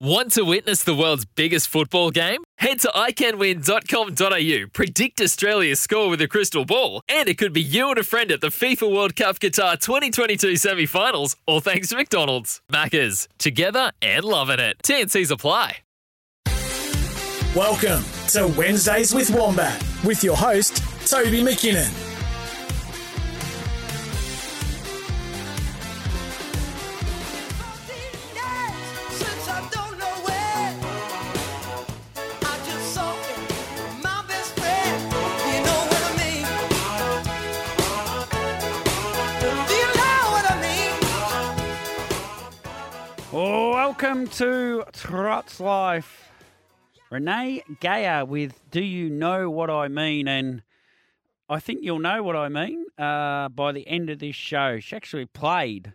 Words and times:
Want 0.00 0.32
to 0.32 0.42
witness 0.42 0.84
the 0.84 0.94
world's 0.94 1.24
biggest 1.24 1.68
football 1.68 2.10
game? 2.10 2.44
Head 2.58 2.80
to 2.80 2.88
iCanWin.com.au, 2.88 4.68
predict 4.74 5.22
Australia's 5.22 5.80
score 5.80 6.10
with 6.10 6.20
a 6.20 6.28
crystal 6.28 6.66
ball, 6.66 7.00
and 7.08 7.30
it 7.30 7.38
could 7.38 7.54
be 7.54 7.62
you 7.62 7.88
and 7.88 7.96
a 7.96 8.02
friend 8.02 8.30
at 8.30 8.42
the 8.42 8.48
FIFA 8.48 8.94
World 8.94 9.16
Cup 9.16 9.38
Qatar 9.38 9.80
2022 9.80 10.56
semi 10.56 10.84
finals, 10.84 11.36
all 11.46 11.60
thanks 11.60 11.88
to 11.88 11.96
McDonald's. 11.96 12.60
Maccas, 12.70 13.26
together 13.38 13.90
and 14.02 14.22
loving 14.22 14.60
it. 14.60 14.76
TNC's 14.84 15.30
apply. 15.30 15.78
Welcome 17.54 18.04
to 18.28 18.54
Wednesdays 18.54 19.14
with 19.14 19.30
Wombat 19.30 19.82
with 20.04 20.22
your 20.22 20.36
host, 20.36 20.82
Toby 21.10 21.40
McKinnon. 21.40 22.15
Welcome 43.36 44.28
to 44.28 44.82
Trots 44.94 45.60
Life. 45.60 46.30
Renee 47.10 47.62
Geyer 47.80 48.24
with 48.24 48.58
Do 48.70 48.82
You 48.82 49.10
Know 49.10 49.50
What 49.50 49.68
I 49.68 49.88
Mean? 49.88 50.26
And 50.26 50.62
I 51.46 51.60
think 51.60 51.80
you'll 51.82 51.98
know 51.98 52.22
what 52.22 52.34
I 52.34 52.48
mean 52.48 52.86
uh, 52.96 53.50
by 53.50 53.72
the 53.72 53.86
end 53.86 54.08
of 54.08 54.20
this 54.20 54.34
show. 54.34 54.80
She 54.80 54.96
actually 54.96 55.26
played 55.26 55.92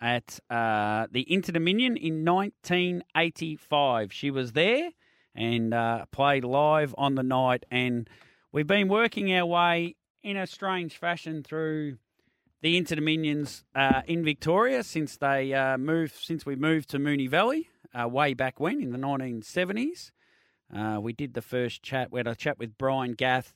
at 0.00 0.40
uh, 0.50 1.06
the 1.12 1.32
Inter 1.32 1.52
Dominion 1.52 1.96
in 1.96 2.24
1985. 2.24 4.12
She 4.12 4.32
was 4.32 4.50
there 4.50 4.90
and 5.32 5.72
uh, 5.72 6.06
played 6.10 6.42
live 6.42 6.92
on 6.98 7.14
the 7.14 7.22
night. 7.22 7.64
And 7.70 8.10
we've 8.50 8.66
been 8.66 8.88
working 8.88 9.32
our 9.32 9.46
way 9.46 9.94
in 10.24 10.36
a 10.36 10.44
strange 10.48 10.96
fashion 10.98 11.44
through 11.44 11.98
the 12.64 12.78
Inter 12.78 12.94
Dominions 12.94 13.62
uh, 13.74 14.00
in 14.06 14.24
Victoria 14.24 14.82
since 14.82 15.18
they 15.18 15.52
uh, 15.52 15.76
moved 15.76 16.14
since 16.14 16.46
we 16.46 16.56
moved 16.56 16.88
to 16.88 16.98
Moonee 16.98 17.28
Valley 17.28 17.68
uh, 17.92 18.08
way 18.08 18.32
back 18.32 18.58
when 18.58 18.80
in 18.80 18.90
the 18.90 18.96
1970s. 18.96 20.12
Uh, 20.74 20.98
we 20.98 21.12
did 21.12 21.34
the 21.34 21.42
first 21.42 21.82
chat. 21.82 22.10
We 22.10 22.20
had 22.20 22.26
a 22.26 22.34
chat 22.34 22.58
with 22.58 22.78
Brian 22.78 23.12
Gath 23.12 23.52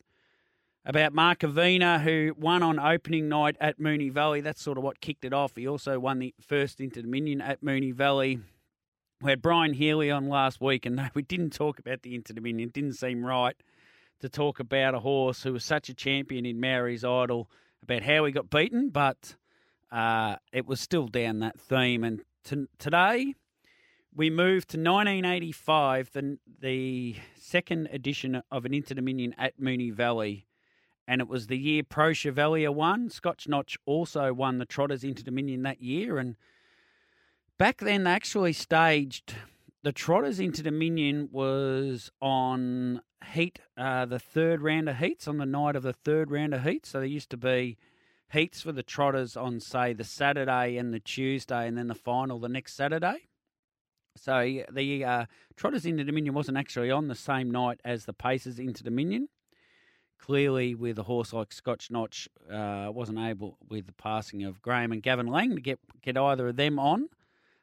about 0.84 1.14
Markovina, 1.14 2.02
who 2.02 2.34
won 2.36 2.62
on 2.62 2.78
opening 2.78 3.30
night 3.30 3.56
at 3.62 3.80
Moonee 3.80 4.12
Valley. 4.12 4.42
That's 4.42 4.60
sort 4.60 4.76
of 4.76 4.84
what 4.84 5.00
kicked 5.00 5.24
it 5.24 5.32
off. 5.32 5.56
He 5.56 5.66
also 5.66 5.98
won 5.98 6.18
the 6.18 6.34
first 6.46 6.78
Inter 6.78 7.00
Dominion 7.00 7.40
at 7.40 7.64
Moonee 7.64 7.94
Valley. 7.94 8.40
We 9.22 9.30
had 9.30 9.40
Brian 9.40 9.72
Healy 9.72 10.10
on 10.10 10.28
last 10.28 10.60
week, 10.60 10.84
and 10.84 11.10
we 11.14 11.22
didn't 11.22 11.54
talk 11.54 11.78
about 11.78 12.02
the 12.02 12.14
Inter 12.14 12.34
Dominion. 12.34 12.68
It 12.68 12.74
didn't 12.74 12.98
seem 12.98 13.24
right 13.24 13.56
to 14.20 14.28
talk 14.28 14.60
about 14.60 14.94
a 14.94 15.00
horse 15.00 15.44
who 15.44 15.54
was 15.54 15.64
such 15.64 15.88
a 15.88 15.94
champion 15.94 16.44
in 16.44 16.60
Maori's 16.60 17.04
Idol 17.04 17.48
about 17.82 18.02
how 18.02 18.24
he 18.24 18.32
got 18.32 18.50
beaten, 18.50 18.90
but 18.90 19.36
uh, 19.90 20.36
it 20.52 20.66
was 20.66 20.80
still 20.80 21.08
down 21.08 21.40
that 21.40 21.58
theme. 21.58 22.04
And 22.04 22.22
t- 22.44 22.66
today 22.78 23.34
we 24.14 24.30
move 24.30 24.66
to 24.68 24.76
1985, 24.76 26.10
the, 26.12 26.38
the 26.60 27.16
second 27.38 27.88
edition 27.92 28.42
of 28.50 28.64
an 28.64 28.74
Inter 28.74 28.94
Dominion 28.94 29.34
at 29.38 29.60
Moonee 29.60 29.92
Valley. 29.92 30.46
And 31.06 31.20
it 31.20 31.28
was 31.28 31.46
the 31.46 31.56
year 31.56 31.82
Pro 31.82 32.12
Chevalier 32.12 32.70
won. 32.70 33.08
Scotch 33.08 33.48
Notch 33.48 33.78
also 33.86 34.32
won 34.34 34.58
the 34.58 34.66
Trotters 34.66 35.04
Inter 35.04 35.22
Dominion 35.22 35.62
that 35.62 35.80
year. 35.80 36.18
And 36.18 36.36
back 37.56 37.78
then, 37.78 38.04
they 38.04 38.10
actually 38.10 38.52
staged 38.52 39.34
the 39.82 39.92
Trotters 39.92 40.40
Inter 40.40 40.64
Dominion 40.64 41.28
was 41.32 42.10
on 42.20 43.00
heat, 43.32 43.60
uh, 43.76 44.06
the 44.06 44.18
third 44.18 44.62
round 44.62 44.88
of 44.88 44.96
heats 44.96 45.28
on 45.28 45.38
the 45.38 45.46
night 45.46 45.76
of 45.76 45.82
the 45.82 45.92
third 45.92 46.30
round 46.30 46.54
of 46.54 46.62
heats. 46.62 46.90
So 46.90 46.98
there 46.98 47.06
used 47.06 47.30
to 47.30 47.36
be 47.36 47.76
heats 48.32 48.62
for 48.62 48.72
the 48.72 48.82
Trotters 48.82 49.36
on, 49.36 49.60
say, 49.60 49.92
the 49.92 50.04
Saturday 50.04 50.76
and 50.76 50.92
the 50.92 51.00
Tuesday, 51.00 51.66
and 51.66 51.76
then 51.76 51.88
the 51.88 51.94
final 51.94 52.38
the 52.38 52.48
next 52.48 52.74
Saturday. 52.74 53.28
So 54.16 54.62
the 54.72 55.04
uh, 55.04 55.26
Trotters 55.56 55.86
Inter 55.86 56.04
Dominion 56.04 56.34
wasn't 56.34 56.58
actually 56.58 56.90
on 56.90 57.08
the 57.08 57.14
same 57.14 57.50
night 57.50 57.80
as 57.84 58.04
the 58.04 58.12
Pacers 58.12 58.58
Inter 58.58 58.82
Dominion. 58.84 59.28
Clearly, 60.18 60.74
with 60.74 60.98
a 60.98 61.04
horse 61.04 61.32
like 61.32 61.52
Scotch 61.52 61.92
Notch, 61.92 62.28
uh, 62.50 62.88
wasn't 62.92 63.20
able 63.20 63.56
with 63.68 63.86
the 63.86 63.92
passing 63.92 64.42
of 64.42 64.60
Graham 64.60 64.90
and 64.90 65.02
Gavin 65.02 65.28
Lang 65.28 65.54
to 65.54 65.60
get 65.60 65.78
get 66.02 66.16
either 66.16 66.48
of 66.48 66.56
them 66.56 66.78
on. 66.78 67.08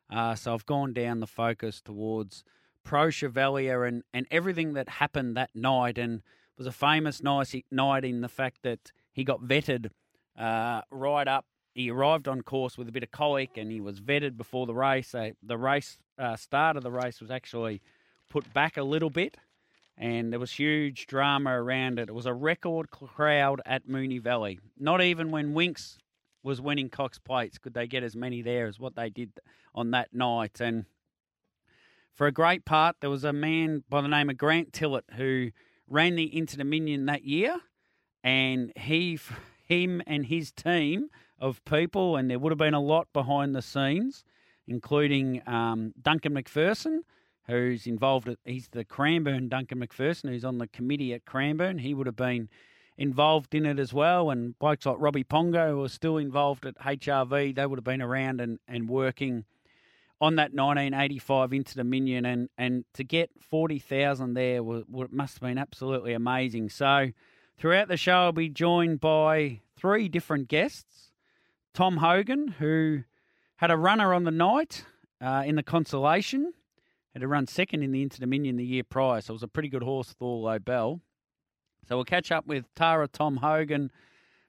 Uh, 0.10 0.36
so 0.36 0.54
I've 0.54 0.66
gone 0.66 0.94
down 0.94 1.20
the 1.20 1.28
focus 1.28 1.82
towards 1.82 2.46
Pro 2.86 3.10
Chevalier 3.10 3.84
and, 3.84 4.04
and 4.14 4.26
everything 4.32 4.74
that 4.76 4.88
happened 4.88 5.36
that 5.36 5.50
night. 5.54 5.98
And 5.98 6.22
was 6.58 6.68
a 6.68 6.72
famous 6.72 7.22
night 7.22 8.06
in 8.06 8.22
the 8.22 8.30
fact 8.30 8.60
that 8.64 8.92
he 9.12 9.24
got 9.24 9.42
vetted 9.42 9.90
uh, 10.38 10.82
right 10.90 11.28
up. 11.28 11.46
He 11.74 11.92
arrived 11.92 12.28
on 12.28 12.42
course 12.42 12.78
with 12.78 12.88
a 12.88 12.92
bit 12.92 13.04
of 13.04 13.12
colic 13.12 13.58
and 13.58 13.70
he 13.70 13.82
was 13.82 14.00
vetted 14.00 14.38
before 14.38 14.66
the 14.66 14.74
race. 14.74 15.10
So 15.10 15.32
the 15.44 15.58
race 15.58 15.98
uh, 16.18 16.38
start 16.38 16.78
of 16.78 16.84
the 16.84 16.92
race 16.92 17.20
was 17.20 17.30
actually 17.30 17.82
put 18.30 18.54
back 18.54 18.78
a 18.78 18.84
little 18.84 19.10
bit 19.10 19.36
and 19.98 20.32
there 20.32 20.40
was 20.40 20.52
huge 20.54 21.08
drama 21.08 21.52
around 21.52 22.00
it. 22.00 22.10
It 22.10 22.16
was 22.16 22.26
a 22.26 22.34
record 22.34 22.90
crowd 22.92 23.62
at 23.66 23.88
Moonee 23.88 24.22
Valley. 24.22 24.60
Not 24.78 25.02
even 25.02 25.32
when 25.32 25.54
Winx 25.54 25.98
was 26.44 26.62
winning 26.62 26.90
Cox 26.90 27.18
plates 27.18 27.58
could 27.58 27.74
they 27.74 27.88
get 27.88 28.04
as 28.04 28.16
many 28.16 28.42
there 28.42 28.68
as 28.68 28.80
what 28.80 28.96
they 28.96 29.10
did 29.10 29.32
on 29.74 29.92
that 29.92 30.14
night. 30.14 30.62
And 30.62 30.86
for 32.16 32.28
a 32.28 32.32
great 32.32 32.66
part, 32.66 32.96
there 33.02 33.10
was 33.10 33.26
a 33.26 33.34
man 33.34 33.84
by 33.90 34.02
the 34.02 34.08
name 34.08 34.30
of 34.30 34.38
Grant 34.38 34.72
Tillett 34.72 35.04
who 35.16 35.52
ran 35.88 36.16
the 36.16 36.36
Inter 36.36 36.58
Dominion 36.58 37.06
that 37.08 37.26
year, 37.26 37.58
and 38.24 38.72
he, 38.78 39.20
him, 39.68 40.02
and 40.08 40.26
his 40.26 40.52
team 40.52 41.10
of 41.40 41.64
people, 41.66 42.16
and 42.16 42.32
there 42.32 42.40
would 42.40 42.52
have 42.52 42.58
been 42.58 42.74
a 42.74 42.82
lot 42.82 43.08
behind 43.12 43.54
the 43.54 43.62
scenes, 43.62 44.24
including 44.66 45.42
um, 45.46 45.94
Duncan 46.02 46.34
McPherson, 46.34 47.00
who's 47.48 47.86
involved. 47.86 48.30
At, 48.30 48.38
he's 48.46 48.70
the 48.70 48.86
Cranbourne 48.86 49.50
Duncan 49.50 49.86
McPherson, 49.86 50.30
who's 50.30 50.46
on 50.46 50.58
the 50.58 50.68
committee 50.68 51.14
at 51.14 51.26
Cranbourne. 51.26 51.80
He 51.80 51.94
would 51.94 52.08
have 52.08 52.16
been 52.16 52.50
involved 52.98 53.54
in 53.54 53.66
it 53.66 53.78
as 53.78 53.94
well, 53.94 54.30
and 54.30 54.58
blokes 54.58 54.86
like 54.86 54.96
Robbie 55.00 55.26
Pongo, 55.26 55.72
who 55.72 55.84
are 55.84 55.90
still 55.90 56.18
involved 56.18 56.66
at 56.66 56.80
HRV, 56.80 57.56
they 57.56 57.66
would 57.66 57.78
have 57.78 57.84
been 57.84 58.02
around 58.02 58.40
and, 58.40 58.58
and 58.70 58.88
working 58.88 59.44
on 60.22 60.36
that 60.38 60.54
1985 60.54 61.54
Inter 61.54 61.74
Dominion, 61.76 62.26
and 62.26 62.50
and 62.58 62.86
to 62.94 63.04
get 63.04 63.30
40,000 63.42 64.34
there 64.34 64.64
was, 64.64 64.84
must 65.12 65.36
have 65.36 65.42
been 65.42 65.58
absolutely 65.58 66.14
amazing. 66.14 66.70
So 66.70 67.12
throughout 67.58 67.88
the 67.88 67.98
show, 67.98 68.26
I'll 68.26 68.32
be 68.32 68.50
joined 68.50 69.00
by 69.00 69.62
three 69.76 70.08
different 70.08 70.48
guests. 70.48 71.12
Tom 71.74 71.98
Hogan, 71.98 72.48
who 72.60 73.04
had 73.58 73.72
a 73.72 73.78
runner 73.78 74.14
on 74.14 74.24
the 74.24 74.32
night 74.32 74.86
uh, 75.22 75.44
in 75.46 75.56
the 75.56 75.64
consolation, 75.64 76.54
had 77.14 77.22
to 77.22 77.28
run 77.28 77.48
second 77.48 77.84
in 77.84 77.92
the 77.92 78.02
Inter 78.02 78.20
Dominion 78.20 78.56
the 78.56 78.66
year 78.66 78.84
prior, 78.84 79.22
so 79.22 79.32
it 79.32 79.36
was 79.36 79.44
a 79.44 79.48
pretty 79.48 79.70
good 79.70 79.84
horse, 79.84 80.16
Thorlo 80.20 80.64
Bell. 80.64 81.02
So 81.88 81.98
we'll 81.98 82.06
catch 82.06 82.32
up 82.32 82.48
with 82.48 82.66
Tara 82.76 83.08
Tom 83.08 83.38
Hogan 83.38 83.92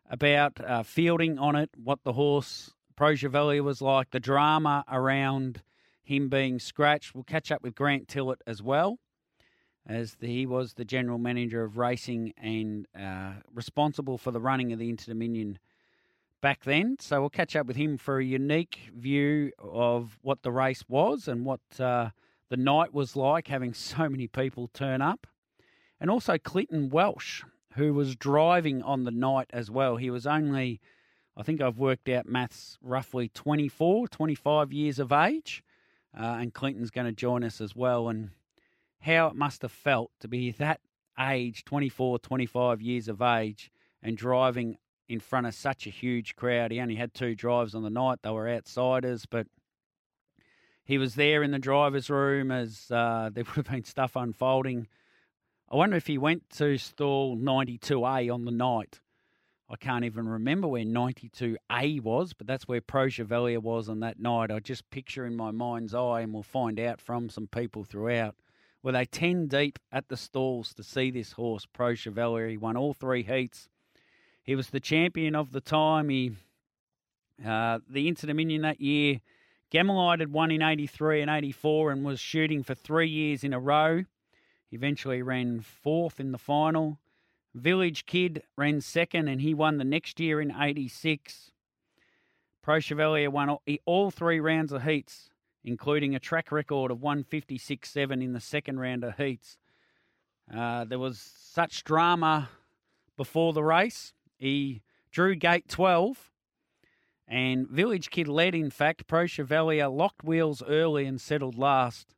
about 0.08 0.60
uh, 0.64 0.82
fielding 0.82 1.38
on 1.38 1.56
it, 1.56 1.70
what 1.76 1.98
the 2.04 2.12
horse 2.12 2.72
Pro 2.96 3.14
was 3.62 3.82
like, 3.82 4.10
the 4.10 4.20
drama 4.20 4.84
around 4.90 5.62
him 6.02 6.28
being 6.28 6.58
scratched. 6.58 7.14
We'll 7.14 7.24
catch 7.24 7.52
up 7.52 7.62
with 7.62 7.74
Grant 7.74 8.08
Tillett 8.08 8.40
as 8.46 8.62
well, 8.62 8.98
as 9.86 10.14
the, 10.14 10.28
he 10.28 10.46
was 10.46 10.74
the 10.74 10.84
general 10.84 11.18
manager 11.18 11.62
of 11.62 11.76
racing 11.76 12.32
and 12.38 12.86
uh, 12.98 13.34
responsible 13.52 14.16
for 14.16 14.30
the 14.30 14.40
running 14.40 14.72
of 14.72 14.78
the 14.78 14.88
Inter 14.88 15.12
Dominion 15.12 15.58
back 16.40 16.64
then. 16.64 16.96
So 16.98 17.20
we'll 17.20 17.30
catch 17.30 17.54
up 17.54 17.66
with 17.66 17.76
him 17.76 17.98
for 17.98 18.18
a 18.18 18.24
unique 18.24 18.90
view 18.96 19.52
of 19.58 20.18
what 20.22 20.42
the 20.42 20.52
race 20.52 20.84
was 20.88 21.28
and 21.28 21.44
what 21.44 21.60
uh, 21.78 22.10
the 22.48 22.56
night 22.56 22.94
was 22.94 23.14
like, 23.14 23.48
having 23.48 23.74
so 23.74 24.08
many 24.08 24.26
people 24.26 24.68
turn 24.72 25.02
up. 25.02 25.26
And 26.00 26.10
also 26.10 26.38
Clinton 26.38 26.88
Welsh, 26.88 27.42
who 27.74 27.92
was 27.92 28.16
driving 28.16 28.82
on 28.82 29.04
the 29.04 29.10
night 29.10 29.48
as 29.52 29.70
well. 29.70 29.96
He 29.96 30.10
was 30.10 30.26
only 30.26 30.80
I 31.36 31.42
think 31.42 31.60
I've 31.60 31.78
worked 31.78 32.08
out 32.08 32.26
maths 32.26 32.78
roughly 32.80 33.28
24, 33.28 34.08
25 34.08 34.72
years 34.72 34.98
of 34.98 35.12
age. 35.12 35.62
Uh, 36.18 36.38
and 36.40 36.54
Clinton's 36.54 36.90
going 36.90 37.06
to 37.06 37.12
join 37.12 37.44
us 37.44 37.60
as 37.60 37.76
well. 37.76 38.08
And 38.08 38.30
how 39.00 39.28
it 39.28 39.34
must 39.34 39.62
have 39.62 39.72
felt 39.72 40.10
to 40.20 40.28
be 40.28 40.50
that 40.52 40.80
age, 41.18 41.64
24, 41.64 42.18
25 42.18 42.80
years 42.80 43.08
of 43.08 43.20
age, 43.20 43.70
and 44.02 44.16
driving 44.16 44.78
in 45.08 45.20
front 45.20 45.46
of 45.46 45.54
such 45.54 45.86
a 45.86 45.90
huge 45.90 46.36
crowd. 46.36 46.70
He 46.72 46.80
only 46.80 46.96
had 46.96 47.14
two 47.14 47.34
drives 47.34 47.74
on 47.74 47.82
the 47.82 47.90
night, 47.90 48.20
they 48.22 48.30
were 48.30 48.48
outsiders, 48.48 49.26
but 49.26 49.46
he 50.84 50.98
was 50.98 51.14
there 51.14 51.42
in 51.42 51.50
the 51.50 51.58
driver's 51.58 52.10
room 52.10 52.50
as 52.50 52.90
uh, 52.90 53.30
there 53.32 53.44
would 53.44 53.66
have 53.66 53.70
been 53.70 53.84
stuff 53.84 54.16
unfolding. 54.16 54.88
I 55.70 55.76
wonder 55.76 55.96
if 55.96 56.06
he 56.06 56.16
went 56.16 56.48
to 56.50 56.78
stall 56.78 57.36
92A 57.36 58.32
on 58.32 58.44
the 58.44 58.52
night. 58.52 59.00
I 59.68 59.76
can't 59.76 60.04
even 60.04 60.28
remember 60.28 60.68
where 60.68 60.84
92A 60.84 62.00
was, 62.00 62.32
but 62.32 62.46
that's 62.46 62.68
where 62.68 62.80
Pro 62.80 63.08
Chevalier 63.08 63.58
was 63.58 63.88
on 63.88 63.98
that 64.00 64.20
night. 64.20 64.52
I 64.52 64.60
just 64.60 64.88
picture 64.90 65.26
in 65.26 65.34
my 65.34 65.50
mind's 65.50 65.92
eye, 65.92 66.20
and 66.20 66.32
we'll 66.32 66.44
find 66.44 66.78
out 66.78 67.00
from 67.00 67.28
some 67.28 67.48
people 67.48 67.82
throughout. 67.82 68.36
Were 68.84 68.92
they 68.92 69.04
10 69.04 69.48
deep 69.48 69.80
at 69.90 70.08
the 70.08 70.16
stalls 70.16 70.72
to 70.74 70.84
see 70.84 71.10
this 71.10 71.32
horse, 71.32 71.66
Pro 71.66 71.96
Chevalier? 71.96 72.48
He 72.48 72.56
won 72.56 72.76
all 72.76 72.94
three 72.94 73.24
heats. 73.24 73.68
He 74.44 74.54
was 74.54 74.70
the 74.70 74.78
champion 74.78 75.34
of 75.34 75.50
the 75.50 75.60
time. 75.60 76.10
He, 76.10 76.36
uh, 77.44 77.80
the 77.90 78.06
Inter 78.06 78.28
Dominion 78.28 78.62
that 78.62 78.80
year, 78.80 79.20
Gammalite 79.72 80.20
had 80.20 80.32
won 80.32 80.52
in 80.52 80.62
83 80.62 81.22
and 81.22 81.30
84 81.30 81.90
and 81.90 82.04
was 82.04 82.20
shooting 82.20 82.62
for 82.62 82.76
three 82.76 83.08
years 83.08 83.42
in 83.42 83.52
a 83.52 83.58
row. 83.58 84.04
He 84.70 84.76
eventually 84.76 85.22
ran 85.22 85.60
fourth 85.60 86.20
in 86.20 86.30
the 86.30 86.38
final. 86.38 87.00
Village 87.56 88.04
Kid 88.04 88.42
ran 88.56 88.80
second 88.82 89.28
and 89.28 89.40
he 89.40 89.54
won 89.54 89.78
the 89.78 89.84
next 89.84 90.20
year 90.20 90.40
in 90.40 90.54
86. 90.54 91.52
Pro 92.62 92.80
Chevalier 92.80 93.30
won 93.30 93.56
all, 93.86 94.10
three 94.10 94.40
rounds 94.40 94.72
of 94.72 94.82
heats, 94.82 95.30
including 95.64 96.14
a 96.14 96.20
track 96.20 96.52
record 96.52 96.90
of 96.90 96.98
156.7 96.98 98.22
in 98.22 98.34
the 98.34 98.40
second 98.40 98.78
round 98.78 99.04
of 99.04 99.16
heats. 99.16 99.56
Uh, 100.54 100.84
there 100.84 100.98
was 100.98 101.18
such 101.18 101.82
drama 101.82 102.50
before 103.16 103.52
the 103.52 103.64
race. 103.64 104.12
He 104.36 104.82
drew 105.10 105.34
gate 105.34 105.68
12 105.68 106.30
and 107.28 107.68
Village 107.68 108.10
Kid 108.10 108.28
led, 108.28 108.54
in 108.54 108.70
fact. 108.70 109.06
Pro 109.06 109.26
Chevalier 109.26 109.88
locked 109.88 110.22
wheels 110.22 110.62
early 110.66 111.06
and 111.06 111.20
settled 111.20 111.56
last. 111.56 112.15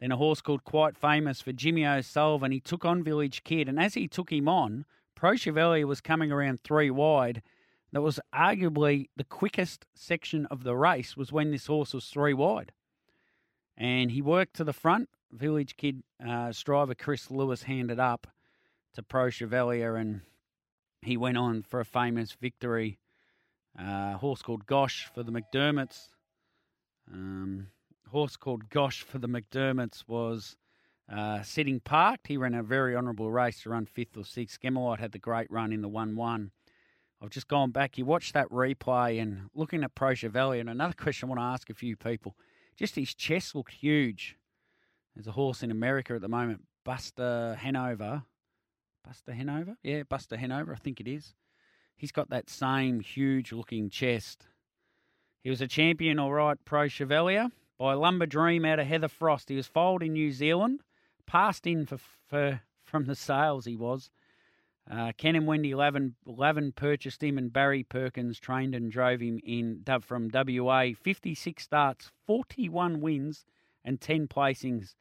Then 0.00 0.12
a 0.12 0.16
horse 0.16 0.40
called 0.40 0.64
Quite 0.64 0.96
Famous 0.96 1.40
for 1.40 1.52
Jimmy 1.52 1.86
O'Sullivan. 1.86 2.52
He 2.52 2.60
took 2.60 2.84
on 2.84 3.02
Village 3.02 3.44
Kid, 3.44 3.68
and 3.68 3.78
as 3.80 3.94
he 3.94 4.08
took 4.08 4.30
him 4.30 4.48
on, 4.48 4.84
Pro 5.14 5.36
Chevalier 5.36 5.86
was 5.86 6.00
coming 6.00 6.32
around 6.32 6.60
three 6.60 6.90
wide. 6.90 7.42
That 7.92 8.02
was 8.02 8.18
arguably 8.34 9.08
the 9.16 9.24
quickest 9.24 9.86
section 9.94 10.46
of 10.46 10.64
the 10.64 10.76
race 10.76 11.16
was 11.16 11.32
when 11.32 11.52
this 11.52 11.66
horse 11.66 11.94
was 11.94 12.06
three 12.06 12.34
wide. 12.34 12.72
And 13.76 14.10
he 14.10 14.20
worked 14.20 14.54
to 14.56 14.64
the 14.64 14.72
front. 14.72 15.08
Village 15.32 15.76
Kid 15.76 16.02
uh, 16.24 16.52
driver 16.64 16.94
Chris 16.94 17.30
Lewis 17.30 17.62
handed 17.62 18.00
up 18.00 18.26
to 18.94 19.02
Pro 19.02 19.30
Chevalier, 19.30 19.96
and 19.96 20.22
he 21.02 21.16
went 21.16 21.38
on 21.38 21.62
for 21.62 21.80
a 21.80 21.84
famous 21.84 22.32
victory 22.32 22.98
uh, 23.78 24.14
horse 24.14 24.42
called 24.42 24.66
Gosh 24.66 25.08
for 25.14 25.22
the 25.22 25.32
McDermotts. 25.32 26.08
Um, 27.12 27.68
horse 28.14 28.36
called 28.36 28.70
Gosh 28.70 29.02
for 29.02 29.18
the 29.18 29.28
McDermotts 29.28 30.04
was 30.06 30.56
uh, 31.12 31.42
sitting 31.42 31.80
parked. 31.80 32.28
He 32.28 32.36
ran 32.36 32.54
a 32.54 32.62
very 32.62 32.94
honourable 32.94 33.32
race 33.32 33.62
to 33.62 33.70
run 33.70 33.86
fifth 33.86 34.16
or 34.16 34.24
sixth. 34.24 34.60
Gammalite 34.60 35.00
had 35.00 35.10
the 35.10 35.18
great 35.18 35.50
run 35.50 35.72
in 35.72 35.82
the 35.82 35.88
1 35.88 36.14
1. 36.14 36.52
I've 37.20 37.30
just 37.30 37.48
gone 37.48 37.72
back. 37.72 37.98
You 37.98 38.04
watch 38.04 38.32
that 38.32 38.48
replay 38.50 39.20
and 39.20 39.50
looking 39.52 39.82
at 39.82 39.96
Pro 39.96 40.14
Chevalier. 40.14 40.60
And 40.60 40.70
another 40.70 40.94
question 40.96 41.26
I 41.26 41.30
want 41.30 41.40
to 41.40 41.44
ask 41.44 41.68
a 41.70 41.74
few 41.74 41.96
people 41.96 42.36
just 42.76 42.94
his 42.94 43.14
chest 43.14 43.52
looked 43.56 43.72
huge. 43.72 44.36
There's 45.16 45.26
a 45.26 45.32
horse 45.32 45.64
in 45.64 45.72
America 45.72 46.14
at 46.14 46.20
the 46.20 46.28
moment, 46.28 46.62
Buster 46.84 47.56
Hanover. 47.60 48.22
Buster 49.04 49.32
Hanover? 49.32 49.76
Yeah, 49.82 50.04
Buster 50.08 50.36
Hanover, 50.36 50.72
I 50.72 50.78
think 50.78 51.00
it 51.00 51.08
is. 51.08 51.34
He's 51.96 52.12
got 52.12 52.30
that 52.30 52.48
same 52.48 53.00
huge 53.00 53.52
looking 53.52 53.90
chest. 53.90 54.46
He 55.42 55.50
was 55.50 55.60
a 55.60 55.68
champion, 55.68 56.20
all 56.20 56.32
right, 56.32 56.58
Pro 56.64 56.86
Chevalier 56.86 57.50
by 57.78 57.94
Lumber 57.94 58.26
Dream 58.26 58.64
out 58.64 58.78
of 58.78 58.86
Heather 58.86 59.08
Frost. 59.08 59.48
He 59.48 59.56
was 59.56 59.66
foaled 59.66 60.02
in 60.02 60.12
New 60.12 60.32
Zealand, 60.32 60.80
passed 61.26 61.66
in 61.66 61.86
for, 61.86 61.98
for 61.98 62.62
from 62.84 63.06
the 63.06 63.14
sales 63.14 63.64
he 63.64 63.76
was. 63.76 64.10
Uh, 64.90 65.12
Ken 65.16 65.34
and 65.34 65.46
Wendy 65.46 65.74
Lavin, 65.74 66.14
Lavin 66.26 66.72
purchased 66.72 67.22
him, 67.22 67.38
and 67.38 67.52
Barry 67.52 67.82
Perkins 67.82 68.38
trained 68.38 68.74
and 68.74 68.92
drove 68.92 69.20
him 69.20 69.40
in 69.42 69.82
from 70.02 70.30
WA. 70.32 70.90
56 71.02 71.62
starts, 71.62 72.10
41 72.26 73.00
wins, 73.00 73.46
and 73.84 74.00
10 74.00 74.28
placings. 74.28 74.94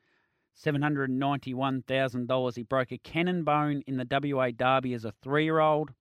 $791,000. 0.58 2.56
He 2.56 2.64
broke 2.64 2.92
a 2.92 2.98
cannon 2.98 3.44
bone 3.44 3.84
in 3.88 3.98
the 3.98 4.08
WA 4.10 4.52
Derby 4.52 4.94
as 4.94 5.04
a 5.04 5.12
three 5.12 5.44
year 5.46 5.60
old. 5.60 5.92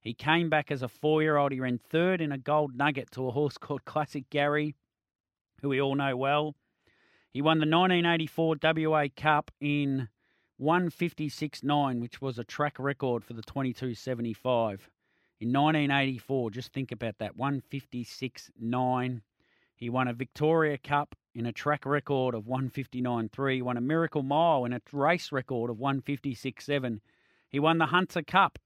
He 0.00 0.14
came 0.14 0.48
back 0.48 0.70
as 0.70 0.82
a 0.82 0.88
four 0.88 1.22
year 1.22 1.36
old. 1.36 1.50
He 1.50 1.60
ran 1.60 1.78
third 1.78 2.20
in 2.20 2.30
a 2.30 2.38
gold 2.38 2.76
nugget 2.76 3.10
to 3.12 3.26
a 3.26 3.32
horse 3.32 3.58
called 3.58 3.84
Classic 3.84 4.28
Gary, 4.30 4.76
who 5.60 5.68
we 5.68 5.80
all 5.80 5.94
know 5.94 6.16
well. 6.16 6.54
He 7.30 7.42
won 7.42 7.58
the 7.58 7.66
1984 7.66 8.56
WA 8.62 9.06
Cup 9.14 9.50
in 9.60 10.08
156.9, 10.60 12.00
which 12.00 12.20
was 12.20 12.38
a 12.38 12.44
track 12.44 12.78
record 12.78 13.24
for 13.24 13.34
the 13.34 13.42
2275. 13.42 14.88
In 15.38 15.52
1984, 15.52 16.50
just 16.50 16.72
think 16.72 16.92
about 16.92 17.18
that 17.18 17.36
156.9. 17.36 19.20
He 19.74 19.90
won 19.90 20.08
a 20.08 20.14
Victoria 20.14 20.78
Cup 20.78 21.14
in 21.34 21.44
a 21.44 21.52
track 21.52 21.84
record 21.84 22.34
of 22.34 22.44
159.3. 22.44 23.54
He 23.54 23.60
won 23.60 23.76
a 23.76 23.82
Miracle 23.82 24.22
Mile 24.22 24.64
in 24.64 24.72
a 24.72 24.80
race 24.92 25.30
record 25.30 25.70
of 25.70 25.76
156.7. 25.76 27.00
He 27.50 27.60
won 27.60 27.76
the 27.76 27.86
Hunter 27.86 28.22
Cup 28.22 28.58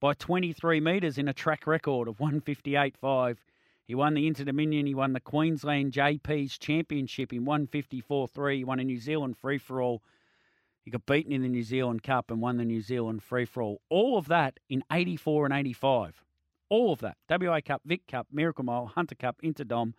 by 0.00 0.12
23 0.12 0.80
metres 0.80 1.16
in 1.16 1.28
a 1.28 1.32
track 1.32 1.66
record 1.66 2.08
of 2.08 2.18
158.5. 2.18 3.38
He 3.88 3.94
won 3.94 4.12
the 4.12 4.26
Inter 4.26 4.44
Dominion. 4.44 4.86
He 4.86 4.94
won 4.94 5.14
the 5.14 5.20
Queensland 5.20 5.92
JP's 5.92 6.58
Championship 6.58 7.32
in 7.32 7.46
154.3. 7.46 8.56
He 8.58 8.64
won 8.64 8.80
a 8.80 8.84
New 8.84 8.98
Zealand 8.98 9.38
free 9.38 9.56
for 9.56 9.80
all. 9.80 10.02
He 10.82 10.90
got 10.90 11.06
beaten 11.06 11.32
in 11.32 11.40
the 11.40 11.48
New 11.48 11.62
Zealand 11.62 12.02
Cup 12.02 12.30
and 12.30 12.42
won 12.42 12.58
the 12.58 12.66
New 12.66 12.82
Zealand 12.82 13.22
free 13.22 13.46
for 13.46 13.62
all. 13.62 13.80
All 13.88 14.18
of 14.18 14.28
that 14.28 14.60
in 14.68 14.84
84 14.92 15.46
and 15.46 15.54
85. 15.54 16.22
All 16.68 16.92
of 16.92 17.00
that. 17.00 17.16
WA 17.30 17.60
Cup, 17.62 17.80
Vic 17.86 18.06
Cup, 18.06 18.26
Miracle 18.30 18.64
Mile, 18.64 18.92
Hunter 18.94 19.14
Cup, 19.14 19.40
Interdom, 19.42 19.94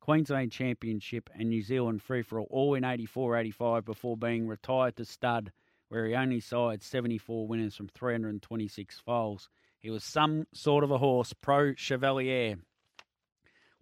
Queensland 0.00 0.50
Championship, 0.50 1.28
and 1.34 1.50
New 1.50 1.60
Zealand 1.60 2.00
free 2.02 2.22
for 2.22 2.40
all, 2.40 2.48
all 2.50 2.74
in 2.74 2.82
84 2.82 3.36
85 3.36 3.84
before 3.84 4.16
being 4.16 4.48
retired 4.48 4.96
to 4.96 5.04
stud 5.04 5.52
where 5.88 6.06
he 6.06 6.14
only 6.14 6.40
sired 6.40 6.82
74 6.82 7.46
winners 7.46 7.76
from 7.76 7.88
326 7.88 9.00
foals. 9.00 9.50
He 9.80 9.90
was 9.90 10.02
some 10.02 10.46
sort 10.54 10.82
of 10.82 10.90
a 10.90 10.98
horse, 10.98 11.34
Pro 11.34 11.74
Chevalier. 11.74 12.56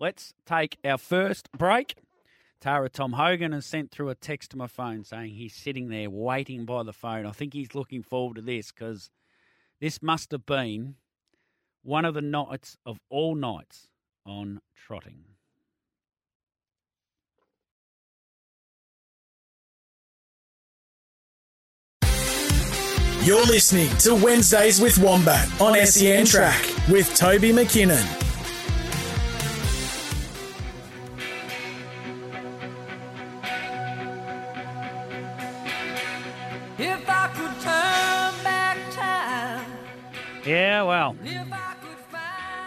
Let's 0.03 0.35
take 0.47 0.79
our 0.85 0.99
first 0.99 1.49
break. 1.57 1.95
Tara 2.61 2.89
Tom 2.89 3.13
Hogan 3.13 3.53
has 3.53 3.65
sent 3.65 3.93
through 3.93 4.09
a 4.09 4.17
text 4.17 4.51
to 4.51 4.57
my 4.57 4.67
phone 4.67 5.05
saying 5.05 5.35
he's 5.35 5.55
sitting 5.55 5.91
there 5.91 6.11
waiting 6.11 6.65
by 6.65 6.83
the 6.83 6.93
phone. 6.93 7.25
I 7.25 7.31
think 7.31 7.55
he's 7.55 7.73
looking 7.73 8.03
forward 8.03 8.35
to 8.35 8.43
this 8.43 8.73
because 8.73 9.11
this 9.81 10.03
must 10.03 10.33
have 10.33 10.45
been 10.45 10.97
one 11.85 12.05
of 12.05 12.15
the 12.15 12.21
nights 12.21 12.77
of 12.85 12.99
all 13.11 13.37
nights 13.37 13.87
on 14.27 14.61
trotting. 14.75 15.23
You're 23.23 23.47
listening 23.47 23.97
to 23.99 24.17
Wednesdays 24.17 24.81
with 24.81 24.99
Wombat 24.99 25.61
on 25.61 25.77
SEN 25.87 26.27
Track 26.27 26.67
with 26.89 27.15
Toby 27.15 27.53
McKinnon. 27.53 28.32
Yeah, 40.53 40.83
well. 40.83 41.17
If 41.25 41.51
I 41.51 41.75
could, 41.81 41.95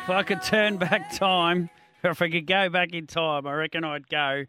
if 0.03 0.09
I 0.09 0.23
could 0.23 0.41
turn 0.41 0.77
back 0.77 1.15
time, 1.15 1.69
or 2.03 2.09
if 2.09 2.19
I 2.19 2.31
could 2.31 2.47
go 2.47 2.67
back 2.67 2.93
in 2.93 3.05
time, 3.05 3.45
I 3.45 3.53
reckon 3.53 3.83
I'd 3.83 4.09
go 4.09 4.45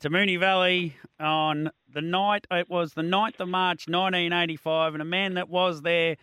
to 0.00 0.08
Moonee 0.08 0.40
Valley 0.40 0.96
on 1.18 1.72
the 1.92 2.00
night, 2.00 2.46
it 2.50 2.70
was 2.70 2.94
the 2.94 3.02
9th 3.02 3.38
of 3.38 3.48
March 3.50 3.86
1985, 3.86 4.94
and 4.94 5.02
a 5.02 5.04
man 5.04 5.34
that 5.34 5.50
was 5.50 5.82
there, 5.82 6.16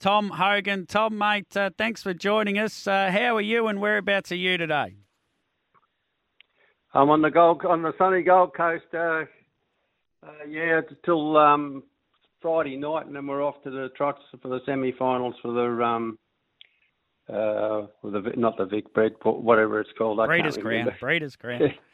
Tom 0.00 0.30
Hogan. 0.30 0.86
Tom, 0.86 1.16
mate, 1.16 1.56
uh, 1.56 1.70
thanks 1.78 2.02
for 2.02 2.12
joining 2.12 2.58
us. 2.58 2.88
Uh, 2.88 3.12
how 3.12 3.36
are 3.36 3.40
you 3.40 3.68
and 3.68 3.80
whereabouts 3.80 4.32
are 4.32 4.36
you 4.36 4.58
today? 4.58 4.96
I'm 6.92 7.08
on 7.08 7.22
the 7.22 7.30
Gold, 7.30 7.64
on 7.64 7.82
the 7.82 7.94
sunny 7.98 8.22
Gold 8.22 8.52
Coast. 8.52 8.86
Uh, 8.92 9.26
uh 10.26 10.32
yeah, 10.48 10.80
till 11.04 11.36
um, 11.36 11.84
Friday 12.44 12.76
night, 12.76 13.06
and 13.06 13.16
then 13.16 13.26
we're 13.26 13.42
off 13.42 13.62
to 13.62 13.70
the 13.70 13.88
trucks 13.96 14.20
for 14.42 14.48
the 14.48 14.60
semi-finals 14.66 15.34
for 15.40 15.50
the 15.54 15.82
um, 15.82 16.18
uh, 17.26 17.86
the 18.02 18.32
not 18.36 18.58
the 18.58 18.66
Vic 18.66 18.92
Bread, 18.92 19.12
whatever 19.22 19.80
it's 19.80 19.88
called. 19.96 20.18
Breeders' 20.26 20.58
Crown. 20.58 20.92
Breeders' 21.00 21.36
Crown. 21.36 21.72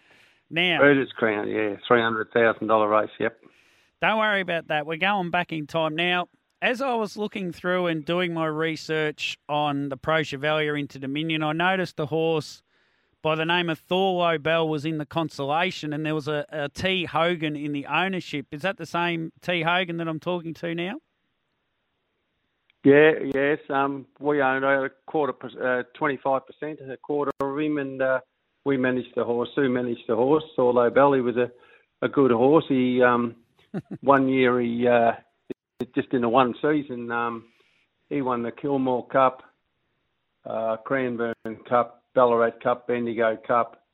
Now, 0.52 0.80
Breeders' 0.80 1.12
Crown, 1.16 1.49
yeah, 1.49 1.76
three 1.87 2.02
hundred 2.02 2.33
thousand 2.33 2.66
dollar 2.66 2.88
race. 2.88 3.11
Yep. 3.21 3.38
Don't 4.02 4.19
worry 4.19 4.40
about 4.40 4.66
that. 4.66 4.85
We're 4.85 4.97
going 4.97 5.30
back 5.30 5.52
in 5.52 5.69
time 5.69 5.95
now. 5.95 6.26
As 6.61 6.83
I 6.83 6.95
was 6.95 7.16
looking 7.16 7.52
through 7.52 7.87
and 7.87 8.04
doing 8.04 8.35
my 8.35 8.47
research 8.47 9.38
on 9.49 9.90
the 9.90 9.97
Pro 9.97 10.25
Chevalier 10.25 10.76
Inter 10.76 10.99
Dominion, 10.99 11.45
I 11.45 11.52
noticed 11.52 11.97
the 11.97 12.07
horse 12.07 12.62
by 13.23 13.35
the 13.35 13.45
name 13.45 13.69
of 13.69 13.81
Thorlo 13.87 14.43
Bell 14.43 14.69
was 14.69 14.85
in 14.85 14.99
the 14.99 15.07
consolation, 15.07 15.93
and 15.93 16.05
there 16.05 16.15
was 16.15 16.29
a, 16.29 16.47
a 16.50 16.69
T 16.69 17.05
Hogan 17.05 17.57
in 17.57 17.73
the 17.73 17.87
ownership. 17.87 18.47
Is 18.53 18.62
that 18.62 18.77
the 18.77 18.87
same 18.87 19.33
T 19.43 19.62
Hogan 19.62 19.97
that 19.99 20.09
I'm 20.09 20.21
talking 20.21 20.55
to 20.55 20.75
now? 20.75 20.97
Yeah, 22.83 23.12
yes. 23.35 23.59
Um, 23.69 24.07
we 24.19 24.41
owned 24.41 24.65
a 24.65 24.91
quarter, 25.07 25.35
uh, 25.62 25.83
twenty-five 25.95 26.43
percent, 26.47 26.81
a 26.81 26.97
quarter 26.97 27.33
of 27.41 27.59
him, 27.59 27.79
and 27.79 28.00
uh, 28.00 28.21
we 28.65 28.77
managed 28.77 29.15
the 29.17 29.25
horse. 29.25 29.50
Sue 29.55 29.69
managed 29.69 30.05
the 30.09 30.17
horse. 30.17 30.45
Thorlo 30.57 30.93
Bell, 30.95 31.12
he 31.12 31.21
was 31.21 31.37
a, 31.37 31.50
a 32.05 32.09
good 32.09 32.31
horse. 32.31 32.65
He 32.69 33.03
um, 33.03 33.37
one 34.00 34.29
year 34.29 34.61
he 34.61 34.89
uh, 34.89 35.12
just 35.95 36.12
in 36.12 36.23
the 36.23 36.29
one 36.29 36.55
season 36.62 37.11
um, 37.11 37.45
he 38.09 38.23
won 38.23 38.43
the 38.43 38.53
Kilmore 38.53 39.07
Cup, 39.09 39.43
uh, 40.45 40.77
Cranbourne 40.85 41.35
Cup, 41.69 42.00
Ballarat 42.14 42.52
Cup, 42.62 42.87
Bendigo 42.87 43.37
Cup, 43.47 43.85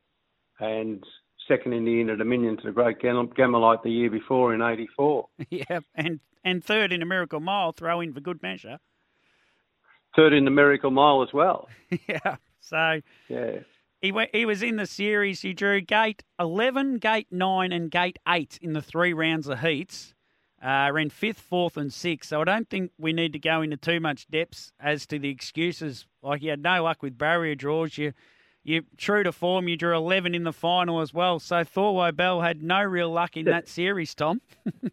and 0.60 1.02
second 1.48 1.72
in 1.72 1.84
the 1.84 2.00
Inter 2.00 2.16
Dominion 2.16 2.56
to 2.56 2.64
the 2.64 2.72
Great 2.72 2.98
Gammalite 3.00 3.82
the 3.82 3.90
year 3.90 4.10
before 4.10 4.54
in 4.54 4.62
'84. 4.62 5.28
Yeah, 5.50 5.80
and 5.94 6.20
and 6.44 6.64
third 6.64 6.92
in 6.92 7.02
a 7.02 7.06
Miracle 7.06 7.40
Mile, 7.40 7.72
throw 7.72 8.00
in 8.00 8.12
for 8.12 8.20
good 8.20 8.42
measure. 8.42 8.78
Third 10.14 10.32
in 10.32 10.44
the 10.44 10.50
Miracle 10.50 10.90
Mile 10.90 11.22
as 11.22 11.32
well. 11.32 11.68
yeah. 12.08 12.36
So 12.60 13.00
yeah. 13.28 13.58
He 14.00 14.12
went, 14.12 14.30
he 14.34 14.44
was 14.44 14.62
in 14.62 14.76
the 14.76 14.86
series. 14.86 15.40
He 15.40 15.54
drew 15.54 15.80
gate 15.80 16.22
11, 16.38 16.98
gate 16.98 17.28
9, 17.30 17.72
and 17.72 17.90
gate 17.90 18.18
8 18.28 18.58
in 18.60 18.74
the 18.74 18.82
three 18.82 19.12
rounds 19.12 19.48
of 19.48 19.60
heats. 19.60 20.14
Uh, 20.66 20.90
ran 20.90 21.08
fifth, 21.10 21.38
fourth, 21.38 21.76
and 21.76 21.92
sixth. 21.92 22.30
So 22.30 22.40
I 22.40 22.44
don't 22.44 22.68
think 22.68 22.90
we 22.98 23.12
need 23.12 23.32
to 23.34 23.38
go 23.38 23.62
into 23.62 23.76
too 23.76 24.00
much 24.00 24.26
depths 24.26 24.72
as 24.80 25.06
to 25.06 25.18
the 25.20 25.28
excuses. 25.28 26.06
Like 26.22 26.42
you 26.42 26.50
had 26.50 26.60
no 26.60 26.82
luck 26.82 27.04
with 27.04 27.16
barrier 27.16 27.54
draws. 27.54 27.96
You, 27.96 28.14
you 28.64 28.82
true 28.96 29.22
to 29.22 29.30
form. 29.30 29.68
You 29.68 29.76
drew 29.76 29.94
11 29.94 30.34
in 30.34 30.42
the 30.42 30.52
final 30.52 31.00
as 31.00 31.14
well. 31.14 31.38
So 31.38 31.62
Thorlo 31.62 32.10
Bell 32.16 32.40
had 32.40 32.64
no 32.64 32.82
real 32.82 33.10
luck 33.10 33.36
in 33.36 33.44
that 33.44 33.68
series, 33.68 34.12
Tom. 34.12 34.40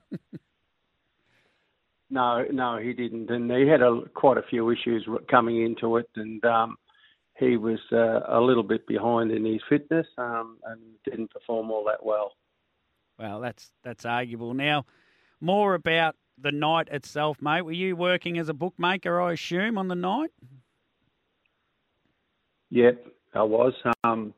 no, 2.12 2.46
no, 2.52 2.78
he 2.78 2.94
didn't, 2.94 3.32
and 3.32 3.50
he 3.50 3.68
had 3.68 3.82
a, 3.82 4.02
quite 4.14 4.38
a 4.38 4.44
few 4.44 4.70
issues 4.70 5.08
coming 5.28 5.64
into 5.64 5.98
it, 5.98 6.08
and 6.16 6.46
um, 6.46 6.78
he 7.40 7.58
was 7.58 7.80
uh, 7.92 8.20
a 8.28 8.40
little 8.40 8.62
bit 8.62 8.86
behind 8.86 9.32
in 9.32 9.44
his 9.44 9.62
fitness 9.68 10.06
um, 10.20 10.60
and 10.66 10.80
didn't 11.04 11.32
perform 11.32 11.72
all 11.72 11.84
that 11.86 12.06
well. 12.06 12.34
Well, 13.18 13.42
that's 13.42 13.72
that's 13.84 14.06
arguable. 14.06 14.54
Now, 14.54 14.86
more 15.44 15.76
about 15.76 16.16
the 16.42 16.52
night 16.52 16.88
itself, 16.92 17.38
mate. 17.42 17.62
Were 17.62 17.72
you 17.72 17.96
working 17.96 18.40
as 18.40 18.50
a 18.50 18.54
bookmaker, 18.54 19.22
I 19.22 19.34
assume, 19.34 19.78
on 19.78 19.88
the 19.88 19.96
night? 19.96 20.32
Yep, 22.72 23.06
I 23.36 23.44
was. 23.44 23.74
Um, 24.04 24.34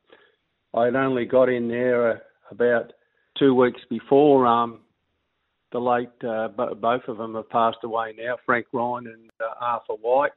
I 0.74 0.85
had 0.85 0.95
only 0.95 1.25
got 1.25 1.47
in 1.47 1.69
there 1.69 2.12
uh, 2.12 2.17
about 2.51 2.91
two 3.38 3.55
weeks 3.55 3.79
before 3.89 4.45
um, 4.45 4.81
the 5.71 5.79
late, 5.79 6.09
uh, 6.27 6.50
both 6.75 7.01
of 7.07 7.17
them 7.17 7.35
have 7.35 7.50
passed 7.50 7.77
away 7.83 8.13
now, 8.17 8.38
Frank 8.45 8.65
Ryan 8.74 9.07
and 9.07 9.29
uh, 9.41 9.53
Arthur 9.62 9.93
White. 10.01 10.31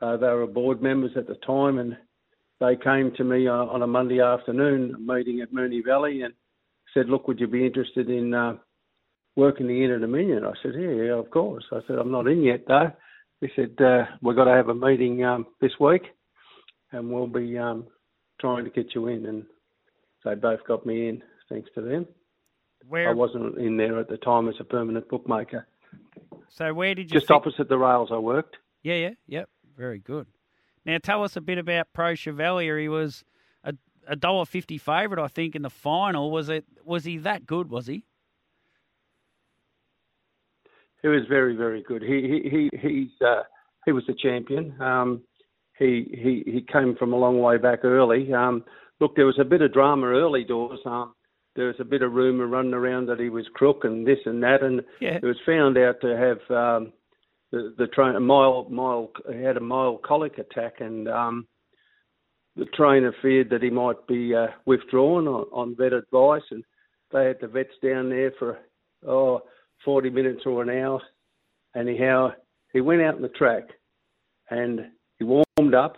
Uh, 0.00 0.16
they 0.16 0.26
were 0.26 0.46
board 0.46 0.82
members 0.82 1.12
at 1.16 1.26
the 1.26 1.36
time, 1.46 1.78
and 1.78 1.96
they 2.60 2.76
came 2.76 3.12
to 3.16 3.24
me 3.24 3.48
uh, 3.48 3.52
on 3.52 3.82
a 3.82 3.86
Monday 3.86 4.20
afternoon 4.20 4.94
meeting 5.04 5.40
at 5.40 5.52
Moonee 5.52 5.84
Valley 5.84 6.22
and 6.22 6.34
said, 6.92 7.08
"Look, 7.08 7.28
would 7.28 7.40
you 7.40 7.46
be 7.46 7.64
interested 7.64 8.10
in 8.10 8.34
uh, 8.34 8.56
working 9.36 9.66
the 9.66 9.82
Inter 9.82 9.98
Dominion?" 9.98 10.44
I 10.44 10.52
said, 10.62 10.72
"Yeah, 10.74 10.90
yeah, 10.90 11.14
of 11.14 11.30
course." 11.30 11.64
I 11.72 11.80
said, 11.86 11.98
"I'm 11.98 12.12
not 12.12 12.28
in 12.28 12.42
yet 12.42 12.64
though." 12.66 12.92
He 13.40 13.48
said, 13.56 13.74
uh, 13.80 14.04
"We've 14.22 14.36
got 14.36 14.44
to 14.44 14.52
have 14.52 14.68
a 14.68 14.74
meeting 14.74 15.24
um, 15.24 15.46
this 15.60 15.72
week, 15.80 16.02
and 16.92 17.10
we'll 17.10 17.26
be 17.26 17.58
um, 17.58 17.86
trying 18.40 18.64
to 18.64 18.70
get 18.70 18.94
you 18.94 19.08
in." 19.08 19.26
And 19.26 19.44
they 20.24 20.34
both 20.34 20.60
got 20.66 20.86
me 20.86 21.08
in, 21.08 21.22
thanks 21.48 21.70
to 21.74 21.82
them. 21.82 22.06
Where 22.88 23.08
I 23.08 23.12
wasn't 23.12 23.58
in 23.58 23.76
there 23.76 23.98
at 23.98 24.08
the 24.08 24.18
time 24.18 24.48
as 24.48 24.54
a 24.60 24.64
permanent 24.64 25.08
bookmaker. 25.08 25.66
So 26.48 26.72
where 26.74 26.94
did 26.94 27.10
you? 27.10 27.18
Just 27.18 27.30
opposite 27.30 27.68
the 27.68 27.78
rails, 27.78 28.10
I 28.12 28.18
worked. 28.18 28.56
Yeah, 28.82 28.94
yeah, 28.94 29.10
yep. 29.26 29.48
Very 29.76 29.98
good. 29.98 30.26
Now 30.84 30.98
tell 30.98 31.24
us 31.24 31.36
a 31.36 31.40
bit 31.40 31.58
about 31.58 31.88
Pro 31.92 32.14
Chevalier. 32.14 32.78
He 32.78 32.88
was 32.88 33.24
a 33.64 33.74
a 34.06 34.16
dollar 34.16 34.44
fifty 34.44 34.78
favourite, 34.78 35.22
I 35.22 35.28
think, 35.28 35.56
in 35.56 35.62
the 35.62 35.70
final. 35.70 36.30
Was 36.30 36.48
it? 36.48 36.64
Was 36.84 37.04
he 37.04 37.18
that 37.18 37.46
good? 37.46 37.70
Was 37.70 37.86
he? 37.86 38.04
He 41.04 41.08
was 41.08 41.26
very, 41.28 41.54
very 41.54 41.82
good. 41.82 42.00
He 42.00 42.40
he 42.50 42.70
he 42.80 42.88
he's 42.88 43.10
uh, 43.20 43.42
he 43.84 43.92
was 43.92 44.04
a 44.08 44.14
champion. 44.14 44.74
Um, 44.80 45.20
he 45.78 46.08
he 46.10 46.50
he 46.50 46.66
came 46.72 46.96
from 46.96 47.12
a 47.12 47.18
long 47.18 47.40
way 47.40 47.58
back 47.58 47.84
early. 47.84 48.32
Um, 48.32 48.64
look, 49.00 49.14
there 49.14 49.26
was 49.26 49.38
a 49.38 49.44
bit 49.44 49.60
of 49.60 49.74
drama 49.74 50.06
early 50.06 50.44
doors. 50.44 50.80
Um, 50.86 51.14
there 51.56 51.66
was 51.66 51.76
a 51.78 51.84
bit 51.84 52.00
of 52.00 52.14
rumour 52.14 52.46
running 52.46 52.72
around 52.72 53.04
that 53.06 53.20
he 53.20 53.28
was 53.28 53.44
crook 53.52 53.84
and 53.84 54.06
this 54.06 54.20
and 54.24 54.42
that, 54.44 54.62
and 54.62 54.80
yeah. 54.98 55.18
it 55.22 55.22
was 55.22 55.36
found 55.44 55.76
out 55.76 56.00
to 56.00 56.16
have 56.16 56.38
um, 56.56 56.92
the 57.52 57.74
the 57.76 57.86
trainer 57.88 58.18
mild 58.18 58.72
mild 58.72 59.10
he 59.30 59.42
had 59.42 59.58
a 59.58 59.60
mild 59.60 60.02
colic 60.04 60.38
attack 60.38 60.80
and 60.80 61.06
um, 61.06 61.46
the 62.56 62.64
trainer 62.74 63.14
feared 63.20 63.50
that 63.50 63.62
he 63.62 63.68
might 63.68 64.06
be 64.06 64.34
uh, 64.34 64.46
withdrawn 64.64 65.28
on, 65.28 65.44
on 65.52 65.76
vet 65.76 65.92
advice 65.92 66.42
and 66.50 66.64
they 67.12 67.26
had 67.26 67.36
the 67.42 67.46
vets 67.46 67.74
down 67.82 68.08
there 68.08 68.32
for 68.38 68.58
oh 69.06 69.42
40 69.84 70.10
minutes 70.10 70.42
or 70.46 70.62
an 70.62 70.70
hour. 70.70 71.00
Anyhow 71.76 72.32
he 72.72 72.80
went 72.80 73.02
out 73.02 73.16
on 73.16 73.22
the 73.22 73.28
track 73.28 73.64
and 74.50 74.80
he 75.18 75.24
warmed 75.24 75.74
up. 75.74 75.96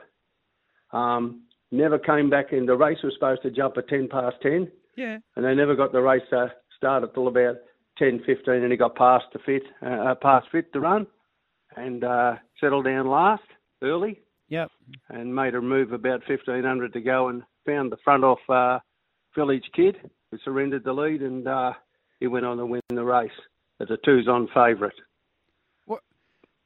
Um, 0.92 1.42
never 1.72 1.98
came 1.98 2.30
back 2.30 2.52
in 2.52 2.66
the 2.66 2.76
race 2.76 2.98
was 3.02 3.14
supposed 3.14 3.42
to 3.42 3.50
jump 3.50 3.76
at 3.76 3.88
10 3.88 4.08
past 4.08 4.36
10 4.42 4.70
yeah. 4.96 5.18
And 5.36 5.44
they 5.44 5.54
never 5.54 5.76
got 5.76 5.92
the 5.92 6.00
race 6.00 6.22
uh, 6.32 6.46
started 6.76 7.12
till 7.14 7.28
about 7.28 7.56
10 7.98 8.22
15 8.26 8.54
and 8.54 8.72
he 8.72 8.76
got 8.76 8.96
past 8.96 9.26
the 9.32 9.38
fit 9.38 9.62
uh, 9.86 10.14
past 10.20 10.46
fit 10.50 10.72
to 10.72 10.80
run 10.80 11.06
and 11.76 12.02
uh, 12.02 12.34
settled 12.60 12.86
down 12.86 13.06
last 13.06 13.42
early. 13.82 14.20
Yep. 14.48 14.70
And 15.10 15.34
made 15.34 15.54
a 15.54 15.60
move 15.60 15.92
about 15.92 16.22
1500 16.28 16.92
to 16.92 17.00
go 17.00 17.28
and 17.28 17.42
found 17.66 17.90
the 17.92 17.96
front 18.04 18.24
off 18.24 18.38
uh, 18.48 18.78
Village 19.34 19.68
Kid, 19.74 19.96
who 20.30 20.38
surrendered 20.44 20.84
the 20.84 20.92
lead, 20.92 21.20
and 21.20 21.46
uh, 21.48 21.72
he 22.20 22.28
went 22.28 22.46
on 22.46 22.56
to 22.56 22.64
win 22.64 22.80
the 22.88 23.04
race 23.04 23.28
as 23.80 23.90
a 23.90 23.96
twos 24.04 24.28
on 24.28 24.48
favourite. 24.54 24.94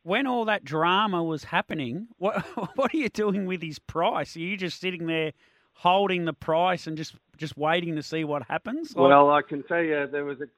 When 0.02 0.26
all 0.26 0.47
that 0.47 0.64
drama 0.64 1.23
was 1.23 1.45
happening, 1.45 2.09
what 2.17 2.43
what 2.76 2.95
are 2.95 2.97
you 2.97 3.11
doing 3.11 3.45
with 3.47 3.62
his 3.62 3.79
price? 3.79 4.35
Are 4.37 4.40
you 4.40 4.57
just 4.57 4.81
sitting 4.81 5.07
there 5.07 5.33
holding 5.75 6.25
the 6.25 6.33
price 6.33 6.87
and 6.87 6.97
just 6.97 7.14
just 7.37 7.57
waiting 7.57 7.97
to 7.97 8.02
see 8.02 8.25
what 8.25 8.43
happens? 8.45 8.97
Like... 8.97 9.11
Well, 9.11 9.31
I 9.31 9.43
can 9.43 9.62
tell 9.64 9.83
you 9.83 10.07
there 10.11 10.25
was 10.25 10.38
a 10.40 10.49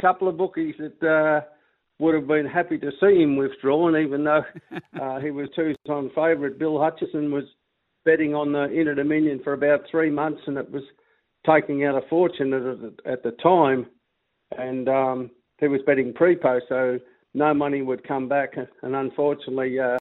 couple 0.00 0.26
of 0.28 0.36
bookies 0.36 0.74
that 0.78 1.02
uh, 1.08 1.46
would 1.98 2.14
have 2.14 2.26
been 2.26 2.46
happy 2.46 2.78
to 2.78 2.90
see 3.00 3.22
him 3.22 3.36
withdrawn, 3.36 3.96
even 3.96 4.24
though 4.24 4.44
uh, 5.00 5.20
he 5.20 5.30
was 5.30 5.48
two 5.54 5.74
time 5.86 6.10
favourite. 6.14 6.58
Bill 6.58 6.80
Hutchison 6.80 7.30
was 7.30 7.44
betting 8.04 8.34
on 8.34 8.52
the 8.52 8.64
Inter 8.64 8.94
Dominion 8.94 9.40
for 9.42 9.52
about 9.52 9.82
three 9.90 10.10
months, 10.10 10.42
and 10.46 10.56
it 10.56 10.70
was 10.70 10.82
taking 11.46 11.84
out 11.84 12.02
a 12.02 12.06
fortune 12.08 12.52
at, 12.52 12.62
the, 12.62 12.94
at 13.10 13.22
the 13.22 13.32
time. 13.42 13.86
And 14.56 14.88
um, 14.88 15.30
he 15.58 15.68
was 15.68 15.80
betting 15.86 16.12
pre-post, 16.12 16.66
so 16.68 16.98
no 17.34 17.54
money 17.54 17.82
would 17.82 18.06
come 18.06 18.28
back. 18.28 18.54
And 18.82 18.94
unfortunately, 18.94 19.78
uh, 19.80 19.98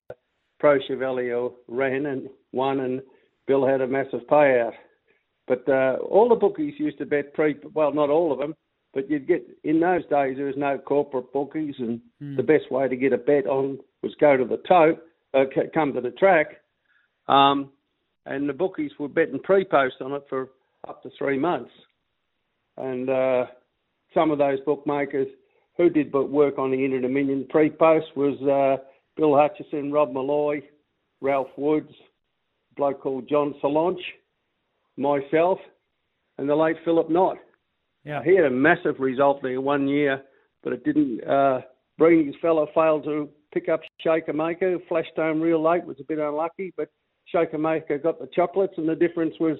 Pro 0.59 0.79
Chevalier 0.87 1.49
ran 1.67 2.05
and 2.05 2.29
won, 2.51 2.79
and 2.81 3.01
Bill 3.47 3.65
had 3.65 3.81
a 3.81 3.87
massive 3.87 4.21
payout. 4.29 4.73
But 5.47 5.67
uh, 5.67 5.97
all 6.09 6.29
the 6.29 6.35
bookies 6.35 6.73
used 6.77 6.97
to 6.99 7.05
bet 7.05 7.33
pre. 7.33 7.55
Well, 7.73 7.93
not 7.93 8.09
all 8.09 8.31
of 8.31 8.39
them 8.39 8.55
but 8.95 9.11
you'd 9.11 9.27
get 9.27 9.45
in 9.65 9.81
those 9.81 10.03
days 10.03 10.37
there 10.37 10.45
was 10.45 10.55
no 10.57 10.79
corporate 10.79 11.31
bookies, 11.33 11.75
and 11.77 11.99
mm. 12.23 12.37
the 12.37 12.43
best 12.43 12.71
way 12.71 12.87
to 12.87 12.95
get 12.95 13.13
a 13.13 13.17
bet 13.17 13.45
on 13.45 13.77
was 14.01 14.15
go 14.19 14.37
to 14.37 14.45
the 14.45 14.61
tote, 14.67 15.03
uh, 15.33 15.43
come 15.73 15.93
to 15.93 16.01
the 16.01 16.11
track, 16.11 16.61
um, 17.27 17.69
and 18.25 18.47
the 18.47 18.53
bookies 18.53 18.91
were 18.97 19.09
betting 19.09 19.39
pre-post 19.43 19.95
on 19.99 20.13
it 20.13 20.23
for 20.29 20.49
up 20.87 21.01
to 21.03 21.09
three 21.17 21.37
months, 21.37 21.71
and 22.77 23.09
uh, 23.09 23.45
some 24.13 24.31
of 24.31 24.37
those 24.37 24.59
bookmakers 24.65 25.27
who 25.77 25.89
did 25.89 26.11
but 26.11 26.29
work 26.29 26.57
on 26.57 26.71
the 26.71 26.83
Inter 26.83 27.01
Dominion 27.01 27.45
pre-post 27.49 28.07
was 28.15 28.39
uh, 28.41 28.83
Bill 29.17 29.35
Hutchison, 29.35 29.91
Rob 29.91 30.13
Malloy, 30.13 30.61
Ralph 31.21 31.49
Woods, 31.57 31.91
a 32.71 32.75
bloke 32.75 33.01
called 33.01 33.27
John 33.29 33.55
Solange, 33.61 34.01
myself, 34.97 35.59
and 36.37 36.49
the 36.49 36.55
late 36.55 36.77
Philip 36.85 37.09
Knott. 37.09 37.37
Yeah. 38.03 38.23
He 38.23 38.35
had 38.35 38.45
a 38.45 38.49
massive 38.49 38.99
result 38.99 39.41
there 39.41 39.59
one 39.59 39.87
year, 39.87 40.21
but 40.63 40.73
it 40.73 40.83
didn't. 40.83 41.23
Uh, 41.27 41.61
Breeding's 41.97 42.35
fellow 42.41 42.67
failed 42.73 43.03
to 43.05 43.29
pick 43.53 43.69
up 43.69 43.81
Shaker 44.01 44.33
Maker. 44.33 44.77
Flashed 44.87 45.15
home 45.15 45.41
real 45.41 45.63
late, 45.63 45.85
was 45.85 45.97
a 45.99 46.03
bit 46.03 46.19
unlucky, 46.19 46.73
but 46.77 46.89
Shaker 47.25 47.57
Maker 47.57 47.97
got 47.97 48.19
the 48.19 48.29
chocolates, 48.33 48.75
and 48.77 48.87
the 48.87 48.95
difference 48.95 49.33
was 49.39 49.57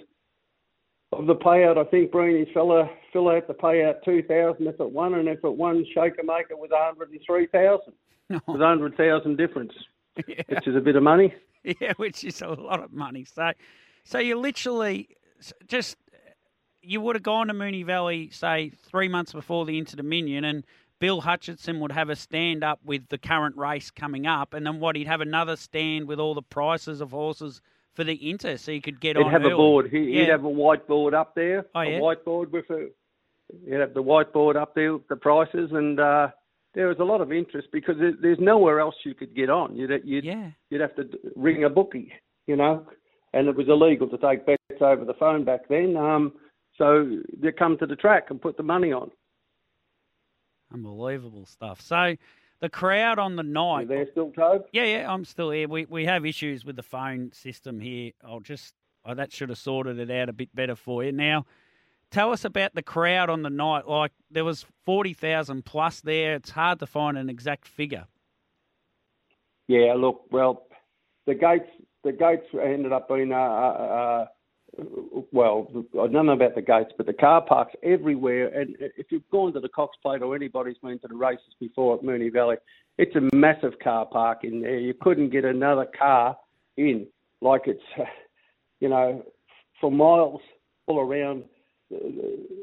of 1.12 1.27
the 1.27 1.35
payout, 1.35 1.77
I 1.77 1.89
think 1.89 2.12
Breeny's 2.12 2.51
fella 2.53 2.89
fill 3.13 3.29
out 3.29 3.47
the 3.47 3.53
payout 3.53 4.03
two 4.03 4.24
thousand 4.24 4.67
if 4.67 4.79
it 4.79 4.91
won, 4.91 5.13
and 5.13 5.27
if 5.27 5.43
it 5.43 5.55
won, 5.55 5.85
Shaker 5.93 6.24
Maker 6.24 6.55
was 6.55 6.71
one 6.71 6.81
hundred 6.81 7.12
and 7.12 7.19
three 7.25 7.47
thousand. 7.47 7.93
There's 8.29 8.41
a 8.47 8.65
hundred 8.67 8.97
thousand 8.97 9.38
difference, 9.38 9.74
yeah. 10.27 10.41
which 10.47 10.67
is 10.67 10.75
a 10.75 10.81
bit 10.81 10.95
of 10.95 11.03
money. 11.03 11.33
Yeah, 11.63 11.93
which 11.97 12.24
is 12.24 12.41
a 12.41 12.47
lot 12.47 12.83
of 12.83 12.93
money. 12.93 13.25
So, 13.25 13.51
so 14.03 14.19
you 14.19 14.38
literally 14.38 15.09
just 15.67 15.97
you 16.81 17.01
would 17.01 17.15
have 17.15 17.24
gone 17.24 17.47
to 17.47 17.53
Moonee 17.53 17.85
Valley, 17.85 18.29
say 18.29 18.69
three 18.69 19.07
months 19.07 19.33
before 19.33 19.65
the 19.65 19.77
Inter 19.77 19.95
Dominion, 19.95 20.43
and 20.43 20.63
Bill 21.00 21.21
Hutchinson 21.21 21.79
would 21.79 21.91
have 21.91 22.09
a 22.09 22.15
stand 22.15 22.63
up 22.63 22.79
with 22.85 23.07
the 23.09 23.17
current 23.17 23.57
race 23.57 23.91
coming 23.91 24.27
up, 24.27 24.53
and 24.53 24.65
then 24.65 24.79
what 24.79 24.95
he'd 24.95 25.07
have 25.07 25.21
another 25.21 25.55
stand 25.55 26.07
with 26.07 26.19
all 26.19 26.33
the 26.35 26.41
prices 26.41 27.01
of 27.01 27.12
horses 27.12 27.62
for 27.95 28.03
the 28.03 28.29
Inter, 28.29 28.57
so 28.57 28.71
you 28.71 28.81
could 28.81 28.99
get 28.99 29.15
He'd 29.17 29.23
on. 29.25 29.31
have 29.31 29.45
a 29.45 29.49
board. 29.55 29.89
He, 29.89 29.99
Yeah. 29.99 30.21
He'd 30.21 30.29
have 30.29 30.45
a 30.45 30.49
whiteboard 30.49 31.13
up 31.13 31.33
there. 31.35 31.65
Oh, 31.73 31.81
yeah? 31.81 31.97
A 31.97 32.01
whiteboard 32.01 32.51
with 32.51 32.69
a. 32.69 32.89
He'd 33.65 33.73
have 33.79 33.93
the 33.93 34.03
whiteboard 34.03 34.55
up 34.55 34.75
there 34.75 34.93
with 34.93 35.07
the 35.07 35.15
prices, 35.15 35.69
and 35.71 35.99
uh, 35.99 36.27
there 36.73 36.87
was 36.87 36.97
a 36.99 37.03
lot 37.03 37.21
of 37.21 37.31
interest 37.31 37.69
because 37.71 37.95
there, 37.99 38.13
there's 38.21 38.39
nowhere 38.39 38.79
else 38.79 38.95
you 39.03 39.13
could 39.13 39.35
get 39.35 39.49
on. 39.49 39.75
You'd 39.75 40.01
you'd, 40.03 40.25
Yeah. 40.25 40.51
you'd 40.69 40.81
have 40.81 40.95
to 40.95 41.07
ring 41.35 41.63
a 41.63 41.69
bookie, 41.69 42.11
you 42.47 42.55
know, 42.55 42.85
and 43.33 43.47
it 43.47 43.55
was 43.55 43.67
illegal 43.69 44.07
to 44.09 44.17
take 44.17 44.45
bets 44.45 44.81
over 44.81 45.05
the 45.05 45.13
phone 45.13 45.43
back 45.45 45.67
then. 45.69 45.95
Um, 45.95 46.33
so 46.77 47.19
they 47.41 47.51
come 47.51 47.77
to 47.77 47.85
the 47.85 47.95
track 47.95 48.25
and 48.29 48.41
put 48.41 48.57
the 48.57 48.63
money 48.63 48.91
on. 48.91 49.09
Unbelievable 50.73 51.45
stuff. 51.45 51.79
So 51.81 52.15
the 52.65 52.69
crowd 52.69 53.19
on 53.19 53.36
the 53.36 53.43
You 53.43 53.50
night. 53.50 53.88
there 53.88 54.07
still? 54.10 54.34
Yeah, 54.74 54.86
yeah, 54.86 55.13
I'm 55.13 55.24
still 55.24 55.51
here. 55.51 55.67
We 55.67 55.86
we 55.86 56.05
have 56.05 56.25
issues 56.25 56.65
with 56.65 56.75
the 56.75 56.84
phone 56.84 57.31
system 57.31 57.79
here. 57.79 58.12
I'll 58.24 58.39
just 58.39 58.74
oh, 59.05 59.13
that 59.13 59.31
should 59.31 59.50
have 59.50 59.60
sorted 59.60 60.00
it 60.00 60.10
out 60.10 60.29
a 60.29 60.34
bit 60.34 60.50
better 60.55 60.75
for 60.75 61.03
you. 61.03 61.12
Now, 61.12 61.45
tell 62.10 62.31
us 62.31 62.43
about 62.43 62.74
the 62.74 62.81
crowd 62.81 63.29
on 63.29 63.43
the 63.43 63.51
night. 63.51 63.88
Like 63.88 64.13
there 64.31 64.43
was 64.43 64.65
forty 64.84 65.13
thousand 65.13 65.63
plus 65.65 66.01
there. 66.01 66.34
It's 66.34 66.50
hard 66.50 66.79
to 66.79 66.88
find 66.88 67.19
an 67.19 67.29
exact 67.29 67.67
figure. 67.67 68.07
Yeah, 69.67 69.93
look, 69.95 70.24
well, 70.31 70.65
the 71.27 71.36
gates 71.36 71.69
the 72.03 72.13
gates 72.13 72.48
ended 72.60 72.91
up 72.91 73.07
being 73.07 73.31
uh, 73.31 73.36
uh, 73.36 73.38
uh, 73.39 74.25
well, 75.32 75.67
I 75.94 76.08
don't 76.08 76.25
know 76.25 76.34
about 76.34 76.55
the 76.55 76.62
gates, 76.62 76.91
but 76.98 77.05
the 77.05 77.13
car 77.13 77.41
parks 77.41 77.74
everywhere. 77.84 78.48
And 78.48 78.75
if 78.79 79.08
you've 79.12 79.29
gone 79.32 79.53
to 79.53 79.60
the 79.60 79.70
Cox 79.70 79.98
Plate 80.01 80.22
or 80.22 80.36
anybody's 80.36 80.77
been 80.77 81.00
to 81.00 81.08
the 81.08 81.15
races 81.15 81.53
before 81.60 81.96
at 81.96 82.03
Moonee 82.03 82.32
Valley, 82.32 82.58
it's 82.98 83.15
a 83.15 83.36
massive 83.36 83.74
car 83.84 84.05
park 84.05 84.44
in 84.44 84.62
there. 84.62 84.77
You 84.79 84.94
couldn't 84.94 85.29
get 85.29 85.46
another 85.46 85.86
car 85.98 86.38
in. 86.77 87.08
Like 87.41 87.63
it's, 87.65 87.84
you 88.79 88.89
know, 88.89 89.25
for 89.82 89.91
miles 89.91 90.41
all 90.88 91.00
around, 91.00 91.44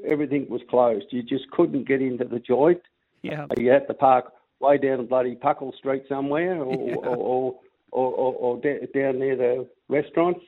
everything 0.09 0.47
was 0.49 0.63
closed. 0.69 1.07
You 1.11 1.23
just 1.23 1.51
couldn't 1.51 1.87
get 1.87 2.01
into 2.03 2.25
the 2.25 2.39
joint. 2.39 2.81
Yeah, 3.23 3.47
You 3.57 3.71
had 3.71 3.87
to 3.87 3.95
park 3.95 4.33
way 4.61 4.79
down 4.79 5.07
bloody 5.07 5.37
Puckle 5.37 5.75
Street 5.77 6.05
somewhere, 6.09 6.57
or 6.63 6.75
Yeah. 6.89 6.95
or, 6.97 7.17
or, 7.17 7.55
or, 7.93 8.13
or, 8.13 8.35
or 8.35 8.61
down 8.61 9.19
near 9.19 9.37
the 9.37 9.69
restaurants. 9.89 10.41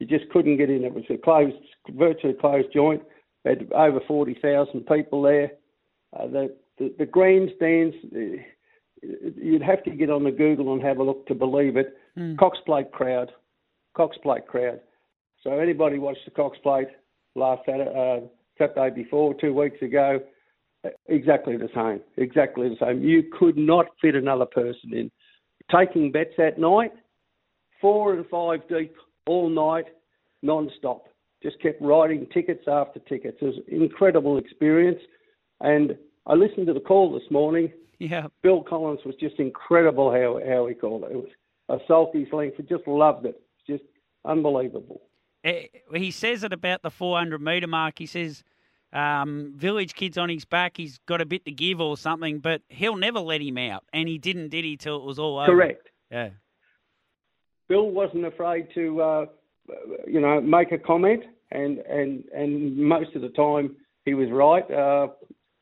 You 0.00 0.06
just 0.06 0.28
couldn't 0.30 0.56
get 0.56 0.70
in. 0.70 0.82
It 0.82 0.94
was 0.94 1.04
a 1.10 1.18
closed, 1.18 1.56
virtually 1.90 2.34
closed 2.34 2.68
joint. 2.74 3.02
Had 3.44 3.70
over 3.72 4.00
forty 4.08 4.34
thousand 4.42 4.86
people 4.86 5.22
there. 5.22 5.52
Uh, 6.18 6.26
the, 6.26 6.56
the 6.78 6.94
the 6.98 7.06
grandstands, 7.06 7.94
uh, 8.14 8.42
you'd 9.36 9.62
have 9.62 9.82
to 9.84 9.90
get 9.90 10.10
on 10.10 10.24
the 10.24 10.30
Google 10.30 10.72
and 10.72 10.82
have 10.82 10.98
a 10.98 11.02
look 11.02 11.26
to 11.28 11.34
believe 11.34 11.76
it. 11.76 11.96
Mm. 12.18 12.36
Cox 12.38 12.58
Plate 12.66 12.90
crowd, 12.92 13.30
Cox 13.96 14.16
Plate 14.22 14.46
crowd. 14.46 14.80
So 15.42 15.52
anybody 15.52 15.98
watched 15.98 16.24
the 16.24 16.32
Cox 16.32 16.58
Plate 16.62 16.88
last 17.34 17.62
Saturday, 17.64 17.90
uh, 17.90 18.26
Saturday 18.58 18.94
before, 18.94 19.34
two 19.34 19.54
weeks 19.54 19.80
ago? 19.80 20.20
Exactly 21.06 21.56
the 21.56 21.68
same. 21.74 22.00
Exactly 22.16 22.68
the 22.68 22.76
same. 22.80 23.02
You 23.02 23.24
could 23.38 23.56
not 23.56 23.86
fit 24.00 24.14
another 24.14 24.46
person 24.46 24.92
in. 24.92 25.10
Taking 25.70 26.10
bets 26.10 26.34
that 26.36 26.58
night, 26.58 26.92
four 27.80 28.14
and 28.14 28.26
five 28.28 28.60
deep 28.68 28.94
all 29.30 29.48
night, 29.48 29.86
non-stop. 30.42 31.06
Just 31.42 31.60
kept 31.62 31.80
writing 31.80 32.26
tickets 32.34 32.64
after 32.66 32.98
tickets. 33.00 33.38
It 33.40 33.44
was 33.46 33.54
an 33.70 33.82
incredible 33.82 34.36
experience. 34.38 35.00
And 35.60 35.96
I 36.26 36.34
listened 36.34 36.66
to 36.66 36.74
the 36.74 36.80
call 36.80 37.12
this 37.12 37.30
morning. 37.30 37.72
yeah. 37.98 38.26
Bill 38.42 38.62
Collins 38.62 39.00
was 39.06 39.14
just 39.20 39.38
incredible 39.38 40.10
how, 40.10 40.40
how 40.46 40.66
he 40.66 40.74
called 40.74 41.04
it. 41.04 41.12
It 41.12 41.16
was 41.16 41.30
a 41.68 41.78
Salty's 41.86 42.26
length. 42.32 42.56
I 42.58 42.62
just 42.62 42.86
loved 42.86 43.24
it. 43.24 43.40
It's 43.68 43.80
just 43.80 43.90
unbelievable. 44.24 45.00
Eh, 45.44 45.66
He 45.94 46.10
says 46.10 46.42
it 46.44 46.52
about 46.52 46.82
the 46.82 46.90
400 46.90 47.40
metre 47.40 47.66
mark. 47.68 47.98
He 47.98 48.06
says, 48.06 48.42
um, 48.92 49.52
Village 49.56 49.94
Kid's 49.94 50.18
on 50.18 50.28
his 50.28 50.44
back. 50.44 50.76
He's 50.76 50.98
got 51.06 51.20
a 51.20 51.26
bit 51.26 51.44
to 51.44 51.52
give 51.52 51.80
or 51.80 51.96
something, 51.96 52.40
but 52.40 52.60
he'll 52.68 52.96
never 52.96 53.20
let 53.20 53.40
him 53.40 53.56
out. 53.56 53.84
And 53.92 54.08
he 54.08 54.18
didn't, 54.18 54.48
did 54.48 54.64
he, 54.64 54.76
till 54.76 54.96
it 54.96 55.04
was 55.04 55.18
all 55.18 55.38
over? 55.38 55.46
Correct. 55.52 55.88
Yeah. 56.10 56.30
Bill 57.70 57.88
wasn't 57.92 58.26
afraid 58.26 58.66
to, 58.74 59.00
uh, 59.00 59.26
you 60.04 60.20
know, 60.20 60.40
make 60.40 60.72
a 60.72 60.78
comment, 60.78 61.22
and, 61.52 61.78
and, 61.78 62.24
and 62.34 62.76
most 62.76 63.14
of 63.14 63.22
the 63.22 63.28
time 63.28 63.76
he 64.04 64.12
was 64.12 64.28
right. 64.32 64.64
Uh, 64.68 65.06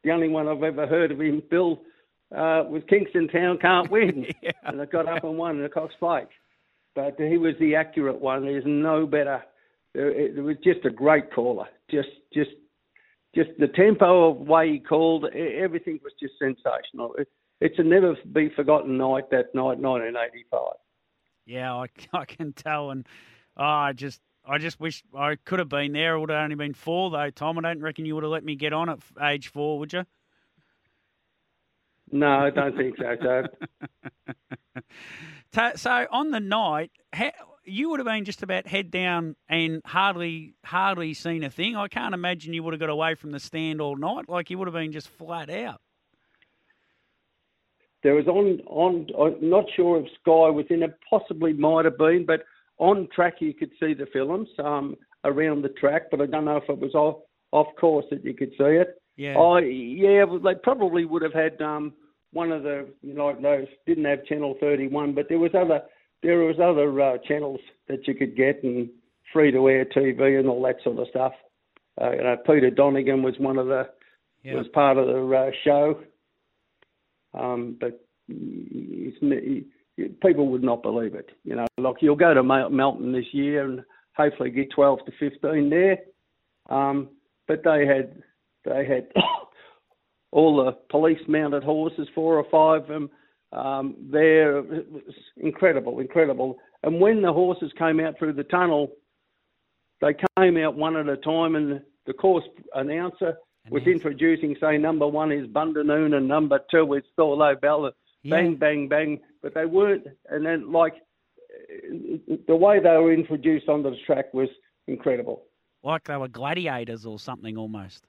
the 0.02 0.10
only 0.10 0.28
one 0.28 0.48
I've 0.48 0.62
ever 0.62 0.86
heard 0.86 1.12
of 1.12 1.20
him, 1.20 1.42
Bill, 1.50 1.82
uh, 2.34 2.64
was 2.66 2.82
Kingston 2.88 3.28
Town 3.28 3.58
can't 3.58 3.90
win, 3.92 4.24
Yeah. 4.42 4.52
and 4.64 4.80
it 4.80 4.90
got 4.90 5.06
up 5.06 5.22
and 5.22 5.36
won 5.36 5.56
in 5.56 5.62
the 5.62 5.68
Cox 5.68 5.94
Plate. 6.00 6.28
But 6.94 7.16
he 7.18 7.36
was 7.36 7.54
the 7.60 7.74
accurate 7.76 8.18
one. 8.18 8.46
There's 8.46 8.64
no 8.66 9.06
better. 9.06 9.42
It, 9.94 10.42
was 10.42 10.56
just 10.64 10.86
a 10.86 10.90
great 10.90 11.30
caller. 11.32 11.66
Just, 11.90 12.08
just, 12.32 12.50
just 13.34 13.50
the 13.58 13.68
tempo 13.68 14.30
of 14.30 14.38
way 14.38 14.72
he 14.72 14.78
called. 14.78 15.26
Everything 15.26 16.00
was 16.02 16.14
just 16.18 16.34
sensational. 16.38 17.14
It's 17.60 17.78
a 17.78 17.82
never 17.82 18.16
be 18.32 18.48
forgotten 18.56 18.96
night. 18.96 19.28
That 19.30 19.54
night, 19.54 19.78
1985. 19.78 20.72
Yeah, 21.48 21.74
I, 21.74 21.86
I 22.12 22.24
can 22.26 22.52
tell, 22.52 22.90
and 22.90 23.06
oh, 23.56 23.64
I 23.64 23.92
just 23.92 24.20
I 24.46 24.58
just 24.58 24.78
wish 24.78 25.02
I 25.16 25.36
could 25.44 25.58
have 25.58 25.68
been 25.68 25.92
there. 25.92 26.14
It 26.14 26.20
would 26.20 26.30
have 26.30 26.44
only 26.44 26.56
been 26.56 26.74
four 26.74 27.10
though, 27.10 27.30
Tom. 27.30 27.58
I 27.58 27.62
don't 27.62 27.80
reckon 27.80 28.04
you 28.04 28.14
would 28.14 28.24
have 28.24 28.30
let 28.32 28.44
me 28.44 28.54
get 28.54 28.72
on 28.72 28.88
at 28.88 28.98
age 29.20 29.48
four, 29.48 29.78
would 29.78 29.92
you? 29.92 30.04
No, 32.10 32.26
I 32.28 32.50
don't 32.50 32.76
think 32.76 32.96
so. 32.96 33.42
Ta- 35.52 35.72
So 35.76 36.06
on 36.10 36.30
the 36.30 36.40
night, 36.40 36.90
you 37.64 37.90
would 37.90 38.00
have 38.00 38.06
been 38.06 38.24
just 38.24 38.42
about 38.42 38.66
head 38.66 38.90
down 38.90 39.36
and 39.48 39.82
hardly 39.84 40.54
hardly 40.64 41.12
seen 41.14 41.42
a 41.44 41.50
thing. 41.50 41.76
I 41.76 41.88
can't 41.88 42.14
imagine 42.14 42.54
you 42.54 42.62
would 42.62 42.72
have 42.72 42.80
got 42.80 42.88
away 42.90 43.14
from 43.14 43.30
the 43.32 43.40
stand 43.40 43.80
all 43.80 43.96
night. 43.96 44.28
Like 44.28 44.50
you 44.50 44.58
would 44.58 44.68
have 44.68 44.74
been 44.74 44.92
just 44.92 45.08
flat 45.08 45.50
out. 45.50 45.80
There 48.02 48.14
was 48.14 48.26
on 48.26 48.60
on. 48.66 49.06
I'm 49.18 49.50
not 49.50 49.64
sure 49.74 49.98
if 49.98 50.06
Sky 50.20 50.50
was 50.50 50.66
in 50.70 50.82
it. 50.82 50.96
Possibly 51.08 51.52
might 51.52 51.84
have 51.84 51.98
been, 51.98 52.24
but 52.26 52.44
on 52.78 53.08
track 53.14 53.36
you 53.40 53.52
could 53.54 53.70
see 53.80 53.94
the 53.94 54.06
films 54.12 54.48
um, 54.58 54.96
around 55.24 55.62
the 55.62 55.68
track. 55.70 56.02
But 56.10 56.20
I 56.20 56.26
don't 56.26 56.44
know 56.44 56.58
if 56.58 56.68
it 56.68 56.78
was 56.78 56.94
off 56.94 57.22
off 57.52 57.66
course 57.80 58.04
that 58.10 58.24
you 58.24 58.34
could 58.34 58.50
see 58.50 58.76
it. 58.76 59.00
Yeah. 59.16 59.36
I 59.36 59.60
yeah, 59.60 60.24
they 60.42 60.54
probably 60.62 61.04
would 61.04 61.22
have 61.22 61.32
had 61.34 61.60
um, 61.60 61.92
one 62.32 62.52
of 62.52 62.62
the 62.62 62.88
you 63.02 63.14
know 63.14 63.36
those 63.40 63.66
didn't 63.86 64.04
have 64.04 64.24
channel 64.26 64.56
31, 64.60 65.14
but 65.14 65.28
there 65.28 65.38
was 65.40 65.50
other 65.54 65.80
there 66.22 66.38
was 66.38 66.56
other 66.62 67.00
uh, 67.00 67.18
channels 67.26 67.60
that 67.88 68.06
you 68.06 68.14
could 68.14 68.36
get 68.36 68.62
and 68.62 68.88
free 69.32 69.50
to 69.50 69.68
air 69.68 69.84
TV 69.84 70.38
and 70.38 70.48
all 70.48 70.62
that 70.62 70.76
sort 70.82 70.98
of 70.98 71.08
stuff. 71.08 71.32
Uh, 72.00 72.12
you 72.12 72.22
know, 72.22 72.36
Peter 72.46 72.70
Donegan 72.70 73.22
was 73.22 73.34
one 73.38 73.58
of 73.58 73.66
the 73.66 73.88
Yeah. 74.44 74.54
was 74.54 74.68
part 74.68 74.98
of 74.98 75.06
the 75.06 75.36
uh, 75.36 75.50
show. 75.64 76.00
Um, 77.34 77.76
but 77.80 78.00
people 80.22 80.48
would 80.48 80.62
not 80.62 80.82
believe 80.82 81.14
it. 81.14 81.30
You 81.44 81.56
know, 81.56 81.66
like 81.78 81.96
you'll 82.00 82.16
go 82.16 82.34
to 82.34 82.42
Melton 82.42 83.12
this 83.12 83.32
year 83.32 83.64
and 83.64 83.82
hopefully 84.16 84.50
get 84.50 84.70
12 84.70 85.00
to 85.06 85.12
15 85.18 85.70
there. 85.70 85.98
Um, 86.68 87.08
but 87.46 87.62
they 87.64 87.86
had 87.86 88.22
they 88.64 88.84
had 88.84 89.08
all 90.32 90.64
the 90.64 90.72
police 90.90 91.20
mounted 91.28 91.64
horses, 91.64 92.08
four 92.14 92.36
or 92.36 92.46
five 92.50 92.82
of 92.82 92.88
them. 92.88 93.10
Um, 93.50 93.96
there, 94.10 94.58
it 94.58 94.92
was 94.92 95.02
incredible, 95.38 96.00
incredible. 96.00 96.58
And 96.82 97.00
when 97.00 97.22
the 97.22 97.32
horses 97.32 97.72
came 97.78 97.98
out 97.98 98.18
through 98.18 98.34
the 98.34 98.44
tunnel, 98.44 98.92
they 100.02 100.14
came 100.38 100.58
out 100.58 100.76
one 100.76 100.96
at 100.96 101.08
a 101.08 101.16
time, 101.16 101.56
and 101.56 101.80
the 102.06 102.12
course 102.12 102.44
announcer 102.74 103.38
was 103.70 103.82
introducing, 103.84 104.56
say, 104.60 104.78
number 104.78 105.06
one 105.06 105.32
is 105.32 105.46
Bundanoon 105.46 106.14
and 106.16 106.26
number 106.28 106.60
two 106.70 106.94
is 106.94 107.02
Thorlo 107.18 107.60
Bell. 107.60 107.90
Bang, 108.24 108.56
bang, 108.56 108.88
bang. 108.88 109.20
But 109.42 109.54
they 109.54 109.64
weren't. 109.66 110.06
And 110.28 110.44
then, 110.44 110.72
like, 110.72 110.94
the 112.46 112.56
way 112.56 112.80
they 112.80 112.88
were 112.96 113.12
introduced 113.12 113.68
onto 113.68 113.90
the 113.90 113.96
track 114.06 114.32
was 114.34 114.48
incredible. 114.86 115.44
Like 115.82 116.04
they 116.04 116.16
were 116.16 116.28
gladiators 116.28 117.06
or 117.06 117.18
something 117.18 117.56
almost. 117.56 118.04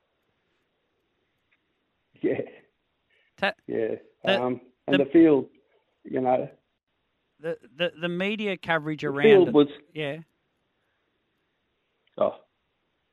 Yeah, 2.21 2.41
Ta- 3.37 3.53
yeah. 3.67 3.95
The- 4.25 4.41
um, 4.41 4.61
and 4.87 4.99
the- 4.99 5.05
the, 5.05 5.09
field, 5.11 5.47
you 6.03 6.19
know, 6.21 6.49
the, 7.39 7.57
the 7.77 7.91
the 8.01 8.09
media 8.09 8.57
coverage 8.57 9.01
the 9.01 9.07
around 9.07 9.23
field 9.23 9.47
it. 9.49 9.53
was 9.53 9.67
Yeah. 9.93 10.17
oh, 12.17 12.35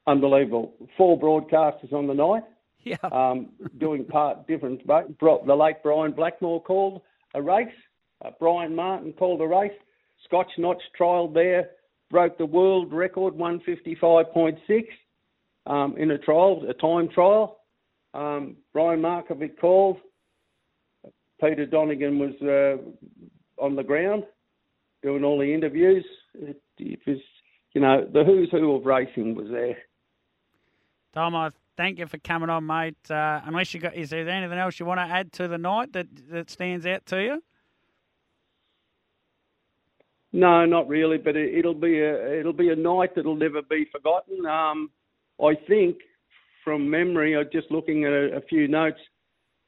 unbelievable. 0.07 0.75
Four 0.97 1.19
broadcasters 1.19 1.93
on 1.93 2.07
the 2.07 2.15
night. 2.15 2.45
Yeah. 2.85 2.97
Um, 3.11 3.49
doing 3.79 4.05
part 4.05 4.47
different. 4.47 4.87
The 4.87 5.57
late 5.59 5.77
Brian 5.83 6.13
Blackmore 6.13 6.63
called 6.63 7.03
a 7.35 7.43
race. 7.43 7.69
Uh, 8.25 8.31
Brian 8.39 8.75
Martin 8.75 9.13
called 9.13 9.41
a 9.41 9.47
race. 9.47 9.73
Scotch 10.25 10.51
Notch 10.57 10.83
trialled 10.99 11.35
there, 11.35 11.71
broke 12.11 12.39
the 12.39 12.47
world 12.47 12.93
record 12.93 13.35
155.6 13.35 14.87
um, 15.67 15.97
in 15.99 16.13
a 16.13 16.19
trial, 16.19 16.65
a 16.69 16.75
time 16.75 17.09
trial. 17.09 17.59
Um, 18.15 18.57
Brian 18.73 19.01
Markovic 19.01 19.59
called. 19.61 19.99
Peter 21.41 21.67
Donegan 21.67 22.19
was 22.19 22.35
uh, 22.41 23.63
on 23.63 23.77
the 23.77 23.83
ground 23.83 24.25
doing 25.03 25.23
all 25.23 25.39
the 25.39 25.53
interviews. 25.53 26.05
It, 26.35 26.61
it, 26.79 27.01
was, 27.07 27.19
you 27.75 27.81
know, 27.81 28.07
the 28.11 28.25
who's 28.25 28.51
who 28.51 28.75
of 28.75 28.87
racing 28.87 29.35
was 29.35 29.49
there. 29.51 29.77
Tom, 31.17 31.35
I 31.35 31.49
thank 31.79 31.99
you 31.99 32.07
for 32.07 32.19
coming 32.19 32.51
on, 32.51 32.67
mate. 32.67 32.95
Uh, 33.11 33.41
unless 33.47 33.73
you 33.73 33.81
got, 33.81 33.95
is 33.95 34.11
there 34.11 34.29
anything 34.29 34.59
else 34.59 34.79
you 34.79 34.85
want 34.85 35.01
to 35.01 35.05
add 35.05 35.33
to 35.33 35.49
the 35.49 35.57
night 35.57 35.95
that 35.95 36.09
that 36.29 36.51
stands 36.51 36.85
out 36.85 37.07
to 37.07 37.23
you? 37.23 37.43
No, 40.35 40.67
not 40.67 40.87
really. 40.89 41.17
But 41.17 41.37
it, 41.37 41.65
will 41.65 41.73
be 41.73 42.01
a 42.01 42.39
it'll 42.39 42.53
be 42.53 42.69
a 42.69 42.77
night 42.77 43.15
that'll 43.17 43.35
never 43.35 43.63
be 43.63 43.87
forgotten. 43.91 44.45
Um, 44.45 44.91
I 45.43 45.55
think, 45.67 45.97
from 46.63 46.91
memory, 46.91 47.35
I'm 47.35 47.49
just 47.51 47.71
looking 47.71 48.05
at 48.05 48.13
a, 48.13 48.37
a 48.37 48.41
few 48.43 48.69
notes. 48.69 49.01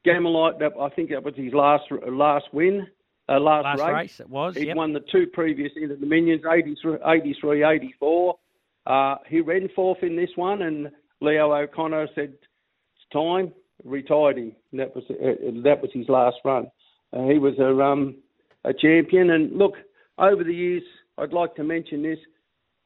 Gammalite, 0.05 0.59
that 0.59 0.73
I 0.79 0.89
think 0.89 1.09
that 1.09 1.23
was 1.23 1.33
his 1.35 1.51
last 1.51 1.85
last 2.07 2.45
win, 2.53 2.85
uh, 3.27 3.39
last, 3.39 3.63
last 3.63 3.79
race. 3.79 3.93
race. 3.95 4.19
It 4.19 4.29
was. 4.29 4.55
He 4.55 4.67
yep. 4.67 4.77
won 4.77 4.93
the 4.93 5.03
two 5.11 5.25
previous 5.33 5.71
Inter 5.75 5.95
Dominions, 5.95 6.43
83, 6.47 6.97
83 7.03 7.63
84. 7.63 8.37
Uh, 8.85 9.15
he 9.27 9.41
ran 9.41 9.67
fourth 9.75 10.03
in 10.03 10.15
this 10.15 10.29
one, 10.35 10.61
and 10.61 10.91
Leo 11.21 11.53
O'Connor 11.53 12.07
said, 12.15 12.33
"It's 12.33 13.13
time." 13.13 13.53
Retired 13.85 14.37
him. 14.37 14.51
That 14.73 14.93
was 14.93 15.05
uh, 15.09 15.61
that 15.63 15.81
was 15.81 15.89
his 15.93 16.09
last 16.09 16.37
run. 16.43 16.69
Uh, 17.13 17.27
he 17.27 17.37
was 17.37 17.53
a 17.59 17.81
um, 17.81 18.17
a 18.65 18.73
champion, 18.73 19.29
and 19.31 19.57
look, 19.57 19.75
over 20.17 20.43
the 20.43 20.53
years, 20.53 20.83
I'd 21.17 21.31
like 21.31 21.55
to 21.55 21.63
mention 21.63 22.03
this. 22.03 22.19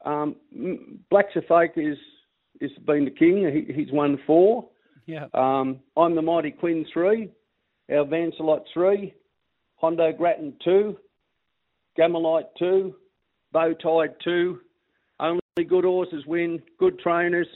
Um, 0.04 0.36
Blacks 1.10 1.34
A 1.34 1.42
Fake 1.42 1.72
is 1.76 1.98
is 2.60 2.70
been 2.86 3.04
the 3.04 3.10
king. 3.10 3.50
He, 3.52 3.72
he's 3.72 3.92
won 3.92 4.18
four. 4.26 4.68
Yeah. 5.06 5.26
Um, 5.34 5.80
I'm 5.96 6.14
the 6.14 6.22
Mighty 6.22 6.52
Quinn 6.52 6.86
three, 6.92 7.30
our 7.90 8.04
Vancelot 8.04 8.60
three, 8.72 9.14
Hondo 9.76 10.12
Grattan 10.12 10.54
two, 10.62 10.96
Gammalite 11.98 12.54
two, 12.58 12.94
Bowtide 13.52 14.14
two. 14.22 14.60
Only 15.18 15.40
good 15.68 15.84
horses 15.84 16.24
win, 16.26 16.62
good 16.78 16.98
trainers 17.00 17.48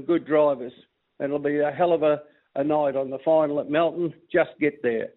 good 0.00 0.26
drivers. 0.26 0.72
And 1.18 1.26
it'll 1.26 1.38
be 1.38 1.58
a 1.60 1.70
hell 1.70 1.92
of 1.92 2.02
a, 2.02 2.22
a 2.54 2.64
night 2.64 2.96
on 2.96 3.10
the 3.10 3.18
final 3.24 3.60
at 3.60 3.70
Melton. 3.70 4.12
Just 4.32 4.50
get 4.60 4.82
there. 4.82 5.08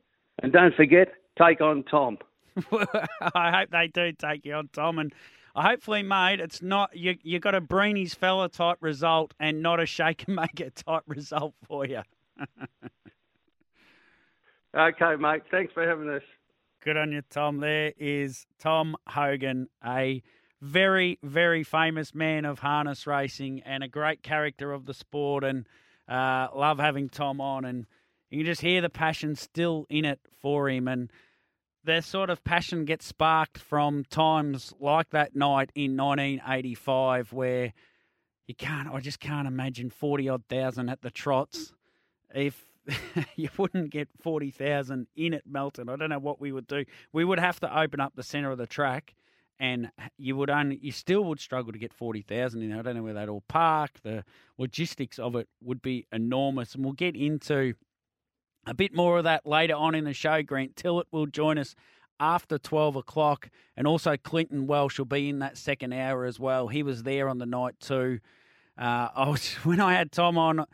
And 0.42 0.54
don't 0.54 0.74
forget, 0.76 1.10
take 1.38 1.62
on 1.62 1.84
Tom. 1.84 2.18
I 2.72 3.52
hope 3.58 3.70
they 3.72 3.88
do 3.88 4.12
take 4.14 4.46
you 4.46 4.54
on, 4.56 4.70
Tom. 4.72 5.00
And 5.00 5.14
hopefully, 5.56 6.04
mate, 6.04 6.40
it's 6.40 6.62
not 6.62 6.96
you. 6.96 7.18
You 7.24 7.40
got 7.40 7.56
a 7.56 7.62
Breeny's 7.62 8.14
fella 8.14 8.50
type 8.50 8.78
result 8.82 9.34
and 9.40 9.62
not 9.62 9.80
a 9.80 9.86
shake 9.86 10.26
and 10.28 10.36
make 10.36 10.60
it 10.60 10.76
type 10.88 11.04
result 11.08 11.54
for 11.68 11.86
you. 11.86 12.02
okay, 14.76 15.16
mate. 15.18 15.42
Thanks 15.52 15.74
for 15.74 15.88
having 15.88 16.10
us. 16.10 16.24
Good 16.84 16.96
on 16.96 17.12
you, 17.12 17.22
Tom. 17.30 17.60
There 17.60 17.92
is 17.98 18.46
Tom 18.58 18.96
Hogan, 19.08 19.68
a 19.86 20.24
very, 20.62 21.20
very 21.24 21.64
famous 21.64 22.14
man 22.14 22.46
of 22.46 22.60
harness 22.60 23.08
racing 23.08 23.62
and 23.66 23.84
a 23.84 23.88
great 23.88 24.24
character 24.24 24.72
of 24.72 24.86
the 24.86 24.94
sport. 24.94 25.44
And 25.44 25.68
uh, 26.08 26.48
love 26.56 26.80
having 26.80 27.10
Tom 27.10 27.40
on. 27.40 27.66
And 27.66 27.86
you 28.30 28.40
can 28.40 28.46
just 28.46 28.62
hear 28.62 28.82
the 28.82 28.90
passion 28.90 29.36
still 29.36 29.86
in 29.90 30.06
it 30.06 30.20
for 30.42 30.70
him. 30.70 30.88
And 30.88 31.12
the 31.84 32.02
sort 32.02 32.30
of 32.30 32.44
passion 32.44 32.86
gets 32.86 33.06
sparked 33.06 33.58
from 33.58 34.04
times 34.06 34.74
like 34.80 35.12
that 35.12 35.36
night 35.36 35.72
in 35.76 35.96
1985 35.96 37.32
where 37.32 37.74
you 38.48 38.56
can't, 38.56 38.90
I 38.90 39.00
just 39.00 39.20
can't 39.20 39.48
imagine 39.48 39.90
40 39.90 40.30
odd 40.30 40.44
thousand 40.50 40.90
at 40.90 41.02
the 41.02 41.12
trots. 41.12 41.74
If 42.34 42.66
you 43.36 43.50
wouldn't 43.58 43.92
get 43.92 44.10
40,000 44.22 45.08
in 45.16 45.34
at 45.34 45.46
Melton, 45.46 45.90
I 45.90 45.96
don't 45.96 46.10
know 46.10 46.20
what 46.20 46.42
we 46.42 46.52
would 46.52 46.68
do. 46.68 46.86
We 47.14 47.24
would 47.24 47.40
have 47.40 47.60
to 47.62 47.80
open 47.80 48.00
up 48.00 48.14
the 48.16 48.24
centre 48.24 48.52
of 48.52 48.58
the 48.58 48.68
track 48.68 49.14
and 49.60 49.92
you 50.18 50.36
would 50.38 50.50
only 50.50 50.80
you 50.82 50.92
still 50.92 51.24
would 51.26 51.40
struggle 51.40 51.72
to 51.72 51.80
get 51.80 51.94
40,000 51.94 52.62
in. 52.62 52.72
I 52.72 52.82
don't 52.82 52.96
know 52.96 53.04
where 53.04 53.14
they'd 53.14 53.30
all 53.30 53.44
park. 53.48 54.00
The 54.04 54.24
logistics 54.58 55.20
of 55.20 55.36
it 55.36 55.50
would 55.62 55.82
be 55.82 56.08
enormous 56.12 56.76
and 56.76 56.84
we'll 56.84 56.94
get 56.94 57.16
into 57.16 57.74
a 58.66 58.74
bit 58.74 58.94
more 58.96 59.18
of 59.18 59.24
that 59.26 59.46
later 59.46 59.76
on 59.76 59.96
in 59.96 60.06
the 60.06 60.14
show. 60.14 60.42
Grant 60.44 60.76
Tillett 60.76 61.08
will 61.12 61.26
join 61.26 61.58
us 61.58 61.76
after 62.20 62.58
12 62.58 62.98
o'clock. 62.98 63.50
And 63.76 63.88
also, 63.88 64.18
Clinton 64.18 64.68
Welsh 64.68 64.98
will 64.98 65.06
be 65.06 65.30
in 65.30 65.40
that 65.40 65.58
second 65.58 65.94
hour 65.94 66.26
as 66.26 66.40
well. 66.40 66.68
He 66.68 66.84
was 66.84 67.04
there 67.04 67.30
on 67.30 67.38
the 67.38 67.46
night 67.46 67.80
too. 67.80 68.20
Uh, 68.78 69.10
I 69.14 69.30
was 69.30 69.54
When 69.64 69.80
I 69.80 69.94
had 69.94 70.12
Tom 70.12 70.38
on, 70.38 70.66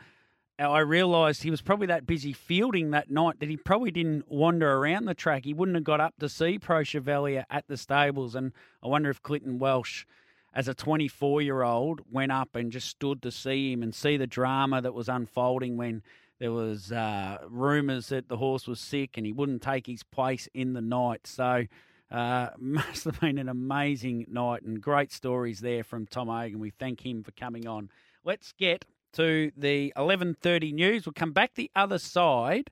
I 0.57 0.79
realised 0.79 1.43
he 1.43 1.51
was 1.51 1.61
probably 1.61 1.87
that 1.87 2.07
busy 2.07 2.31
fielding 2.31 2.91
that 2.91 3.11
night 3.11 3.39
that 3.39 3.49
he 3.49 3.57
probably 3.57 3.91
didn't 3.91 4.31
wander 4.31 4.77
around 4.77 5.05
the 5.05 5.13
track. 5.13 5.43
He 5.43 5.53
wouldn't 5.53 5.75
have 5.75 5.83
got 5.83 5.99
up 5.99 6.13
to 6.19 6.29
see 6.29 6.57
Pro 6.59 6.83
Chevalier 6.83 7.45
at 7.49 7.67
the 7.67 7.75
stables. 7.75 8.35
And 8.35 8.53
I 8.81 8.87
wonder 8.87 9.09
if 9.09 9.21
Clinton 9.21 9.59
Welsh, 9.59 10.05
as 10.53 10.69
a 10.69 10.73
24 10.73 11.41
year 11.41 11.61
old, 11.61 12.01
went 12.09 12.31
up 12.31 12.55
and 12.55 12.71
just 12.71 12.87
stood 12.87 13.21
to 13.23 13.31
see 13.31 13.73
him 13.73 13.83
and 13.83 13.93
see 13.93 14.15
the 14.15 14.27
drama 14.27 14.81
that 14.81 14.93
was 14.93 15.09
unfolding 15.09 15.75
when 15.75 16.03
there 16.39 16.53
was 16.53 16.89
uh, 16.91 17.37
rumours 17.49 18.07
that 18.09 18.29
the 18.29 18.37
horse 18.37 18.65
was 18.65 18.79
sick 18.79 19.17
and 19.17 19.25
he 19.25 19.33
wouldn't 19.33 19.61
take 19.61 19.87
his 19.87 20.03
place 20.03 20.47
in 20.53 20.71
the 20.71 20.81
night. 20.81 21.27
So 21.27 21.65
uh, 22.09 22.49
must 22.57 23.03
have 23.03 23.19
been 23.19 23.37
an 23.39 23.49
amazing 23.49 24.27
night 24.29 24.61
and 24.61 24.79
great 24.79 25.11
stories 25.11 25.59
there 25.59 25.83
from 25.83 26.07
Tom 26.07 26.29
Hogan. 26.29 26.59
We 26.59 26.69
thank 26.69 27.05
him 27.05 27.23
for 27.23 27.31
coming 27.31 27.67
on. 27.67 27.89
Let's 28.23 28.53
get 28.53 28.85
to 29.15 29.51
the 29.57 29.93
11:30 29.95 30.73
news. 30.73 31.05
We'll 31.05 31.13
come 31.13 31.31
back 31.33 31.55
the 31.55 31.71
other 31.75 31.97
side 31.97 32.69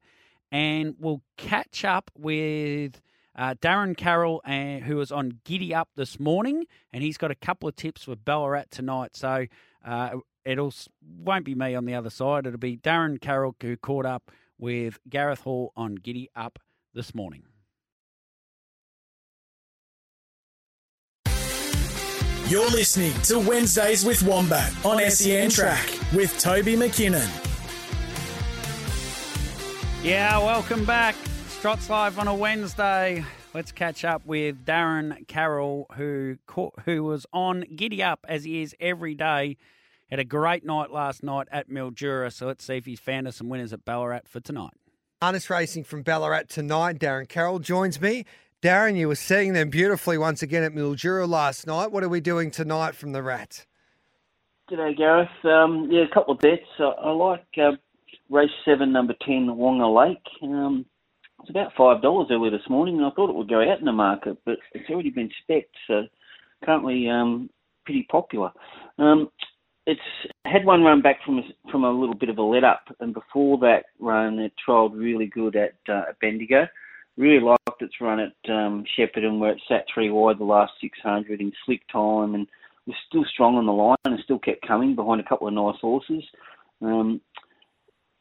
and 0.51 0.95
we'll 0.99 1.21
catch 1.37 1.83
up 1.85 2.11
with. 2.17 3.01
Uh, 3.35 3.55
Darren 3.55 3.97
Carroll, 3.97 4.43
uh, 4.45 4.77
who 4.85 4.97
was 4.97 5.11
on 5.11 5.39
Giddy 5.43 5.73
Up 5.73 5.89
this 5.95 6.19
morning, 6.19 6.67
and 6.91 7.01
he's 7.01 7.17
got 7.17 7.31
a 7.31 7.35
couple 7.35 7.67
of 7.67 7.75
tips 7.75 8.03
for 8.03 8.15
Ballarat 8.15 8.65
tonight. 8.69 9.15
So 9.15 9.47
uh, 9.83 10.17
it'll 10.45 10.73
won't 11.01 11.45
be 11.45 11.55
me 11.55 11.73
on 11.75 11.85
the 11.85 11.95
other 11.95 12.11
side. 12.11 12.45
It'll 12.45 12.59
be 12.59 12.77
Darren 12.77 13.19
Carroll 13.19 13.55
who 13.59 13.75
caught 13.75 14.05
up 14.05 14.31
with 14.57 14.99
Gareth 15.09 15.41
Hall 15.41 15.71
on 15.75 15.95
Giddy 15.95 16.29
Up 16.35 16.59
this 16.93 17.15
morning. 17.15 17.43
You're 22.47 22.69
listening 22.69 23.13
to 23.23 23.39
Wednesdays 23.39 24.05
with 24.05 24.21
Wombat 24.23 24.73
on 24.85 24.99
SEN 25.09 25.49
Track 25.49 25.87
with 26.13 26.37
Toby 26.39 26.75
McKinnon. 26.75 27.29
Yeah, 30.03 30.37
welcome 30.39 30.85
back. 30.85 31.15
Strots 31.47 31.89
Live 31.89 32.19
on 32.19 32.27
a 32.27 32.35
Wednesday. 32.35 33.23
Let's 33.53 33.71
catch 33.71 34.03
up 34.03 34.25
with 34.25 34.65
Darren 34.65 35.27
Carroll, 35.27 35.87
who 35.95 36.37
who 36.85 37.03
was 37.03 37.25
on 37.31 37.61
Giddy 37.75 38.03
Up 38.03 38.25
as 38.27 38.43
he 38.43 38.61
is 38.61 38.75
every 38.79 39.15
day 39.15 39.57
had 40.13 40.19
a 40.19 40.23
great 40.23 40.63
night 40.63 40.91
last 40.91 41.23
night 41.23 41.47
at 41.51 41.69
Mildura, 41.69 42.31
so 42.31 42.45
let's 42.45 42.63
see 42.63 42.75
if 42.75 42.85
he's 42.85 42.99
found 42.99 43.27
us 43.27 43.37
some 43.37 43.49
winners 43.49 43.73
at 43.73 43.83
Ballarat 43.83 44.27
for 44.27 44.39
tonight. 44.39 44.73
Harness 45.23 45.49
racing 45.49 45.85
from 45.85 46.03
Ballarat 46.03 46.49
tonight. 46.49 46.99
Darren 46.99 47.27
Carroll 47.27 47.57
joins 47.57 47.99
me. 47.99 48.23
Darren, 48.63 48.95
you 48.95 49.09
were 49.09 49.15
seeing 49.15 49.51
them 49.51 49.69
beautifully 49.69 50.17
once 50.17 50.41
again 50.41 50.63
at 50.63 50.71
Mildura 50.71 51.27
last 51.27 51.67
night. 51.67 51.91
What 51.91 52.01
are 52.01 52.07
we 52.07 52.21
doing 52.21 52.49
tonight 52.49 52.95
from 52.95 53.11
the 53.11 53.21
Rat? 53.21 53.65
G'day, 54.71 54.95
Gareth. 54.95 55.27
Um, 55.43 55.89
yeah, 55.91 56.05
a 56.09 56.13
couple 56.13 56.33
of 56.33 56.39
bets. 56.39 56.61
I, 56.79 56.83
I 56.83 57.11
like 57.11 57.45
uh, 57.57 57.71
race 58.29 58.49
seven, 58.63 58.93
number 58.93 59.15
ten, 59.25 59.53
Wonga 59.57 59.85
Lake. 59.85 60.25
Um, 60.41 60.85
it's 61.41 61.49
about 61.49 61.73
five 61.77 62.01
dollars 62.01 62.29
earlier 62.31 62.51
this 62.51 62.69
morning, 62.69 62.95
and 62.95 63.05
I 63.05 63.09
thought 63.09 63.29
it 63.29 63.35
would 63.35 63.49
go 63.49 63.69
out 63.69 63.79
in 63.79 63.85
the 63.85 63.91
market, 63.91 64.37
but 64.45 64.59
it's 64.71 64.89
already 64.89 65.09
been 65.09 65.29
specced, 65.43 65.65
so 65.85 66.03
currently 66.63 67.09
um, 67.09 67.49
pretty 67.83 68.07
popular. 68.09 68.49
Um, 68.97 69.29
it's 69.85 69.99
had 70.45 70.63
one 70.63 70.83
run 70.83 71.01
back 71.01 71.17
from 71.25 71.39
a, 71.39 71.41
from 71.69 71.83
a 71.83 71.91
little 71.91 72.15
bit 72.15 72.29
of 72.29 72.37
a 72.37 72.41
let 72.41 72.63
up, 72.63 72.85
and 73.01 73.13
before 73.13 73.57
that 73.57 73.87
run, 73.99 74.39
it 74.39 74.53
trialled 74.65 74.97
really 74.97 75.25
good 75.25 75.57
at, 75.57 75.73
uh, 75.89 76.03
at 76.07 76.19
Bendigo. 76.21 76.65
Really 77.17 77.39
liked 77.39 77.81
its 77.81 78.01
run 78.01 78.19
at 78.19 78.51
um, 78.51 78.83
Shepparton, 78.97 79.39
where 79.39 79.51
it 79.51 79.61
sat 79.67 79.85
three 79.93 80.09
wide 80.09 80.39
the 80.39 80.45
last 80.45 80.73
600 80.81 81.41
in 81.41 81.51
slick 81.65 81.81
time, 81.91 82.33
and 82.35 82.47
was 82.87 82.95
still 83.07 83.25
strong 83.31 83.55
on 83.55 83.65
the 83.65 83.71
line 83.71 83.97
and 84.05 84.19
still 84.23 84.39
kept 84.39 84.67
coming 84.67 84.95
behind 84.95 85.21
a 85.21 85.23
couple 85.23 85.47
of 85.47 85.53
nice 85.53 85.79
horses. 85.79 86.23
Um, 86.81 87.21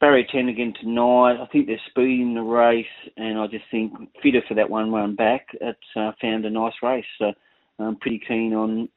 Barrier 0.00 0.26
10 0.30 0.48
again 0.48 0.74
tonight. 0.80 1.40
I 1.40 1.46
think 1.52 1.66
they're 1.66 1.80
speeding 1.88 2.34
the 2.34 2.42
race, 2.42 2.86
and 3.16 3.38
I 3.38 3.46
just 3.46 3.64
think 3.70 3.92
fitter 4.22 4.42
for 4.48 4.54
that 4.54 4.68
one 4.68 4.92
run 4.92 5.14
back. 5.14 5.46
It's 5.60 5.78
uh, 5.96 6.12
found 6.20 6.44
a 6.44 6.50
nice 6.50 6.74
race, 6.82 7.04
so 7.18 7.32
I'm 7.78 7.96
pretty 7.96 8.20
keen 8.26 8.52
on 8.52 8.88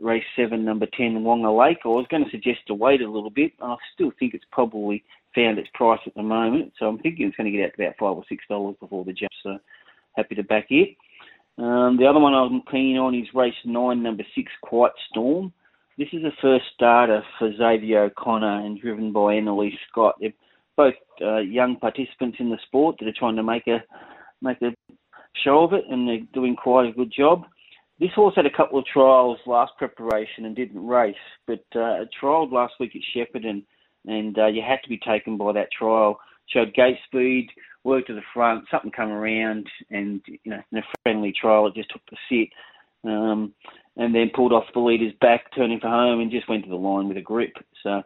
race 0.00 0.24
seven, 0.36 0.64
number 0.64 0.86
ten, 0.96 1.22
Wonga 1.22 1.50
Lake. 1.50 1.78
I 1.84 1.88
was 1.88 2.06
going 2.10 2.24
to 2.24 2.30
suggest 2.30 2.60
to 2.66 2.74
wait 2.74 3.02
a 3.02 3.10
little 3.10 3.30
bit. 3.30 3.52
I 3.60 3.76
still 3.94 4.10
think 4.18 4.34
it's 4.34 4.44
probably 4.50 5.04
found 5.34 5.58
its 5.58 5.68
price 5.74 6.00
at 6.06 6.14
the 6.14 6.22
moment, 6.22 6.72
so 6.78 6.86
I'm 6.86 6.98
thinking 6.98 7.26
it's 7.26 7.36
going 7.36 7.50
to 7.50 7.56
get 7.56 7.66
out 7.66 7.76
to 7.76 7.82
about 7.82 7.96
five 7.98 8.16
or 8.16 8.24
six 8.28 8.44
dollars 8.48 8.76
before 8.80 9.04
the 9.04 9.12
jump. 9.12 9.30
So 9.42 9.58
happy 10.16 10.34
to 10.34 10.42
back 10.42 10.66
it. 10.70 10.96
Um, 11.58 11.96
the 11.98 12.06
other 12.06 12.20
one 12.20 12.34
I'm 12.34 12.62
keen 12.70 12.96
on 12.96 13.14
is 13.14 13.26
race 13.34 13.54
nine, 13.64 14.02
number 14.02 14.24
six, 14.34 14.50
Quiet 14.62 14.92
Storm. 15.10 15.52
This 15.98 16.08
is 16.12 16.22
a 16.22 16.30
first 16.40 16.66
starter 16.74 17.22
for 17.38 17.52
Xavier 17.56 18.04
O'Connor 18.04 18.64
and 18.64 18.80
driven 18.80 19.12
by 19.12 19.34
Annalise 19.34 19.74
Scott. 19.90 20.14
They're 20.20 20.32
both 20.76 20.94
uh, 21.20 21.38
young 21.38 21.76
participants 21.76 22.36
in 22.38 22.50
the 22.50 22.58
sport 22.66 22.96
that 22.98 23.08
are 23.08 23.18
trying 23.18 23.36
to 23.36 23.42
make 23.42 23.66
a 23.66 23.82
make 24.40 24.62
a 24.62 24.72
show 25.44 25.64
of 25.64 25.72
it, 25.72 25.84
and 25.90 26.08
they're 26.08 26.20
doing 26.32 26.54
quite 26.54 26.88
a 26.88 26.92
good 26.92 27.12
job. 27.12 27.44
This 27.98 28.10
horse 28.14 28.34
had 28.36 28.46
a 28.46 28.56
couple 28.56 28.78
of 28.78 28.86
trials 28.86 29.38
last 29.44 29.72
preparation 29.76 30.44
and 30.44 30.54
didn't 30.54 30.86
race, 30.86 31.16
but 31.48 31.64
uh, 31.74 32.02
it 32.02 32.10
trialled 32.22 32.52
last 32.52 32.74
week 32.78 32.92
at 32.94 33.02
Shepparton, 33.12 33.64
and 34.08 34.38
uh, 34.38 34.46
you 34.46 34.62
had 34.62 34.82
to 34.82 34.88
be 34.88 34.98
taken 34.98 35.36
by 35.36 35.52
that 35.52 35.70
trial. 35.70 36.18
Showed 36.46 36.74
gate 36.74 36.96
speed, 37.06 37.48
worked 37.84 38.06
to 38.08 38.14
the 38.14 38.22
front, 38.32 38.64
something 38.70 38.90
come 38.90 39.10
around, 39.10 39.68
and 39.90 40.20
you 40.26 40.50
know, 40.50 40.62
in 40.72 40.78
a 40.78 40.82
friendly 41.02 41.32
trial, 41.38 41.66
it 41.66 41.74
just 41.74 41.90
took 41.90 42.02
the 42.10 42.16
sit, 42.28 42.48
um, 43.08 43.52
and 43.96 44.14
then 44.14 44.30
pulled 44.34 44.52
off 44.52 44.64
the 44.72 44.80
leader's 44.80 45.12
back, 45.20 45.54
turning 45.54 45.78
for 45.78 45.88
home, 45.88 46.20
and 46.20 46.30
just 46.30 46.48
went 46.48 46.64
to 46.64 46.70
the 46.70 46.76
line 46.76 47.06
with 47.08 47.18
a 47.18 47.22
grip. 47.22 47.52
So, 47.82 48.02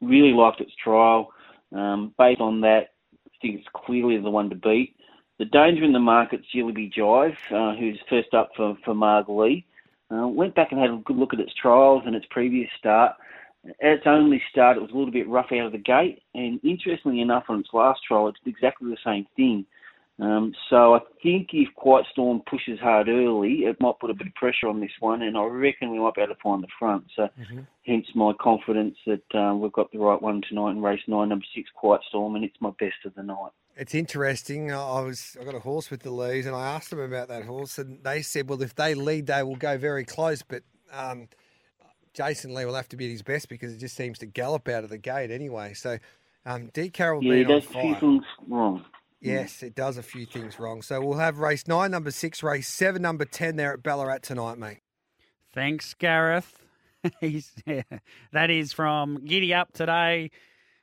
really 0.00 0.32
liked 0.32 0.60
its 0.60 0.72
trial. 0.82 1.32
Um, 1.74 2.14
based 2.18 2.40
on 2.40 2.60
that, 2.60 2.88
I 3.26 3.30
think 3.40 3.60
it's 3.60 3.68
clearly 3.74 4.18
the 4.18 4.30
one 4.30 4.50
to 4.50 4.56
beat. 4.56 4.96
The 5.38 5.46
danger 5.46 5.82
in 5.82 5.92
the 5.92 5.98
market's 5.98 6.46
Jillaby 6.54 6.92
Jive, 6.92 7.36
uh, 7.50 7.76
who's 7.78 7.98
first 8.08 8.34
up 8.34 8.50
for, 8.54 8.76
for 8.84 8.94
Marg 8.94 9.28
Lee. 9.28 9.64
Uh, 10.12 10.28
went 10.28 10.54
back 10.54 10.72
and 10.72 10.80
had 10.80 10.90
a 10.90 11.02
good 11.04 11.16
look 11.16 11.32
at 11.32 11.40
its 11.40 11.54
trials 11.54 12.02
and 12.04 12.14
its 12.14 12.26
previous 12.30 12.68
start. 12.78 13.16
At 13.64 13.74
its 13.80 14.06
only 14.06 14.42
start, 14.50 14.76
it 14.76 14.80
was 14.80 14.90
a 14.90 14.96
little 14.96 15.12
bit 15.12 15.28
rough 15.28 15.52
out 15.52 15.66
of 15.66 15.72
the 15.72 15.78
gate, 15.78 16.22
and 16.34 16.58
interestingly 16.64 17.20
enough, 17.20 17.44
on 17.48 17.60
its 17.60 17.68
last 17.72 18.00
trial, 18.06 18.28
it 18.28 18.34
did 18.44 18.52
exactly 18.52 18.90
the 18.90 18.96
same 19.04 19.26
thing. 19.36 19.66
Um, 20.18 20.52
so 20.68 20.94
I 20.94 21.00
think 21.22 21.48
if 21.52 21.74
Quiet 21.74 22.06
Storm 22.12 22.42
pushes 22.48 22.78
hard 22.78 23.08
early, 23.08 23.64
it 23.64 23.80
might 23.80 23.98
put 23.98 24.10
a 24.10 24.14
bit 24.14 24.26
of 24.26 24.34
pressure 24.34 24.68
on 24.68 24.80
this 24.80 24.90
one, 25.00 25.22
and 25.22 25.36
I 25.36 25.44
reckon 25.44 25.90
we 25.90 25.98
might 25.98 26.14
be 26.14 26.20
able 26.20 26.34
to 26.34 26.40
find 26.40 26.62
the 26.62 26.68
front. 26.78 27.04
So, 27.16 27.28
mm-hmm. 27.40 27.60
hence 27.86 28.06
my 28.14 28.32
confidence 28.40 28.96
that 29.06 29.34
uh, 29.34 29.54
we've 29.54 29.72
got 29.72 29.90
the 29.90 29.98
right 29.98 30.20
one 30.20 30.42
tonight 30.48 30.72
in 30.72 30.82
race 30.82 31.00
nine, 31.06 31.30
number 31.30 31.44
six, 31.54 31.70
Quiet 31.74 32.02
Storm, 32.08 32.36
and 32.36 32.44
it's 32.44 32.60
my 32.60 32.70
best 32.78 33.04
of 33.04 33.14
the 33.14 33.22
night. 33.22 33.52
It's 33.76 33.94
interesting. 33.94 34.70
I 34.70 35.00
was 35.00 35.36
I 35.40 35.44
got 35.44 35.54
a 35.54 35.60
horse 35.60 35.90
with 35.90 36.02
the 36.02 36.10
leads, 36.10 36.46
and 36.46 36.54
I 36.54 36.66
asked 36.66 36.90
them 36.90 37.00
about 37.00 37.28
that 37.28 37.44
horse, 37.44 37.78
and 37.78 38.04
they 38.04 38.22
said, 38.22 38.48
well, 38.48 38.60
if 38.60 38.74
they 38.74 38.94
lead, 38.94 39.26
they 39.26 39.42
will 39.42 39.56
go 39.56 39.78
very 39.78 40.04
close, 40.04 40.42
but. 40.42 40.62
Um, 40.92 41.28
Jason 42.14 42.54
Lee 42.54 42.64
will 42.64 42.74
have 42.74 42.88
to 42.90 42.96
be 42.96 43.06
at 43.06 43.10
his 43.10 43.22
best 43.22 43.48
because 43.48 43.72
it 43.72 43.78
just 43.78 43.96
seems 43.96 44.18
to 44.18 44.26
gallop 44.26 44.68
out 44.68 44.84
of 44.84 44.90
the 44.90 44.98
gate 44.98 45.30
anyway. 45.30 45.74
So, 45.74 45.98
um, 46.44 46.70
D. 46.72 46.90
Carroll 46.90 47.22
yeah, 47.24 47.44
being 47.44 47.50
on 47.50 47.60
fire. 47.62 47.82
few 47.82 47.94
things 47.96 48.24
wrong. 48.48 48.84
Yes, 49.20 49.62
it 49.62 49.76
does 49.76 49.96
a 49.96 50.02
few 50.02 50.26
things 50.26 50.58
wrong. 50.58 50.82
So 50.82 51.00
we'll 51.00 51.18
have 51.18 51.38
race 51.38 51.68
nine, 51.68 51.92
number 51.92 52.10
six, 52.10 52.42
race 52.42 52.68
seven, 52.68 53.02
number 53.02 53.24
ten 53.24 53.56
there 53.56 53.72
at 53.72 53.82
Ballarat 53.82 54.18
tonight, 54.22 54.58
mate. 54.58 54.80
Thanks, 55.54 55.94
Gareth. 55.94 56.58
He's, 57.20 57.52
yeah, 57.64 57.82
that 58.32 58.50
is 58.50 58.72
from 58.72 59.24
Giddy 59.24 59.54
Up 59.54 59.72
today. 59.72 60.30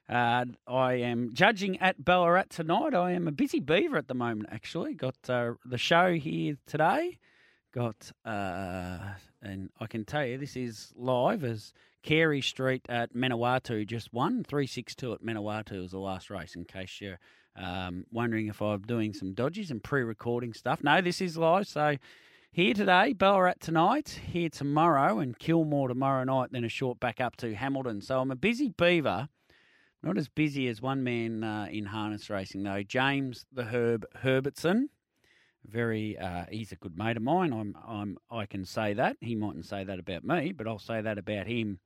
Uh, 0.07 0.45
I 0.67 0.93
am 0.93 1.33
judging 1.33 1.79
at 1.79 2.03
Ballarat 2.03 2.45
tonight. 2.49 2.93
I 2.93 3.11
am 3.11 3.27
a 3.27 3.31
busy 3.31 3.59
beaver 3.59 3.97
at 3.97 4.07
the 4.07 4.15
moment, 4.15 4.49
actually. 4.51 4.93
Got 4.93 5.15
uh, 5.29 5.53
the 5.65 5.77
show 5.77 6.13
here 6.13 6.55
today. 6.65 7.19
Got, 7.71 8.11
uh, 8.25 8.97
and 9.43 9.69
I 9.79 9.85
can 9.87 10.03
tell 10.03 10.25
you 10.25 10.39
this 10.39 10.55
is 10.55 10.91
live 10.95 11.43
as 11.43 11.71
Carey 12.01 12.41
Street 12.41 12.83
at 12.89 13.13
Manawatu 13.13 13.85
just 13.85 14.11
won. 14.11 14.43
362 14.43 15.13
at 15.13 15.21
Manawatu 15.21 15.81
was 15.81 15.91
the 15.91 15.99
last 15.99 16.31
race, 16.31 16.55
in 16.55 16.65
case 16.65 16.99
you're 16.99 17.19
um, 17.55 18.05
wondering 18.11 18.47
if 18.47 18.59
I'm 18.59 18.81
doing 18.81 19.13
some 19.13 19.33
dodges 19.33 19.69
and 19.69 19.83
pre 19.83 20.01
recording 20.01 20.53
stuff. 20.53 20.83
No, 20.83 20.99
this 20.99 21.21
is 21.21 21.37
live. 21.37 21.67
So 21.67 21.97
here 22.51 22.73
today, 22.73 23.13
Ballarat 23.13 23.59
tonight, 23.59 24.19
here 24.31 24.49
tomorrow, 24.49 25.19
and 25.19 25.37
Kilmore 25.37 25.89
tomorrow 25.89 26.23
night, 26.23 26.49
then 26.51 26.63
a 26.63 26.69
short 26.69 26.99
back 26.99 27.21
up 27.21 27.35
to 27.37 27.53
Hamilton. 27.53 28.01
So 28.01 28.19
I'm 28.19 28.31
a 28.31 28.35
busy 28.35 28.69
beaver. 28.69 29.29
Not 30.01 30.17
as 30.17 30.27
busy 30.27 30.67
as 30.69 30.81
one 30.81 31.03
man 31.03 31.43
uh, 31.43 31.67
in 31.69 31.85
harness 31.85 32.31
racing, 32.31 32.63
though. 32.63 32.81
James 32.81 33.45
the 33.51 33.65
Herb 33.65 34.05
Herbertson. 34.23 34.89
Very, 35.69 36.17
uh, 36.17 36.45
he's 36.49 36.71
a 36.71 36.75
good 36.75 36.97
mate 36.97 37.17
of 37.17 37.23
mine. 37.23 37.53
I'm, 37.53 37.77
I'm, 37.87 38.17
I 38.31 38.45
can 38.45 38.65
say 38.65 38.93
that. 38.93 39.17
He 39.21 39.35
mightn't 39.35 39.65
say 39.65 39.83
that 39.83 39.99
about 39.99 40.23
me, 40.23 40.51
but 40.51 40.67
I'll 40.67 40.79
say 40.79 41.01
that 41.01 41.17
about 41.17 41.47
him. 41.47 41.79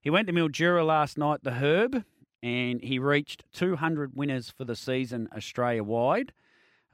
He 0.00 0.10
went 0.10 0.28
to 0.28 0.32
Mildura 0.32 0.86
last 0.86 1.18
night, 1.18 1.40
the 1.42 1.52
Herb, 1.52 2.04
and 2.42 2.80
he 2.80 2.98
reached 2.98 3.44
200 3.52 4.14
winners 4.14 4.50
for 4.50 4.64
the 4.64 4.76
season 4.76 5.28
Australia 5.36 5.82
wide. 5.82 6.32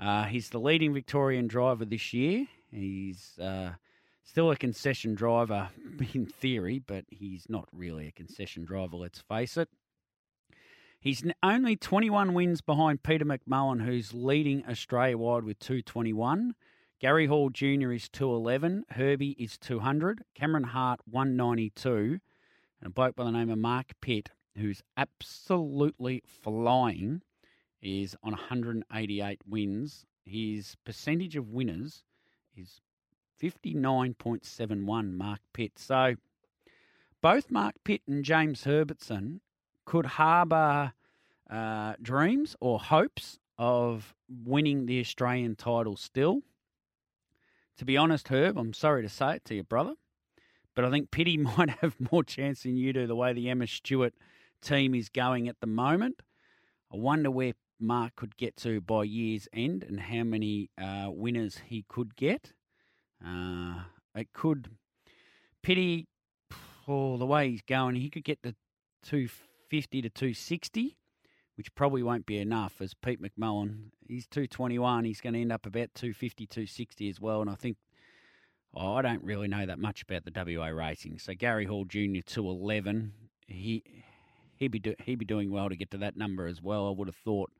Uh, 0.00 0.24
he's 0.24 0.48
the 0.48 0.58
leading 0.58 0.94
Victorian 0.94 1.46
driver 1.46 1.84
this 1.84 2.12
year. 2.12 2.46
He's 2.70 3.38
uh, 3.38 3.72
still 4.24 4.50
a 4.50 4.56
concession 4.56 5.14
driver 5.14 5.68
in 6.14 6.26
theory, 6.26 6.78
but 6.78 7.04
he's 7.10 7.46
not 7.48 7.68
really 7.72 8.06
a 8.06 8.12
concession 8.12 8.64
driver, 8.64 8.96
let's 8.96 9.20
face 9.20 9.56
it. 9.56 9.68
He's 11.02 11.24
only 11.42 11.74
21 11.74 12.32
wins 12.32 12.60
behind 12.60 13.02
Peter 13.02 13.24
McMullen, 13.24 13.84
who's 13.84 14.14
leading 14.14 14.64
Australia 14.68 15.18
wide 15.18 15.42
with 15.42 15.58
221. 15.58 16.54
Gary 17.00 17.26
Hall 17.26 17.50
Jr. 17.50 17.90
is 17.90 18.08
211. 18.08 18.84
Herbie 18.90 19.32
is 19.36 19.58
200. 19.58 20.22
Cameron 20.36 20.62
Hart, 20.62 21.00
192. 21.10 22.20
And 22.80 22.86
a 22.86 22.88
bloke 22.88 23.16
by 23.16 23.24
the 23.24 23.32
name 23.32 23.50
of 23.50 23.58
Mark 23.58 23.94
Pitt, 24.00 24.30
who's 24.56 24.84
absolutely 24.96 26.22
flying, 26.24 27.22
is 27.80 28.14
on 28.22 28.30
188 28.30 29.40
wins. 29.44 30.06
His 30.24 30.76
percentage 30.84 31.34
of 31.34 31.50
winners 31.50 32.04
is 32.56 32.80
59.71, 33.42 35.14
Mark 35.14 35.40
Pitt. 35.52 35.80
So 35.80 36.14
both 37.20 37.50
Mark 37.50 37.74
Pitt 37.82 38.02
and 38.06 38.24
James 38.24 38.62
Herbertson 38.62 39.40
could 39.84 40.06
harbour 40.06 40.92
uh, 41.50 41.94
dreams 42.00 42.56
or 42.60 42.78
hopes 42.78 43.38
of 43.58 44.14
winning 44.28 44.86
the 44.86 45.00
Australian 45.00 45.56
title 45.56 45.96
still. 45.96 46.42
To 47.78 47.84
be 47.84 47.96
honest, 47.96 48.28
Herb, 48.28 48.58
I'm 48.58 48.72
sorry 48.72 49.02
to 49.02 49.08
say 49.08 49.36
it 49.36 49.44
to 49.46 49.54
you, 49.54 49.62
brother, 49.62 49.94
but 50.74 50.84
I 50.84 50.90
think 50.90 51.10
Pity 51.10 51.36
might 51.56 51.70
have 51.80 51.94
more 52.10 52.24
chance 52.24 52.62
than 52.62 52.76
you 52.76 52.92
do 52.92 53.06
the 53.06 53.16
way 53.16 53.32
the 53.32 53.50
Emma 53.50 53.66
Stewart 53.66 54.14
team 54.60 54.94
is 54.94 55.08
going 55.08 55.48
at 55.48 55.60
the 55.60 55.66
moment. 55.66 56.22
I 56.92 56.96
wonder 56.96 57.30
where 57.30 57.54
Mark 57.80 58.16
could 58.16 58.36
get 58.36 58.56
to 58.58 58.80
by 58.80 59.04
year's 59.04 59.48
end 59.52 59.82
and 59.82 59.98
how 59.98 60.22
many 60.22 60.70
uh, 60.80 61.08
winners 61.08 61.62
he 61.66 61.84
could 61.88 62.14
get. 62.16 62.52
Uh, 63.24 63.80
it 64.14 64.32
could 64.32 64.68
Pity, 65.62 66.08
oh, 66.88 67.16
the 67.16 67.26
way 67.26 67.50
he's 67.50 67.62
going, 67.62 67.94
he 67.94 68.10
could 68.10 68.24
get 68.24 68.42
to 68.42 69.28
250 69.72 70.02
to 70.02 70.10
260, 70.10 70.98
which 71.56 71.74
probably 71.74 72.02
won't 72.02 72.26
be 72.26 72.36
enough. 72.36 72.82
As 72.82 72.92
Pete 72.92 73.22
McMullen, 73.22 73.92
he's 74.06 74.26
221, 74.26 75.06
he's 75.06 75.22
going 75.22 75.32
to 75.32 75.40
end 75.40 75.50
up 75.50 75.64
about 75.64 75.94
250, 75.94 76.46
260 76.46 77.08
as 77.08 77.18
well. 77.18 77.40
And 77.40 77.48
I 77.48 77.54
think 77.54 77.78
oh, 78.74 78.96
I 78.96 79.02
don't 79.02 79.24
really 79.24 79.48
know 79.48 79.64
that 79.64 79.78
much 79.78 80.02
about 80.02 80.24
the 80.26 80.58
WA 80.58 80.66
racing. 80.66 81.18
So 81.18 81.32
Gary 81.32 81.64
Hall 81.64 81.86
Jr. 81.86 82.20
211, 82.26 83.12
he 83.46 83.82
he'd 84.56 84.68
be 84.68 84.78
do, 84.78 84.94
he'd 85.04 85.18
be 85.18 85.24
doing 85.24 85.50
well 85.50 85.70
to 85.70 85.76
get 85.76 85.90
to 85.92 85.98
that 85.98 86.18
number 86.18 86.46
as 86.46 86.60
well. 86.60 86.88
I 86.88 86.90
would 86.90 87.08
have 87.08 87.16
thought. 87.16 87.50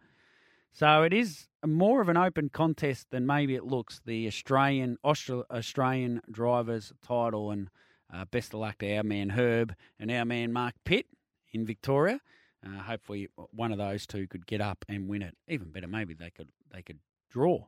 So 0.75 1.03
it 1.05 1.15
is 1.15 1.49
more 1.65 2.03
of 2.03 2.11
an 2.11 2.19
open 2.19 2.51
contest 2.51 3.07
than 3.11 3.27
maybe 3.27 3.55
it 3.55 3.65
looks. 3.65 4.03
The 4.05 4.27
Australian 4.27 4.99
Austral, 5.03 5.47
Australian 5.51 6.21
drivers 6.31 6.93
title 7.03 7.51
and 7.51 7.71
uh, 8.13 8.27
best 8.27 8.53
of 8.53 8.61
luck 8.61 8.79
to 8.79 8.97
our 8.97 9.03
man 9.03 9.31
Herb 9.31 9.75
and 9.99 10.11
our 10.11 10.27
man 10.27 10.53
Mark 10.53 10.75
Pitt 10.85 11.07
in 11.53 11.67
Victoria. 11.67 12.21
Uh, 12.65 12.83
hopefully, 12.83 13.29
one 13.51 13.73
of 13.73 13.79
those 13.79 14.07
two 14.07 14.27
could 14.27 14.47
get 14.47 14.61
up 14.61 14.85
and 14.89 15.09
win 15.09 15.23
it. 15.23 15.37
Even 15.49 15.71
better, 15.71 15.89
maybe 15.89 16.15
they 16.15 16.31
could 16.31 16.49
they 16.73 16.83
could 16.83 17.01
draw 17.31 17.67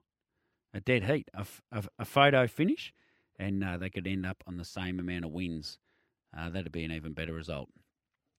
a 0.73 0.81
dead 0.81 1.05
heat, 1.05 1.29
a, 1.35 1.47
a, 1.73 1.85
a 2.01 2.05
photo 2.05 2.47
finish, 2.47 2.93
and 3.39 3.63
uh, 3.65 3.77
they 3.77 3.91
could 3.91 4.07
end 4.07 4.27
up 4.27 4.43
on 4.47 4.57
the 4.57 4.65
same 4.65 4.99
amount 4.99 5.25
of 5.25 5.31
wins. 5.31 5.79
Uh, 6.37 6.51
that'd 6.51 6.73
be 6.73 6.85
an 6.85 6.93
even 6.93 7.13
better 7.13 7.33
result. 7.33 7.69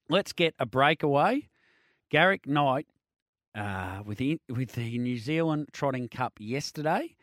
Let's 0.10 0.34
get 0.34 0.54
a 0.60 0.66
breakaway. 0.66 1.48
Garrick 2.12 2.46
Knight 2.46 2.88
uh, 3.56 4.02
with, 4.06 4.18
the, 4.18 4.40
with 4.50 4.74
the 4.74 4.98
New 4.98 5.18
Zealand 5.18 5.70
Trotting 5.72 6.10
Cup 6.10 6.34
yesterday. 6.40 7.16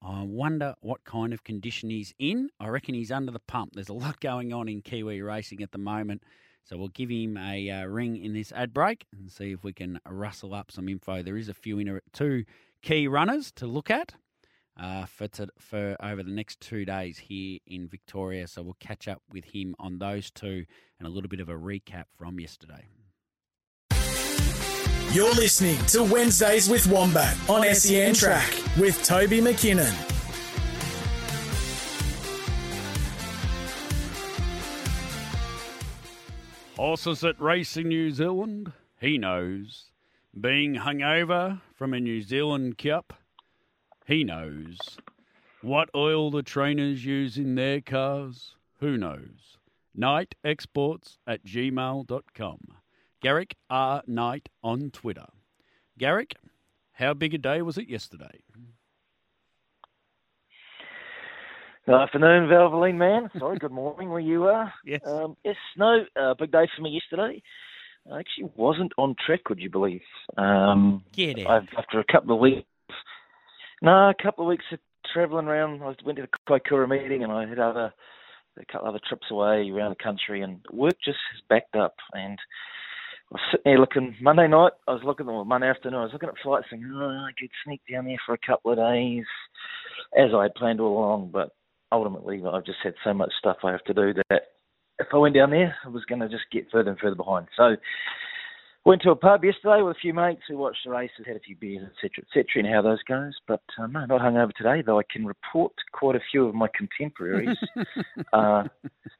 I 0.00 0.22
wonder 0.22 0.74
what 0.80 1.02
kind 1.04 1.32
of 1.32 1.42
condition 1.42 1.90
he's 1.90 2.14
in. 2.18 2.50
I 2.60 2.68
reckon 2.68 2.94
he's 2.94 3.10
under 3.10 3.32
the 3.32 3.40
pump. 3.40 3.72
There's 3.74 3.88
a 3.88 3.94
lot 3.94 4.20
going 4.20 4.52
on 4.52 4.68
in 4.68 4.82
Kiwi 4.82 5.22
racing 5.22 5.62
at 5.62 5.72
the 5.72 5.78
moment. 5.78 6.22
So 6.68 6.76
we'll 6.76 6.88
give 6.88 7.08
him 7.08 7.38
a 7.38 7.70
uh, 7.70 7.86
ring 7.86 8.16
in 8.22 8.34
this 8.34 8.52
ad 8.52 8.74
break 8.74 9.06
and 9.18 9.32
see 9.32 9.52
if 9.52 9.64
we 9.64 9.72
can 9.72 9.98
rustle 10.06 10.52
up 10.52 10.70
some 10.70 10.86
info. 10.88 11.22
There 11.22 11.38
is 11.38 11.48
a 11.48 11.54
few 11.54 11.78
in 11.78 11.98
two 12.12 12.44
key 12.82 13.08
runners 13.08 13.50
to 13.52 13.66
look 13.66 13.90
at. 13.90 14.14
uh, 14.78 15.06
for 15.06 15.28
for 15.58 15.96
over 16.00 16.22
the 16.22 16.30
next 16.30 16.60
two 16.60 16.84
days 16.84 17.18
here 17.18 17.58
in 17.66 17.88
Victoria. 17.88 18.46
So 18.46 18.62
we'll 18.62 18.76
catch 18.78 19.08
up 19.08 19.22
with 19.32 19.44
him 19.46 19.74
on 19.78 19.98
those 19.98 20.30
two 20.30 20.64
and 20.98 21.08
a 21.08 21.10
little 21.10 21.28
bit 21.28 21.40
of 21.40 21.48
a 21.48 21.54
recap 21.54 22.04
from 22.16 22.38
yesterday. 22.38 22.86
You're 25.12 25.34
listening 25.34 25.78
to 25.86 26.04
Wednesdays 26.04 26.68
with 26.68 26.86
Wombat 26.86 27.36
on 27.48 27.64
SEN 27.74 28.14
Track 28.14 28.52
with 28.78 29.02
Toby 29.02 29.40
McKinnon. 29.40 30.17
Horses 36.78 37.24
at 37.24 37.40
Racing 37.40 37.88
New 37.88 38.12
Zealand, 38.12 38.72
he 39.00 39.18
knows. 39.18 39.86
Being 40.40 40.76
hungover 40.76 41.60
from 41.74 41.92
a 41.92 41.98
New 41.98 42.22
Zealand 42.22 42.78
Cup, 42.78 43.14
he 44.06 44.22
knows. 44.22 44.78
What 45.60 45.90
oil 45.92 46.30
the 46.30 46.44
trainers 46.44 47.04
use 47.04 47.36
in 47.36 47.56
their 47.56 47.80
cars, 47.80 48.54
who 48.78 48.96
knows. 48.96 49.58
Knight 49.92 50.36
Exports 50.44 51.18
at 51.26 51.44
gmail.com. 51.44 52.60
Garrick 53.20 53.56
R. 53.68 54.04
Knight 54.06 54.48
on 54.62 54.92
Twitter. 54.92 55.26
Garrick, 55.98 56.36
how 56.92 57.12
big 57.12 57.34
a 57.34 57.38
day 57.38 57.60
was 57.60 57.76
it 57.76 57.88
yesterday? 57.88 58.44
Good 61.88 62.02
afternoon, 62.02 62.50
Valvoline 62.50 62.96
man. 62.96 63.30
Sorry, 63.38 63.56
good 63.58 63.72
morning 63.72 64.10
where 64.10 64.20
you 64.20 64.44
are. 64.44 64.70
Yes. 64.84 65.00
Um, 65.06 65.38
yes, 65.42 65.56
no, 65.78 66.04
uh, 66.20 66.34
big 66.34 66.52
day 66.52 66.68
for 66.76 66.82
me 66.82 66.90
yesterday. 66.90 67.42
I 68.12 68.18
actually 68.18 68.50
wasn't 68.56 68.92
on 68.98 69.16
track, 69.24 69.48
would 69.48 69.58
you 69.58 69.70
believe? 69.70 70.02
Um, 70.36 71.02
Get 71.12 71.38
I've, 71.46 71.66
after 71.78 71.98
a 71.98 72.04
couple 72.04 72.34
of 72.34 72.40
weeks, 72.42 72.68
no, 73.80 74.10
a 74.10 74.14
couple 74.22 74.44
of 74.44 74.50
weeks 74.50 74.66
of 74.70 74.80
travelling 75.14 75.46
around. 75.46 75.82
I 75.82 75.94
went 76.04 76.18
to 76.18 76.26
the 76.26 76.28
Kaikoura 76.46 76.86
meeting 76.86 77.24
and 77.24 77.32
I 77.32 77.48
had 77.48 77.58
other, 77.58 77.94
a 78.58 78.64
couple 78.66 78.86
of 78.86 78.94
other 78.94 79.00
trips 79.08 79.28
away 79.30 79.70
around 79.70 79.96
the 79.98 80.04
country, 80.04 80.42
and 80.42 80.60
work 80.70 80.96
just 81.02 81.16
has 81.32 81.40
backed 81.48 81.74
up. 81.74 81.94
And 82.12 82.38
I 82.38 83.32
was 83.32 83.40
sitting 83.50 83.62
there 83.64 83.80
looking 83.80 84.14
Monday 84.20 84.46
night. 84.46 84.72
I 84.86 84.92
was 84.92 85.04
looking, 85.06 85.24
well, 85.24 85.46
Monday 85.46 85.70
afternoon. 85.70 86.00
I 86.00 86.02
was 86.02 86.12
looking 86.12 86.28
at 86.28 86.34
flights, 86.42 86.66
thinking, 86.68 86.92
oh, 86.94 87.24
I 87.26 87.30
could 87.40 87.48
sneak 87.64 87.80
down 87.90 88.04
there 88.04 88.20
for 88.26 88.34
a 88.34 88.46
couple 88.46 88.72
of 88.72 88.76
days, 88.76 89.24
as 90.14 90.34
I 90.36 90.42
had 90.42 90.54
planned 90.54 90.82
all 90.82 90.98
along. 90.98 91.30
But 91.32 91.52
ultimately, 91.92 92.42
I've 92.50 92.64
just 92.64 92.78
had 92.82 92.94
so 93.04 93.14
much 93.14 93.32
stuff 93.38 93.58
I 93.64 93.72
have 93.72 93.84
to 93.84 93.94
do 93.94 94.14
that 94.30 94.42
if 94.98 95.06
I 95.12 95.16
went 95.16 95.34
down 95.34 95.50
there, 95.50 95.76
I 95.84 95.88
was 95.88 96.04
going 96.04 96.20
to 96.20 96.28
just 96.28 96.44
get 96.52 96.70
further 96.70 96.90
and 96.90 96.98
further 96.98 97.14
behind. 97.14 97.46
So 97.56 97.76
went 98.84 99.02
to 99.02 99.10
a 99.10 99.16
pub 99.16 99.44
yesterday 99.44 99.82
with 99.82 99.96
a 99.96 100.00
few 100.00 100.14
mates. 100.14 100.42
We 100.48 100.56
watched 100.56 100.80
the 100.84 100.90
races, 100.90 101.26
had 101.26 101.36
a 101.36 101.40
few 101.40 101.56
beers, 101.56 101.84
etc., 101.84 102.24
etc., 102.24 102.64
and 102.64 102.74
how 102.74 102.82
those 102.82 103.02
goes. 103.02 103.34
But 103.46 103.62
uh, 103.78 103.86
no, 103.86 104.06
not 104.06 104.20
hungover 104.20 104.52
today, 104.54 104.82
though. 104.84 104.98
I 104.98 105.02
can 105.10 105.26
report 105.26 105.72
quite 105.92 106.16
a 106.16 106.20
few 106.30 106.46
of 106.46 106.54
my 106.54 106.68
contemporaries 106.76 107.56
uh, 108.32 108.64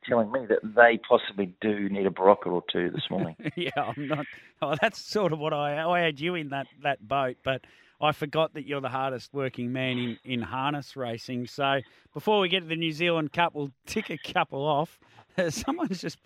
telling 0.08 0.32
me 0.32 0.46
that 0.48 0.60
they 0.74 0.98
possibly 1.08 1.54
do 1.60 1.88
need 1.90 2.06
a 2.06 2.10
Berocca 2.10 2.46
or 2.46 2.62
two 2.72 2.90
this 2.90 3.04
morning. 3.10 3.36
yeah, 3.56 3.70
I'm 3.76 4.08
not. 4.08 4.26
Oh, 4.62 4.74
that's 4.80 5.00
sort 5.00 5.32
of 5.32 5.38
what 5.38 5.52
I 5.52 5.82
I 5.82 6.00
had 6.00 6.18
you 6.18 6.34
in 6.34 6.48
that 6.48 6.66
that 6.82 7.06
boat, 7.06 7.36
but 7.44 7.60
I 8.00 8.12
forgot 8.12 8.54
that 8.54 8.66
you're 8.66 8.80
the 8.80 8.88
hardest 8.88 9.32
working 9.32 9.72
man 9.72 9.98
in 9.98 10.18
in 10.24 10.42
harness 10.42 10.96
racing. 10.96 11.46
So 11.46 11.80
before 12.14 12.40
we 12.40 12.48
get 12.48 12.60
to 12.60 12.66
the 12.66 12.76
New 12.76 12.92
Zealand 12.92 13.32
Cup, 13.32 13.54
we'll 13.54 13.72
tick 13.86 14.10
a 14.10 14.18
couple 14.18 14.64
off. 14.64 14.98
Someone's 15.48 16.00
just 16.00 16.18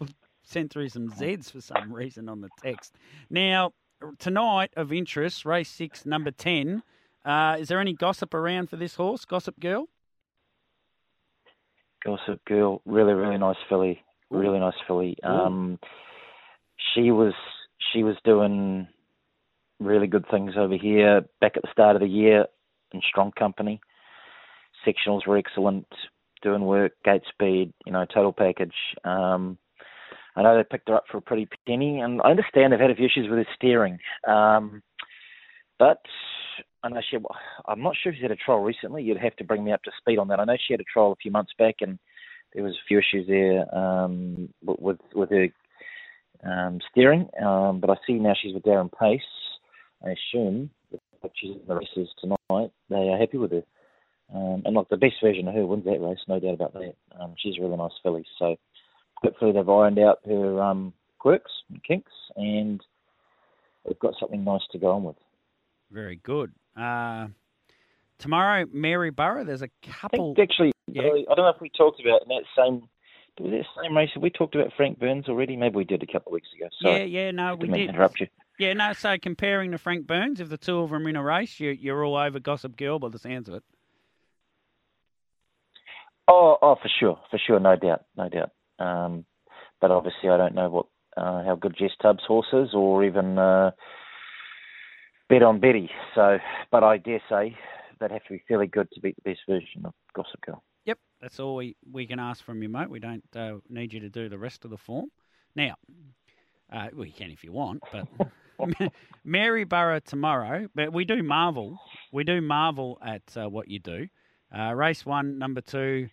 sent 0.42 0.72
through 0.72 0.88
some 0.88 1.10
Zs 1.10 1.50
for 1.50 1.60
some 1.60 1.92
reason 1.92 2.28
on 2.28 2.40
the 2.40 2.50
text. 2.62 2.94
Now 3.30 3.72
tonight 4.18 4.70
of 4.76 4.92
interest, 4.92 5.44
race 5.44 5.70
six, 5.70 6.04
number 6.04 6.30
ten. 6.30 6.82
Uh, 7.24 7.56
is 7.58 7.68
there 7.68 7.80
any 7.80 7.92
gossip 7.92 8.34
around 8.34 8.68
for 8.68 8.76
this 8.76 8.96
horse, 8.96 9.24
Gossip 9.24 9.60
Girl? 9.60 9.88
Gossip 12.04 12.44
Girl, 12.46 12.82
really, 12.84 13.14
really 13.14 13.38
nice 13.38 13.56
filly. 13.68 14.02
Really 14.28 14.58
nice 14.58 14.74
filly. 14.86 15.16
Um, 15.22 15.78
she 16.94 17.10
was 17.10 17.34
she 17.92 18.02
was 18.02 18.16
doing 18.24 18.88
really 19.84 20.06
good 20.06 20.24
things 20.30 20.52
over 20.56 20.76
here 20.76 21.22
back 21.40 21.56
at 21.56 21.62
the 21.62 21.72
start 21.72 21.96
of 21.96 22.02
the 22.02 22.08
year 22.08 22.46
in 22.92 23.00
strong 23.08 23.32
company. 23.38 23.80
Sectionals 24.86 25.26
were 25.26 25.36
excellent, 25.36 25.86
doing 26.42 26.64
work, 26.64 26.92
gate 27.04 27.22
speed, 27.28 27.72
you 27.86 27.92
know, 27.92 28.04
total 28.04 28.32
package. 28.32 28.74
Um, 29.04 29.58
I 30.34 30.42
know 30.42 30.56
they 30.56 30.64
picked 30.64 30.88
her 30.88 30.94
up 30.94 31.04
for 31.10 31.18
a 31.18 31.22
pretty 31.22 31.48
penny, 31.66 32.00
and 32.00 32.20
I 32.22 32.30
understand 32.30 32.72
they've 32.72 32.80
had 32.80 32.90
a 32.90 32.94
few 32.94 33.06
issues 33.06 33.28
with 33.28 33.38
her 33.38 33.46
steering. 33.54 33.98
Um, 34.26 34.82
but 35.78 36.00
I 36.82 36.88
know 36.88 37.00
she, 37.08 37.18
I'm 37.66 37.82
not 37.82 37.94
sure 38.02 38.12
if 38.12 38.16
she's 38.16 38.22
had 38.22 38.30
a 38.30 38.36
trial 38.36 38.60
recently. 38.60 39.02
You'd 39.02 39.18
have 39.18 39.36
to 39.36 39.44
bring 39.44 39.62
me 39.64 39.72
up 39.72 39.82
to 39.84 39.90
speed 39.98 40.18
on 40.18 40.28
that. 40.28 40.40
I 40.40 40.44
know 40.44 40.56
she 40.56 40.72
had 40.72 40.80
a 40.80 40.84
trial 40.92 41.12
a 41.12 41.16
few 41.16 41.30
months 41.30 41.52
back, 41.58 41.76
and 41.80 41.98
there 42.54 42.64
was 42.64 42.74
a 42.74 42.86
few 42.88 42.98
issues 42.98 43.26
there 43.28 43.74
um, 43.74 44.48
with 44.64 44.98
with 45.14 45.30
her 45.30 45.48
um, 46.44 46.80
steering. 46.90 47.28
Um, 47.42 47.80
but 47.80 47.90
I 47.90 47.96
see 48.06 48.14
now 48.14 48.34
she's 48.40 48.54
with 48.54 48.64
Darren 48.64 48.90
Pace. 48.98 49.20
I 50.04 50.10
assume 50.10 50.70
that 50.90 51.00
she's 51.36 51.52
in 51.56 51.60
the 51.68 51.74
races 51.76 52.08
tonight. 52.20 52.70
They 52.90 52.96
are 53.08 53.18
happy 53.18 53.38
with 53.38 53.52
her. 53.52 53.62
Um, 54.34 54.62
and 54.64 54.74
like 54.74 54.88
the 54.88 54.96
best 54.96 55.14
version 55.22 55.46
of 55.48 55.54
her 55.54 55.66
wins 55.66 55.84
that 55.84 56.00
race, 56.00 56.18
no 56.26 56.40
doubt 56.40 56.54
about 56.54 56.72
that. 56.74 56.94
Um, 57.20 57.34
she's 57.38 57.54
a 57.58 57.62
really 57.62 57.76
nice 57.76 57.92
filly. 58.02 58.24
So 58.38 58.56
hopefully 59.16 59.52
they've 59.52 59.68
ironed 59.68 59.98
out 59.98 60.20
her 60.26 60.62
um, 60.62 60.92
quirks 61.18 61.52
and 61.70 61.82
kinks, 61.84 62.12
and 62.36 62.80
they've 63.86 63.98
got 63.98 64.14
something 64.18 64.42
nice 64.42 64.62
to 64.72 64.78
go 64.78 64.90
on 64.92 65.04
with. 65.04 65.16
Very 65.90 66.16
good. 66.16 66.52
Uh, 66.76 67.28
tomorrow, 68.18 68.64
Maryborough. 68.66 69.44
There's 69.44 69.62
a 69.62 69.68
couple. 70.00 70.32
I 70.32 70.34
think 70.34 70.50
actually, 70.50 70.72
Yeah. 70.86 71.02
I 71.02 71.34
don't 71.34 71.44
know 71.44 71.48
if 71.54 71.60
we 71.60 71.68
talked 71.68 72.00
about 72.00 72.22
in 72.22 72.28
that 72.28 72.44
same. 72.56 72.88
That 73.38 73.64
same 73.82 73.96
race? 73.96 74.10
Have 74.14 74.22
we 74.22 74.28
talked 74.30 74.54
about 74.54 74.72
Frank 74.76 74.98
Burns 74.98 75.26
already? 75.28 75.56
Maybe 75.56 75.76
we 75.76 75.84
did 75.84 76.02
a 76.02 76.06
couple 76.06 76.30
of 76.30 76.34
weeks 76.34 76.48
ago. 76.54 76.68
yeah, 76.80 76.90
Sorry, 76.90 77.04
yeah, 77.06 77.30
no, 77.30 77.54
we 77.54 77.66
didn't 77.66 77.78
did. 77.80 77.88
interrupt 77.90 78.20
you. 78.20 78.26
Yeah, 78.62 78.74
no. 78.74 78.92
So 78.92 79.18
comparing 79.18 79.72
to 79.72 79.78
Frank 79.78 80.06
Burns, 80.06 80.40
if 80.40 80.48
the 80.48 80.56
two 80.56 80.78
of 80.78 80.90
them 80.90 81.04
are 81.04 81.08
in 81.08 81.16
a 81.16 81.22
race, 81.22 81.58
you, 81.58 81.70
you're 81.70 82.04
all 82.04 82.14
over 82.16 82.38
Gossip 82.38 82.76
Girl 82.76 83.00
by 83.00 83.08
the 83.08 83.18
sounds 83.18 83.48
of 83.48 83.56
it. 83.56 83.64
Oh, 86.28 86.58
oh, 86.62 86.76
for 86.80 86.88
sure, 87.00 87.18
for 87.28 87.40
sure, 87.44 87.58
no 87.58 87.74
doubt, 87.74 88.04
no 88.16 88.28
doubt. 88.28 88.50
Um, 88.78 89.24
but 89.80 89.90
obviously, 89.90 90.28
I 90.28 90.36
don't 90.36 90.54
know 90.54 90.70
what 90.70 90.86
uh, 91.16 91.42
how 91.42 91.56
good 91.60 91.74
Jess 91.76 91.90
Tubbs' 92.00 92.22
horse 92.24 92.46
is, 92.52 92.68
or 92.72 93.02
even 93.02 93.36
uh, 93.36 93.72
bet 95.28 95.42
on 95.42 95.58
Betty. 95.58 95.90
So, 96.14 96.38
but 96.70 96.84
I 96.84 96.98
dare 96.98 97.20
say 97.28 97.56
they'd 97.98 98.12
have 98.12 98.22
to 98.22 98.32
be 98.32 98.44
fairly 98.46 98.68
good 98.68 98.86
to 98.92 99.00
beat 99.00 99.16
the 99.16 99.28
best 99.28 99.40
version 99.48 99.84
of 99.84 99.92
Gossip 100.14 100.40
Girl. 100.46 100.62
Yep, 100.84 101.00
that's 101.20 101.40
all 101.40 101.56
we, 101.56 101.74
we 101.90 102.06
can 102.06 102.20
ask 102.20 102.44
from 102.44 102.62
you, 102.62 102.68
mate. 102.68 102.90
We 102.90 103.00
don't 103.00 103.24
uh, 103.34 103.54
need 103.68 103.92
you 103.92 103.98
to 103.98 104.08
do 104.08 104.28
the 104.28 104.38
rest 104.38 104.64
of 104.64 104.70
the 104.70 104.78
form. 104.78 105.06
Now, 105.56 105.74
uh, 106.72 106.88
well, 106.94 107.06
you 107.06 107.12
can 107.12 107.30
if 107.30 107.44
you 107.44 107.52
want, 107.52 107.82
but 107.92 108.08
Maryborough 109.24 110.00
tomorrow. 110.00 110.68
But 110.74 110.92
we 110.92 111.04
do 111.04 111.22
marvel. 111.22 111.78
We 112.12 112.24
do 112.24 112.40
marvel 112.40 112.98
at 113.04 113.22
uh, 113.36 113.48
what 113.48 113.68
you 113.68 113.78
do. 113.78 114.08
Uh, 114.56 114.74
race 114.74 115.06
one, 115.06 115.38
number 115.38 115.60
two, 115.60 116.08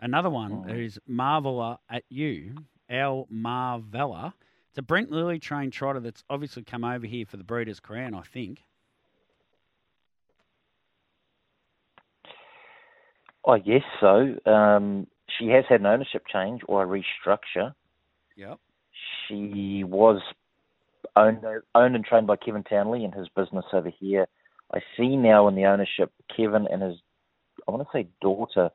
another 0.00 0.30
one 0.30 0.64
who's 0.68 0.98
marveler 1.08 1.78
at 1.90 2.04
you, 2.08 2.54
El 2.88 3.26
Marvella. 3.32 4.32
It's 4.70 4.78
a 4.78 4.82
Brent 4.82 5.10
Lilly 5.10 5.38
trained 5.38 5.72
trotter 5.72 6.00
that's 6.00 6.24
obviously 6.28 6.62
come 6.62 6.84
over 6.84 7.06
here 7.06 7.24
for 7.26 7.36
the 7.36 7.44
Breeders' 7.44 7.80
Crown, 7.80 8.14
I 8.14 8.22
think. 8.22 8.60
I 13.46 13.60
guess 13.60 13.82
so. 14.00 14.34
Um, 14.44 15.06
she 15.38 15.46
has 15.48 15.64
had 15.68 15.80
an 15.80 15.86
ownership 15.86 16.24
change 16.30 16.62
or 16.66 16.82
a 16.82 16.86
restructure. 16.86 17.72
Yep. 18.36 18.58
She 19.28 19.84
was 19.84 20.20
owned, 21.14 21.44
owned 21.74 21.94
and 21.94 22.04
trained 22.04 22.26
by 22.26 22.36
Kevin 22.36 22.64
Townley 22.64 23.04
and 23.04 23.14
his 23.14 23.28
business 23.28 23.64
over 23.72 23.90
here. 23.90 24.26
I 24.72 24.80
see 24.96 25.16
now 25.16 25.48
in 25.48 25.54
the 25.54 25.66
ownership, 25.66 26.12
Kevin 26.34 26.66
and 26.70 26.82
his, 26.82 26.96
I 27.66 27.70
want 27.70 27.86
to 27.86 27.92
say 27.92 28.08
daughter, 28.20 28.70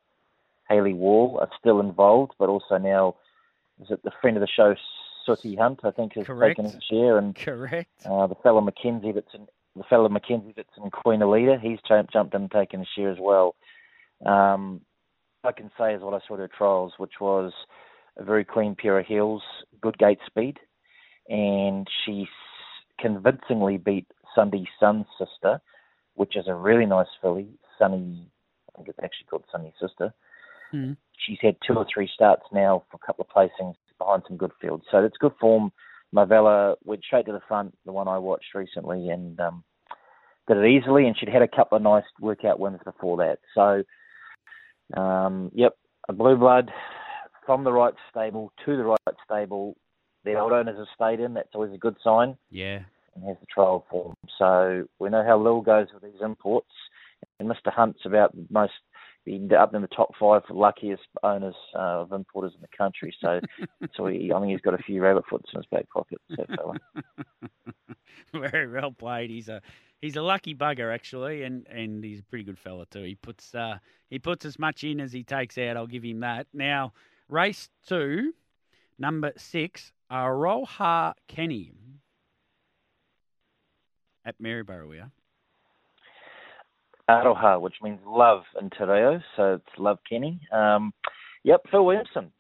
Haley 0.70 0.94
Wall, 0.94 1.38
are 1.42 1.50
still 1.60 1.80
involved, 1.80 2.34
but 2.40 2.50
also 2.50 2.78
now, 2.78 3.16
is 3.82 3.88
it 3.92 4.02
the 4.04 4.12
friend 4.22 4.38
of 4.38 4.42
the 4.42 4.48
show, 4.48 4.76
Sooty 5.26 5.56
Hunt, 5.56 5.82
I 5.84 5.92
think, 5.92 6.14
has 6.16 6.26
Correct. 6.26 6.58
taken 6.58 6.72
a 6.72 6.82
share, 6.90 7.18
and 7.18 7.36
Correct. 7.36 7.90
uh, 8.06 8.28
the 8.28 8.36
fellow 8.36 8.62
Mackenzie 8.62 9.12
that's 9.12 9.34
in 9.34 9.48
the 9.76 9.84
fellow 9.84 10.10
Mackenzie 10.10 10.54
that's 10.56 10.78
in 10.84 10.90
Queen 10.92 11.22
Alita, 11.22 11.60
he's 11.60 11.80
jumped 11.88 12.12
jumped 12.12 12.34
in 12.36 12.42
and 12.42 12.52
taken 12.52 12.82
a 12.82 12.86
share 12.96 13.10
as 13.10 13.18
well. 13.20 13.56
Um, 14.26 14.82
I 15.44 15.52
can 15.52 15.72
say 15.78 15.94
is 15.94 16.02
what 16.02 16.14
I 16.14 16.20
saw 16.28 16.36
at 16.36 16.40
her 16.42 16.50
trials, 16.50 16.94
which 16.98 17.20
was 17.20 17.54
a 18.18 18.24
very 18.24 18.46
clean 18.46 18.76
pair 18.76 19.00
of 19.00 19.06
heels, 19.06 19.42
good 19.82 19.98
gate 19.98 20.20
speed, 20.26 20.58
and 21.30 21.88
she 22.06 22.28
convincingly 23.00 23.78
beat 23.78 24.06
Sunday 24.36 24.68
Sun's 24.80 25.06
sister, 25.18 25.62
which 26.16 26.36
is 26.36 26.46
a 26.48 26.56
really 26.56 26.86
nice 26.86 27.08
filly. 27.22 27.48
Sunny, 27.80 28.28
I 28.70 28.78
think 28.78 28.90
it's 28.90 29.00
actually 29.04 29.28
called 29.30 29.46
Sunny 29.52 29.74
Sister. 29.80 30.14
Hmm. 30.72 30.94
She's 31.18 31.40
had 31.42 31.56
two 31.66 31.74
or 31.74 31.86
three 31.92 32.10
starts 32.14 32.44
now 32.54 32.84
for 32.90 33.00
a 33.02 33.06
couple 33.06 33.26
of 33.26 33.36
placings 33.36 33.76
behind 33.98 34.24
some 34.28 34.38
good 34.38 34.52
fields, 34.62 34.86
so 34.92 35.04
it's 35.04 35.18
good 35.18 35.34
form. 35.40 35.72
Marvella 36.14 36.76
went 36.84 37.04
straight 37.04 37.26
to 37.28 37.32
the 37.32 37.42
front, 37.48 37.78
the 37.86 37.92
one 37.92 38.08
I 38.08 38.18
watched 38.18 38.54
recently, 38.54 39.10
and 39.10 39.40
um, 39.40 39.64
did 40.48 40.58
it 40.58 40.68
easily, 40.68 41.08
and 41.08 41.18
she'd 41.18 41.30
had 41.30 41.42
a 41.42 41.48
couple 41.48 41.78
of 41.78 41.84
nice 41.84 42.04
workout 42.20 42.60
wins 42.60 42.80
before 42.84 43.18
that. 43.18 43.40
So, 43.56 45.00
um, 45.00 45.52
yep, 45.54 45.78
a 46.10 46.14
blue 46.14 46.36
blood 46.36 46.72
from 47.52 47.66
the 47.66 47.74
right 47.74 47.94
stable 48.10 48.54
to 48.66 48.78
the 48.78 48.84
right 48.86 49.18
stable. 49.26 49.76
The 50.24 50.40
old 50.40 50.54
owners 50.54 50.78
have 50.78 50.88
stayed 50.96 51.20
in. 51.22 51.34
That's 51.34 51.50
always 51.54 51.74
a 51.74 51.78
good 51.78 51.98
sign. 52.02 52.38
Yeah. 52.50 52.80
And 53.14 53.26
has 53.26 53.36
the 53.42 53.46
trial 53.54 53.86
form. 53.92 54.14
So 54.40 54.88
we 55.00 55.10
know 55.10 55.26
how 55.26 55.38
Lil 55.38 55.60
goes 55.60 55.88
with 55.94 56.02
these 56.02 56.22
imports. 56.22 56.72
And 57.40 57.50
Mr. 57.50 57.70
Hunt's 57.70 58.00
about 58.06 58.34
the 58.34 58.46
most 58.50 58.72
up 59.56 59.76
in 59.76 59.82
the 59.82 59.90
top 59.90 60.14
five 60.18 60.44
luckiest 60.50 61.04
owners 61.24 61.56
uh, 61.76 62.00
of 62.00 62.14
importers 62.14 62.54
in 62.56 62.62
the 62.62 62.70
country. 62.76 63.14
So, 63.20 63.42
so 63.98 64.08
he, 64.08 64.32
I 64.34 64.40
think 64.40 64.52
he's 64.52 64.62
got 64.62 64.80
a 64.80 64.84
few 64.84 65.02
rabbit 65.02 65.26
foots 65.30 65.50
in 65.54 65.60
his 65.60 65.68
back 65.68 65.90
pocket. 65.90 66.22
Fella. 66.56 66.78
Very 68.34 68.72
well 68.72 68.92
played. 68.92 69.30
He's 69.30 69.50
a 69.50 69.62
he's 70.00 70.16
a 70.16 70.22
lucky 70.22 70.56
bugger 70.56 70.94
actually, 70.94 71.44
and, 71.44 71.68
and 71.68 72.02
he's 72.02 72.22
a 72.22 72.24
pretty 72.24 72.46
good 72.46 72.58
fella 72.58 72.86
too. 72.90 73.04
He 73.04 73.16
puts 73.16 73.54
uh, 73.54 73.78
he 74.10 74.20
puts 74.20 74.46
as 74.46 74.58
much 74.58 74.86
in 74.86 75.02
as 75.02 75.12
he 75.12 75.24
takes 75.24 75.58
out. 75.58 75.76
I'll 75.76 75.86
give 75.86 76.04
him 76.04 76.22
that. 76.22 76.48
Now, 76.54 76.94
race 77.32 77.70
two, 77.88 78.34
number 79.00 79.32
six, 79.38 79.94
Aroha 80.12 81.14
Kenny 81.28 81.74
at 84.26 84.40
Maryborough. 84.40 84.88
We 84.88 85.00
are. 85.00 85.12
Aroha, 87.10 87.60
which 87.60 87.76
means 87.82 88.00
love 88.06 88.44
in 88.60 88.70
Te 88.70 88.84
Reo, 88.84 89.22
so 89.36 89.56
it's 89.56 89.80
Love 89.80 89.98
Kenny. 90.08 90.40
Um, 90.52 90.94
yep, 91.44 91.62
Phil 91.72 91.86
Williamson 91.86 92.32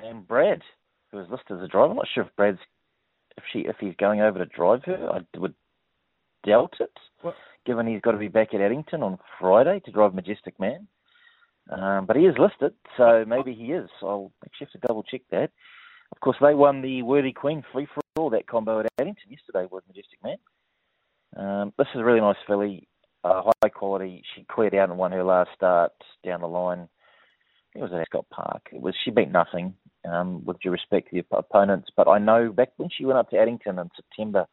and 0.00 0.26
Brad, 0.26 0.62
who 1.10 1.18
is 1.20 1.26
listed 1.30 1.58
as 1.58 1.64
a 1.64 1.68
driver. 1.68 1.90
I'm 1.90 1.96
not 1.96 2.08
sure 2.12 2.24
if 2.24 2.34
Brad's 2.36 2.58
if 3.36 3.44
she 3.52 3.60
if 3.60 3.76
he's 3.78 3.94
going 3.98 4.20
over 4.20 4.38
to 4.38 4.46
drive 4.46 4.84
her. 4.84 5.10
I 5.12 5.38
would 5.38 5.54
doubt 6.46 6.74
it, 6.80 6.90
what? 7.20 7.34
given 7.66 7.86
he's 7.86 8.00
got 8.00 8.12
to 8.12 8.18
be 8.18 8.28
back 8.28 8.54
at 8.54 8.60
Addington 8.60 9.02
on 9.02 9.18
Friday 9.38 9.80
to 9.84 9.90
drive 9.90 10.14
Majestic 10.14 10.58
Man. 10.58 10.88
Um, 11.70 12.06
but 12.06 12.16
he 12.16 12.24
is 12.24 12.34
listed, 12.38 12.72
so 12.96 13.24
maybe 13.26 13.52
he 13.52 13.72
is. 13.72 13.90
I'll 14.02 14.32
actually 14.44 14.68
have 14.72 14.80
to 14.80 14.86
double 14.86 15.02
check 15.02 15.22
that. 15.30 15.50
Of 16.12 16.20
course, 16.20 16.36
they 16.40 16.54
won 16.54 16.80
the 16.80 17.02
Worthy 17.02 17.32
Queen 17.32 17.62
free 17.72 17.86
for 17.92 18.00
all 18.16 18.30
that 18.30 18.46
combo 18.46 18.80
at 18.80 18.86
Addington 18.98 19.30
yesterday 19.30 19.68
with 19.70 19.84
Majestic 19.86 20.18
Man. 20.24 20.36
Um, 21.36 21.72
this 21.76 21.88
is 21.94 22.00
a 22.00 22.04
really 22.04 22.20
nice 22.20 22.36
filly 22.46 22.88
uh, 23.24 23.42
high 23.62 23.68
quality. 23.68 24.22
She 24.34 24.44
cleared 24.50 24.74
out 24.74 24.88
and 24.88 24.98
won 24.98 25.12
her 25.12 25.24
last 25.24 25.50
start 25.54 25.92
down 26.24 26.40
the 26.40 26.48
line. 26.48 26.88
It 27.74 27.82
was 27.82 27.92
at 27.92 28.00
Ascot 28.00 28.28
Park. 28.30 28.68
It 28.72 28.80
was 28.80 28.94
she 29.04 29.10
beat 29.10 29.30
nothing, 29.30 29.74
um, 30.10 30.44
with 30.44 30.58
due 30.60 30.70
respect 30.70 31.10
to 31.10 31.22
the 31.22 31.36
opponents. 31.36 31.90
But 31.94 32.08
I 32.08 32.18
know 32.18 32.50
back 32.50 32.70
when 32.76 32.88
she 32.88 33.04
went 33.04 33.18
up 33.18 33.30
to 33.30 33.38
Addington 33.38 33.78
in 33.78 33.90
September, 33.94 34.46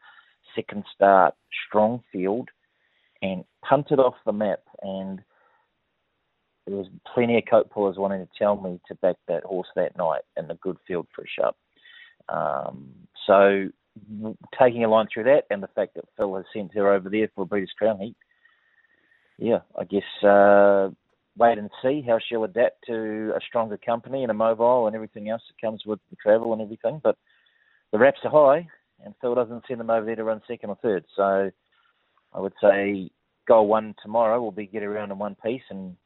second 0.54 0.84
start, 0.94 1.34
strong 1.66 2.02
field, 2.12 2.50
and 3.22 3.44
punted 3.66 3.98
off 3.98 4.14
the 4.26 4.32
map. 4.32 4.60
And 4.82 5.22
there 6.66 6.76
was 6.76 6.88
plenty 7.14 7.38
of 7.38 7.44
coat 7.48 7.70
pullers 7.70 7.96
wanting 7.96 8.26
to 8.26 8.32
tell 8.38 8.56
me 8.56 8.80
to 8.88 8.94
back 8.96 9.16
that 9.28 9.44
horse 9.44 9.68
that 9.76 9.96
night 9.96 10.22
in 10.36 10.48
the 10.48 10.54
good 10.54 10.76
field 10.86 11.06
fresh 11.14 11.38
up. 11.42 11.56
Um, 12.28 12.88
so 13.26 13.68
taking 14.58 14.84
a 14.84 14.88
line 14.88 15.06
through 15.12 15.24
that 15.24 15.44
and 15.50 15.62
the 15.62 15.68
fact 15.68 15.94
that 15.94 16.04
Phil 16.16 16.34
has 16.34 16.44
sent 16.52 16.74
her 16.74 16.92
over 16.92 17.08
there 17.08 17.28
for 17.34 17.42
a 17.42 17.46
Breeders' 17.46 17.72
Crown 17.78 18.00
Heat, 18.00 18.16
yeah, 19.38 19.60
I 19.78 19.84
guess 19.84 20.24
uh, 20.24 20.90
wait 21.38 21.58
and 21.58 21.70
see 21.82 22.02
how 22.06 22.18
she'll 22.18 22.44
adapt 22.44 22.84
to 22.86 23.32
a 23.36 23.40
stronger 23.46 23.76
company 23.76 24.22
and 24.22 24.30
a 24.30 24.34
mobile 24.34 24.86
and 24.86 24.96
everything 24.96 25.28
else 25.28 25.42
that 25.48 25.64
comes 25.64 25.82
with 25.86 26.00
the 26.10 26.16
travel 26.16 26.52
and 26.52 26.62
everything. 26.62 27.00
But 27.02 27.16
the 27.92 27.98
wraps 27.98 28.20
are 28.24 28.30
high, 28.30 28.66
and 29.04 29.14
Phil 29.20 29.34
doesn't 29.34 29.64
send 29.68 29.78
them 29.78 29.90
over 29.90 30.04
there 30.04 30.16
to 30.16 30.24
run 30.24 30.40
second 30.48 30.70
or 30.70 30.78
third. 30.82 31.04
So 31.14 31.50
I 32.32 32.40
would 32.40 32.54
say 32.60 33.10
goal 33.46 33.68
one 33.68 33.94
tomorrow 34.02 34.40
will 34.40 34.50
be 34.50 34.66
get 34.66 34.82
around 34.82 35.12
in 35.12 35.18
one 35.18 35.36
piece 35.36 35.62
and 35.70 35.96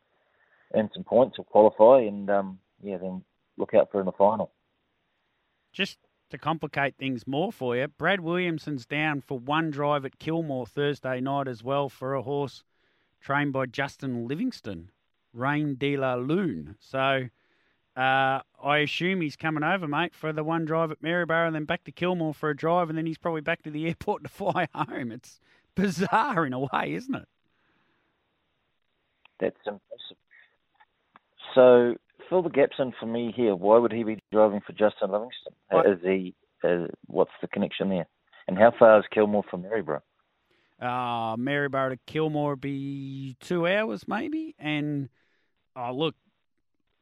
earn 0.74 0.90
some 0.94 1.04
points 1.04 1.38
or 1.38 1.44
qualify, 1.44 2.00
and 2.06 2.28
um, 2.30 2.58
yeah, 2.82 2.98
then 2.98 3.22
look 3.56 3.74
out 3.74 3.90
for 3.90 4.00
in 4.00 4.06
the 4.06 4.12
final. 4.12 4.50
Just 5.72 5.98
to 6.30 6.38
complicate 6.38 6.96
things 6.96 7.26
more 7.26 7.52
for 7.52 7.76
you, 7.76 7.88
Brad 7.88 8.20
Williamson's 8.20 8.86
down 8.86 9.20
for 9.20 9.38
one 9.38 9.70
drive 9.70 10.04
at 10.04 10.18
Kilmore 10.18 10.66
Thursday 10.66 11.20
night 11.20 11.48
as 11.48 11.62
well 11.62 11.88
for 11.88 12.14
a 12.14 12.22
horse 12.22 12.62
trained 13.20 13.52
by 13.52 13.66
Justin 13.66 14.26
Livingston, 14.26 14.90
Rain 15.32 15.76
de 15.76 15.96
la 15.96 16.14
Lune. 16.14 16.76
So 16.80 17.28
uh, 17.96 18.40
I 18.62 18.78
assume 18.78 19.20
he's 19.20 19.36
coming 19.36 19.64
over, 19.64 19.86
mate, 19.86 20.14
for 20.14 20.32
the 20.32 20.44
one 20.44 20.64
drive 20.64 20.90
at 20.90 21.02
Maryborough 21.02 21.46
and 21.46 21.54
then 21.54 21.64
back 21.64 21.84
to 21.84 21.92
Kilmore 21.92 22.34
for 22.34 22.50
a 22.50 22.56
drive, 22.56 22.88
and 22.88 22.96
then 22.96 23.06
he's 23.06 23.18
probably 23.18 23.42
back 23.42 23.62
to 23.62 23.70
the 23.70 23.86
airport 23.88 24.22
to 24.22 24.28
fly 24.28 24.68
home. 24.74 25.12
It's 25.12 25.40
bizarre 25.74 26.46
in 26.46 26.52
a 26.52 26.60
way, 26.60 26.94
isn't 26.94 27.14
it? 27.14 27.28
That's 29.38 29.56
impressive. 29.66 30.16
So 31.54 31.94
fill 32.28 32.42
the 32.42 32.50
gaps 32.50 32.76
in 32.78 32.92
for 32.98 33.06
me 33.06 33.32
here. 33.34 33.54
Why 33.54 33.78
would 33.78 33.92
he 33.92 34.04
be 34.04 34.18
driving 34.32 34.60
for 34.66 34.72
Justin 34.72 35.10
Livingston? 35.10 35.52
What? 35.70 35.86
Is 35.86 35.98
he? 36.02 36.34
Uh, 36.62 36.86
what's 37.06 37.30
the 37.40 37.48
connection 37.48 37.88
there? 37.88 38.06
And 38.46 38.58
how 38.58 38.72
far 38.78 38.98
is 38.98 39.04
Kilmore 39.12 39.44
from 39.50 39.62
Maryborough? 39.62 40.02
Uh, 40.80 41.36
Maryborough 41.36 41.90
to 41.90 41.98
Kilmore 42.06 42.56
be 42.56 43.36
two 43.40 43.66
hours 43.66 44.08
maybe. 44.08 44.54
And 44.58 45.08
oh, 45.76 45.92
look, 45.92 46.14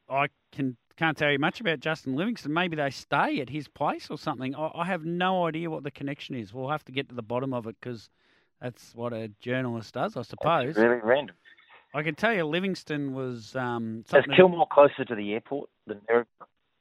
I 0.09 0.27
can 0.51 0.77
can't 0.97 1.17
tell 1.17 1.31
you 1.31 1.39
much 1.39 1.61
about 1.61 1.79
Justin 1.79 2.15
Livingston. 2.15 2.53
Maybe 2.53 2.75
they 2.75 2.89
stay 2.89 3.39
at 3.39 3.49
his 3.49 3.69
place 3.69 4.09
or 4.09 4.17
something. 4.17 4.53
I, 4.53 4.71
I 4.75 4.85
have 4.85 5.05
no 5.05 5.47
idea 5.47 5.69
what 5.69 5.83
the 5.83 5.91
connection 5.91 6.35
is. 6.35 6.53
We'll 6.53 6.69
have 6.69 6.83
to 6.85 6.91
get 6.91 7.07
to 7.09 7.15
the 7.15 7.23
bottom 7.23 7.53
of 7.53 7.67
it 7.67 7.77
because 7.79 8.09
that's 8.61 8.93
what 8.93 9.13
a 9.13 9.29
journalist 9.39 9.93
does, 9.93 10.17
I 10.17 10.23
suppose. 10.23 10.75
That's 10.75 10.77
really 10.77 11.01
random. 11.01 11.35
I 11.93 12.03
can 12.03 12.15
tell 12.15 12.33
you, 12.33 12.45
Livingston 12.45 13.13
was. 13.13 13.55
Um, 13.55 14.03
Is 14.13 14.23
Kilmore 14.35 14.67
closer 14.71 15.05
to 15.05 15.15
the 15.15 15.33
airport 15.33 15.69
than 15.87 16.01
Maryborough? 16.07 16.25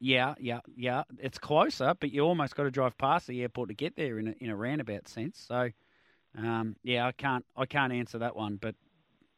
Yeah, 0.01 0.35
yeah, 0.39 0.61
yeah. 0.77 1.03
It's 1.19 1.39
closer, 1.39 1.95
but 1.99 2.13
you 2.13 2.21
almost 2.23 2.55
got 2.55 2.65
to 2.65 2.71
drive 2.71 2.97
past 2.99 3.27
the 3.27 3.43
airport 3.43 3.69
to 3.71 3.75
get 3.75 3.97
there 3.97 4.19
in 4.19 4.29
a, 4.29 4.35
in 4.39 4.51
a 4.51 4.57
roundabout 4.57 5.09
sense. 5.09 5.45
So, 5.49 5.71
um, 6.37 6.77
yeah, 6.83 7.07
I 7.07 7.13
can't 7.13 7.45
I 7.57 7.67
can't 7.67 7.93
answer 7.93 8.19
that 8.19 8.37
one, 8.37 8.57
but 8.61 8.75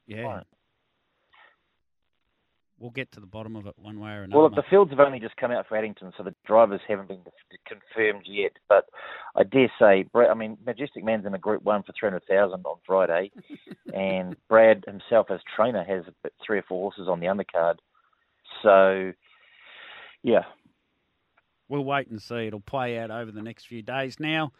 yeah. 0.07 0.23
Right. 0.23 0.47
We'll 2.81 2.91
get 2.91 3.13
to 3.13 3.21
the 3.21 3.27
bottom 3.27 3.57
of 3.57 3.67
it 3.67 3.75
one 3.77 4.01
way 4.01 4.13
or 4.13 4.23
another. 4.23 4.41
Well, 4.41 4.49
the 4.49 4.63
fields 4.71 4.91
have 4.91 5.01
only 5.01 5.21
just 5.21 5.37
come 5.37 5.51
out 5.51 5.69
for 5.69 5.77
Addington, 5.77 6.15
so 6.17 6.23
the 6.23 6.35
drivers 6.47 6.81
haven't 6.89 7.09
been 7.09 7.21
confirmed 7.67 8.23
yet. 8.25 8.53
But 8.71 8.87
I 9.37 9.43
dare 9.43 9.71
say, 9.79 10.07
I 10.15 10.33
mean, 10.33 10.57
Majestic 10.65 11.05
Man's 11.05 11.27
in 11.27 11.35
a 11.35 11.39
Group 11.39 11.63
One 11.63 11.83
for 11.83 11.93
three 11.93 12.09
hundred 12.09 12.25
thousand 12.27 12.65
on 12.65 12.79
Friday, 12.87 13.33
and 13.95 14.35
Brad 14.49 14.85
himself 14.87 15.31
as 15.31 15.41
trainer 15.55 15.85
has 15.85 16.05
three 16.45 16.59
or 16.59 16.63
four 16.63 16.91
horses 16.91 17.07
on 17.07 17.21
the 17.21 17.27
undercard. 17.27 17.77
So, 18.63 19.13
yeah, 20.23 20.45
we'll 21.69 21.85
wait 21.85 22.09
and 22.09 22.21
see. 22.21 22.47
It'll 22.47 22.61
play 22.61 22.99
out 22.99 23.11
over 23.11 23.31
the 23.31 23.43
next 23.43 23.67
few 23.67 23.83
days. 23.83 24.19
Now, 24.19 24.53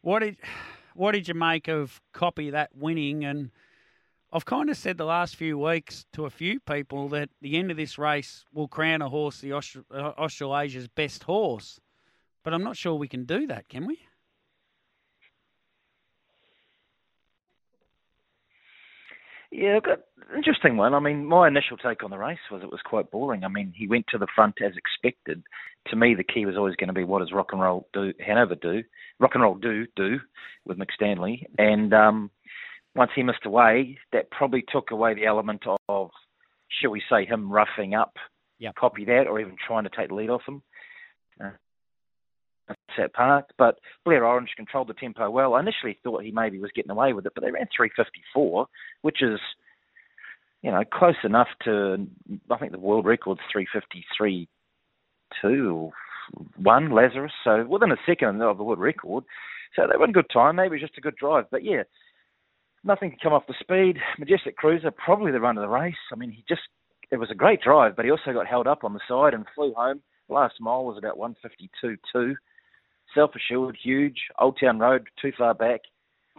what 0.00 0.20
did 0.20 0.38
what 0.94 1.12
did 1.12 1.28
you 1.28 1.34
make 1.34 1.68
of 1.68 2.00
copy 2.14 2.48
that 2.48 2.70
winning 2.74 3.26
and? 3.26 3.50
I've 4.34 4.46
kind 4.46 4.70
of 4.70 4.78
said 4.78 4.96
the 4.96 5.04
last 5.04 5.36
few 5.36 5.58
weeks 5.58 6.06
to 6.14 6.24
a 6.24 6.30
few 6.30 6.58
people 6.60 7.10
that 7.10 7.28
the 7.42 7.58
end 7.58 7.70
of 7.70 7.76
this 7.76 7.98
race 7.98 8.46
will 8.54 8.66
crown 8.66 9.02
a 9.02 9.08
horse 9.08 9.40
the 9.40 9.52
uh, 9.52 9.58
Australasia's 9.94 10.88
best 10.88 11.24
horse, 11.24 11.78
but 12.42 12.54
I'm 12.54 12.64
not 12.64 12.78
sure 12.78 12.94
we 12.94 13.08
can 13.08 13.24
do 13.24 13.46
that, 13.48 13.68
can 13.68 13.86
we? 13.86 13.98
Yeah, 19.50 19.80
interesting 20.34 20.78
one. 20.78 20.94
I 20.94 20.98
mean, 20.98 21.26
my 21.26 21.46
initial 21.46 21.76
take 21.76 22.02
on 22.02 22.10
the 22.10 22.16
race 22.16 22.38
was 22.50 22.62
it 22.62 22.70
was 22.70 22.80
quite 22.82 23.10
boring. 23.10 23.44
I 23.44 23.48
mean, 23.48 23.74
he 23.76 23.86
went 23.86 24.06
to 24.12 24.18
the 24.18 24.26
front 24.34 24.62
as 24.64 24.72
expected. 24.78 25.42
To 25.88 25.96
me, 25.96 26.14
the 26.14 26.24
key 26.24 26.46
was 26.46 26.56
always 26.56 26.74
going 26.76 26.88
to 26.88 26.94
be 26.94 27.04
what 27.04 27.18
does 27.18 27.32
rock 27.32 27.48
and 27.52 27.60
roll 27.60 27.86
do, 27.92 28.14
Hanover 28.24 28.54
do, 28.54 28.82
rock 29.20 29.32
and 29.34 29.42
roll 29.42 29.56
do 29.56 29.86
do 29.94 30.20
with 30.64 30.78
Mick 30.78 30.90
Stanley, 30.94 31.46
and 31.58 31.92
um, 31.92 32.30
once 32.94 33.10
he 33.14 33.22
missed 33.22 33.46
away, 33.46 33.98
that 34.12 34.30
probably 34.30 34.64
took 34.70 34.90
away 34.90 35.14
the 35.14 35.26
element 35.26 35.64
of, 35.88 36.10
shall 36.80 36.90
we 36.90 37.02
say, 37.10 37.24
him 37.24 37.50
roughing 37.50 37.94
up, 37.94 38.14
yep. 38.58 38.74
copy 38.76 39.04
that, 39.04 39.26
or 39.26 39.40
even 39.40 39.56
trying 39.66 39.84
to 39.84 39.90
take 39.96 40.08
the 40.08 40.14
lead 40.14 40.30
off 40.30 40.42
him. 40.46 40.62
Uh, 41.42 41.50
that 42.96 43.12
part, 43.12 43.46
but 43.58 43.78
Blair 44.04 44.24
Orange 44.24 44.50
controlled 44.56 44.88
the 44.88 44.94
tempo 44.94 45.28
well. 45.30 45.54
I 45.54 45.60
initially 45.60 45.98
thought 46.02 46.22
he 46.22 46.30
maybe 46.30 46.58
was 46.58 46.70
getting 46.74 46.90
away 46.90 47.12
with 47.12 47.26
it, 47.26 47.32
but 47.34 47.42
they 47.42 47.50
ran 47.50 47.66
354, 47.74 48.66
which 49.02 49.22
is, 49.22 49.40
you 50.62 50.70
know, 50.70 50.82
close 50.90 51.16
enough 51.24 51.48
to. 51.64 52.06
I 52.50 52.58
think 52.58 52.72
the 52.72 52.78
world 52.78 53.04
record's 53.04 53.40
353 53.50 54.48
two 55.40 55.92
or 56.36 56.44
one 56.56 56.92
Lazarus, 56.92 57.32
so 57.42 57.66
within 57.66 57.92
a 57.92 57.96
second 58.06 58.40
of 58.42 58.58
the 58.58 58.64
world 58.64 58.78
record. 58.78 59.24
So 59.74 59.86
they 59.90 59.96
were 59.96 60.04
in 60.04 60.12
good 60.12 60.30
time. 60.32 60.56
Maybe 60.56 60.78
just 60.78 60.98
a 60.98 61.00
good 61.00 61.16
drive, 61.16 61.46
but 61.50 61.64
yeah, 61.64 61.82
nothing 62.84 63.10
could 63.10 63.20
come 63.20 63.32
off 63.32 63.46
the 63.46 63.54
speed. 63.60 63.98
Majestic 64.18 64.56
Cruiser, 64.56 64.90
probably 64.90 65.32
the 65.32 65.40
run 65.40 65.56
of 65.56 65.62
the 65.62 65.68
race. 65.68 65.94
I 66.12 66.16
mean, 66.16 66.30
he 66.30 66.44
just, 66.48 66.62
it 67.10 67.16
was 67.16 67.30
a 67.30 67.34
great 67.34 67.60
drive, 67.60 67.96
but 67.96 68.04
he 68.04 68.10
also 68.10 68.32
got 68.32 68.46
held 68.46 68.66
up 68.66 68.84
on 68.84 68.92
the 68.92 69.00
side 69.08 69.34
and 69.34 69.44
flew 69.54 69.72
home. 69.74 70.00
Last 70.28 70.54
mile 70.60 70.84
was 70.84 70.98
about 70.98 71.18
152.2. 71.18 72.34
Self 73.14 73.30
assured, 73.34 73.76
huge. 73.82 74.16
Old 74.38 74.58
Town 74.60 74.78
Road, 74.78 75.06
too 75.20 75.32
far 75.36 75.54
back. 75.54 75.80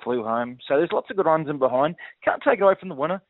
flew 0.03 0.23
home. 0.23 0.57
So 0.67 0.77
there's 0.77 0.91
lots 0.91 1.09
of 1.09 1.17
good 1.17 1.25
runs 1.25 1.49
in 1.49 1.59
behind. 1.59 1.95
Can't 2.23 2.41
take 2.41 2.61
away 2.61 2.73
from 2.79 2.89
the 2.89 2.95
winner. 2.95 3.21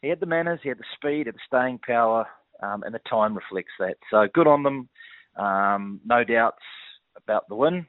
He 0.00 0.08
had 0.08 0.20
the 0.20 0.26
manners, 0.26 0.60
he 0.62 0.68
had 0.68 0.78
the 0.78 0.84
speed, 0.96 1.26
he 1.26 1.26
had 1.26 1.34
the 1.36 1.46
staying 1.46 1.78
power, 1.86 2.26
um, 2.62 2.82
and 2.82 2.94
the 2.94 3.00
time 3.08 3.36
reflects 3.36 3.72
that. 3.78 3.96
So 4.10 4.26
good 4.34 4.46
on 4.48 4.62
them. 4.62 4.88
Um, 5.36 6.00
no 6.04 6.24
doubts 6.24 6.62
about 7.16 7.48
the 7.48 7.54
win. 7.54 7.86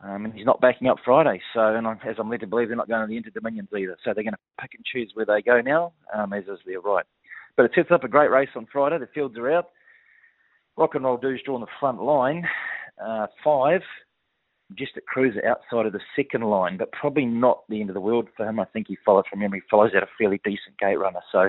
Um, 0.00 0.24
and 0.24 0.34
he's 0.34 0.46
not 0.46 0.60
backing 0.60 0.88
up 0.88 0.98
Friday. 1.04 1.40
So, 1.54 1.74
and 1.74 1.86
I, 1.86 1.94
as 2.06 2.16
I'm 2.18 2.30
led 2.30 2.40
to 2.40 2.46
believe, 2.46 2.68
they're 2.68 2.76
not 2.76 2.88
going 2.88 3.00
to 3.02 3.08
the 3.08 3.16
Inter 3.16 3.30
Dominions 3.30 3.68
either. 3.76 3.96
So 4.04 4.12
they're 4.14 4.24
going 4.24 4.32
to 4.32 4.60
pick 4.60 4.74
and 4.74 4.84
choose 4.84 5.10
where 5.14 5.26
they 5.26 5.42
go 5.42 5.60
now, 5.60 5.92
um, 6.14 6.32
as 6.32 6.44
is 6.44 6.60
their 6.64 6.80
right. 6.80 7.04
But 7.56 7.64
it 7.66 7.72
sets 7.74 7.90
up 7.90 8.04
a 8.04 8.08
great 8.08 8.30
race 8.30 8.50
on 8.54 8.66
Friday. 8.72 8.98
The 8.98 9.08
fields 9.12 9.36
are 9.36 9.50
out. 9.50 9.70
Rock 10.76 10.94
and 10.94 11.04
Roll 11.04 11.16
Do's 11.16 11.42
drawn 11.44 11.60
the 11.60 11.66
front 11.80 12.02
line, 12.02 12.46
uh, 13.04 13.26
five. 13.42 13.82
Just 14.74 14.98
at 14.98 15.06
cruiser 15.06 15.40
outside 15.46 15.86
of 15.86 15.94
the 15.94 16.00
second 16.14 16.42
line, 16.42 16.76
but 16.76 16.92
probably 16.92 17.24
not 17.24 17.62
the 17.70 17.80
end 17.80 17.88
of 17.88 17.94
the 17.94 18.02
world 18.02 18.28
for 18.36 18.46
him. 18.46 18.60
I 18.60 18.66
think 18.66 18.86
he 18.86 18.98
follows 19.02 19.24
from 19.30 19.38
memory, 19.38 19.62
follows 19.70 19.92
out 19.96 20.02
a 20.02 20.08
fairly 20.18 20.42
decent 20.44 20.78
gate 20.78 20.96
runner. 20.96 21.22
So 21.32 21.48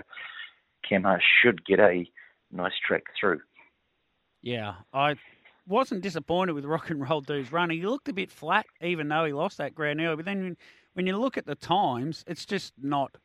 Cam 0.87 1.03
should 1.41 1.65
get 1.65 1.81
a 1.81 2.09
nice 2.49 2.71
track 2.87 3.03
through. 3.19 3.41
Yeah, 4.41 4.75
I 4.93 5.15
wasn't 5.69 6.01
disappointed 6.01 6.53
with 6.53 6.65
Rock 6.65 6.89
and 6.89 7.07
Roll 7.07 7.21
Do's 7.21 7.51
run. 7.51 7.69
He 7.69 7.81
looked 7.81 8.09
a 8.09 8.13
bit 8.13 8.31
flat, 8.31 8.65
even 8.81 9.07
though 9.07 9.25
he 9.25 9.33
lost 9.33 9.57
that 9.59 9.75
ground 9.75 10.01
early. 10.01 10.17
But 10.17 10.25
then 10.25 10.57
when 10.93 11.07
you 11.07 11.15
look 11.17 11.37
at 11.37 11.45
the 11.45 11.55
times, 11.55 12.25
it's 12.27 12.45
just 12.45 12.73
not 12.81 13.15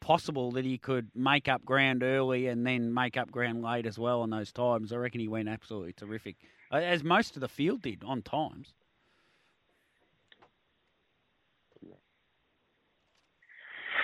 possible 0.00 0.52
that 0.52 0.66
he 0.66 0.76
could 0.76 1.08
make 1.14 1.48
up 1.48 1.64
ground 1.64 2.02
early 2.02 2.46
and 2.46 2.66
then 2.66 2.92
make 2.92 3.16
up 3.16 3.30
ground 3.30 3.62
late 3.62 3.86
as 3.86 3.98
well 3.98 4.20
on 4.20 4.30
those 4.30 4.52
times. 4.52 4.92
I 4.92 4.96
reckon 4.96 5.20
he 5.20 5.28
went 5.28 5.48
absolutely 5.48 5.94
terrific, 5.94 6.36
uh, 6.70 6.76
as 6.76 7.02
most 7.02 7.36
of 7.36 7.40
the 7.40 7.48
field 7.48 7.82
did 7.82 8.04
on 8.04 8.22
times. 8.22 8.74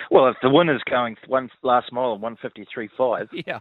Well, 0.09 0.27
if 0.27 0.35
the 0.41 0.49
winner's 0.49 0.81
going 0.89 1.15
one 1.27 1.49
last 1.63 1.93
mile 1.93 2.15
at 2.15 2.19
one 2.19 2.35
fifty 2.41 2.65
three 2.73 2.89
five, 2.97 3.29
yeah, 3.47 3.59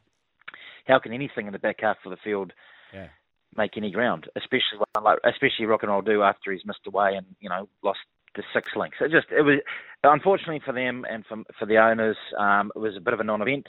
how 0.87 0.99
can 0.99 1.13
anything 1.13 1.47
in 1.47 1.53
the 1.53 1.61
back 1.61 1.77
half 1.81 1.99
of 2.05 2.11
the 2.11 2.17
field 2.25 2.53
yeah. 2.93 3.09
Make 3.57 3.77
any 3.77 3.91
ground? 3.91 4.29
Especially 4.37 4.79
like 5.03 5.19
especially 5.25 5.67
Rock 5.67 5.83
and 5.83 5.91
Roll 5.91 6.03
do 6.03 6.23
after 6.23 6.53
he's 6.53 6.65
missed 6.65 6.87
away 6.87 7.15
and 7.17 7.27
you 7.41 7.49
know 7.49 7.69
lost 7.83 7.99
the 8.37 8.43
six 8.55 8.69
links. 8.77 8.99
It 9.01 9.11
just 9.11 9.27
it 9.31 9.43
was 9.43 9.61
unfortunately 10.05 10.61
for 10.65 10.73
them 10.73 11.05
and 11.11 11.25
for 11.27 11.39
for 11.59 11.67
the 11.67 11.79
owners, 11.79 12.17
um, 12.39 12.71
it 12.75 12.79
was 12.79 12.97
a 12.97 13.01
bit 13.01 13.15
of 13.15 13.21
a 13.21 13.25
non-event, 13.25 13.67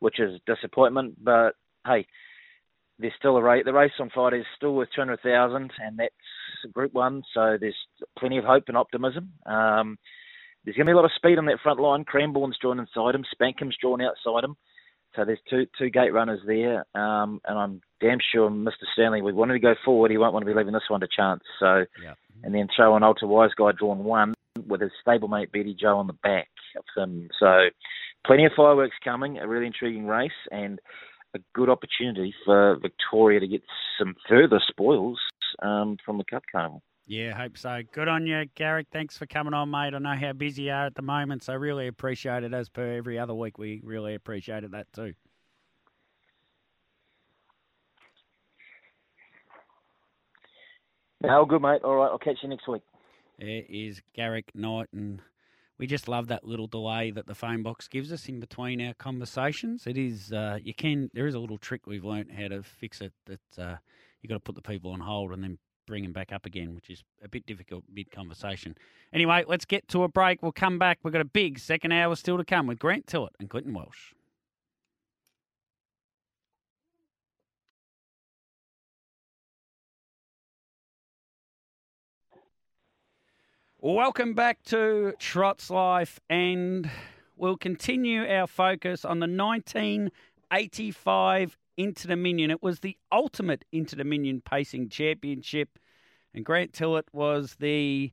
which 0.00 0.18
is 0.18 0.40
disappointment. 0.46 1.22
But 1.22 1.56
hey, 1.86 2.06
there's 2.98 3.12
still 3.18 3.36
a 3.36 3.42
race. 3.42 3.64
The 3.64 3.72
race 3.72 3.92
on 4.00 4.10
Friday 4.12 4.40
is 4.40 4.46
still 4.56 4.74
worth 4.74 4.88
two 4.94 5.00
hundred 5.00 5.20
thousand, 5.20 5.72
and 5.78 5.98
that's 5.98 6.72
Group 6.72 6.94
One, 6.94 7.22
so 7.34 7.56
there's 7.60 7.76
plenty 8.18 8.38
of 8.38 8.44
hope 8.44 8.64
and 8.68 8.76
optimism. 8.76 9.32
Um, 9.46 9.98
there's 10.64 10.76
going 10.76 10.86
to 10.86 10.90
be 10.90 10.94
a 10.94 10.96
lot 10.96 11.04
of 11.04 11.12
speed 11.16 11.38
on 11.38 11.46
that 11.46 11.60
front 11.62 11.80
line. 11.80 12.04
Cranbourne's 12.04 12.58
drawn 12.60 12.80
inside 12.80 13.14
him. 13.14 13.24
Spankem's 13.30 13.76
drawn 13.80 14.02
outside 14.02 14.44
him. 14.44 14.56
So 15.18 15.24
there's 15.24 15.40
two 15.50 15.66
two 15.76 15.90
gate 15.90 16.12
runners 16.12 16.38
there, 16.46 16.84
um, 16.94 17.40
and 17.44 17.58
I'm 17.58 17.80
damn 18.00 18.18
sure 18.32 18.48
Mr. 18.48 18.84
Stanley 18.92 19.20
would 19.20 19.34
want 19.34 19.50
to 19.50 19.58
go 19.58 19.74
forward. 19.84 20.12
He 20.12 20.16
won't 20.16 20.32
want 20.32 20.46
to 20.46 20.50
be 20.52 20.56
leaving 20.56 20.72
this 20.72 20.88
one 20.88 21.00
to 21.00 21.08
chance. 21.08 21.42
So, 21.58 21.86
yeah. 22.00 22.14
and 22.44 22.54
then 22.54 22.68
throw 22.74 22.94
an 22.94 23.02
Ultra 23.02 23.26
Wise 23.26 23.50
guy 23.58 23.72
drawn 23.72 24.04
one 24.04 24.34
with 24.68 24.80
his 24.80 24.92
stablemate 25.04 25.50
Betty 25.50 25.74
Joe 25.78 25.98
on 25.98 26.06
the 26.06 26.12
back 26.12 26.46
of 26.76 26.84
him. 26.96 27.30
So, 27.40 27.68
plenty 28.24 28.44
of 28.44 28.52
fireworks 28.56 28.94
coming. 29.02 29.38
A 29.38 29.48
really 29.48 29.66
intriguing 29.66 30.06
race 30.06 30.30
and 30.52 30.78
a 31.34 31.40
good 31.52 31.68
opportunity 31.68 32.32
for 32.44 32.76
Victoria 32.80 33.40
to 33.40 33.48
get 33.48 33.62
some 33.98 34.14
further 34.28 34.60
spoils 34.68 35.18
um, 35.62 35.96
from 36.04 36.18
the 36.18 36.24
Cup 36.30 36.44
Carnival. 36.50 36.82
Yeah, 37.08 37.34
hope 37.34 37.56
so. 37.56 37.80
Good 37.90 38.06
on 38.06 38.26
you, 38.26 38.44
Garrick. 38.54 38.88
Thanks 38.92 39.16
for 39.16 39.24
coming 39.24 39.54
on, 39.54 39.70
mate. 39.70 39.94
I 39.94 39.98
know 39.98 40.14
how 40.14 40.34
busy 40.34 40.64
you 40.64 40.72
are 40.72 40.84
at 40.84 40.94
the 40.94 41.00
moment, 41.00 41.42
so 41.42 41.54
really 41.54 41.86
appreciate 41.86 42.44
it. 42.44 42.52
As 42.52 42.68
per 42.68 42.98
every 42.98 43.18
other 43.18 43.32
week, 43.32 43.56
we 43.56 43.80
really 43.82 44.14
appreciated 44.14 44.72
that 44.72 44.92
too. 44.92 45.14
No, 51.22 51.46
good, 51.46 51.62
mate. 51.62 51.80
All 51.82 51.96
right, 51.96 52.10
I'll 52.10 52.18
catch 52.18 52.36
you 52.42 52.50
next 52.50 52.68
week. 52.68 52.82
There 53.38 53.62
is 53.70 54.02
Garrick 54.14 54.54
Knight, 54.54 54.88
and 54.92 55.22
we 55.78 55.86
just 55.86 56.08
love 56.08 56.28
that 56.28 56.44
little 56.44 56.66
delay 56.66 57.10
that 57.10 57.26
the 57.26 57.34
phone 57.34 57.62
box 57.62 57.88
gives 57.88 58.12
us 58.12 58.28
in 58.28 58.38
between 58.38 58.86
our 58.86 58.92
conversations. 58.92 59.86
It 59.86 59.96
is 59.96 60.30
uh, 60.30 60.58
you 60.62 60.74
can 60.74 61.08
there 61.14 61.26
is 61.26 61.34
a 61.34 61.40
little 61.40 61.56
trick 61.56 61.86
we've 61.86 62.04
learnt 62.04 62.32
how 62.32 62.48
to 62.48 62.62
fix 62.62 63.00
it 63.00 63.14
that 63.24 63.58
uh, 63.58 63.76
you 64.20 64.28
got 64.28 64.34
to 64.34 64.40
put 64.40 64.56
the 64.56 64.62
people 64.62 64.90
on 64.90 65.00
hold 65.00 65.32
and 65.32 65.42
then 65.42 65.58
bring 65.88 66.04
him 66.04 66.12
back 66.12 66.32
up 66.32 66.46
again, 66.46 66.74
which 66.74 66.90
is 66.90 67.02
a 67.24 67.28
bit 67.28 67.46
difficult 67.46 67.84
mid 67.92 68.10
conversation. 68.10 68.76
Anyway, 69.12 69.44
let's 69.48 69.64
get 69.64 69.88
to 69.88 70.04
a 70.04 70.08
break. 70.08 70.42
We'll 70.42 70.52
come 70.52 70.78
back. 70.78 70.98
We've 71.02 71.12
got 71.12 71.22
a 71.22 71.24
big 71.24 71.58
second 71.58 71.92
hour 71.92 72.14
still 72.14 72.36
to 72.36 72.44
come 72.44 72.66
with 72.66 72.78
Grant 72.78 73.06
Tillett 73.06 73.30
and 73.40 73.48
Clinton 73.48 73.74
Welsh. 73.74 74.12
Welcome 83.80 84.34
back 84.34 84.64
to 84.64 85.14
Trots 85.20 85.70
Life, 85.70 86.18
and 86.28 86.90
we'll 87.36 87.56
continue 87.56 88.28
our 88.28 88.48
focus 88.48 89.04
on 89.04 89.20
the 89.20 89.28
1985 89.28 91.56
Inter 91.78 92.08
Dominion. 92.08 92.50
It 92.50 92.62
was 92.62 92.80
the 92.80 92.98
ultimate 93.10 93.64
Inter 93.72 93.96
Dominion 93.96 94.42
pacing 94.44 94.90
championship, 94.90 95.78
and 96.34 96.44
Grant 96.44 96.72
Tillett 96.72 97.04
was 97.12 97.56
the. 97.58 98.12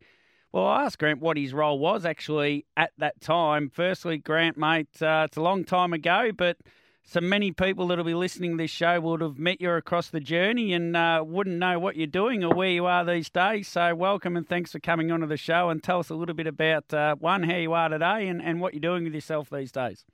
Well, 0.54 0.68
I 0.68 0.84
asked 0.84 1.00
Grant 1.00 1.20
what 1.20 1.36
his 1.36 1.54
role 1.54 1.80
was 1.80 2.06
actually 2.06 2.66
at 2.78 2.92
that 3.00 3.20
time. 3.20 3.70
Firstly, 3.70 4.18
Grant, 4.20 4.58
mate, 4.58 5.02
uh, 5.02 5.26
it's 5.28 5.36
a 5.36 5.42
long 5.42 5.66
time 5.66 5.92
ago, 5.92 6.32
but 6.32 6.58
so 7.04 7.20
many 7.20 7.52
people 7.52 7.88
that'll 7.88 8.06
be 8.06 8.14
listening 8.14 8.52
to 8.52 8.58
this 8.58 8.72
show 8.72 9.02
would 9.02 9.20
have 9.20 9.38
met 9.38 9.60
you 9.60 9.72
across 9.72 10.10
the 10.10 10.20
journey 10.20 10.72
and 10.74 10.96
uh, 10.96 11.24
wouldn't 11.26 11.58
know 11.58 11.78
what 11.78 11.98
you're 11.98 12.08
doing 12.08 12.44
or 12.44 12.56
where 12.56 12.70
you 12.70 12.86
are 12.86 13.04
these 13.04 13.30
days. 13.30 13.68
So, 13.68 13.94
welcome 13.94 14.38
and 14.38 14.48
thanks 14.48 14.72
for 14.72 14.80
coming 14.80 15.12
onto 15.12 15.28
the 15.28 15.38
show 15.38 15.70
and 15.70 15.84
tell 15.84 16.00
us 16.00 16.10
a 16.10 16.16
little 16.16 16.36
bit 16.36 16.48
about 16.48 16.94
uh, 16.94 17.16
one, 17.16 17.44
how 17.44 17.58
you 17.58 17.74
are 17.74 17.90
today 17.90 18.28
and, 18.28 18.42
and 18.42 18.62
what 18.62 18.74
you're 18.74 18.82
doing 18.82 19.04
with 19.04 19.14
yourself 19.14 19.50
these 19.50 19.72
days. 19.72 20.06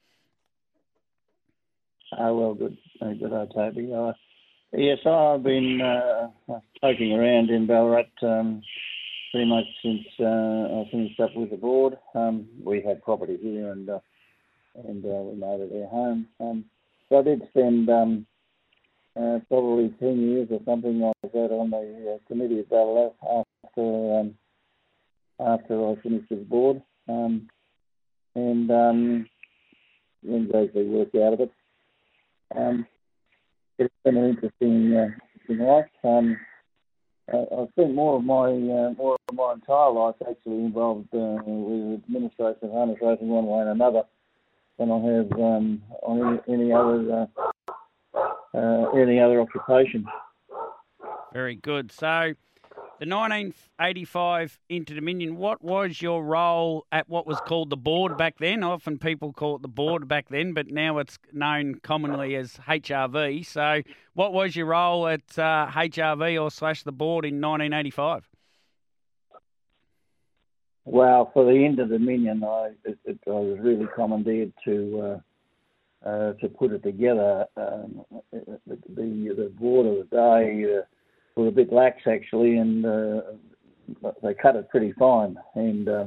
Oh, 2.17 2.35
well, 2.37 2.53
good. 2.53 2.77
Uh, 3.01 3.13
good, 3.13 3.33
uh, 3.33 3.45
Toby. 3.53 3.91
Uh, 3.93 4.11
yes, 4.73 4.97
I've 5.05 5.43
been 5.43 5.79
uh, 5.81 6.27
poking 6.81 7.13
around 7.13 7.49
in 7.49 7.67
Ballarat 7.67 8.09
um, 8.21 8.61
pretty 9.31 9.49
much 9.49 9.65
since 9.81 10.01
uh, 10.19 10.23
I 10.81 10.87
finished 10.91 11.19
up 11.19 11.35
with 11.35 11.51
the 11.51 11.57
board. 11.57 11.97
Um, 12.13 12.47
we 12.63 12.81
had 12.81 13.03
property 13.03 13.37
here 13.41 13.71
and 13.71 13.89
uh, 13.89 13.99
and 14.75 15.03
uh, 15.05 15.07
we 15.07 15.35
made 15.35 15.61
it 15.61 15.83
our 15.83 15.89
home. 15.89 16.27
Um, 16.39 16.65
so 17.09 17.19
I 17.19 17.23
did 17.23 17.41
spend 17.49 17.89
um, 17.89 18.25
uh, 19.19 19.39
probably 19.47 19.93
10 19.99 20.29
years 20.29 20.47
or 20.51 20.59
something 20.65 20.99
like 20.99 21.31
that 21.33 21.51
on 21.51 21.69
the 21.71 22.15
uh, 22.15 22.27
committee 22.27 22.59
of 22.59 22.69
Ballarat 22.69 23.11
after, 23.21 24.19
um, 24.19 24.35
after 25.39 25.89
I 25.89 25.95
finished 26.01 26.29
with 26.29 26.39
the 26.39 26.45
board. 26.45 26.81
Um, 27.09 27.47
and 28.35 28.71
um, 28.71 29.29
didn't 30.23 30.55
exactly 30.55 30.85
work 30.85 31.09
out 31.15 31.33
of 31.33 31.41
it. 31.41 31.51
Um, 32.55 32.85
it's 33.77 33.93
been 34.03 34.17
an 34.17 34.29
interesting, 34.29 34.95
uh, 34.95 35.07
interesting 35.33 35.65
life. 35.65 35.85
Um, 36.03 36.37
I've 37.33 37.69
spent 37.71 37.93
more 37.95 38.17
of 38.17 38.23
my 38.23 38.47
uh, 38.47 38.93
more 38.97 39.17
of 39.29 39.35
my 39.35 39.53
entire 39.53 39.91
life 39.91 40.15
actually 40.29 40.57
involved 40.57 41.07
uh, 41.13 41.37
with 41.45 42.01
administration 42.03 42.59
of 42.63 42.71
harness 42.71 42.97
racing 43.01 43.29
one 43.29 43.45
way 43.45 43.61
and 43.61 43.69
another 43.69 44.03
than 44.77 44.91
I 44.91 44.95
have 44.95 45.31
um, 45.39 45.81
on 46.03 46.41
any, 46.47 46.61
any 46.61 46.73
other 46.73 47.29
uh, 48.13 48.57
uh, 48.57 48.89
any 48.91 49.19
other 49.19 49.39
occupation. 49.39 50.05
Very 51.31 51.55
good. 51.55 51.91
So 51.91 52.33
the 53.01 53.07
1985 53.07 54.59
Inter 54.69 54.93
Dominion, 54.93 55.35
what 55.35 55.63
was 55.63 56.03
your 56.03 56.23
role 56.23 56.85
at 56.91 57.09
what 57.09 57.25
was 57.25 57.39
called 57.47 57.71
the 57.71 57.77
board 57.77 58.15
back 58.15 58.37
then? 58.37 58.63
Often 58.63 58.99
people 58.99 59.33
call 59.33 59.55
it 59.55 59.63
the 59.63 59.67
board 59.67 60.07
back 60.07 60.29
then, 60.29 60.53
but 60.53 60.67
now 60.67 60.99
it's 60.99 61.17
known 61.33 61.79
commonly 61.81 62.35
as 62.35 62.59
HRV. 62.67 63.43
So, 63.43 63.81
what 64.13 64.33
was 64.33 64.55
your 64.55 64.67
role 64.67 65.07
at 65.07 65.23
uh, 65.39 65.67
HRV 65.71 66.39
or 66.39 66.51
slash 66.51 66.83
the 66.83 66.91
board 66.91 67.25
in 67.25 67.41
1985? 67.41 68.29
Well, 70.85 71.31
for 71.33 71.43
the 71.43 71.65
Inter 71.65 71.87
Dominion, 71.87 72.43
I, 72.43 72.73
it, 72.85 72.99
it, 73.03 73.19
I 73.25 73.31
was 73.31 73.57
really 73.59 73.87
commandeered 73.95 74.53
to 74.65 75.19
uh, 76.05 76.07
uh, 76.07 76.33
to 76.33 76.47
put 76.49 76.71
it 76.71 76.83
together. 76.83 77.47
Um, 77.57 78.05
the, 78.31 78.59
the, 78.67 79.33
the 79.35 79.51
board 79.57 79.87
of 79.87 80.07
the 80.07 80.15
day 80.15 80.77
uh, 80.77 80.81
were 81.35 81.47
a 81.47 81.51
bit 81.51 81.71
lax 81.71 82.01
actually, 82.07 82.57
and 82.57 82.85
uh, 82.85 83.21
they 84.23 84.33
cut 84.33 84.55
it 84.55 84.69
pretty 84.69 84.93
fine. 84.93 85.37
And 85.55 85.87
uh, 85.87 86.05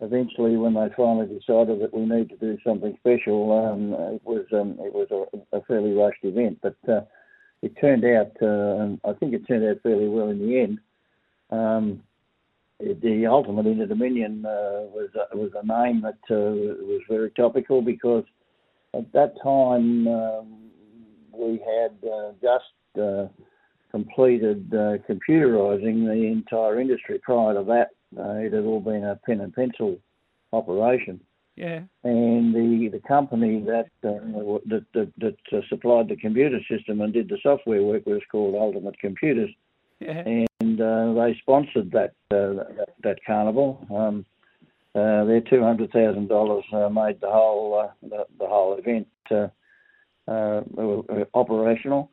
eventually, 0.00 0.56
when 0.56 0.74
they 0.74 0.88
finally 0.96 1.26
decided 1.26 1.80
that 1.80 1.94
we 1.94 2.06
need 2.06 2.30
to 2.30 2.36
do 2.36 2.58
something 2.64 2.96
special, 2.98 3.52
um, 3.52 3.92
it 4.14 4.22
was 4.24 4.46
um, 4.52 4.78
it 4.80 4.92
was 4.92 5.08
a, 5.10 5.56
a, 5.56 5.62
fairly 5.62 5.92
rushed 5.92 6.24
event, 6.24 6.58
but 6.62 6.76
uh, 6.88 7.00
it 7.62 7.74
turned 7.80 8.04
out. 8.04 8.32
Uh, 8.40 8.96
I 9.08 9.12
think 9.14 9.34
it 9.34 9.46
turned 9.46 9.64
out 9.64 9.82
fairly 9.82 10.08
well 10.08 10.30
in 10.30 10.38
the 10.38 10.58
end. 10.58 10.78
Um, 11.50 12.02
the 12.78 13.26
ultimate 13.26 13.66
Inter 13.66 13.86
Dominion 13.86 14.44
uh, 14.46 14.86
was 14.92 15.10
uh, 15.16 15.36
was 15.36 15.50
a 15.60 15.66
name 15.66 16.02
that 16.02 16.18
was 16.30 17.00
very 17.08 17.30
topical 17.30 17.82
because 17.82 18.24
at 18.94 19.12
that 19.12 19.34
time 19.42 20.06
um, 20.06 20.70
we 21.32 21.58
had 21.58 21.98
just 22.40 23.24
completed 23.90 24.72
uh, 24.72 24.98
computerising 25.08 26.06
the 26.06 26.26
entire 26.26 26.80
industry. 26.80 27.18
Prior 27.22 27.54
to 27.54 27.64
that, 27.64 27.88
uh, 28.18 28.32
it 28.34 28.52
had 28.52 28.64
all 28.64 28.80
been 28.80 29.04
a 29.04 29.16
pen 29.24 29.40
and 29.40 29.54
pencil 29.54 29.98
operation. 30.52 31.20
Yeah. 31.56 31.80
And 32.04 32.54
the, 32.54 32.88
the 32.92 33.00
company 33.00 33.60
that 33.66 33.88
uh, 34.04 34.58
that, 34.70 34.84
that, 34.94 35.12
that 35.18 35.36
uh, 35.52 35.60
supplied 35.68 36.08
the 36.08 36.16
computer 36.16 36.60
system 36.70 37.00
and 37.00 37.12
did 37.12 37.28
the 37.28 37.38
software 37.42 37.82
work 37.82 38.06
was 38.06 38.22
called 38.30 38.54
Ultimate 38.54 38.98
Computers, 39.00 39.50
Yeah. 40.00 40.22
and 40.60 40.80
uh, 40.80 41.14
they 41.14 41.36
sponsored 41.42 41.90
that 41.92 42.12
uh, 42.30 42.62
that, 42.76 42.94
that 43.02 43.18
carnival. 43.26 43.84
Um, 43.90 44.24
uh, 44.94 45.24
their 45.24 45.40
two 45.40 45.62
hundred 45.62 45.90
thousand 45.90 46.28
dollars 46.28 46.64
made 46.72 47.20
the 47.20 47.30
whole 47.30 47.78
uh, 47.82 47.90
the, 48.02 48.24
the 48.38 48.46
whole 48.46 48.78
event 48.78 49.08
uh, 49.30 49.48
uh, 50.28 50.62
uh, 50.78 51.24
operational. 51.34 52.10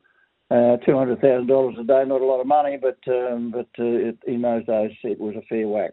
Uh, 0.48 0.76
two 0.78 0.96
hundred 0.96 1.20
thousand 1.20 1.48
dollars 1.48 1.74
a 1.80 1.82
day, 1.82 2.04
not 2.06 2.20
a 2.20 2.24
lot 2.24 2.40
of 2.40 2.46
money, 2.46 2.78
but 2.80 2.98
um, 3.08 3.50
but 3.50 3.66
uh, 3.78 3.84
it, 3.84 4.18
in 4.26 4.42
those 4.42 4.64
days 4.64 4.92
it 5.02 5.18
was 5.18 5.34
a 5.34 5.42
fair 5.48 5.66
whack. 5.66 5.90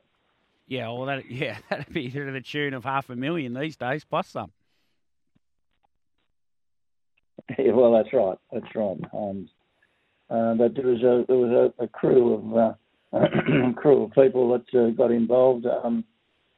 Yeah, 0.67 0.89
well, 0.89 1.05
that 1.05 1.25
yeah, 1.31 1.57
that'd 1.69 1.91
be 1.91 2.09
to 2.09 2.31
the 2.31 2.41
tune 2.41 2.73
of 2.73 2.83
half 2.83 3.09
a 3.09 3.15
million 3.15 3.53
these 3.53 3.75
days, 3.75 4.03
plus 4.03 4.27
some. 4.27 4.51
Yeah, 7.57 7.71
well, 7.71 7.91
that's 7.91 8.13
right. 8.13 8.37
That's 8.51 8.73
right. 8.73 8.97
Um, 9.13 9.49
uh, 10.29 10.53
but 10.53 10.75
there 10.75 10.87
was 10.87 11.01
a 11.01 11.25
there 11.27 11.37
was 11.37 11.73
a, 11.79 11.83
a 11.83 11.87
crew 11.87 12.33
of 12.33 12.57
uh, 12.57 13.73
crew 13.75 14.03
of 14.03 14.11
people 14.13 14.49
that 14.51 14.79
uh, 14.79 14.91
got 14.91 15.11
involved. 15.11 15.65
Um, 15.65 16.05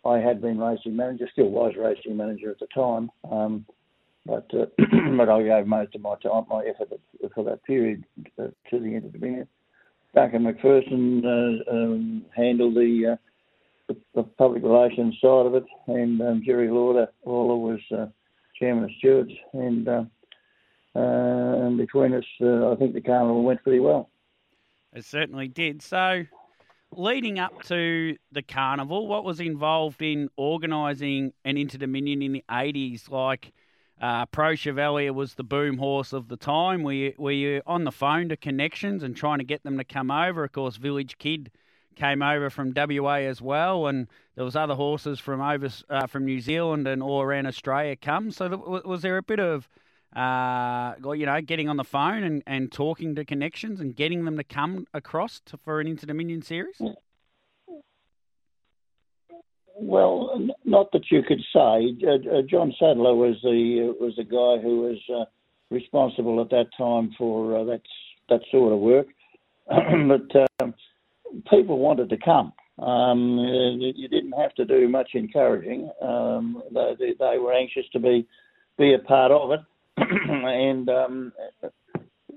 I 0.05 0.19
had 0.19 0.41
been 0.41 0.59
racing 0.59 0.95
manager, 0.95 1.27
still 1.31 1.49
was 1.49 1.73
racing 1.77 2.15
manager 2.15 2.51
at 2.51 2.59
the 2.59 2.67
time, 2.67 3.09
um, 3.31 3.65
but 4.25 4.49
uh, 4.53 4.65
but 5.17 5.29
I 5.29 5.43
gave 5.43 5.67
most 5.67 5.95
of 5.95 6.01
my 6.01 6.15
time, 6.15 6.45
my 6.49 6.65
effort 6.65 6.99
for 7.33 7.43
that 7.43 7.63
period 7.63 8.03
uh, 8.39 8.47
to 8.69 8.79
the 8.79 8.95
end 8.95 9.05
of 9.05 9.13
the 9.13 9.19
minute. 9.19 9.47
Duncan 10.13 10.43
McPherson 10.43 11.25
uh, 11.25 11.71
um, 11.71 12.25
handled 12.35 12.75
the, 12.75 13.13
uh, 13.13 13.15
the 13.87 13.97
the 14.15 14.23
public 14.23 14.63
relations 14.63 15.15
side 15.21 15.45
of 15.45 15.55
it, 15.55 15.65
and 15.87 16.21
um, 16.21 16.41
Jerry 16.45 16.69
Lauder, 16.69 17.07
Lawler 17.25 17.57
was 17.57 17.79
uh, 17.91 18.07
chairman 18.57 18.85
of 18.85 18.91
stewards, 18.97 19.33
and 19.53 19.87
uh, 19.87 20.03
and 20.95 21.77
between 21.77 22.13
us, 22.13 22.23
I 22.41 22.75
think 22.79 22.93
the 22.93 23.01
carnival 23.01 23.43
went 23.43 23.61
pretty 23.63 23.79
well. 23.79 24.09
It 24.93 25.03
certainly 25.03 25.49
did. 25.49 25.81
So, 25.81 26.23
leading 26.95 27.37
up 27.37 27.63
to 27.63 28.15
the 28.31 28.41
carnival, 28.41 29.07
what 29.07 29.25
was 29.25 29.41
involved 29.41 30.01
in 30.01 30.29
organising 30.37 31.33
an 31.43 31.57
Inter 31.57 31.79
Dominion 31.79 32.21
in 32.21 32.31
the 32.31 32.45
80s? 32.49 33.09
Like, 33.09 33.51
uh, 34.01 34.25
Preux 34.27 34.55
Chevalier 34.55 35.13
was 35.13 35.35
the 35.35 35.43
boom 35.43 35.77
horse 35.77 36.13
of 36.13 36.27
the 36.27 36.37
time. 36.37 36.83
Were 36.83 36.93
you, 36.93 37.13
were 37.17 37.31
you 37.31 37.61
on 37.65 37.83
the 37.83 37.91
phone 37.91 38.29
to 38.29 38.37
connections 38.37 39.03
and 39.03 39.15
trying 39.15 39.39
to 39.39 39.45
get 39.45 39.63
them 39.63 39.77
to 39.77 39.83
come 39.83 40.11
over? 40.11 40.43
Of 40.43 40.51
course, 40.51 40.75
Village 40.75 41.17
Kid 41.17 41.51
came 41.95 42.21
over 42.21 42.49
from 42.49 42.73
WA 42.75 43.15
as 43.15 43.41
well, 43.41 43.87
and 43.87 44.07
there 44.35 44.43
was 44.43 44.55
other 44.55 44.75
horses 44.75 45.19
from 45.19 45.41
over 45.41 45.69
uh, 45.89 46.07
from 46.07 46.25
New 46.25 46.41
Zealand 46.41 46.87
and 46.87 47.01
all 47.01 47.21
around 47.21 47.45
Australia 47.45 47.95
come. 47.95 48.31
So, 48.31 48.49
th- 48.49 48.83
was 48.83 49.01
there 49.01 49.17
a 49.17 49.23
bit 49.23 49.39
of 49.39 49.69
uh, 50.15 50.93
you 51.13 51.25
know, 51.25 51.41
getting 51.41 51.67
on 51.67 51.77
the 51.77 51.83
phone 51.83 52.23
and, 52.23 52.43
and 52.47 52.71
talking 52.71 53.15
to 53.15 53.25
connections 53.25 53.81
and 53.81 53.95
getting 53.95 54.23
them 54.23 54.37
to 54.37 54.43
come 54.43 54.87
across 54.93 55.41
to, 55.45 55.57
for 55.57 55.81
an 55.81 55.87
Inter 55.87 56.07
Dominion 56.07 56.41
series? 56.41 56.81
Well, 59.77 60.31
n- 60.35 60.51
not 60.63 60.91
that 60.93 61.11
you 61.11 61.21
could 61.21 61.41
say. 61.53 61.95
Uh, 62.07 62.37
uh, 62.37 62.41
John 62.49 62.73
Sadler 62.79 63.13
was 63.13 63.35
the 63.43 63.89
uh, 63.89 64.03
was 64.03 64.15
the 64.15 64.23
guy 64.23 64.61
who 64.63 64.81
was 64.81 64.97
uh, 65.13 65.25
responsible 65.69 66.39
at 66.41 66.49
that 66.51 66.67
time 66.77 67.13
for 67.17 67.59
uh, 67.59 67.63
that 67.65 67.81
that 68.29 68.41
sort 68.51 68.71
of 68.71 68.79
work. 68.79 69.07
but 69.67 70.47
um, 70.61 70.73
people 71.49 71.79
wanted 71.79 72.09
to 72.09 72.17
come. 72.17 72.53
Um, 72.79 73.39
uh, 73.39 73.75
you 73.77 74.07
didn't 74.07 74.33
have 74.33 74.53
to 74.55 74.65
do 74.65 74.87
much 74.87 75.11
encouraging. 75.13 75.89
Um, 76.01 76.61
they, 76.73 77.13
they, 77.19 77.37
were 77.37 77.53
anxious 77.53 77.85
to 77.93 77.99
be 77.99 78.27
be 78.77 78.93
a 78.93 78.99
part 78.99 79.31
of 79.31 79.51
it, 79.51 79.59
and 79.97 80.89
um, 80.89 81.33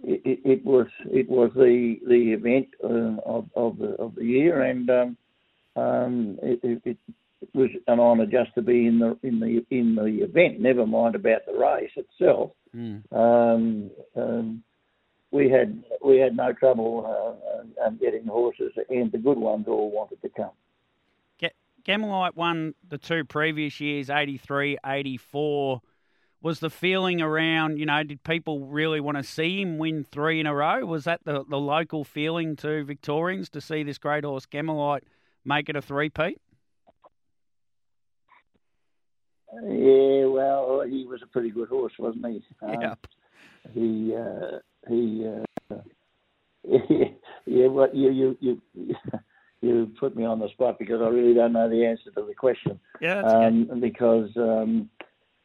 it, 0.05 0.23
it, 0.25 0.41
it 0.45 0.65
was 0.65 0.87
it 1.07 1.29
was 1.29 1.51
the 1.55 1.97
the 2.09 2.33
event 2.33 2.69
of 2.83 3.49
of 3.55 3.79
the 3.79 3.95
of 3.99 4.15
the 4.15 4.25
year, 4.25 4.63
and 4.63 4.91
um, 4.91 5.17
um, 5.77 6.39
it, 6.43 6.81
it, 6.85 6.99
it 7.41 7.49
was 7.55 7.71
an 7.87 8.01
honour 8.01 8.27
just 8.27 8.55
to 8.55 8.63
be 8.63 8.87
in 8.87 8.99
the 8.99 9.19
in 9.23 9.41
the 9.41 9.65
in 9.71 9.95
the 9.95 10.25
event. 10.25 10.61
Never 10.61 10.87
mind 10.87 11.15
about 11.15 11.47
the 11.47 11.53
race 11.53 11.91
itself. 11.97 12.51
Mm. 12.75 13.03
Um, 13.13 13.91
um, 14.17 14.63
we 15.31 15.51
had 15.51 15.83
we 16.05 16.19
had 16.19 16.37
no 16.37 16.53
trouble 16.53 17.05
uh, 17.07 17.87
um, 17.87 17.99
getting 17.99 18.27
horses, 18.27 18.73
and 18.89 19.13
the 19.13 19.19
good 19.19 19.39
ones 19.39 19.67
all 19.69 19.91
wanted 19.91 20.21
to 20.23 20.29
come. 20.29 20.51
Ga- 21.39 21.53
Gamelite 21.87 22.35
won 22.35 22.75
the 22.89 22.99
two 22.99 23.25
previous 23.25 23.81
years, 23.81 24.11
83, 24.11 24.79
84. 24.85 25.83
Was 26.41 26.61
the 26.61 26.71
feeling 26.71 27.21
around, 27.21 27.79
you 27.79 27.87
know, 27.87 28.05
did 28.05 28.23
people 28.23 28.67
really 28.67 29.01
want 29.01 29.17
to 29.17 29.25
see 29.25 29.61
him 29.61 29.77
win 29.77 30.05
three 30.05 30.39
in 30.39 30.47
a 30.47 30.55
row? 30.55 30.87
Was 30.87 31.03
that 31.05 31.25
the, 31.25 31.45
the 31.49 31.59
local 31.59 32.05
feeling 32.05 32.55
to 32.57 32.85
Victorians 32.85 33.49
to 33.51 33.61
see 33.61 33.83
this 33.83 33.99
great 33.99 34.23
horse 34.23 34.47
Gamelite 34.47 35.03
make 35.45 35.69
it 35.69 35.75
a 35.75 35.83
three-peat? 35.83 36.41
Yeah, 39.55 40.27
well, 40.27 40.85
he 40.89 41.07
was 41.07 41.21
a 41.23 41.27
pretty 41.27 41.51
good 41.51 41.69
horse, 41.69 41.93
wasn't 41.99 42.27
he? 42.27 42.43
Um, 42.63 42.81
Yep. 42.81 42.99
He 43.75 44.15
uh, 44.15 44.59
he 44.89 45.27
uh, 45.27 45.77
yeah. 47.47 47.67
What 47.67 47.95
you 47.95 48.11
you 48.11 48.37
you 48.41 48.63
you 49.61 49.91
put 49.99 50.17
me 50.17 50.25
on 50.25 50.39
the 50.39 50.49
spot 50.51 50.79
because 50.79 51.01
I 51.03 51.09
really 51.09 51.35
don't 51.35 51.53
know 51.53 51.69
the 51.69 51.85
answer 51.85 52.11
to 52.13 52.27
the 52.27 52.35
question. 52.35 52.79
Yeah, 53.01 53.21
um, 53.21 53.81
because 53.81 54.31
um, 54.37 54.89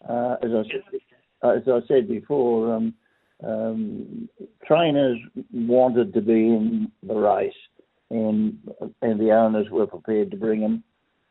uh, 0.07 0.35
as 0.41 0.51
I 0.51 0.63
said, 0.63 1.57
as 1.57 1.63
I 1.67 1.79
said 1.87 2.07
before, 2.07 2.73
um, 2.75 2.93
um, 3.45 4.29
trainers 4.65 5.17
wanted 5.51 6.13
to 6.13 6.21
be 6.21 6.33
in 6.33 6.91
the 7.03 7.15
race, 7.15 7.53
and 8.09 8.57
and 9.01 9.19
the 9.19 9.31
owners 9.31 9.69
were 9.69 9.87
prepared 9.87 10.31
to 10.31 10.37
bring 10.37 10.61
them. 10.61 10.83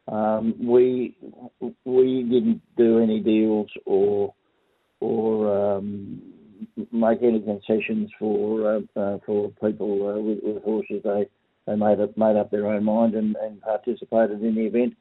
Um, 0.09 0.55
we 0.59 1.17
we 1.85 2.23
didn't 2.25 2.61
do 2.77 2.99
any 2.99 3.21
deals 3.21 3.69
or 3.87 4.35
or 5.01 5.77
um, 5.77 6.21
make 6.91 7.23
any 7.23 7.41
concessions 7.41 8.11
for 8.19 8.77
uh, 8.77 9.01
uh, 9.01 9.19
for 9.25 9.51
people 9.63 10.09
uh, 10.09 10.21
with, 10.21 10.39
with 10.43 10.63
horses. 10.65 11.03
They 11.05 11.29
they 11.67 11.77
made 11.77 12.01
up 12.01 12.17
made 12.17 12.37
up 12.37 12.51
their 12.51 12.67
own 12.67 12.85
mind 12.85 13.15
and, 13.15 13.37
and 13.37 13.61
participated 13.61 14.43
in 14.43 14.55
the 14.55 14.67
event. 14.67 14.97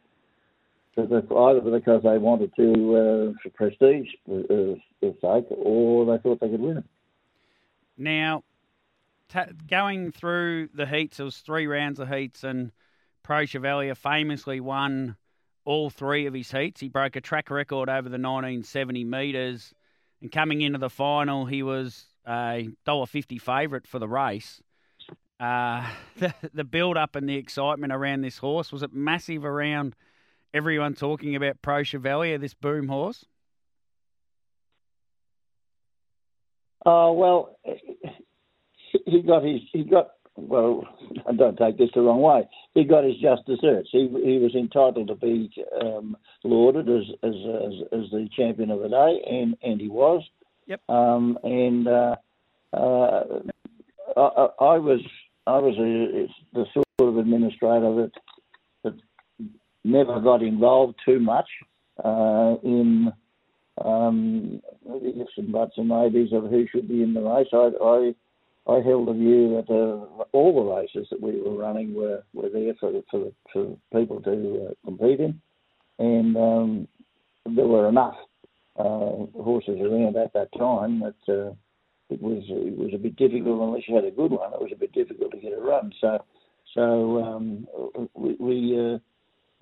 Either 0.98 1.62
because 1.62 2.04
they 2.04 2.18
wanted 2.18 2.54
to 2.58 2.72
uh, 2.96 3.40
for 3.42 3.50
prestige 3.54 4.08
uh, 4.30 4.76
sake, 5.02 5.46
or 5.50 6.06
they 6.06 6.22
thought 6.22 6.40
they 6.42 6.50
could 6.50 6.60
win 6.60 6.78
it. 6.80 6.84
Now, 7.98 8.44
ta 9.30 9.46
going 9.70 10.12
through 10.12 10.70
the 10.74 10.86
heats, 10.86 11.20
it 11.20 11.24
was 11.24 11.38
three 11.38 11.66
rounds 11.66 12.00
of 12.00 12.10
heats, 12.10 12.44
and 12.44 12.74
Preux 13.24 13.46
Chevalier 13.46 13.96
famously 13.96 14.60
won 14.60 15.16
all 15.66 15.90
three 15.90 16.26
of 16.26 16.34
his 16.34 16.52
heats. 16.52 16.82
He 16.82 16.90
broke 16.90 17.16
a 17.16 17.22
track 17.22 17.50
record 17.50 17.90
over 17.90 18.10
the 18.10 18.18
1970 18.18 19.04
metres, 19.04 19.74
and 20.22 20.32
coming 20.32 20.62
into 20.62 20.80
the 20.80 20.90
final, 20.90 21.46
he 21.46 21.64
was 21.64 22.06
a 22.26 22.70
$1.50 22.88 23.42
favourite 23.42 23.88
for 23.88 24.00
the 24.00 24.08
race. 24.08 24.62
Uh, 25.40 25.88
the, 26.18 26.34
the 26.54 26.64
build 26.64 26.98
up 26.98 27.16
and 27.16 27.28
the 27.28 27.36
excitement 27.36 27.92
around 27.94 28.22
this 28.22 28.38
horse 28.38 28.72
was 28.72 28.84
it 28.84 28.94
massive 28.94 29.46
around 29.46 29.96
everyone 30.54 30.94
talking 30.94 31.36
about 31.36 31.62
Preux 31.62 31.84
Chevalier, 31.84 32.38
this 32.38 32.54
boom 32.54 32.88
horse? 32.88 33.26
Uh, 36.86 37.12
well, 37.14 37.58
he 39.06 39.22
got 39.22 39.44
his 39.44 39.62
he 39.72 39.84
got 39.84 40.12
well. 40.36 40.84
Don't 41.38 41.58
take 41.58 41.78
this 41.78 41.90
the 41.94 42.02
wrong 42.02 42.22
way. 42.22 42.48
He 42.74 42.84
got 42.84 43.04
his 43.04 43.16
just 43.22 43.46
desserts. 43.46 43.90
He 43.92 44.08
he 44.24 44.38
was 44.38 44.56
entitled 44.56 45.08
to 45.08 45.16
be 45.16 45.52
um, 45.82 46.18
lauded 46.44 46.90
as, 46.90 47.04
as 47.24 47.34
as 47.34 47.74
as 47.92 48.12
the 48.12 48.28
champion 48.36 48.72
of 48.72 48.82
the 48.82 48.90
day, 48.90 49.22
and 49.30 49.56
and 49.62 49.80
he 49.80 49.90
was. 49.90 50.24
Yep. 50.68 50.82
Um, 50.90 51.38
and 51.44 51.88
uh, 51.88 52.16
uh, 52.74 53.24
I, 54.16 54.48
I 54.60 54.78
was 54.78 55.02
I 55.48 55.58
was 55.58 55.76
a, 55.78 56.28
the 56.54 56.66
sort 56.74 56.86
of 57.00 57.18
administrator 57.18 57.96
that 57.96 58.12
that 58.84 58.94
never 59.84 60.20
got 60.20 60.42
involved 60.42 60.96
too 61.06 61.20
much 61.20 61.48
uh, 62.04 62.56
in 62.64 63.12
um, 63.84 64.62
the 64.86 65.22
ifs 65.22 65.32
and 65.38 65.52
buts 65.52 65.74
and 65.78 65.88
maybes 65.88 66.34
of 66.34 66.50
who 66.50 66.68
should 66.72 66.88
be 66.88 67.02
in 67.04 67.14
the 67.14 67.22
race. 67.22 67.48
I, 67.54 67.72
I 67.84 68.16
I 68.68 68.80
held 68.82 69.08
the 69.08 69.14
view 69.14 69.56
that 69.56 69.74
uh, 69.74 70.24
all 70.34 70.54
the 70.54 70.76
races 70.76 71.08
that 71.10 71.22
we 71.22 71.42
were 71.42 71.58
running 71.58 71.94
were, 71.94 72.24
were 72.34 72.50
there 72.50 72.74
for 72.80 72.92
for, 73.10 73.32
for 73.52 73.78
people 73.92 74.22
to 74.22 74.68
uh, 74.70 74.74
compete 74.86 75.20
in, 75.20 75.42
and 76.00 76.38
um, 76.38 76.88
there 77.46 77.68
were 77.68 77.90
enough 77.90 78.16
uh, 78.78 79.26
horses 79.42 79.80
around 79.82 80.16
at 80.16 80.34
that 80.34 80.50
time 80.58 81.00
that 81.00 81.34
uh, 81.34 81.52
it 82.10 82.22
was 82.22 82.44
it 82.48 82.78
was 82.78 82.92
a 82.94 83.00
bit 83.00 83.16
difficult 83.16 83.62
unless 83.62 83.88
you 83.88 83.96
had 83.96 84.06
a 84.06 84.12
good 84.12 84.32
one. 84.32 84.54
It 84.54 84.62
was 84.62 84.72
a 84.72 84.80
bit 84.80 84.94
difficult 84.94 85.32
to 85.32 85.38
get 85.38 85.54
a 85.54 85.62
run. 85.62 85.92
So 86.00 86.24
so 86.74 87.24
um, 87.24 87.68
we. 88.14 88.36
we 88.40 88.94
uh, 88.96 89.00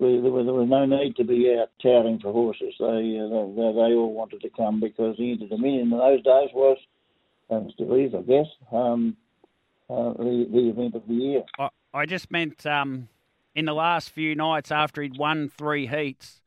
we, 0.00 0.18
there, 0.22 0.30
was, 0.30 0.46
there 0.46 0.54
was 0.54 0.66
no 0.66 0.86
need 0.86 1.14
to 1.16 1.24
be 1.24 1.54
out 1.60 1.68
touting 1.82 2.18
for 2.20 2.32
horses. 2.32 2.72
They, 2.80 3.20
uh, 3.20 3.52
they 3.52 3.72
they 3.76 3.92
all 3.92 4.14
wanted 4.14 4.40
to 4.40 4.48
come 4.56 4.80
because 4.80 5.18
the 5.18 5.32
Inter 5.32 5.48
Dominion 5.48 5.92
in 5.92 5.98
those 5.98 6.22
days 6.22 6.48
was 6.54 6.78
is, 7.50 8.14
I 8.14 8.22
guess, 8.22 8.46
um, 8.72 9.16
uh, 9.88 10.12
the, 10.14 10.46
the 10.52 10.68
event 10.68 10.94
of 10.94 11.02
the 11.08 11.14
year. 11.14 11.42
I, 11.58 11.68
I 11.92 12.06
just 12.06 12.30
meant 12.30 12.64
um, 12.66 13.08
in 13.54 13.64
the 13.64 13.74
last 13.74 14.10
few 14.10 14.34
nights 14.34 14.70
after 14.70 15.02
he'd 15.02 15.18
won 15.18 15.48
three 15.48 15.86
heats, 15.86 16.40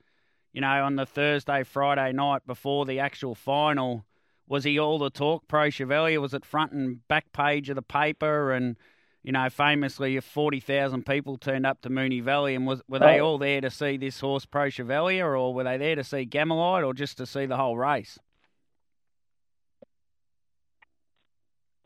you 0.53 0.61
know, 0.61 0.83
on 0.83 0.95
the 0.95 1.05
Thursday, 1.05 1.63
Friday 1.63 2.11
night 2.13 2.45
before 2.47 2.85
the 2.85 2.99
actual 2.99 3.35
final, 3.35 4.05
was 4.47 4.63
he 4.63 4.79
all 4.79 4.99
the 4.99 5.09
talk 5.09 5.47
Preux 5.47 5.71
Chevalier? 5.71 6.21
Was 6.21 6.33
it 6.33 6.45
front 6.45 6.71
and 6.71 7.05
back 7.07 7.31
page 7.33 7.69
of 7.69 7.75
the 7.75 7.81
paper? 7.81 8.51
And, 8.51 8.77
you 9.23 9.31
know, 9.31 9.49
famously, 9.49 10.15
if 10.15 10.23
40,000 10.25 11.05
people 11.05 11.37
turned 11.37 11.65
up 11.65 11.81
to 11.81 11.89
Moonee 11.89 12.21
Valley. 12.21 12.53
And 12.55 12.67
was, 12.67 12.81
were 12.87 12.99
they 12.99 13.19
Oh. 13.19 13.25
all 13.25 13.37
there 13.37 13.61
to 13.61 13.71
see 13.71 13.97
this 13.97 14.19
horse 14.19 14.45
Preux 14.45 14.69
Chevalier 14.69 15.35
or 15.35 15.53
were 15.53 15.63
they 15.63 15.77
there 15.77 15.95
to 15.95 16.03
see 16.03 16.25
Gamelite 16.25 16.85
or 16.85 16.93
just 16.93 17.17
to 17.17 17.25
see 17.25 17.45
the 17.45 17.57
whole 17.57 17.77
race? 17.77 18.19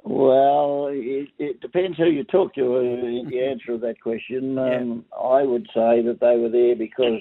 Well, 0.10 0.88
it, 0.90 1.28
it 1.38 1.60
depends 1.60 1.98
who 1.98 2.06
you 2.06 2.24
talk 2.24 2.56
to 2.56 2.78
uh, 2.78 2.80
in 2.80 3.28
the 3.30 3.44
answer 3.44 3.74
of 3.74 3.82
that 3.82 4.00
question. 4.00 4.58
Um, 4.58 5.04
I 5.22 5.44
would 5.44 5.66
say 5.74 6.02
that 6.02 6.20
they 6.22 6.38
were 6.38 6.48
there 6.48 6.78
because 6.78 7.20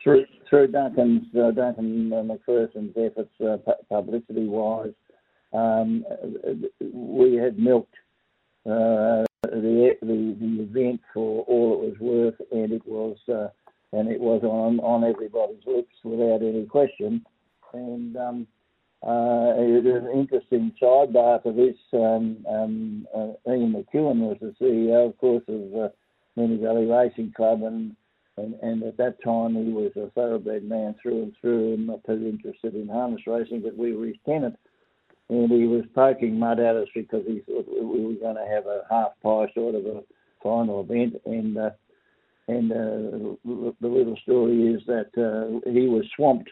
through 0.00 0.26
through 0.48 0.68
Duncan's 0.68 1.24
uh, 1.34 1.50
Duncan 1.50 2.12
uh, 2.12 2.22
McPherson's 2.22 2.94
efforts, 2.96 3.32
uh, 3.40 3.56
pu- 3.56 3.84
publicity 3.88 4.46
wise, 4.46 4.92
um, 5.52 6.04
we 6.92 7.34
had 7.34 7.58
milked 7.58 7.96
uh, 8.64 9.26
the, 9.42 9.96
the 10.02 10.36
the 10.40 10.62
event 10.62 11.00
for 11.12 11.42
all 11.48 11.82
it 11.82 11.88
was 11.88 11.98
worth, 11.98 12.40
and 12.52 12.70
it 12.70 12.86
was 12.86 13.16
uh, 13.28 13.48
and 13.92 14.08
it 14.08 14.20
was 14.20 14.44
on 14.44 14.78
on 14.80 15.02
everybody's 15.02 15.66
lips 15.66 15.96
without 16.04 16.42
any 16.42 16.64
question, 16.64 17.26
and. 17.72 18.16
Um, 18.16 18.46
uh, 19.04 19.54
it 19.56 19.84
is 19.84 20.04
an 20.04 20.10
interesting 20.14 20.72
sidebar 20.80 21.42
to 21.42 21.52
this. 21.52 21.76
Um, 21.92 22.44
um, 22.48 23.06
uh, 23.12 23.50
Ian 23.50 23.72
McEwen 23.74 24.20
was 24.20 24.36
the 24.40 24.54
CEO, 24.60 25.08
of 25.08 25.18
course, 25.18 25.42
of 25.48 25.74
uh, 25.74 25.88
Moonee 26.38 26.62
Valley 26.62 26.86
Racing 26.86 27.32
Club, 27.36 27.64
and, 27.64 27.96
and 28.36 28.54
and 28.62 28.82
at 28.84 28.96
that 28.98 29.22
time 29.24 29.56
he 29.56 29.72
was 29.72 29.90
a 29.96 30.08
thoroughbred 30.10 30.62
man 30.62 30.94
through 31.02 31.24
and 31.24 31.32
through, 31.40 31.74
and 31.74 31.88
not 31.88 32.04
too 32.04 32.12
interested 32.12 32.76
in 32.76 32.88
harness 32.88 33.26
racing, 33.26 33.62
but 33.62 33.76
we 33.76 33.92
were 33.92 34.06
his 34.06 34.16
tenant. 34.24 34.56
And 35.28 35.50
he 35.50 35.66
was 35.66 35.84
poking 35.94 36.38
mud 36.38 36.60
at 36.60 36.76
us 36.76 36.88
because 36.94 37.24
he 37.26 37.40
thought 37.40 37.66
we 37.68 38.04
were 38.04 38.20
going 38.20 38.36
to 38.36 38.46
have 38.54 38.66
a 38.66 38.82
half 38.88 39.12
pie 39.22 39.50
sort 39.52 39.74
of 39.74 39.84
a 39.84 40.02
final 40.44 40.80
event, 40.80 41.20
and 41.26 41.58
uh, 41.58 41.70
and 42.46 42.70
uh, 42.70 43.34
the 43.80 43.88
little 43.88 44.16
story 44.22 44.74
is 44.74 44.82
that 44.86 45.10
uh, 45.18 45.70
he 45.70 45.88
was 45.88 46.04
swamped 46.14 46.50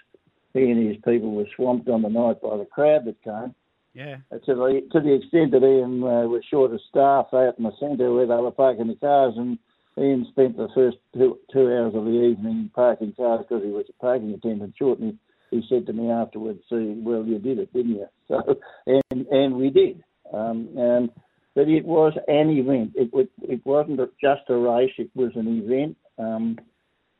he 0.52 0.70
and 0.70 0.88
his 0.88 0.96
people 1.04 1.32
were 1.32 1.46
swamped 1.56 1.88
on 1.88 2.02
the 2.02 2.08
night 2.08 2.40
by 2.42 2.56
the 2.56 2.66
crowd 2.66 3.04
that 3.04 3.22
came. 3.22 3.54
Yeah. 3.94 4.18
Uh, 4.32 4.38
To 4.38 4.54
the 4.54 4.88
to 4.92 5.00
the 5.00 5.14
extent 5.14 5.50
that 5.52 5.64
Ian 5.64 6.02
uh, 6.02 6.26
was 6.28 6.42
short 6.48 6.72
of 6.72 6.80
staff 6.88 7.26
out 7.32 7.58
in 7.58 7.64
the 7.64 7.72
centre 7.80 8.12
where 8.12 8.26
they 8.26 8.34
were 8.34 8.50
parking 8.52 8.86
the 8.86 8.94
cars, 8.94 9.34
and 9.36 9.58
Ian 9.98 10.26
spent 10.30 10.56
the 10.56 10.68
first 10.74 10.98
two, 11.14 11.38
two 11.52 11.66
hours 11.66 11.94
of 11.94 12.04
the 12.04 12.10
evening 12.10 12.70
parking 12.74 13.12
cars 13.16 13.44
because 13.46 13.64
he 13.64 13.70
was 13.70 13.86
a 13.88 14.00
parking 14.00 14.32
attendant 14.32 14.74
short. 14.78 15.00
And 15.00 15.18
he, 15.50 15.58
he 15.58 15.66
said 15.68 15.86
to 15.86 15.92
me 15.92 16.08
afterwards, 16.10 16.60
"See, 16.70 16.94
well, 17.04 17.24
you 17.24 17.38
did 17.38 17.58
it, 17.58 17.72
didn't 17.72 17.96
you?" 17.96 18.06
So, 18.28 18.60
and 18.86 19.26
and 19.26 19.56
we 19.56 19.70
did. 19.70 20.04
Um, 20.32 20.68
and 20.76 21.10
but 21.54 21.68
it 21.68 21.84
was 21.84 22.12
an 22.28 22.48
event. 22.50 22.92
It 22.94 23.12
was, 23.12 23.26
it 23.42 23.60
wasn't 23.66 23.98
just 24.20 24.42
a 24.48 24.56
race. 24.56 24.92
It 24.98 25.10
was 25.14 25.32
an 25.34 25.62
event. 25.64 25.96
Um, 26.16 26.58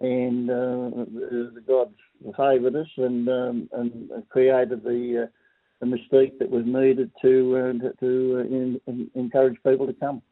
and 0.01 0.51
uh, 0.51 1.05
the, 1.55 1.63
gods 1.67 1.95
favoured 2.37 2.77
us 2.77 2.89
and 2.97 3.29
um, 3.29 3.69
and 3.73 4.11
created 4.31 4.83
the 4.83 5.25
uh, 5.25 5.27
the 5.81 5.87
mystique 5.87 6.39
that 6.39 6.51
was 6.51 6.65
needed 6.65 7.11
to 7.23 7.57
uh, 7.57 7.73
to, 7.85 7.95
to 8.01 8.39
in, 8.39 8.81
in, 8.87 9.11
encourage 9.15 9.57
people 9.63 9.87
to 9.87 9.93
come. 9.95 10.23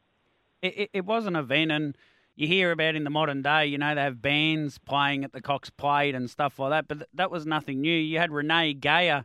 it, 0.63 0.91
it, 0.93 1.05
was 1.05 1.27
an 1.27 1.37
event, 1.37 1.71
and 1.71 1.97
you 2.35 2.47
hear 2.47 2.71
about 2.71 2.95
in 2.95 3.05
the 3.05 3.11
modern 3.11 3.43
day, 3.43 3.67
you 3.67 3.79
know, 3.79 3.95
they 3.95 4.03
have 4.03 4.23
bands 4.23 4.79
playing 4.79 5.25
at 5.25 5.33
the 5.33 5.41
Cox 5.41 5.71
Plate 5.71 6.15
and 6.15 6.31
stuff 6.31 6.59
like 6.59 6.71
that, 6.71 6.89
but 6.89 6.99
th- 6.99 7.11
that 7.15 7.31
was 7.31 7.47
nothing 7.47 7.81
new. 7.81 7.97
You 7.97 8.19
had 8.19 8.31
Renee 8.31 8.75
Geyer, 8.75 9.25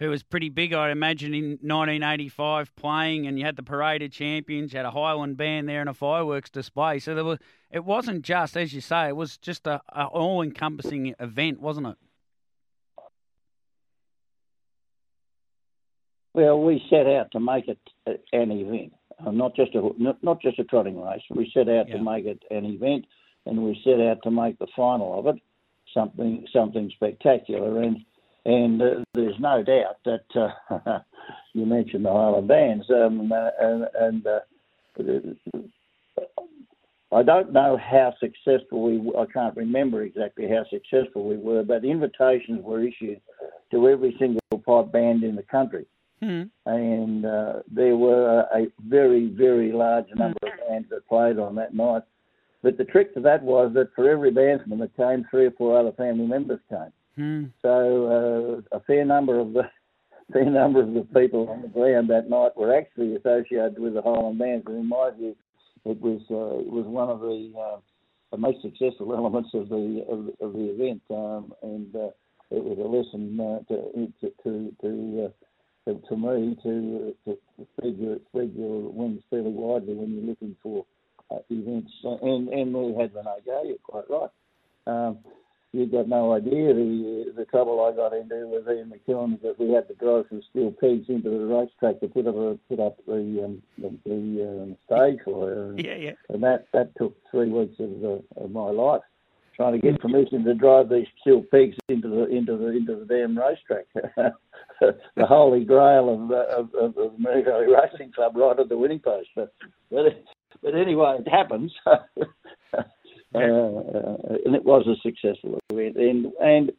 who 0.00 0.08
was 0.08 0.22
pretty 0.22 0.48
big, 0.48 0.72
I'd 0.72 0.90
imagine, 0.90 1.34
in 1.34 1.50
1985 1.60 2.74
playing, 2.74 3.26
and 3.26 3.38
you 3.38 3.44
had 3.44 3.56
the 3.56 3.62
Parade 3.62 4.00
of 4.00 4.10
Champions, 4.10 4.72
you 4.72 4.78
had 4.78 4.86
a 4.86 4.90
Highland 4.90 5.36
band 5.36 5.68
there 5.68 5.80
and 5.80 5.90
a 5.90 5.94
fireworks 5.94 6.48
display. 6.48 6.98
So 6.98 7.14
there 7.14 7.22
was, 7.22 7.38
it 7.70 7.84
wasn't 7.84 8.22
just, 8.22 8.56
as 8.56 8.72
you 8.72 8.80
say, 8.80 9.08
it 9.08 9.16
was 9.16 9.36
just 9.36 9.66
a, 9.66 9.82
a 9.90 10.06
all-encompassing 10.06 11.14
event, 11.20 11.60
wasn't 11.60 11.88
it? 11.88 11.96
Well, 16.32 16.60
we 16.62 16.82
set 16.88 17.06
out 17.06 17.30
to 17.32 17.40
make 17.40 17.68
it 17.68 17.78
an 18.06 18.50
event, 18.50 18.94
uh, 19.24 19.32
not 19.32 19.54
just 19.54 19.74
a 19.74 19.90
not, 19.98 20.22
not 20.22 20.40
just 20.40 20.58
a 20.58 20.64
trotting 20.64 20.98
race. 20.98 21.22
We 21.28 21.50
set 21.52 21.68
out 21.68 21.88
Yeah. 21.88 21.96
to 21.96 22.02
make 22.02 22.24
it 22.24 22.42
an 22.50 22.64
event, 22.64 23.04
and 23.44 23.62
we 23.64 23.78
set 23.84 24.00
out 24.00 24.22
to 24.22 24.30
make 24.30 24.58
the 24.58 24.68
final 24.76 25.18
of 25.18 25.26
it 25.26 25.42
something 25.92 26.46
something 26.52 26.88
spectacular. 26.94 27.82
And 27.82 27.98
and 28.44 28.80
uh, 28.80 29.04
there's 29.14 29.38
no 29.38 29.62
doubt 29.62 29.96
that 30.04 30.24
uh, 30.34 30.98
you 31.52 31.66
mentioned 31.66 32.04
the 32.04 32.10
Highland 32.10 32.48
bands, 32.48 32.86
um, 32.90 33.32
uh, 33.32 33.50
and, 33.60 33.86
and 33.98 34.26
uh, 34.26 34.40
I 37.12 37.22
don't 37.22 37.52
know 37.52 37.76
how 37.76 38.14
successful 38.20 38.82
we. 38.82 39.12
I 39.18 39.26
can't 39.32 39.56
remember 39.56 40.02
exactly 40.02 40.48
how 40.48 40.64
successful 40.70 41.28
we 41.28 41.36
were, 41.36 41.62
but 41.62 41.84
invitations 41.84 42.62
were 42.62 42.82
issued 42.82 43.20
to 43.72 43.88
every 43.88 44.16
single 44.18 44.40
pipe 44.64 44.92
band 44.92 45.22
in 45.24 45.36
the 45.36 45.42
country 45.42 45.86
Hmm. 46.22 46.42
and 46.66 47.24
uh, 47.24 47.52
there 47.70 47.96
were 47.96 48.40
a 48.40 48.66
very, 48.86 49.28
very 49.28 49.72
large 49.72 50.04
number 50.14 50.36
of 50.42 50.68
bands 50.68 50.88
that 50.90 51.08
played 51.08 51.38
on 51.38 51.54
that 51.54 51.74
night. 51.74 52.02
But 52.62 52.76
the 52.76 52.84
trick 52.84 53.14
to 53.14 53.20
that 53.20 53.42
was 53.42 53.72
that 53.72 53.94
for 53.94 54.08
every 54.08 54.30
bandsman 54.30 54.80
that 54.80 54.94
came, 54.96 55.26
three 55.30 55.46
or 55.46 55.50
four 55.52 55.78
other 55.78 55.92
family 55.92 56.26
members 56.26 56.60
came. 56.68 56.92
Hmm. 57.20 57.44
So 57.60 58.62
uh, 58.72 58.76
a 58.76 58.80
fair 58.80 59.04
number 59.04 59.38
of 59.38 59.52
the 59.52 59.64
fair 60.32 60.46
number 60.46 60.80
of 60.80 60.94
the 60.94 61.06
people 61.14 61.50
on 61.50 61.60
the 61.60 61.68
ground 61.68 62.08
that 62.08 62.30
night 62.30 62.56
were 62.56 62.74
actually 62.74 63.14
associated 63.14 63.78
with 63.78 63.92
the 63.92 64.00
Highland 64.00 64.38
bands, 64.38 64.64
and 64.66 64.78
in 64.78 64.88
my 64.88 65.10
view, 65.14 65.36
it 65.84 66.00
was 66.00 66.22
uh, 66.30 66.60
it 66.60 66.72
was 66.72 66.86
one 66.86 67.10
of 67.10 67.20
the, 67.20 67.52
uh, 67.60 68.36
most 68.38 68.62
successful 68.62 69.14
elements 69.16 69.50
of 69.52 69.68
the 69.68 70.02
of, 70.08 70.28
of 70.40 70.54
the 70.54 70.72
event, 70.72 71.02
um, 71.10 71.52
and 71.62 71.94
uh, 71.94 72.08
it 72.50 72.64
was 72.64 72.78
a 72.78 72.88
lesson 72.88 73.38
uh, 73.38 73.58
to 73.68 74.08
to 74.22 74.32
to, 74.42 74.74
to 74.80 75.26
uh, 75.26 76.08
to, 76.08 76.16
me 76.16 76.56
to, 76.62 77.14
to 77.26 77.36
to 77.58 77.66
spread 77.76 77.98
your 77.98 78.16
spread 78.30 78.50
your 78.56 78.90
wings 78.90 79.20
fairly 79.28 79.52
widely 79.52 79.92
when 79.92 80.14
you're 80.14 80.24
looking 80.24 80.56
for 80.62 80.86
uh, 81.30 81.40
events. 81.50 81.92
And 82.02 82.48
and 82.48 82.72
we 82.72 82.98
had 82.98 83.14
Renee 83.14 83.44
Gay, 83.44 83.62
you're 83.66 83.76
quite 83.84 84.08
right. 84.08 84.30
Um, 84.86 85.18
you've 85.72 85.92
got 85.92 86.08
no 86.08 86.32
idea 86.32 86.74
the 86.74 87.32
the 87.36 87.44
trouble 87.46 87.80
I 87.80 87.94
got 87.94 88.12
into 88.12 88.48
with 88.48 88.68
Ian 88.68 88.92
McEwen 88.92 89.40
because 89.40 89.56
we 89.58 89.72
had 89.72 89.88
to 89.88 89.94
drive 89.94 90.24
some 90.28 90.42
steel 90.50 90.74
pegs 90.80 91.08
into 91.08 91.30
the 91.30 91.46
racetrack 91.46 92.00
to 92.00 92.08
put 92.08 92.26
up 92.26 92.34
a, 92.34 92.58
put 92.68 92.80
up 92.80 92.98
the 93.06 93.44
um, 93.44 93.62
the, 93.78 93.96
the 94.04 94.62
um, 94.62 94.76
stage 94.86 95.18
for 95.24 95.48
her. 95.48 95.70
And, 95.70 95.84
Yeah, 95.84 95.96
yeah. 95.96 96.12
and 96.28 96.42
that 96.42 96.66
that 96.72 96.96
took 96.96 97.16
three 97.30 97.50
weeks 97.50 97.78
of, 97.78 98.04
uh, 98.04 98.44
of 98.44 98.50
my 98.50 98.70
life 98.70 99.02
trying 99.60 99.72
to 99.72 99.78
get 99.78 100.00
permission 100.00 100.42
to 100.42 100.54
drive 100.54 100.88
these 100.88 101.06
steel 101.20 101.44
pegs 101.50 101.76
into 101.88 102.08
the 102.08 102.26
into 102.26 102.56
the 102.56 102.68
into 102.68 102.96
the 102.96 103.04
damn 103.04 103.38
racetrack. 103.38 103.84
the 104.80 105.26
holy 105.26 105.64
grail 105.64 106.08
of 106.08 106.30
of, 106.30 106.74
of, 106.74 106.96
of 106.96 107.12
the 107.18 107.42
Valley 107.44 107.66
Racing 107.66 108.12
Club 108.12 108.36
right 108.36 108.58
at 108.58 108.68
the 108.68 108.78
winning 108.78 109.00
post. 109.00 109.28
But 109.36 109.52
but, 109.90 110.06
but 110.62 110.74
anyway, 110.74 111.18
it 111.20 111.28
happens. 111.28 111.72
uh, 113.34 113.38
uh, 113.38 114.16
and 114.44 114.54
it 114.54 114.64
was 114.64 114.86
a 114.86 114.96
successful 115.02 115.58
event, 115.70 115.96
and 115.96 116.26
and 116.40 116.72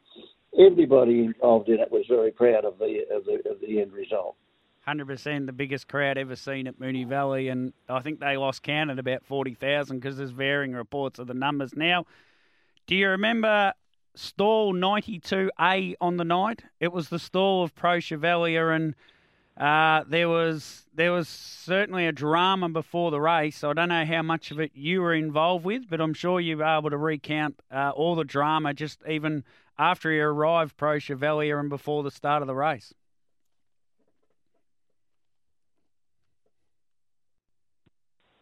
everybody 0.59 1.23
involved 1.23 1.69
in 1.69 1.79
it 1.79 1.91
was 1.91 2.05
very 2.09 2.31
proud 2.31 2.65
of 2.65 2.77
the 2.77 3.05
of 3.13 3.25
the 3.25 3.35
of 3.49 3.59
the 3.61 3.81
end 3.81 3.93
result. 3.93 4.35
Hundred 4.81 5.07
percent, 5.07 5.45
the 5.45 5.53
biggest 5.53 5.87
crowd 5.87 6.17
ever 6.17 6.35
seen 6.35 6.67
at 6.67 6.79
Moonee 6.79 7.07
Valley, 7.07 7.49
and 7.49 7.71
I 7.87 8.01
think 8.01 8.19
they 8.19 8.35
lost 8.35 8.63
count 8.63 8.89
at 8.89 8.99
about 8.99 9.23
forty 9.23 9.53
thousand 9.53 9.99
because 9.99 10.17
there's 10.17 10.31
varying 10.31 10.73
reports 10.73 11.19
of 11.19 11.27
the 11.27 11.33
numbers. 11.33 11.75
Now, 11.75 12.05
do 12.87 12.95
you 12.95 13.09
remember 13.09 13.73
stall 14.15 14.73
ninety 14.73 15.19
two 15.19 15.51
A 15.59 15.95
on 16.01 16.17
the 16.17 16.25
night? 16.25 16.63
It 16.79 16.91
was 16.91 17.09
the 17.09 17.19
stall 17.19 17.63
of 17.63 17.75
Preux 17.75 17.99
Chevalier, 17.99 18.71
and 18.71 18.95
Uh, 19.61 20.03
there 20.07 20.27
was 20.27 20.87
there 20.95 21.11
was 21.11 21.27
certainly 21.27 22.07
a 22.07 22.11
drama 22.11 22.67
before 22.67 23.11
the 23.11 23.21
race. 23.21 23.63
I 23.63 23.73
don't 23.73 23.89
know 23.89 24.05
how 24.05 24.23
much 24.23 24.49
of 24.49 24.59
it 24.59 24.71
you 24.73 25.03
were 25.03 25.13
involved 25.13 25.63
with, 25.63 25.83
but 25.87 26.01
I'm 26.01 26.15
sure 26.15 26.39
you 26.39 26.57
were 26.57 26.63
able 26.63 26.89
to 26.89 26.97
recount 26.97 27.61
uh, 27.71 27.91
all 27.91 28.15
the 28.15 28.23
drama 28.23 28.73
just 28.73 29.03
even 29.07 29.43
after 29.77 30.11
he 30.11 30.19
arrived 30.19 30.77
Preux 30.77 30.97
Chevalier 30.97 31.59
and 31.59 31.69
before 31.69 32.01
the 32.01 32.09
start 32.09 32.41
of 32.41 32.47
the 32.47 32.55
race. 32.55 32.91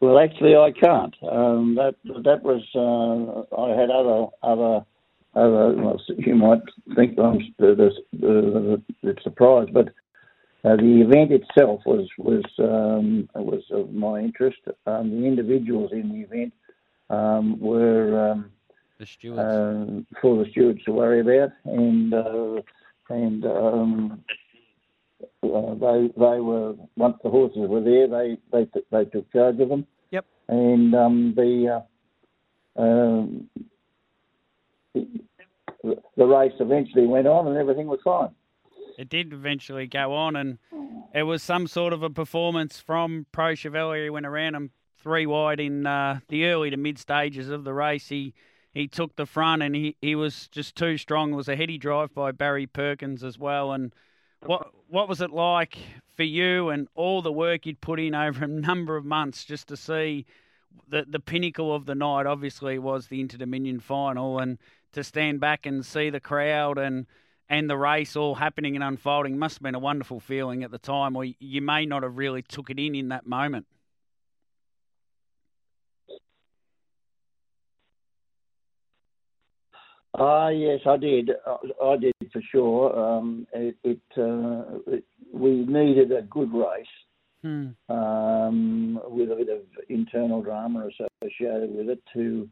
Well, 0.00 0.18
actually, 0.18 0.56
I 0.56 0.70
can't. 0.72 1.14
Um, 1.30 1.74
that 1.74 1.96
that 2.24 2.42
was 2.42 2.62
uh, 2.74 3.60
I 3.60 3.78
had 3.78 3.90
other 3.90 4.28
other 4.42 4.86
other. 5.34 5.82
Well, 5.82 6.00
you 6.16 6.34
might 6.34 6.62
think 6.96 7.18
I'm 7.18 7.40
the, 7.58 7.90
the, 8.14 8.82
the 9.02 9.16
surprised, 9.22 9.74
but 9.74 9.90
uh, 10.64 10.76
the 10.76 11.00
event 11.00 11.32
itself 11.32 11.80
was 11.86 12.06
was 12.18 12.44
um, 12.58 13.28
was 13.34 13.62
of 13.70 13.92
my 13.92 14.18
interest. 14.18 14.58
Um, 14.86 15.10
the 15.10 15.26
individuals 15.26 15.90
in 15.92 16.10
the 16.10 16.20
event 16.20 16.52
um, 17.08 17.58
were 17.58 18.32
um, 18.32 18.52
the 18.98 19.06
stewards 19.06 19.38
uh, 19.40 20.18
for 20.20 20.44
the 20.44 20.50
stewards 20.50 20.84
to 20.84 20.92
worry 20.92 21.20
about, 21.20 21.50
and 21.64 22.12
uh, 22.12 22.60
and 23.08 23.44
um, 23.46 24.24
uh, 25.42 25.74
they 25.74 26.10
they 26.16 26.40
were 26.40 26.74
once 26.96 27.16
the 27.22 27.30
horses 27.30 27.68
were 27.68 27.80
there, 27.80 28.06
they 28.06 28.36
they 28.52 28.66
t- 28.66 28.86
they 28.90 29.04
took 29.06 29.32
charge 29.32 29.58
of 29.60 29.68
them. 29.70 29.86
Yep. 30.10 30.26
And 30.48 30.94
um, 30.94 31.32
the, 31.36 31.82
uh, 32.76 32.82
um, 32.82 33.48
the 34.94 35.96
the 36.16 36.26
race 36.26 36.52
eventually 36.60 37.06
went 37.06 37.26
on, 37.26 37.46
and 37.46 37.56
everything 37.56 37.86
was 37.86 38.00
fine. 38.04 38.30
It 38.98 39.08
did 39.08 39.32
eventually 39.32 39.86
go 39.86 40.14
on, 40.14 40.36
and 40.36 40.58
it 41.14 41.24
was 41.24 41.42
some 41.42 41.66
sort 41.66 41.92
of 41.92 42.02
a 42.02 42.10
performance 42.10 42.80
from 42.80 43.26
Preux 43.32 43.56
Chevalier. 43.56 44.04
He 44.04 44.10
went 44.10 44.26
around 44.26 44.54
him 44.54 44.70
three 45.02 45.26
wide 45.26 45.60
in 45.60 45.86
uh, 45.86 46.20
the 46.28 46.46
early 46.46 46.70
to 46.70 46.76
mid 46.76 46.98
stages 46.98 47.48
of 47.48 47.64
the 47.64 47.72
race. 47.74 48.08
He 48.08 48.34
he 48.72 48.86
took 48.86 49.16
the 49.16 49.26
front, 49.26 49.62
and 49.62 49.74
he, 49.74 49.96
he 50.00 50.14
was 50.14 50.48
just 50.48 50.76
too 50.76 50.96
strong. 50.96 51.32
It 51.32 51.36
was 51.36 51.48
a 51.48 51.56
heady 51.56 51.78
drive 51.78 52.14
by 52.14 52.32
Barry 52.32 52.66
Perkins 52.66 53.24
as 53.24 53.38
well, 53.38 53.72
and 53.72 53.92
what 54.46 54.70
what 54.88 55.08
was 55.08 55.20
it 55.20 55.30
like 55.30 55.78
for 56.14 56.22
you 56.22 56.70
and 56.70 56.88
all 56.94 57.22
the 57.22 57.32
work 57.32 57.66
you'd 57.66 57.80
put 57.80 58.00
in 58.00 58.14
over 58.14 58.44
a 58.44 58.48
number 58.48 58.96
of 58.96 59.04
months 59.04 59.44
just 59.44 59.68
to 59.68 59.76
see 59.76 60.26
the 60.88 61.04
the 61.08 61.20
pinnacle 61.20 61.74
of 61.74 61.86
the 61.86 61.94
night? 61.94 62.26
Obviously, 62.26 62.78
was 62.78 63.08
the 63.08 63.20
Inter 63.20 63.38
Dominion 63.38 63.80
final, 63.80 64.38
and 64.38 64.58
to 64.92 65.04
stand 65.04 65.40
back 65.40 65.66
and 65.66 65.84
see 65.84 66.10
the 66.10 66.20
crowd 66.20 66.78
and 66.78 67.06
and 67.50 67.68
the 67.68 67.76
race 67.76 68.14
all 68.14 68.36
happening 68.36 68.76
and 68.76 68.84
unfolding 68.84 69.36
must 69.36 69.56
have 69.56 69.62
been 69.62 69.74
a 69.74 69.80
wonderful 69.80 70.20
feeling 70.20 70.62
at 70.62 70.70
the 70.70 70.78
time, 70.78 71.16
or 71.16 71.24
you 71.24 71.60
may 71.60 71.84
not 71.84 72.04
have 72.04 72.16
really 72.16 72.42
took 72.42 72.70
it 72.70 72.78
in 72.78 72.94
in 72.94 73.08
that 73.08 73.26
moment. 73.26 73.66
Ah, 80.14 80.48
yes, 80.48 80.80
I 80.86 80.96
did. 80.96 81.30
I 81.82 81.96
did 81.96 82.14
for 82.32 82.42
sure. 82.50 82.98
Um, 82.98 83.46
it, 83.52 83.76
it, 83.84 84.00
uh, 84.16 84.78
it, 84.86 85.04
we 85.32 85.64
needed 85.66 86.12
a 86.12 86.22
good 86.22 86.52
race 86.54 86.86
Hmm. 87.42 87.68
um, 87.88 89.00
with 89.08 89.32
a 89.32 89.36
bit 89.36 89.48
of 89.48 89.60
internal 89.88 90.42
drama 90.42 90.88
associated 90.88 91.74
with 91.74 91.88
it 91.88 92.02
to 92.12 92.48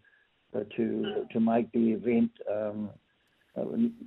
uh, 0.57 0.61
to 0.76 1.26
to 1.30 1.40
make 1.40 1.70
the 1.72 1.90
event 1.92 2.30
um, 2.51 2.88
uh, 2.88 2.96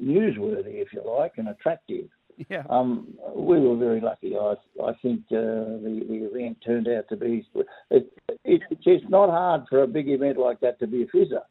newsworthy, 0.02 0.82
if 0.82 0.94
you 0.94 1.02
like, 1.06 1.34
and 1.38 1.50
attractive. 1.50 2.08
Yeah. 2.50 2.64
Um, 2.70 3.14
we 3.36 3.60
were 3.60 3.76
very 3.76 4.02
lucky. 4.02 4.36
I 4.36 4.56
I 4.84 4.94
think 5.02 5.22
uh, 5.32 5.78
the 5.84 6.06
the 6.08 6.30
event 6.32 6.58
turned 6.66 6.88
out 6.88 7.08
to 7.10 7.18
be. 7.18 7.46
It, 7.90 8.12
it, 8.44 8.62
it's 8.86 9.06
not 9.10 9.30
hard 9.30 9.66
for 9.70 9.84
a 9.84 9.88
big 9.88 10.10
event 10.10 10.38
like 10.38 10.60
that 10.62 10.80
to 10.80 10.88
be 10.88 11.04
a 11.04 11.08
fizzer. 11.08 11.44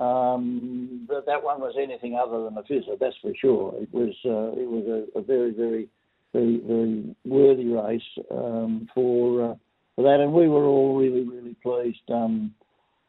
Um, 0.00 1.06
but 1.06 1.26
that 1.26 1.42
one 1.42 1.60
was 1.60 1.74
anything 1.78 2.16
other 2.16 2.44
than 2.44 2.56
a 2.56 2.62
fizzer, 2.62 2.98
that's 2.98 3.16
for 3.20 3.32
sure. 3.38 3.74
It 3.76 3.92
was 3.92 4.14
uh, 4.24 4.58
it 4.58 4.68
was 4.68 5.06
a, 5.14 5.18
a 5.18 5.22
very 5.22 5.52
very 5.52 5.88
very 6.32 6.60
very 6.66 7.16
worthy 7.26 7.66
race 7.66 8.02
um, 8.30 8.88
for 8.94 9.50
uh, 9.50 9.54
for 9.96 10.04
that, 10.04 10.20
and 10.20 10.32
we 10.32 10.48
were 10.48 10.64
all 10.64 10.96
really 10.96 11.28
really 11.28 11.54
pleased. 11.62 12.08
Um, 12.08 12.54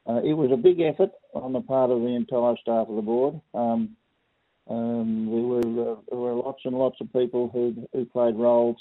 uh, 0.07 0.19
it 0.23 0.33
was 0.33 0.51
a 0.51 0.57
big 0.57 0.81
effort 0.81 1.11
on 1.33 1.53
the 1.53 1.61
part 1.61 1.91
of 1.91 2.01
the 2.01 2.07
entire 2.07 2.55
staff 2.61 2.89
of 2.89 2.95
the 2.95 3.01
board. 3.01 3.39
Um, 3.53 3.95
um, 4.69 5.25
there 5.25 5.41
were 5.41 5.91
uh, 5.91 5.95
there 6.09 6.19
were 6.19 6.33
lots 6.33 6.61
and 6.65 6.75
lots 6.75 6.99
of 7.01 7.11
people 7.13 7.49
who 7.51 7.87
who 7.93 8.05
played 8.05 8.35
roles, 8.35 8.77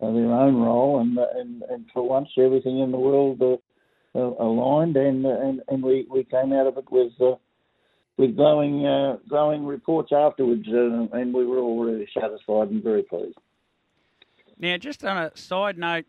uh, 0.00 0.10
their 0.10 0.32
own 0.32 0.56
role, 0.56 1.00
and 1.00 1.18
and 1.18 1.62
and 1.62 1.86
for 1.92 2.08
once 2.08 2.28
everything 2.38 2.80
in 2.80 2.90
the 2.92 2.98
world 2.98 3.40
uh, 3.42 3.56
uh, 4.18 4.34
aligned, 4.42 4.96
and 4.96 5.24
and 5.26 5.62
and 5.68 5.82
we 5.82 6.06
we 6.10 6.24
came 6.24 6.52
out 6.52 6.66
of 6.66 6.76
it 6.78 6.90
with. 6.90 7.12
Uh, 7.20 7.36
with 8.18 8.36
glowing, 8.36 8.84
uh, 8.84 9.16
glowing 9.26 9.64
reports 9.64 10.12
afterwards, 10.12 10.68
and 10.68 11.32
we 11.32 11.46
were 11.46 11.58
all 11.58 11.82
really 11.82 12.06
satisfied 12.12 12.68
and 12.68 12.82
very 12.82 13.02
pleased. 13.02 13.38
Now, 14.58 14.76
just 14.76 15.02
on 15.02 15.16
a 15.16 15.34
side 15.34 15.78
note, 15.78 16.04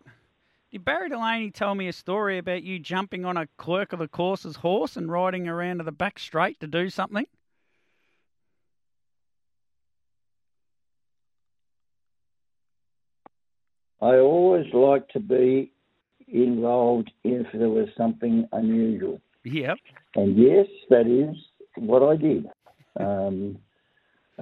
did 0.69 0.83
Barry 0.83 1.09
Delaney 1.09 1.49
tell 1.49 1.75
me 1.75 1.87
a 1.87 1.93
story 1.93 2.37
about 2.37 2.63
you 2.63 2.77
jumping 2.77 3.25
on 3.25 3.37
a 3.37 3.47
clerk 3.57 3.93
of 3.93 3.99
the 3.99 4.07
course's 4.07 4.57
horse 4.57 4.97
and 4.97 5.09
riding 5.09 5.47
around 5.47 5.77
to 5.77 5.85
the 5.85 5.91
back 5.91 6.19
straight 6.19 6.59
to 6.59 6.67
do 6.67 6.89
something? 6.89 7.25
I 14.03 14.17
always 14.19 14.65
like 14.73 15.07
to 15.09 15.19
be 15.19 15.71
involved 16.27 17.09
if 17.23 17.47
there 17.53 17.69
was 17.69 17.87
something 17.97 18.47
unusual. 18.51 19.21
Yep. 19.45 19.77
And 20.15 20.37
yes, 20.37 20.67
that 20.89 21.07
is 21.07 21.35
what 21.77 22.03
I 22.03 22.17
did. 22.17 22.47
Um, 22.99 23.57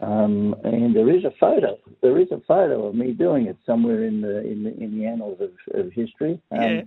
um, 0.02 0.56
and 0.64 0.96
there 0.96 1.16
is 1.16 1.26
a 1.26 1.34
photo. 1.40 1.78
There 2.02 2.18
is 2.18 2.32
a 2.32 2.42
photo 2.48 2.88
of 2.88 2.96
me 2.96 3.12
doing 3.12 3.46
it 3.46 3.58
somewhere 3.66 4.04
in 4.04 4.22
the 4.22 4.40
in 4.40 4.64
the, 4.64 4.74
in 4.84 4.98
the 4.98 5.06
annals 5.06 5.40
of, 5.42 5.52
of 5.80 5.92
history. 5.92 6.42
Um, 6.52 6.62
Yeah. 6.62 6.82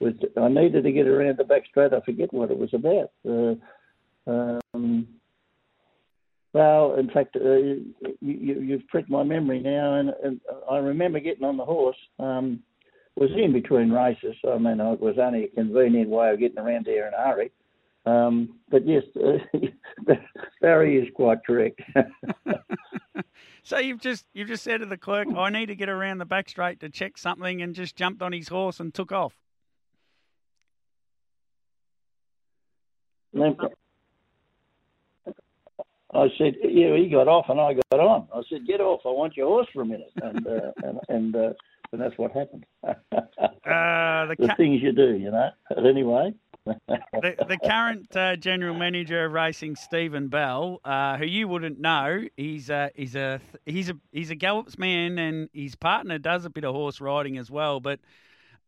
Was 0.00 0.14
I 0.36 0.48
needed 0.48 0.84
to 0.84 0.92
get 0.92 1.08
around 1.08 1.38
the 1.38 1.44
back 1.44 1.64
straight. 1.68 1.92
I 1.92 2.00
forget 2.00 2.32
what 2.32 2.52
it 2.52 2.56
was 2.56 2.72
about. 2.72 3.10
Uh, 3.28 3.56
um, 4.30 5.08
well, 6.52 6.94
in 6.94 7.10
fact, 7.10 7.36
uh, 7.36 7.54
you, 7.54 7.94
you, 8.20 8.60
you've 8.60 8.88
pricked 8.88 9.10
my 9.10 9.22
memory 9.22 9.60
now, 9.60 9.94
and, 9.94 10.10
and 10.22 10.40
I 10.70 10.78
remember 10.78 11.20
getting 11.20 11.44
on 11.44 11.56
the 11.56 11.64
horse. 11.64 11.96
Um, 12.18 12.62
was 13.16 13.30
in 13.36 13.52
between 13.52 13.90
races. 13.90 14.36
I 14.48 14.58
mean, 14.58 14.78
it 14.78 15.00
was 15.00 15.16
only 15.18 15.44
a 15.44 15.48
convenient 15.48 16.08
way 16.08 16.30
of 16.30 16.38
getting 16.38 16.58
around 16.58 16.86
there 16.86 17.08
in 17.08 17.14
a 17.14 17.16
hurry. 17.16 17.50
Um, 18.06 18.60
but 18.70 18.86
yes, 18.86 19.02
uh, 19.16 19.58
Barry 20.60 20.98
is 20.98 21.08
quite 21.14 21.44
correct. 21.44 21.80
So 23.68 23.78
you've 23.78 24.00
just 24.00 24.24
you've 24.32 24.48
just 24.48 24.64
said 24.64 24.80
to 24.80 24.86
the 24.86 24.96
clerk, 24.96 25.28
I 25.36 25.50
need 25.50 25.66
to 25.66 25.74
get 25.74 25.90
around 25.90 26.18
the 26.18 26.24
back 26.24 26.48
straight 26.48 26.80
to 26.80 26.88
check 26.88 27.18
something, 27.18 27.60
and 27.60 27.74
just 27.74 27.96
jumped 27.96 28.22
on 28.22 28.32
his 28.32 28.48
horse 28.48 28.80
and 28.80 28.94
took 28.94 29.12
off. 29.12 29.34
I 36.14 36.28
said, 36.38 36.54
yeah, 36.62 36.96
he 36.96 37.08
got 37.08 37.28
off 37.28 37.46
and 37.48 37.60
I 37.60 37.74
got 37.74 38.00
on. 38.00 38.28
I 38.34 38.42
said, 38.48 38.66
get 38.66 38.80
off. 38.80 39.00
I 39.04 39.10
want 39.10 39.36
your 39.36 39.46
horse 39.46 39.66
for 39.72 39.82
a 39.82 39.86
minute. 39.86 40.12
And 40.22 40.46
uh, 40.46 40.72
and 40.82 40.98
and, 41.08 41.36
uh, 41.36 41.52
and 41.92 42.00
that's 42.00 42.16
what 42.18 42.32
happened. 42.32 42.64
Uh, 43.68 44.24
the, 44.26 44.36
the 44.38 44.48
ca- 44.48 44.56
things 44.56 44.80
you 44.82 44.92
do, 44.92 45.14
you 45.14 45.30
know. 45.30 45.50
But 45.68 45.84
anyway. 45.84 46.32
the, 46.64 47.34
the 47.48 47.58
current 47.62 48.16
uh, 48.16 48.34
general 48.36 48.74
manager 48.74 49.26
of 49.26 49.32
racing, 49.32 49.76
Stephen 49.76 50.28
Bell, 50.28 50.80
uh, 50.84 51.18
who 51.18 51.26
you 51.26 51.48
wouldn't 51.48 51.78
know, 51.78 52.22
he's 52.36 52.70
a, 52.70 52.90
he's 52.94 53.14
a 53.14 53.40
he's 53.66 53.90
a 53.90 53.94
he's 54.10 54.30
a 54.30 54.34
Gallops 54.34 54.78
man, 54.78 55.18
and 55.18 55.50
his 55.52 55.74
partner 55.74 56.18
does 56.18 56.46
a 56.46 56.50
bit 56.50 56.64
of 56.64 56.74
horse 56.74 56.98
riding 57.00 57.36
as 57.36 57.50
well. 57.50 57.78
But 57.78 58.00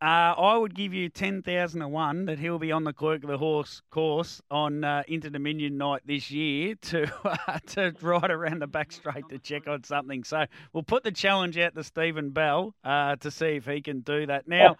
uh, 0.01 0.33
I 0.35 0.57
would 0.57 0.73
give 0.73 0.93
you 0.93 1.09
ten 1.09 1.43
thousand 1.43 1.81
to 1.81 1.87
one 1.87 2.25
that 2.25 2.39
he'll 2.39 2.57
be 2.57 2.71
on 2.71 2.83
the 2.83 2.93
Clerk 2.93 3.23
of 3.23 3.29
the 3.29 3.37
Horse 3.37 3.81
course 3.91 4.41
on 4.49 4.83
uh, 4.83 5.03
Inter 5.07 5.29
Dominion 5.29 5.77
night 5.77 6.01
this 6.05 6.31
year 6.31 6.75
to 6.81 7.11
uh, 7.47 7.59
to 7.67 7.93
ride 8.01 8.31
around 8.31 8.61
the 8.61 8.67
back 8.67 8.91
straight 8.91 9.29
to 9.29 9.37
check 9.37 9.67
on 9.67 9.83
something. 9.83 10.23
So 10.23 10.45
we'll 10.73 10.83
put 10.83 11.03
the 11.03 11.11
challenge 11.11 11.57
out 11.57 11.75
to 11.75 11.83
Stephen 11.83 12.31
Bell 12.31 12.73
uh, 12.83 13.17
to 13.17 13.29
see 13.29 13.57
if 13.57 13.65
he 13.65 13.81
can 13.81 14.01
do 14.01 14.25
that. 14.27 14.47
Now. 14.47 14.77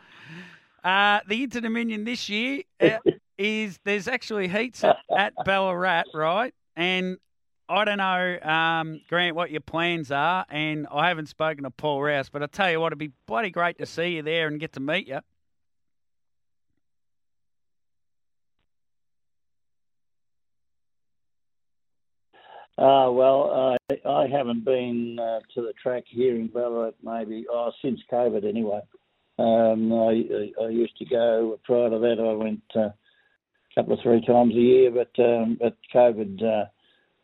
Uh, 0.84 1.19
the 1.28 1.43
Inter 1.43 1.59
Dominion 1.59 2.05
this 2.05 2.28
year 2.28 2.63
uh, 2.80 2.97
is 3.38 3.80
there's 3.84 4.07
actually 4.07 4.47
heats 4.47 4.84
at, 4.84 4.97
at 5.15 5.34
Ballarat, 5.45 6.05
right? 6.11 6.55
And 6.76 7.17
I 7.72 7.86
don't 7.86 7.99
know, 7.99 8.38
um, 8.41 9.01
Grant, 9.07 9.34
what 9.34 9.49
your 9.49 9.61
plans 9.61 10.11
are, 10.11 10.45
and 10.49 10.86
I 10.91 11.07
haven't 11.07 11.28
spoken 11.28 11.63
to 11.63 11.69
Paul 11.69 12.03
Rouse, 12.03 12.28
but 12.28 12.43
I 12.43 12.47
tell 12.47 12.69
you 12.69 12.82
what, 12.82 12.88
it'd 12.88 12.99
be 12.99 13.13
bloody 13.28 13.49
great 13.49 13.78
to 13.78 13.86
see 13.86 14.09
you 14.09 14.24
there 14.24 14.47
and 14.47 14.59
get 14.59 14.74
to 14.74 14.82
meet 14.82 15.07
you. 15.07 15.19
Uh, 22.78 23.09
well, 23.11 23.78
I 23.89 24.09
I 24.09 24.28
haven't 24.28 24.65
been 24.65 25.17
uh, 25.19 25.39
to 25.53 25.61
the 25.61 25.74
track 25.82 26.03
here 26.07 26.36
in 26.36 26.47
Ballarat 26.47 26.93
maybe 27.03 27.45
oh, 27.49 27.72
since 27.82 28.01
COVID 28.11 28.43
anyway. 28.43 28.82
Um, 29.39 29.93
I, 29.93 30.49
I 30.61 30.69
used 30.69 30.97
to 30.97 31.05
go 31.05 31.59
prior 31.63 31.89
to 31.89 31.99
that. 31.99 32.19
I 32.19 32.34
went 32.34 32.63
uh, 32.76 32.80
a 32.80 32.93
couple 33.76 33.93
of 33.93 33.99
three 34.01 34.26
times 34.26 34.55
a 34.55 34.59
year, 34.59 34.91
but 34.91 35.24
um, 35.24 35.57
but 35.59 35.78
COVID 35.93 36.43
uh, 36.43 36.65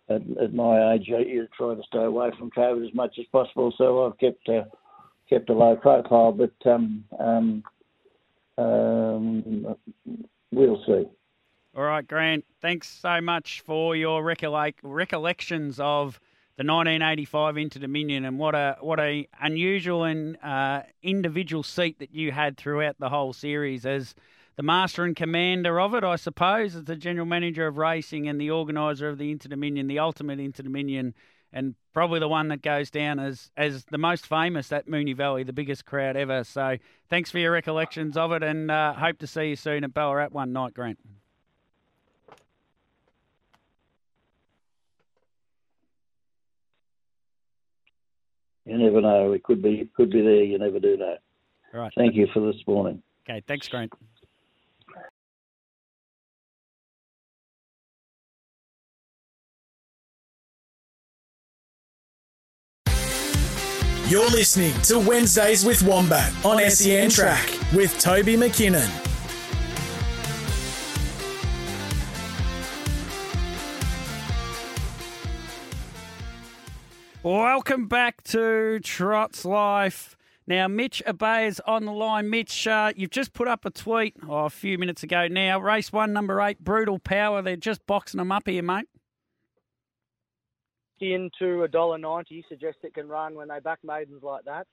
at, 0.10 0.22
at 0.42 0.54
my 0.54 0.94
age, 0.94 1.08
you 1.08 1.48
try 1.58 1.76
to 1.76 1.82
stay 1.88 2.04
away 2.04 2.32
from 2.38 2.52
COVID 2.52 2.88
as 2.88 2.94
much 2.94 3.18
as 3.20 3.26
possible. 3.32 3.74
So 3.78 4.06
I've 4.06 4.18
kept 4.18 4.50
kept 5.30 5.50
a 5.50 5.54
low 5.54 5.76
profile, 5.76 6.32
but 6.32 6.54
um, 6.70 7.04
um, 7.20 7.64
um, 8.58 9.76
we'll 10.52 10.82
see. 10.86 11.06
All 11.76 11.84
right, 11.84 12.08
Grant. 12.08 12.46
Thanks 12.62 12.88
so 12.88 13.22
much 13.22 13.62
for 13.62 13.96
your 13.96 14.24
recollect- 14.24 14.80
recollections 14.82 15.80
of 15.80 16.20
the 16.58 16.64
1985 16.64 17.58
Inter 17.58 17.80
Dominion 17.80 18.26
and 18.26 18.40
what 18.40 18.56
a 18.56 18.78
what 18.82 19.00
a 19.00 19.28
unusual 19.40 20.06
and 20.06 20.38
uh, 20.44 20.82
individual 21.04 21.62
seat 21.62 22.00
that 22.00 22.16
you 22.16 22.32
had 22.32 22.58
throughout 22.58 22.96
the 22.98 23.10
whole 23.10 23.32
series 23.32 23.86
as 23.86 24.16
the 24.58 24.64
master 24.64 25.04
and 25.04 25.16
commander 25.16 25.80
of 25.80 25.94
it, 25.94 26.04
I 26.04 26.16
suppose, 26.16 26.76
as 26.76 26.84
the 26.84 26.96
general 26.96 27.28
manager 27.28 27.68
of 27.68 27.78
racing 27.78 28.28
and 28.28 28.42
the 28.42 28.50
organiser 28.50 29.08
of 29.08 29.20
the 29.20 29.32
Inter 29.32 29.50
Dominion, 29.50 29.88
the 29.88 30.00
ultimate 30.00 30.40
Inter 30.40 30.64
Dominion, 30.64 31.14
and 31.54 31.76
probably 31.94 32.20
the 32.20 32.28
one 32.28 32.48
that 32.50 32.64
goes 32.64 32.90
down 32.90 33.20
as 33.20 33.52
as 33.56 33.86
the 33.86 34.00
most 34.00 34.26
famous 34.28 34.72
at 34.72 34.88
Moonee 34.88 35.16
Valley, 35.16 35.44
the 35.44 35.54
biggest 35.54 35.86
crowd 35.86 36.18
ever. 36.18 36.44
So 36.44 36.78
thanks 37.08 37.30
for 37.30 37.38
your 37.38 37.52
recollections 37.52 38.18
of 38.18 38.32
it, 38.32 38.42
and 38.42 38.72
uh, 38.72 38.94
hope 38.94 39.20
to 39.20 39.28
see 39.28 39.50
you 39.50 39.56
soon 39.56 39.84
at 39.84 39.94
Ballarat 39.94 40.30
one 40.32 40.52
night, 40.54 40.74
Grant. 40.74 40.98
You 48.66 48.78
never 48.78 49.02
know. 49.02 49.32
It 49.32 49.44
could 49.44 49.62
be 49.62 49.76
it 49.76 49.94
could 49.94 50.10
be 50.10 50.22
there. 50.22 50.44
You 50.44 50.58
never 50.58 50.80
do 50.80 50.98
know. 50.98 51.16
Right. 51.74 51.92
Thank 51.96 52.16
you 52.16 52.28
for 52.34 52.40
this 52.40 52.62
morning. 52.66 53.04
Okay. 53.30 53.44
Thanks, 53.48 53.68
Grant. 53.68 53.94
You're 64.10 64.30
listening 64.30 64.74
to 64.84 65.00
Wednesdays 65.00 65.66
with 65.66 65.84
Wombat 65.84 66.34
on 66.46 66.60
SEN 66.70 67.10
Track 67.10 67.46
with 67.74 68.00
Toby 68.00 68.38
McKinnon. 68.38 68.88
Welcome 77.22 77.88
back 77.88 78.24
to 78.24 78.80
Trot's 78.80 79.44
Life. 79.44 80.16
Now, 80.48 80.70
Mitch 80.70 81.04
Abay 81.06 81.48
is 81.50 81.62
on 81.68 81.84
the 81.84 81.92
line. 81.92 82.30
Mitch, 82.30 82.66
uh, 82.66 82.94
you've 82.96 83.10
just 83.10 83.34
put 83.34 83.50
up 83.50 83.66
a 83.66 83.72
tweet 83.72 84.16
oh, 84.26 84.46
a 84.46 84.50
few 84.50 84.78
minutes 84.78 85.04
ago 85.04 85.28
now. 85.28 85.60
Race 85.60 85.92
one, 85.92 86.14
number 86.14 86.40
eight, 86.40 86.64
Brutal 86.64 86.98
Power. 86.98 87.42
They're 87.42 87.58
just 87.58 87.86
boxing 87.86 88.20
them 88.20 88.32
up 88.32 88.48
here, 88.48 88.64
mate. 88.64 88.88
Into 91.00 91.64
a 91.64 91.68
dollar 91.68 91.98
ninety, 92.00 92.44
suggest 92.50 92.78
it 92.84 92.94
can 92.96 93.08
run 93.08 93.36
when 93.36 93.48
they 93.50 93.60
back 93.60 93.80
maidens 93.84 94.24
like 94.24 94.46
that. 94.46 94.66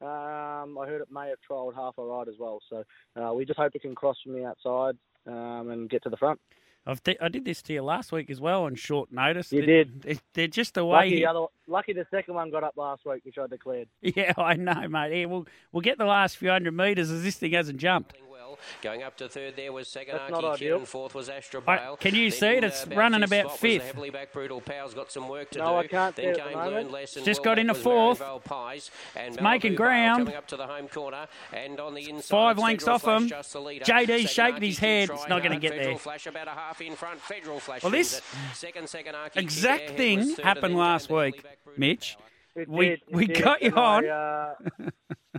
Um, 0.00 0.78
I 0.78 0.86
heard 0.86 1.00
it 1.00 1.08
may 1.12 1.28
have 1.28 1.38
trialled 1.48 1.74
half 1.74 1.98
a 1.98 2.02
ride 2.04 2.28
as 2.28 2.34
well, 2.38 2.60
so 2.70 2.84
uh, 3.20 3.32
we 3.32 3.44
just 3.44 3.58
hope 3.58 3.72
it 3.74 3.82
can 3.82 3.94
cross 3.94 4.16
from 4.22 4.32
the 4.34 4.44
outside 4.44 4.96
um, 5.26 5.70
and 5.70 5.88
get 5.90 6.02
to 6.04 6.08
the 6.10 6.16
front. 6.16 6.40
I've 6.84 7.02
di- 7.04 7.18
I 7.20 7.28
did 7.28 7.44
this 7.44 7.62
to 7.62 7.72
you 7.72 7.82
last 7.82 8.10
week 8.10 8.28
as 8.28 8.40
well 8.40 8.64
on 8.64 8.74
short 8.74 9.12
notice. 9.12 9.52
You 9.52 9.64
They're- 9.64 9.84
did. 9.84 10.20
They're, 10.34 10.48
just 10.48 10.74
the 10.74 10.84
way. 10.84 11.04
Lucky 11.06 11.16
the 11.16 11.26
other, 11.26 11.46
lucky 11.68 11.92
the 11.92 12.06
second 12.10 12.34
one 12.34 12.50
got 12.50 12.64
up 12.64 12.76
last 12.76 13.04
week, 13.04 13.24
which 13.24 13.38
I 13.38 13.46
declared. 13.46 13.88
Yeah, 14.02 14.32
I 14.36 14.54
know, 14.54 14.88
mate. 14.88 15.20
Yeah, 15.20 15.26
we'll 15.26 15.46
we'll 15.70 15.80
get 15.82 15.98
the 15.98 16.04
last 16.04 16.36
few 16.36 16.50
hundred 16.50 16.72
metres 16.72 17.10
as 17.10 17.22
this 17.22 17.36
thing 17.36 17.52
hasn't 17.52 17.78
jumped. 17.78 18.14
Going 18.82 19.02
up 19.02 19.16
to 19.18 19.28
third 19.28 19.56
there 19.56 19.72
was 19.72 19.92
That's 19.92 20.08
Saganaki 20.08 20.30
not 20.30 20.58
Kid 20.58 20.72
and 20.72 20.88
fourth 20.88 21.14
was 21.14 21.28
Astra 21.28 21.62
I- 21.66 21.76
Bale. 21.78 21.96
can 21.96 22.14
you 22.14 22.30
Then, 22.30 22.38
see 22.40 22.46
it? 22.46 22.64
It's 22.64 22.86
running 22.88 23.22
about 23.22 23.58
fifth. 23.58 23.84
heavily 23.84 24.10
back 24.10 24.32
Brutal 24.32 24.60
Power's 24.60 24.94
got 24.94 25.10
some 25.12 25.28
work 25.28 25.50
to 25.50 25.58
No, 25.58 25.70
do. 25.70 25.74
I 25.76 25.86
can't 25.86 26.16
then 26.16 26.24
see 26.24 26.40
it 26.40 26.44
the 26.44 26.50
came. 26.50 26.58
Learn 26.58 26.90
Lesson. 26.92 27.24
Just 27.24 27.40
Well, 27.40 27.44
got 27.44 27.58
into 27.58 27.74
fourth. 27.74 28.22
Pies, 28.44 28.90
and 29.16 29.34
It's 29.34 29.42
making 29.42 29.74
ground. 29.74 30.20
Coming 30.26 30.36
up 30.36 30.46
to 30.48 30.56
the 30.56 30.66
home 30.66 30.88
corner 30.88 31.26
and 31.52 31.78
on 31.80 31.94
the 31.94 32.08
inside. 32.08 32.28
Five 32.28 32.58
lengths 32.58 32.88
off 32.88 33.04
him. 33.06 33.28
just. 33.28 33.52
JD 33.54 34.28
shaking 34.28 34.62
his 34.62 34.78
head. 34.78 35.06
trying 35.08 35.18
It's 35.20 35.28
not 35.28 35.42
gonna 35.42 35.58
get 35.58 35.72
there. 35.74 35.96
Flash 35.98 36.26
about 36.26 36.48
a 36.48 36.52
half 36.52 36.80
in 36.80 36.94
front. 36.96 37.20
Federal 37.20 37.60
Flash 37.60 37.82
Well, 37.82 37.92
this 37.92 38.18
it. 38.18 38.24
Second, 38.54 38.88
exact 39.36 39.88
Kid 39.88 39.96
thing 39.96 40.18
was 40.20 40.28
third, 40.30 40.38
and 40.38 40.46
happened 40.46 40.76
last 40.76 41.10
week, 41.10 41.36
heavily 41.36 41.40
back 41.42 41.58
Brutal 41.64 41.80
Mitch. 41.80 42.16
It 42.54 42.68
We 42.68 42.88
did, 42.88 42.92
it 43.00 43.02
we 43.14 43.26
did, 43.26 43.42
got 43.42 43.62
you 43.62 43.72
on. 43.74 44.04
I, 44.06 44.08
uh, 44.08 44.54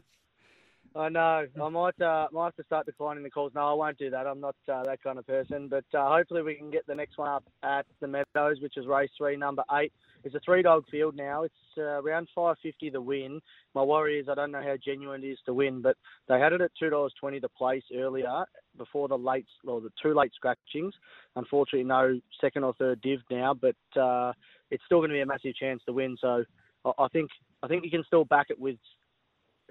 I 0.96 1.10
know. 1.10 1.48
I 1.60 1.70
might 1.70 2.00
uh, 2.00 2.28
might 2.32 2.46
have 2.46 2.56
to 2.58 2.64
start 2.66 2.86
declining 2.86 3.24
the 3.24 3.30
calls. 3.32 3.52
No, 3.56 3.62
I 3.62 3.74
won't 3.74 3.98
do 3.98 4.12
that. 4.12 4.28
I'm 4.28 4.40
not 4.40 4.56
uh, 4.72 4.84
that 4.84 5.02
kind 5.02 5.18
of 5.18 5.26
person. 5.26 5.68
But 5.68 5.86
uh, 5.94 6.08
hopefully 6.08 6.44
we 6.44 6.54
can 6.54 6.70
get 6.70 6.86
the 6.86 6.94
next 6.94 7.18
one 7.18 7.30
up 7.30 7.44
at 7.64 7.88
the 8.00 8.08
Meadows, 8.08 8.62
which 8.62 8.78
is 8.78 8.86
race 8.86 9.10
three, 9.18 9.36
number 9.36 9.64
eight. 9.74 9.92
It's 10.24 10.36
a 10.36 10.40
three 10.46 10.62
dog 10.62 10.84
field 10.92 11.16
now. 11.16 11.44
It's 11.44 11.56
uh, 11.80 12.02
around 12.02 12.28
550 12.36 12.92
to 12.92 13.02
win. 13.02 13.42
My 13.74 13.82
worry 13.82 14.20
is 14.20 14.30
I 14.30 14.36
don't 14.36 14.52
know 14.52 14.62
how 14.62 14.76
genuine 14.84 15.24
it 15.24 15.28
is 15.28 15.40
to 15.48 15.54
win, 15.54 15.82
but 15.82 15.98
they 16.28 16.40
had 16.40 16.54
it 16.54 16.62
at 16.62 16.72
two 16.80 16.92
dollars 16.92 17.14
twenty 17.20 17.40
to 17.40 17.50
place 17.50 17.84
earlier 17.96 18.46
before 18.78 19.08
the 19.08 19.18
late 19.18 19.48
or 19.66 19.82
the 19.82 19.90
two 20.02 20.14
late 20.14 20.32
scratchings. 20.36 20.94
Unfortunately, 21.36 21.88
no 21.88 22.20
second 22.40 22.64
or 22.64 22.74
third 22.76 23.02
div 23.02 23.20
now, 23.32 23.56
but 23.56 24.00
uh, 24.00 24.32
it's 24.70 24.84
still 24.86 25.00
going 25.00 25.10
to 25.10 25.16
be 25.16 25.22
a 25.22 25.26
massive 25.26 25.56
chance 25.56 25.82
to 25.88 25.94
win. 25.94 26.18
So 26.22 26.44
I, 26.86 27.08
think 27.12 27.32
I 27.64 27.68
think 27.68 27.84
you 27.84 27.92
can 27.92 28.04
still 28.06 28.26
back 28.26 28.48
it 28.50 28.60
with 28.60 28.78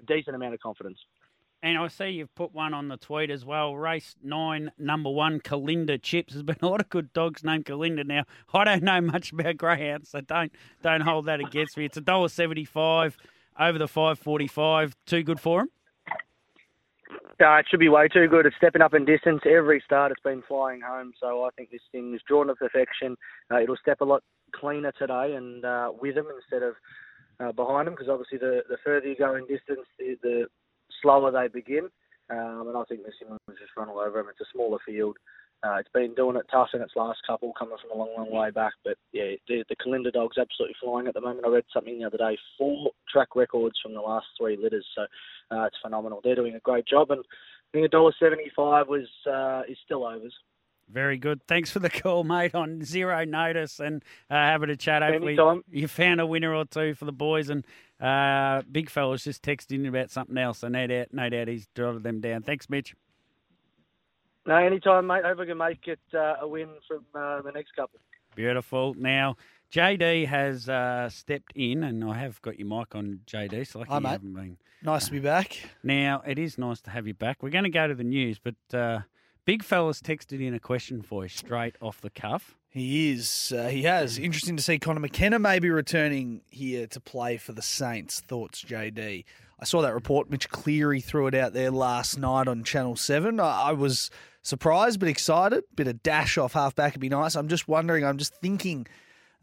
decent 0.03 0.35
amount 0.35 0.53
of 0.53 0.59
confidence. 0.59 0.99
And 1.61 1.77
I 1.77 1.87
see 1.87 2.09
you've 2.09 2.35
put 2.35 2.53
one 2.53 2.73
on 2.73 2.89
the 2.89 2.97
tweet 2.97 3.29
as 3.29 3.45
well. 3.45 3.73
Race 3.75 4.15
nine, 4.21 4.73
number 4.77 5.09
one, 5.09 5.39
Kalinda 5.39 5.97
Chips. 6.01 6.33
There's 6.33 6.43
been 6.43 6.57
a 6.61 6.67
lot 6.67 6.81
of 6.81 6.89
good 6.89 7.13
dogs 7.13 7.41
named 7.41 7.65
Kalinda 7.65 8.05
now. 8.05 8.23
I 8.53 8.65
don't 8.65 8.83
know 8.83 8.99
much 8.99 9.31
about 9.31 9.55
greyhounds, 9.55 10.09
so 10.09 10.19
don't 10.19 10.51
don't 10.81 11.01
hold 11.01 11.25
that 11.27 11.39
against 11.39 11.77
me. 11.77 11.85
It's 11.85 11.95
a 11.95 12.01
dollar 12.01 12.27
seventy 12.27 12.65
five 12.65 13.15
over 13.57 13.77
the 13.77 13.87
five 13.87 14.19
forty 14.19 14.47
five. 14.47 14.93
Too 15.05 15.23
good 15.23 15.39
for 15.39 15.61
him. 15.61 15.69
Uh, 17.41 17.55
it 17.55 17.65
should 17.69 17.79
be 17.79 17.89
way 17.89 18.07
too 18.07 18.27
good. 18.27 18.45
It's 18.45 18.55
stepping 18.57 18.81
up 18.81 18.93
in 18.93 19.05
distance. 19.05 19.41
Every 19.49 19.81
start 19.85 20.11
it's 20.11 20.21
been 20.21 20.43
flying 20.47 20.81
home. 20.81 21.13
So 21.19 21.45
I 21.45 21.49
think 21.55 21.71
this 21.71 21.81
thing 21.91 22.13
is 22.13 22.21
drawn 22.27 22.47
to 22.47 22.55
perfection. 22.55 23.15
Uh, 23.49 23.61
it'll 23.61 23.77
step 23.77 24.01
a 24.01 24.05
lot 24.05 24.21
cleaner 24.51 24.91
today 24.91 25.33
and 25.35 25.65
uh, 25.65 25.91
with 25.99 26.15
them 26.15 26.27
instead 26.35 26.61
of 26.61 26.75
uh, 27.43 27.51
behind 27.51 27.87
them 27.87 27.93
because 27.95 28.09
obviously 28.09 28.37
the, 28.37 28.61
the 28.69 28.77
further 28.85 29.07
you 29.07 29.15
go 29.15 29.35
in 29.35 29.41
distance, 29.47 29.85
the, 29.99 30.15
the 30.23 30.45
slower 31.01 31.31
they 31.31 31.47
begin. 31.47 31.89
Um, 32.29 32.69
and 32.69 32.77
I 32.77 32.83
think 32.87 33.03
this 33.03 33.15
thing 33.19 33.29
will 33.29 33.55
just 33.59 33.75
run 33.77 33.89
all 33.89 33.99
over 33.99 34.19
them. 34.19 34.29
It's 34.29 34.39
a 34.41 34.51
smaller 34.53 34.79
field. 34.85 35.17
Uh, 35.65 35.75
it's 35.75 35.89
been 35.93 36.13
doing 36.13 36.35
it 36.35 36.45
tough 36.51 36.69
in 36.73 36.81
its 36.81 36.91
last 36.95 37.19
couple, 37.25 37.53
coming 37.57 37.77
from 37.81 37.97
a 37.97 37.97
long, 37.97 38.13
long 38.17 38.31
way 38.31 38.51
back. 38.51 38.73
But 38.83 38.97
yeah, 39.13 39.31
the, 39.47 39.63
the 39.69 39.75
Kalinda 39.77 40.11
dog's 40.11 40.37
absolutely 40.37 40.75
flying 40.81 41.07
at 41.07 41.13
the 41.13 41.21
moment. 41.21 41.45
I 41.45 41.49
read 41.49 41.63
something 41.73 41.97
the 41.97 42.05
other 42.05 42.17
day, 42.17 42.37
four 42.57 42.91
track 43.09 43.35
records 43.35 43.75
from 43.81 43.93
the 43.93 44.01
last 44.01 44.25
three 44.37 44.57
litters. 44.61 44.85
So 44.95 45.03
uh, 45.55 45.63
it's 45.63 45.77
phenomenal. 45.81 46.19
They're 46.21 46.35
doing 46.35 46.55
a 46.55 46.59
great 46.59 46.85
job. 46.85 47.11
And 47.11 47.21
I 47.21 47.69
think 47.71 47.85
a 47.85 47.89
dollar 47.89 48.13
seventy-five 48.19 48.87
was 48.87 49.07
uh, 49.25 49.61
is 49.71 49.77
still 49.85 50.05
overs. 50.05 50.35
Very 50.89 51.17
good. 51.17 51.41
Thanks 51.47 51.71
for 51.71 51.79
the 51.79 51.89
call, 52.01 52.23
mate, 52.23 52.53
on 52.53 52.83
zero 52.83 53.23
notice 53.25 53.79
and 53.79 54.03
uh, 54.29 54.35
having 54.35 54.69
a 54.69 54.75
chat. 54.75 55.01
Hopefully, 55.01 55.33
Anytime. 55.33 55.63
you 55.69 55.87
found 55.87 56.21
a 56.21 56.25
winner 56.25 56.53
or 56.53 56.65
two 56.65 56.93
for 56.93 57.05
the 57.05 57.11
boys. 57.11 57.49
And 57.49 57.65
uh, 57.99 58.61
Big 58.71 58.89
fella's 58.89 59.23
just 59.23 59.41
texted 59.41 59.71
in 59.73 59.85
about 59.85 60.11
something 60.11 60.37
else, 60.37 60.59
so 60.59 60.67
no 60.67 60.85
doubt, 60.87 61.07
no 61.11 61.29
doubt 61.29 61.47
he's 61.47 61.67
jotted 61.75 62.03
them 62.03 62.19
down. 62.21 62.43
Thanks, 62.43 62.69
Mitch. 62.69 62.95
No, 64.45 64.55
anytime, 64.57 65.07
mate. 65.07 65.23
Hope 65.23 65.39
I 65.39 65.45
can 65.45 65.57
make 65.57 65.87
it 65.87 65.99
uh, 66.13 66.35
a 66.41 66.47
win 66.47 66.67
from 66.87 67.05
uh, 67.15 67.41
the 67.41 67.51
next 67.51 67.75
couple. 67.75 67.99
Beautiful. 68.35 68.93
Now, 68.97 69.37
JD 69.71 70.27
has 70.27 70.67
uh, 70.67 71.07
stepped 71.09 71.53
in, 71.55 71.83
and 71.83 72.03
I 72.03 72.15
have 72.15 72.41
got 72.41 72.59
your 72.59 72.67
mic 72.67 72.93
on, 72.93 73.21
JD. 73.25 73.67
So 73.67 73.79
lucky 73.79 73.89
Hi, 73.91 73.97
you 73.97 74.01
mate. 74.01 74.09
haven't 74.09 74.33
been. 74.33 74.57
Nice 74.83 75.05
to 75.05 75.11
be 75.11 75.19
back. 75.19 75.57
Now, 75.81 76.21
it 76.27 76.37
is 76.37 76.57
nice 76.57 76.81
to 76.81 76.89
have 76.89 77.07
you 77.07 77.13
back. 77.13 77.41
We're 77.41 77.51
going 77.51 77.63
to 77.63 77.69
go 77.69 77.87
to 77.87 77.95
the 77.95 78.03
news, 78.03 78.37
but 78.37 78.77
uh, 78.77 78.99
Big 79.45 79.61
fella's 79.61 80.01
texted 80.01 80.39
in 80.39 80.53
a 80.53 80.59
question 80.59 81.01
for 81.01 81.23
you 81.23 81.29
straight 81.29 81.75
off 81.81 81.99
the 81.99 82.09
cuff. 82.09 82.55
He 82.69 83.11
is. 83.11 83.53
Uh, 83.55 83.67
he 83.67 83.83
has. 83.83 84.17
Interesting 84.17 84.55
to 84.55 84.63
see 84.63 84.79
Conor 84.79 85.01
McKenna 85.01 85.37
maybe 85.37 85.69
returning 85.69 86.41
here 86.49 86.87
to 86.87 86.99
play 87.01 87.37
for 87.37 87.51
the 87.51 87.61
Saints. 87.61 88.21
Thoughts, 88.21 88.63
JD? 88.63 89.25
I 89.59 89.65
saw 89.65 89.81
that 89.81 89.93
report. 89.93 90.29
Mitch 90.29 90.49
Cleary 90.49 91.01
threw 91.01 91.27
it 91.27 91.35
out 91.35 91.53
there 91.53 91.71
last 91.71 92.17
night 92.17 92.47
on 92.47 92.63
Channel 92.63 92.95
7. 92.95 93.39
I, 93.39 93.69
I 93.69 93.71
was 93.73 94.09
surprised 94.41 94.99
but 94.99 95.09
excited. 95.09 95.65
Bit 95.75 95.87
of 95.87 96.01
dash 96.01 96.37
off 96.37 96.53
half 96.53 96.73
back 96.73 96.93
would 96.93 97.01
be 97.01 97.09
nice. 97.09 97.35
I'm 97.35 97.49
just 97.49 97.67
wondering, 97.67 98.05
I'm 98.05 98.17
just 98.17 98.35
thinking 98.37 98.87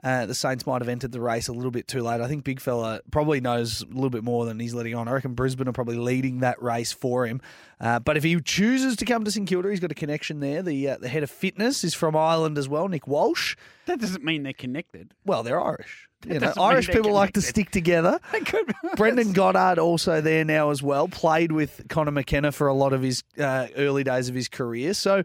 Uh, 0.02 0.26
the 0.26 0.34
Saints 0.34 0.66
might 0.66 0.80
have 0.80 0.88
entered 0.88 1.12
the 1.12 1.20
race 1.20 1.48
a 1.48 1.52
little 1.52 1.70
bit 1.70 1.86
too 1.86 2.02
late. 2.02 2.20
I 2.20 2.28
think 2.28 2.44
Big 2.44 2.60
Fella 2.60 3.00
probably 3.10 3.40
knows 3.40 3.82
a 3.82 3.86
little 3.86 4.10
bit 4.10 4.24
more 4.24 4.46
than 4.46 4.58
he's 4.58 4.74
letting 4.74 4.94
on. 4.94 5.08
I 5.08 5.12
reckon 5.12 5.34
Brisbane 5.34 5.68
are 5.68 5.72
probably 5.72 5.96
leading 5.96 6.40
that 6.40 6.62
race 6.62 6.92
for 6.92 7.26
him. 7.26 7.40
Uh, 7.80 7.98
but 7.98 8.16
if 8.16 8.24
he 8.24 8.40
chooses 8.40 8.96
to 8.96 9.04
come 9.04 9.24
to 9.24 9.30
St 9.30 9.46
Kilda, 9.46 9.70
he's 9.70 9.80
got 9.80 9.92
a 9.92 9.94
connection 9.94 10.40
there. 10.40 10.62
The 10.62 10.90
uh, 10.90 10.96
the 10.98 11.08
head 11.08 11.22
of 11.22 11.30
fitness 11.30 11.84
is 11.84 11.94
from 11.94 12.16
Ireland 12.16 12.56
as 12.56 12.68
well, 12.68 12.88
Nick 12.88 13.06
Walsh. 13.06 13.56
That 13.86 14.00
doesn't 14.00 14.24
mean 14.24 14.42
they're 14.42 14.52
connected. 14.52 15.12
Well, 15.24 15.42
they're 15.42 15.60
Irish. 15.60 16.08
You 16.26 16.38
know, 16.38 16.52
Irish 16.58 16.88
people 16.88 17.12
like 17.12 17.32
to 17.32 17.42
stick 17.42 17.70
together. 17.70 18.20
Brendan 18.96 19.32
Goddard 19.32 19.78
also 19.78 20.20
there 20.20 20.44
now 20.44 20.70
as 20.70 20.82
well. 20.82 21.08
Played 21.08 21.52
with 21.52 21.82
Conor 21.88 22.10
McKenna 22.10 22.52
for 22.52 22.68
a 22.68 22.74
lot 22.74 22.92
of 22.92 23.00
his 23.00 23.24
uh, 23.38 23.68
early 23.76 24.04
days 24.04 24.28
of 24.28 24.34
his 24.34 24.48
career. 24.48 24.92
So 24.92 25.24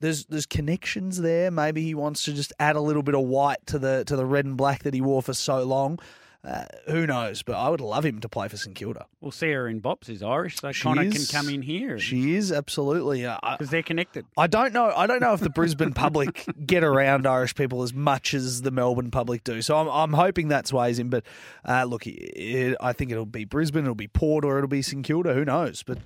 there's 0.00 0.26
there's 0.26 0.46
connections 0.46 1.20
there. 1.20 1.50
Maybe 1.50 1.82
he 1.82 1.94
wants 1.94 2.24
to 2.24 2.32
just 2.32 2.52
add 2.58 2.76
a 2.76 2.80
little 2.80 3.02
bit 3.02 3.14
of 3.14 3.22
white 3.22 3.64
to 3.66 3.78
the 3.78 4.04
to 4.06 4.16
the 4.16 4.26
red 4.26 4.44
and 4.44 4.56
black 4.56 4.82
that 4.84 4.94
he 4.94 5.00
wore 5.00 5.22
for 5.22 5.34
so 5.34 5.62
long. 5.64 5.98
Uh, 6.46 6.64
who 6.86 7.08
knows? 7.08 7.42
But 7.42 7.56
I 7.56 7.68
would 7.68 7.80
love 7.80 8.06
him 8.06 8.20
to 8.20 8.28
play 8.28 8.46
for 8.46 8.56
St 8.56 8.76
Kilda. 8.76 9.06
Well, 9.20 9.32
Sarah 9.32 9.68
in 9.68 9.80
Bops 9.80 10.08
is 10.08 10.22
Irish, 10.22 10.58
so 10.58 10.70
She 10.70 10.84
Conor 10.84 11.10
can 11.10 11.24
come 11.26 11.48
in 11.48 11.60
here 11.60 11.98
She 11.98 12.36
is 12.36 12.52
absolutely. 12.52 13.26
Uh, 13.26 13.38
because 13.42 13.70
they're 13.70 13.82
connected. 13.82 14.26
I 14.38 14.46
don't 14.46 14.72
know. 14.72 14.92
I 14.94 15.08
don't 15.08 15.20
know 15.20 15.32
if 15.32 15.40
the 15.40 15.50
Brisbane 15.50 15.92
public 15.92 16.46
get 16.66 16.84
around 16.84 17.26
Irish 17.26 17.56
people 17.56 17.82
as 17.82 17.92
much 17.92 18.32
as 18.32 18.62
the 18.62 18.70
Melbourne 18.70 19.10
public 19.10 19.42
do. 19.42 19.60
So 19.60 19.76
I'm, 19.76 19.88
I'm 19.88 20.12
hoping 20.12 20.48
that 20.48 20.68
sways 20.68 21.00
him. 21.00 21.10
But 21.10 21.24
uh, 21.64 21.82
look, 21.82 22.06
it, 22.06 22.76
I 22.80 22.92
think 22.92 23.10
it'll 23.10 23.26
be 23.26 23.44
Brisbane, 23.44 23.82
it'll 23.82 23.96
be 23.96 24.06
Port, 24.06 24.44
or 24.44 24.56
it'll 24.58 24.68
be 24.68 24.82
St 24.82 25.04
Kilda. 25.04 25.34
Who 25.34 25.44
knows? 25.44 25.82
But 25.82 25.98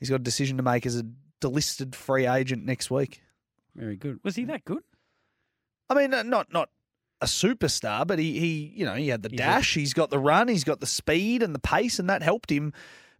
he's 0.00 0.10
got 0.10 0.16
a 0.16 0.24
decision 0.24 0.56
to 0.56 0.64
make 0.64 0.84
as 0.84 0.98
a 0.98 1.04
delisted 1.40 1.94
free 1.94 2.26
agent 2.26 2.64
next 2.64 2.90
week. 2.90 3.22
Very 3.76 3.96
good. 3.96 4.20
Was 4.24 4.36
he 4.36 4.44
that 4.46 4.64
good? 4.64 4.82
I 5.90 5.94
mean, 5.94 6.12
uh, 6.14 6.22
not 6.22 6.52
not 6.52 6.70
a 7.20 7.26
superstar, 7.26 8.06
but 8.06 8.18
he 8.18 8.38
he 8.40 8.72
you 8.74 8.84
know 8.84 8.94
he 8.94 9.08
had 9.08 9.22
the 9.22 9.28
He's 9.30 9.38
a- 9.40 9.42
dash, 9.42 9.74
he's 9.74 9.92
got 9.94 10.10
the 10.10 10.18
run, 10.18 10.48
he's 10.48 10.64
got 10.64 10.80
the 10.80 10.86
speed 10.86 11.42
and 11.42 11.54
the 11.54 11.58
pace, 11.58 11.98
and 11.98 12.08
that 12.10 12.22
helped 12.22 12.50
him 12.50 12.72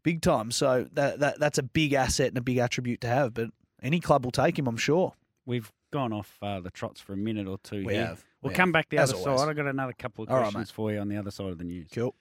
big 0.02 0.22
time. 0.22 0.50
So 0.50 0.86
that, 0.92 1.18
that 1.20 1.38
that's 1.38 1.58
a 1.58 1.62
big 1.62 1.92
asset 1.92 2.28
and 2.28 2.38
a 2.38 2.42
big 2.42 2.58
attribute 2.58 3.00
to 3.02 3.08
have. 3.08 3.34
But 3.34 3.50
any 3.82 4.00
club 4.00 4.24
will 4.24 4.32
take 4.32 4.58
him, 4.58 4.66
I'm 4.66 4.76
sure. 4.76 5.12
We've 5.44 5.70
gone 5.92 6.12
off 6.12 6.36
uh, 6.42 6.60
the 6.60 6.70
trots 6.70 7.00
for 7.00 7.12
a 7.12 7.16
minute 7.16 7.46
or 7.46 7.58
two 7.62 7.84
We 7.84 7.94
here. 7.94 8.06
have. 8.06 8.24
We'll 8.42 8.50
We 8.50 8.54
come 8.56 8.70
have. 8.70 8.72
back 8.74 8.88
the 8.88 8.98
As 8.98 9.12
other 9.12 9.20
always. 9.22 9.40
side. 9.40 9.48
I've 9.50 9.56
got 9.56 9.66
another 9.66 9.92
couple 9.92 10.24
of 10.24 10.30
All 10.30 10.36
right, 10.36 10.42
questions 10.44 10.70
for 10.70 10.90
you 10.92 10.98
on 10.98 11.08
the 11.08 11.16
other 11.16 11.30
side 11.30 11.48
of 11.48 11.58
the 11.58 11.64
news. 11.64 11.88
Cool. 11.92 12.14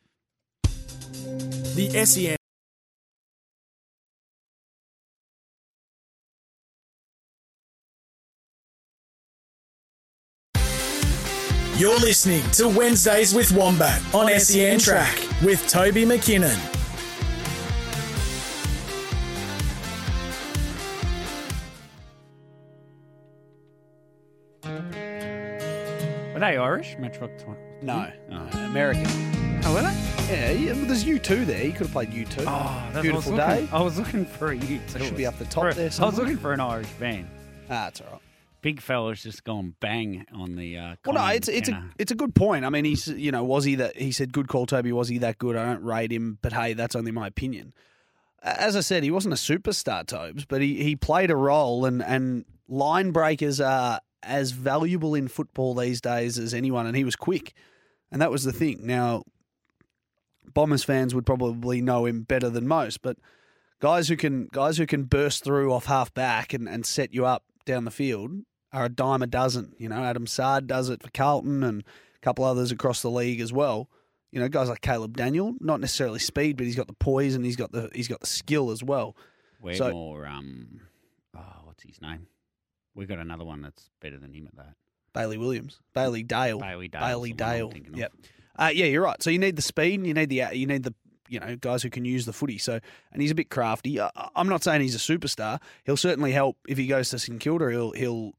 The 0.64 2.06
SEN. 2.06 2.36
You're 11.78 12.00
listening 12.00 12.42
to 12.52 12.70
Wednesdays 12.70 13.34
with 13.34 13.52
Wombat 13.52 14.02
on 14.16 14.30
SEN 14.40 14.80
Track 14.80 15.18
with 15.44 15.68
Toby 15.68 16.06
McKinnon. 16.06 16.58
Are 24.66 26.40
they 26.40 26.58
Irish? 26.58 26.96
Matchbox 27.00 27.44
Twi- 27.44 27.56
No, 27.82 28.12
Oh. 28.32 28.50
American. 28.66 29.06
Oh, 29.64 29.74
were 29.74 29.82
they? 29.82 29.94
Yeah, 30.34 30.52
yeah, 30.52 30.74
well, 30.74 30.86
there's 30.86 31.04
U 31.04 31.20
two 31.20 31.46
there. 31.46 31.64
You 31.64 31.72
could 31.72 31.82
have 31.88 31.92
played 31.92 32.12
U 32.14 32.26
two. 32.26 32.44
Oh, 32.48 32.84
that's 32.92 33.02
Beautiful 33.04 33.40
I 33.40 33.48
was 33.60 33.70
day. 33.70 33.70
I 33.72 33.82
was 33.82 33.98
looking 34.00 34.26
for 34.26 34.52
a 34.52 34.56
U 34.58 34.80
two. 34.88 34.98
It 35.00 35.04
Should 35.06 35.18
be 35.18 35.26
up 35.26 35.38
the 35.38 35.46
top 35.46 35.64
For- 35.66 35.74
there 35.74 35.84
I 35.84 35.88
was 35.88 35.96
somewhere. 35.96 36.22
looking 36.26 36.38
for 36.38 36.54
an 36.54 36.60
Irish 36.60 36.88
band. 37.00 37.28
Ah, 37.66 37.86
that's 37.86 38.02
all 38.02 38.08
right. 38.14 38.22
Big 38.66 38.82
fella's 38.82 39.22
just 39.22 39.44
gone 39.44 39.76
bang 39.80 40.26
on 40.34 40.56
the. 40.56 40.76
Uh, 40.76 40.96
Well, 41.06 41.14
no, 41.14 41.28
it's 41.28 41.48
it's 41.48 41.70
a 41.70 41.84
it's 42.00 42.12
a 42.12 42.16
good 42.16 42.34
point. 42.34 42.66
I 42.66 42.70
mean, 42.70 42.84
he's 42.84 43.08
you 43.08 43.32
know 43.32 43.44
was 43.44 43.64
he 43.64 43.76
that 43.76 43.96
he 43.96 44.12
said 44.12 44.34
good 44.34 44.48
call, 44.48 44.66
Toby? 44.66 44.92
Was 44.92 45.08
he 45.08 45.20
that 45.20 45.38
good? 45.38 45.56
I 45.56 45.66
don't 45.66 45.84
rate 45.84 46.12
him, 46.12 46.40
but 46.42 46.52
hey, 46.52 46.74
that's 46.74 46.96
only 46.96 47.12
my 47.12 47.28
opinion. 47.28 47.76
As 48.42 48.76
I 48.76 48.80
said, 48.80 49.04
he 49.04 49.12
wasn't 49.12 49.36
a 49.36 49.38
superstar, 49.38 50.04
Tobes, 50.04 50.46
but 50.46 50.62
he, 50.64 50.82
he 50.82 50.96
played 50.96 51.30
a 51.30 51.36
role, 51.36 51.86
and 51.86 52.02
and 52.02 52.44
line 52.68 53.12
breakers 53.12 53.62
are 53.62 54.00
as 54.24 54.50
valuable 54.50 55.14
in 55.14 55.28
football 55.28 55.76
these 55.76 56.02
days 56.02 56.40
as 56.40 56.56
anyone, 56.56 56.88
and 56.88 56.98
he 56.98 57.04
was 57.04 57.16
quick, 57.16 57.54
and 58.12 58.20
that 58.20 58.32
was 58.32 58.46
the 58.46 58.52
thing. 58.52 58.80
Now, 58.82 59.26
Bombers 60.56 60.84
fans 60.84 61.14
would 61.14 61.28
probably 61.28 61.82
know 61.82 62.08
him 62.08 62.24
better 62.24 62.50
than 62.50 62.68
most, 62.68 63.04
but 63.04 63.18
guys 63.80 64.08
who 64.08 64.18
can 64.18 64.48
guys 64.52 64.80
who 64.80 64.88
can 64.88 65.04
burst 65.04 65.44
through 65.44 65.72
off 65.72 65.86
half 65.86 66.12
back 66.16 66.52
and, 66.52 66.68
and 66.68 66.84
set 66.84 67.14
you 67.14 67.28
up 67.28 67.44
down 67.66 67.86
the 67.86 67.92
field 67.92 68.32
are 68.76 68.86
a 68.86 68.90
dime 68.90 69.22
a 69.22 69.28
dozen. 69.28 69.74
You 69.78 69.90
know, 69.90 70.04
Adam 70.04 70.28
Saad 70.28 70.68
does 70.68 70.90
it 70.90 71.02
for 71.02 71.10
Carlton 71.12 71.64
and 71.64 71.82
a 71.82 72.20
couple 72.22 72.44
others 72.44 72.72
across 72.72 73.02
the 73.02 73.10
league 73.10 73.40
as 73.40 73.54
well. 73.54 73.90
You 74.32 74.42
know, 74.42 74.50
guys 74.50 74.68
like 74.68 74.82
Caleb 74.82 75.16
Daniel, 75.16 75.56
not 75.62 75.80
necessarily 75.80 76.20
speed, 76.20 76.58
but 76.58 76.66
he's 76.66 76.76
got 76.76 76.88
the 76.88 76.94
poise 76.94 77.36
and 77.36 77.46
he's 77.46 77.56
got 77.56 77.72
the 77.72 77.90
he's 77.96 78.08
got 78.10 78.20
the 78.20 78.28
skill 78.28 78.72
as 78.72 78.84
well. 78.84 79.16
We're 79.62 79.76
so- 79.76 79.92
more. 79.92 80.28
Um, 80.28 80.82
oh, 81.36 81.42
what's 81.64 81.84
his 81.84 82.02
name? 82.02 82.28
We've 82.94 83.08
got 83.08 83.20
another 83.20 83.46
one 83.46 83.62
that's 83.62 83.90
better 84.02 84.18
than 84.18 84.34
him 84.34 84.48
at 84.48 84.56
that. 84.58 84.76
Bailey 85.14 85.38
Williams, 85.38 85.80
Bailey 85.94 86.24
Dale, 86.24 86.60
Bailey 86.60 86.90
Dale. 86.90 87.02
Bailey 87.02 87.32
Dale. 87.34 87.72
Yep. 87.94 88.14
Uh, 88.58 88.72
yeah, 88.74 88.86
you're 88.86 89.02
right. 89.04 89.22
So 89.24 89.30
you 89.30 89.40
need 89.40 89.56
the 89.56 89.62
speed, 89.62 89.96
and 90.00 90.08
you 90.08 90.14
need 90.14 90.30
the 90.30 90.44
you 90.54 90.68
need 90.68 90.84
the 90.84 90.94
you 91.30 91.40
know 91.40 91.56
guys 91.56 91.84
who 91.84 91.90
can 91.90 92.04
use 92.06 92.26
the 92.26 92.34
footy. 92.34 92.58
So 92.58 92.80
and 93.14 93.22
he's 93.22 93.32
a 93.32 93.36
bit 93.36 93.50
crafty. 93.50 94.00
I, 94.02 94.10
I'm 94.36 94.50
not 94.50 94.64
saying 94.64 94.82
he's 94.82 94.96
a 94.96 94.98
superstar. 94.98 95.62
He'll 95.86 95.98
certainly 95.98 96.32
help 96.34 96.58
if 96.68 96.78
he 96.78 96.88
goes 96.88 97.10
to 97.12 97.20
St 97.20 97.40
Kilda. 97.40 97.72
He'll 97.72 97.92
he'll. 97.92 98.34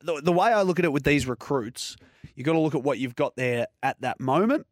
The, 0.00 0.20
the 0.22 0.32
way 0.32 0.52
I 0.52 0.62
look 0.62 0.78
at 0.78 0.84
it 0.84 0.92
with 0.92 1.04
these 1.04 1.26
recruits, 1.26 1.96
you've 2.34 2.46
got 2.46 2.52
to 2.52 2.60
look 2.60 2.74
at 2.74 2.82
what 2.82 2.98
you've 2.98 3.16
got 3.16 3.36
there 3.36 3.66
at 3.82 4.00
that 4.02 4.20
moment, 4.20 4.66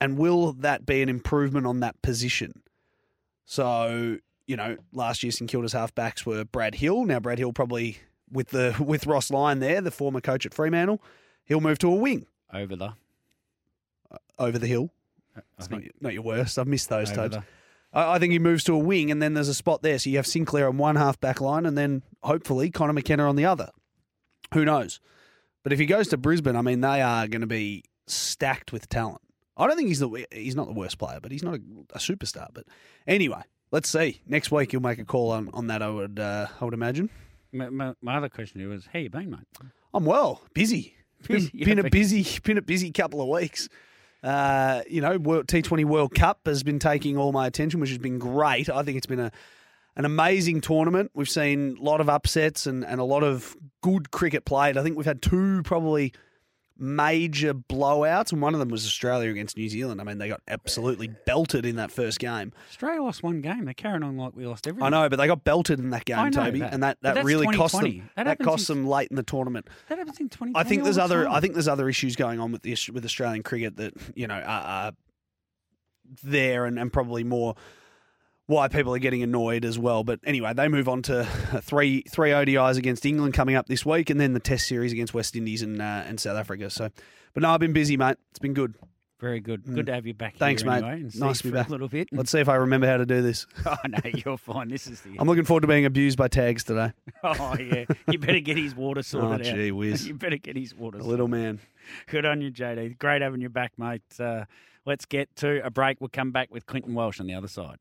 and 0.00 0.18
will 0.18 0.52
that 0.54 0.84
be 0.84 1.02
an 1.02 1.08
improvement 1.08 1.66
on 1.66 1.80
that 1.80 2.00
position? 2.02 2.62
So 3.46 4.18
you 4.46 4.56
know, 4.56 4.76
last 4.92 5.22
year 5.22 5.32
St 5.32 5.50
Kilda's 5.50 5.74
halfbacks 5.74 6.26
were 6.26 6.44
Brad 6.44 6.76
Hill. 6.76 7.04
Now 7.04 7.20
Brad 7.20 7.38
Hill 7.38 7.52
probably 7.52 7.98
with 8.30 8.48
the 8.48 8.76
with 8.84 9.06
Ross 9.06 9.30
Lyon 9.30 9.60
there, 9.60 9.80
the 9.80 9.90
former 9.90 10.20
coach 10.20 10.46
at 10.46 10.54
Fremantle, 10.54 11.02
he'll 11.44 11.60
move 11.60 11.78
to 11.78 11.88
a 11.88 11.94
wing 11.94 12.26
Over 12.52 12.76
the. 12.76 12.92
Uh, 14.10 14.16
over 14.38 14.58
the 14.58 14.66
hill. 14.66 14.90
Uh, 15.36 15.40
I 15.40 15.42
It's 15.58 15.70
not, 15.70 15.82
not 16.00 16.12
your 16.12 16.22
worst. 16.22 16.58
I've 16.58 16.66
missed 16.66 16.88
those 16.88 17.10
types. 17.10 17.36
I, 17.92 18.14
I 18.14 18.18
think 18.18 18.32
he 18.32 18.38
moves 18.38 18.64
to 18.64 18.74
a 18.74 18.78
wing, 18.78 19.10
and 19.10 19.22
then 19.22 19.34
there's 19.34 19.48
a 19.48 19.54
spot 19.54 19.82
there. 19.82 19.98
So 19.98 20.10
you 20.10 20.16
have 20.16 20.26
Sinclair 20.26 20.68
on 20.68 20.76
one 20.76 20.96
half 20.96 21.18
back 21.20 21.40
line, 21.40 21.66
and 21.66 21.76
then 21.78 22.02
hopefully 22.22 22.70
Conor 22.70 22.92
McKenna 22.92 23.28
on 23.28 23.36
the 23.36 23.46
other. 23.46 23.70
Who 24.54 24.64
knows? 24.64 25.00
But 25.62 25.72
if 25.72 25.78
he 25.78 25.86
goes 25.86 26.08
to 26.08 26.16
Brisbane, 26.16 26.56
I 26.56 26.62
mean, 26.62 26.80
they 26.80 27.02
are 27.02 27.28
going 27.28 27.40
to 27.40 27.46
be 27.46 27.84
stacked 28.06 28.72
with 28.72 28.88
talent. 28.88 29.20
I 29.56 29.66
don't 29.66 29.76
think 29.76 29.88
he's 29.88 30.00
the 30.00 30.26
he's 30.32 30.56
not 30.56 30.66
the 30.66 30.72
worst 30.72 30.98
player, 30.98 31.20
but 31.20 31.30
he's 31.30 31.42
not 31.42 31.54
a, 31.54 31.60
a 31.94 31.98
superstar. 31.98 32.48
But 32.52 32.64
anyway, 33.06 33.42
let's 33.70 33.88
see. 33.88 34.20
Next 34.26 34.50
week 34.50 34.72
he'll 34.72 34.80
make 34.80 34.98
a 34.98 35.04
call 35.04 35.30
on, 35.30 35.50
on 35.52 35.68
that. 35.68 35.80
I 35.82 35.90
would 35.90 36.18
uh, 36.18 36.48
I 36.60 36.64
would 36.64 36.74
imagine. 36.74 37.08
My, 37.52 37.68
my, 37.68 37.94
my 38.02 38.16
other 38.16 38.28
question 38.28 38.58
to 38.58 38.64
you 38.64 38.70
was, 38.70 38.88
how 38.92 38.98
you 38.98 39.08
been, 39.08 39.30
mate? 39.30 39.46
I'm 39.92 40.04
well, 40.04 40.42
busy. 40.54 40.96
Been, 41.28 41.50
been 41.54 41.78
a 41.78 41.88
busy, 41.88 42.26
been 42.44 42.58
a 42.58 42.62
busy 42.62 42.90
couple 42.90 43.22
of 43.22 43.28
weeks. 43.28 43.70
Uh, 44.22 44.82
you 44.86 45.00
know, 45.00 45.18
T20 45.18 45.86
World 45.86 46.14
Cup 46.14 46.40
has 46.44 46.62
been 46.62 46.78
taking 46.78 47.16
all 47.16 47.32
my 47.32 47.46
attention, 47.46 47.80
which 47.80 47.88
has 47.88 47.98
been 47.98 48.18
great. 48.18 48.68
I 48.68 48.82
think 48.82 48.98
it's 48.98 49.06
been 49.06 49.20
a 49.20 49.32
an 49.96 50.04
amazing 50.04 50.60
tournament. 50.60 51.10
We've 51.14 51.28
seen 51.28 51.76
a 51.78 51.82
lot 51.82 52.00
of 52.00 52.08
upsets 52.08 52.66
and, 52.66 52.84
and 52.84 53.00
a 53.00 53.04
lot 53.04 53.22
of 53.22 53.56
good 53.82 54.10
cricket 54.10 54.44
played. 54.44 54.76
I 54.76 54.82
think 54.82 54.96
we've 54.96 55.06
had 55.06 55.22
two 55.22 55.62
probably 55.62 56.12
major 56.76 57.54
blowouts, 57.54 58.32
and 58.32 58.42
one 58.42 58.52
of 58.54 58.60
them 58.60 58.68
was 58.68 58.84
Australia 58.84 59.30
against 59.30 59.56
New 59.56 59.68
Zealand. 59.68 60.00
I 60.00 60.04
mean, 60.04 60.18
they 60.18 60.28
got 60.28 60.40
absolutely 60.48 61.08
belted 61.24 61.64
in 61.64 61.76
that 61.76 61.92
first 61.92 62.18
game. 62.18 62.52
Australia 62.68 63.00
lost 63.02 63.22
one 63.22 63.40
game. 63.40 63.64
They're 63.64 63.74
carrying 63.74 64.02
on 64.02 64.16
like 64.16 64.34
we 64.34 64.46
lost 64.46 64.66
everything. 64.66 64.84
I 64.84 64.88
know, 64.88 65.08
but 65.08 65.16
they 65.16 65.28
got 65.28 65.44
belted 65.44 65.78
in 65.78 65.90
that 65.90 66.04
game, 66.04 66.32
Toby, 66.32 66.60
that. 66.60 66.72
and 66.72 66.82
that, 66.82 66.98
that 67.02 67.24
really 67.24 67.46
cost 67.56 67.80
them. 67.80 68.10
That 68.16 68.24
That, 68.24 68.38
cost 68.40 68.68
in- 68.70 68.78
them 68.78 68.86
late 68.88 69.08
in 69.10 69.16
the 69.16 69.22
tournament. 69.22 69.68
That 69.88 69.98
happens 69.98 70.18
in 70.18 70.28
2020. 70.28 70.52
I 70.58 70.68
think 70.68 70.82
there's 70.82 70.96
the 70.96 71.02
other. 71.04 71.24
time. 71.24 71.32
I 71.32 71.40
think 71.40 71.52
there's 71.54 71.68
other 71.68 71.88
issues 71.88 72.16
going 72.16 72.40
on 72.40 72.50
with 72.50 72.62
the 72.62 72.76
with 72.92 73.04
Australian 73.04 73.44
cricket 73.44 73.76
that 73.76 73.94
you 74.16 74.26
know 74.26 74.34
are, 74.34 74.40
are 74.88 74.92
there, 76.22 76.66
and, 76.66 76.78
and 76.78 76.92
probably 76.92 77.24
more 77.24 77.54
why 78.46 78.68
people 78.68 78.94
are 78.94 78.98
getting 78.98 79.22
annoyed 79.22 79.64
as 79.64 79.78
well. 79.78 80.04
But 80.04 80.20
anyway, 80.24 80.52
they 80.54 80.68
move 80.68 80.88
on 80.88 81.02
to 81.02 81.24
three 81.62 82.02
three 82.02 82.30
ODIs 82.30 82.76
against 82.76 83.06
England 83.06 83.34
coming 83.34 83.54
up 83.56 83.66
this 83.66 83.84
week, 83.86 84.10
and 84.10 84.20
then 84.20 84.32
the 84.32 84.40
Test 84.40 84.66
series 84.68 84.92
against 84.92 85.14
West 85.14 85.34
Indies 85.36 85.62
and 85.62 85.80
uh, 85.80 86.02
and 86.06 86.18
South 86.20 86.36
Africa. 86.36 86.70
So, 86.70 86.90
but 87.32 87.42
no, 87.42 87.50
I've 87.50 87.60
been 87.60 87.72
busy, 87.72 87.96
mate. 87.96 88.16
It's 88.30 88.38
been 88.38 88.54
good. 88.54 88.74
Very 89.20 89.40
good. 89.40 89.64
Good 89.64 89.86
to 89.86 89.94
have 89.94 90.06
you 90.06 90.12
back 90.12 90.36
Thanks, 90.36 90.60
here 90.60 90.70
mate. 90.72 90.84
anyway. 90.84 91.10
Nice 91.14 91.38
to 91.38 91.44
be 91.44 91.50
back. 91.50 91.68
A 91.68 91.70
little 91.70 91.88
bit. 91.88 92.08
Let's 92.12 92.30
see 92.30 92.40
if 92.40 92.48
I 92.48 92.56
remember 92.56 92.86
how 92.86 92.98
to 92.98 93.06
do 93.06 93.22
this. 93.22 93.46
oh, 93.64 93.74
no, 93.88 93.98
you're 94.12 94.36
fine. 94.36 94.68
This 94.68 94.86
is 94.86 95.00
the. 95.00 95.16
I'm 95.18 95.26
looking 95.26 95.44
forward 95.44 95.62
to 95.62 95.66
being 95.66 95.86
abused 95.86 96.18
by 96.18 96.28
tags 96.28 96.64
today. 96.64 96.92
Oh, 97.22 97.56
yeah. 97.58 97.86
You 98.10 98.18
better 98.18 98.40
get 98.40 98.58
his 98.58 98.74
water 98.74 99.02
sorted 99.04 99.46
Oh, 99.46 99.50
out. 99.50 99.56
gee 99.56 99.72
whiz. 99.72 100.06
You 100.06 100.12
better 100.12 100.36
get 100.36 100.56
his 100.58 100.74
water 100.74 100.98
A 100.98 101.02
little 101.02 101.28
man. 101.28 101.58
Good 102.08 102.26
on 102.26 102.42
you, 102.42 102.50
JD. 102.50 102.98
Great 102.98 103.22
having 103.22 103.40
you 103.40 103.48
back, 103.48 103.72
mate. 103.78 104.02
Uh, 104.20 104.44
let's 104.84 105.06
get 105.06 105.34
to 105.36 105.64
a 105.64 105.70
break. 105.70 106.02
We'll 106.02 106.10
come 106.12 106.30
back 106.32 106.50
with 106.50 106.66
Clinton 106.66 106.92
Welsh 106.92 107.18
on 107.20 107.26
the 107.26 107.32
other 107.34 107.48
side. 107.48 107.78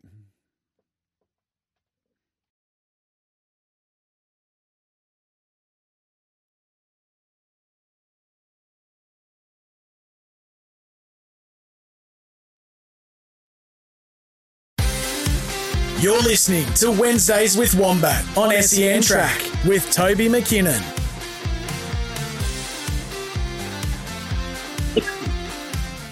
You're 16.03 16.21
listening 16.21 16.65
to 16.73 16.91
Wednesdays 16.91 17.55
with 17.55 17.75
Wombat 17.75 18.25
on 18.37 18.51
SEN 18.61 19.01
Track 19.01 19.41
with 19.65 19.89
Toby 19.89 20.27
McKinnon. 20.27 20.81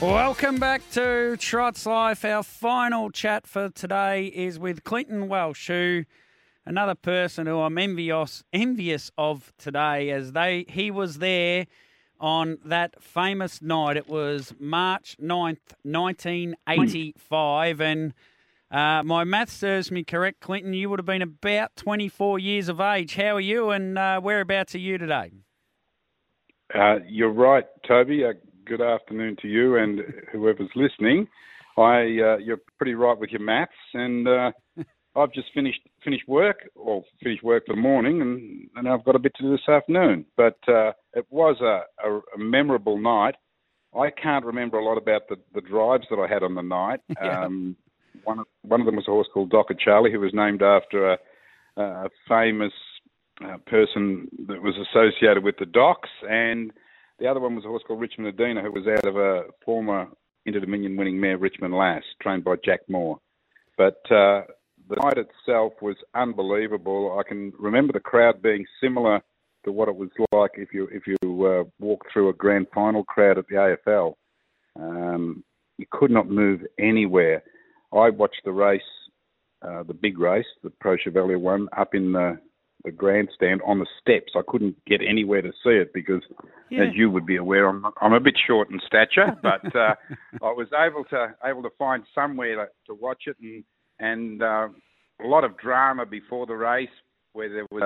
Welcome 0.01 0.59
back 0.59 0.81
to 0.91 1.35
Trots 1.35 1.85
Life. 1.85 2.23
Our 2.23 2.41
final 2.41 3.09
chat 3.09 3.45
for 3.45 3.68
today 3.68 4.27
is 4.27 4.57
with 4.57 4.85
Clinton 4.85 5.27
Welsh, 5.27 5.68
who 5.68 6.05
another 6.65 6.95
person 6.95 7.45
who 7.45 7.59
I'm 7.59 7.77
envious 7.77 8.45
envious 8.53 9.11
of 9.18 9.51
today, 9.57 10.09
as 10.09 10.31
they 10.31 10.63
he 10.69 10.89
was 10.89 11.18
there 11.18 11.68
on 12.18 12.59
that 12.63 13.03
famous 13.03 13.61
night. 13.61 13.97
It 13.97 14.07
was 14.07 14.53
March 14.57 15.18
9th, 15.22 15.76
1985, 15.84 17.81
and 17.81 18.13
uh, 18.72 19.03
my 19.03 19.23
math 19.23 19.49
serves 19.49 19.91
me 19.91 20.03
correct, 20.03 20.39
Clinton. 20.39 20.73
You 20.73 20.89
would 20.89 20.99
have 20.99 21.06
been 21.06 21.22
about 21.22 21.76
24 21.76 22.39
years 22.39 22.69
of 22.69 22.80
age. 22.80 23.15
How 23.15 23.35
are 23.35 23.41
you, 23.41 23.69
and 23.72 23.98
uh, 23.98 24.22
whereabouts 24.22 24.73
are 24.76 24.80
you 24.80 24.98
today? 24.98 25.31
Uh, 26.73 26.99
you're 27.06 27.34
right, 27.34 27.65
Toby. 27.85 28.23
Uh, 28.23 28.34
good 28.65 28.81
afternoon 28.81 29.35
to 29.41 29.49
you 29.49 29.76
and 29.76 29.99
whoever's 30.31 30.69
listening. 30.76 31.27
I 31.77 31.99
uh, 31.99 32.38
you're 32.38 32.61
pretty 32.77 32.93
right 32.93 33.18
with 33.18 33.31
your 33.31 33.41
maths, 33.41 33.72
and 33.93 34.27
uh, 34.27 34.52
I've 35.15 35.34
just 35.34 35.48
finished 35.53 35.81
finished 36.03 36.27
work 36.27 36.69
or 36.76 37.03
finished 37.22 37.43
work 37.43 37.65
for 37.65 37.76
the 37.76 37.81
morning, 37.81 38.22
and, 38.22 38.69
and 38.76 38.88
I've 38.88 39.03
got 39.03 39.15
a 39.15 39.19
bit 39.19 39.34
to 39.35 39.43
do 39.43 39.52
this 39.52 39.68
afternoon. 39.68 40.26
But 40.38 40.57
uh, 40.69 40.91
it 41.14 41.26
was 41.30 41.57
a, 41.61 42.07
a, 42.07 42.19
a 42.35 42.38
memorable 42.38 42.98
night. 42.98 43.35
I 43.93 44.10
can't 44.10 44.45
remember 44.45 44.80
a 44.80 44.85
lot 44.85 44.98
about 44.98 45.23
the, 45.27 45.35
the 45.53 45.60
drives 45.60 46.06
that 46.10 46.19
I 46.19 46.34
had 46.34 46.43
on 46.43 46.56
the 46.56 46.61
night. 46.61 47.02
Um, 47.22 47.76
one 48.23 48.39
of, 48.39 48.45
one 48.61 48.81
of 48.81 48.85
them 48.85 48.95
was 48.95 49.07
a 49.07 49.11
horse 49.11 49.27
called 49.33 49.49
Docker 49.49 49.73
Charlie, 49.73 50.11
who 50.11 50.19
was 50.19 50.33
named 50.33 50.61
after 50.61 51.13
a, 51.13 51.17
a 51.77 52.09
famous 52.27 52.73
uh, 53.43 53.57
person 53.65 54.27
that 54.47 54.61
was 54.61 54.75
associated 54.75 55.43
with 55.43 55.55
the 55.57 55.65
docks, 55.65 56.09
and 56.29 56.71
the 57.19 57.27
other 57.27 57.39
one 57.39 57.55
was 57.55 57.65
a 57.65 57.67
horse 57.67 57.83
called 57.88 58.01
Richmond 58.01 58.39
Adina, 58.39 58.61
who 58.61 58.71
was 58.71 58.88
out 58.88 59.05
of 59.05 59.15
a 59.15 59.43
former 59.63 60.07
Inter 60.45 60.59
Dominion 60.59 60.97
winning 60.97 61.19
mare, 61.19 61.38
Richmond 61.38 61.73
Lass, 61.73 62.03
trained 62.21 62.43
by 62.43 62.55
Jack 62.63 62.81
Moore. 62.88 63.19
But 63.77 64.01
uh, 64.11 64.43
the 64.89 64.95
night 65.01 65.17
itself 65.17 65.73
was 65.81 65.95
unbelievable. 66.15 67.17
I 67.19 67.27
can 67.27 67.53
remember 67.57 67.93
the 67.93 67.99
crowd 67.99 68.41
being 68.41 68.65
similar 68.81 69.21
to 69.65 69.71
what 69.71 69.88
it 69.88 69.95
was 69.95 70.09
like 70.31 70.51
if 70.55 70.73
you 70.73 70.88
if 70.91 71.03
you 71.05 71.45
uh, 71.45 71.63
walk 71.79 72.05
through 72.11 72.29
a 72.29 72.33
grand 72.33 72.67
final 72.73 73.03
crowd 73.03 73.38
at 73.38 73.47
the 73.47 73.55
AFL. 73.88 74.15
Um, 74.79 75.43
you 75.77 75.85
could 75.91 76.11
not 76.11 76.29
move 76.29 76.61
anywhere. 76.79 77.43
I 77.93 78.09
watched 78.09 78.41
the 78.45 78.51
race, 78.51 78.81
uh, 79.61 79.84
the 79.84 79.93
big 79.93 80.19
race, 80.19 80.45
the 80.63 80.69
Preux 80.69 80.97
Chevalier 81.03 81.39
one, 81.39 81.68
up 81.77 81.93
in 81.93 82.11
the 82.13 82.39
the 82.84 82.91
grandstand 82.91 83.61
on 83.63 83.77
the 83.77 83.85
steps. 84.01 84.34
I 84.35 84.41
couldn't 84.47 84.76
get 84.85 85.01
anywhere 85.07 85.43
to 85.43 85.51
see 85.63 85.69
it 85.69 85.93
because, 85.93 86.23
Yeah. 86.72 86.85
as 86.85 86.95
you 86.95 87.11
would 87.11 87.27
be 87.27 87.35
aware, 87.35 87.68
I'm 87.68 87.85
I'm 88.01 88.13
a 88.13 88.19
bit 88.19 88.35
short 88.47 88.69
in 88.72 88.80
stature, 88.88 89.38
but 89.43 89.76
uh, 89.76 89.95
I 90.41 90.51
was 90.51 90.68
able 90.73 91.03
to 91.05 91.35
able 91.45 91.61
to 91.63 91.69
find 91.77 92.03
somewhere 92.15 92.55
to, 92.55 92.65
to 92.88 92.93
watch 92.99 93.23
it, 93.27 93.38
and 93.39 93.63
and 93.99 94.41
uh, 94.41 94.68
a 95.23 95.27
lot 95.27 95.43
of 95.43 95.57
drama 95.57 96.05
before 96.05 96.47
the 96.47 96.55
race 96.55 96.89
where 97.34 97.49
there 97.49 97.65
was 97.72 97.84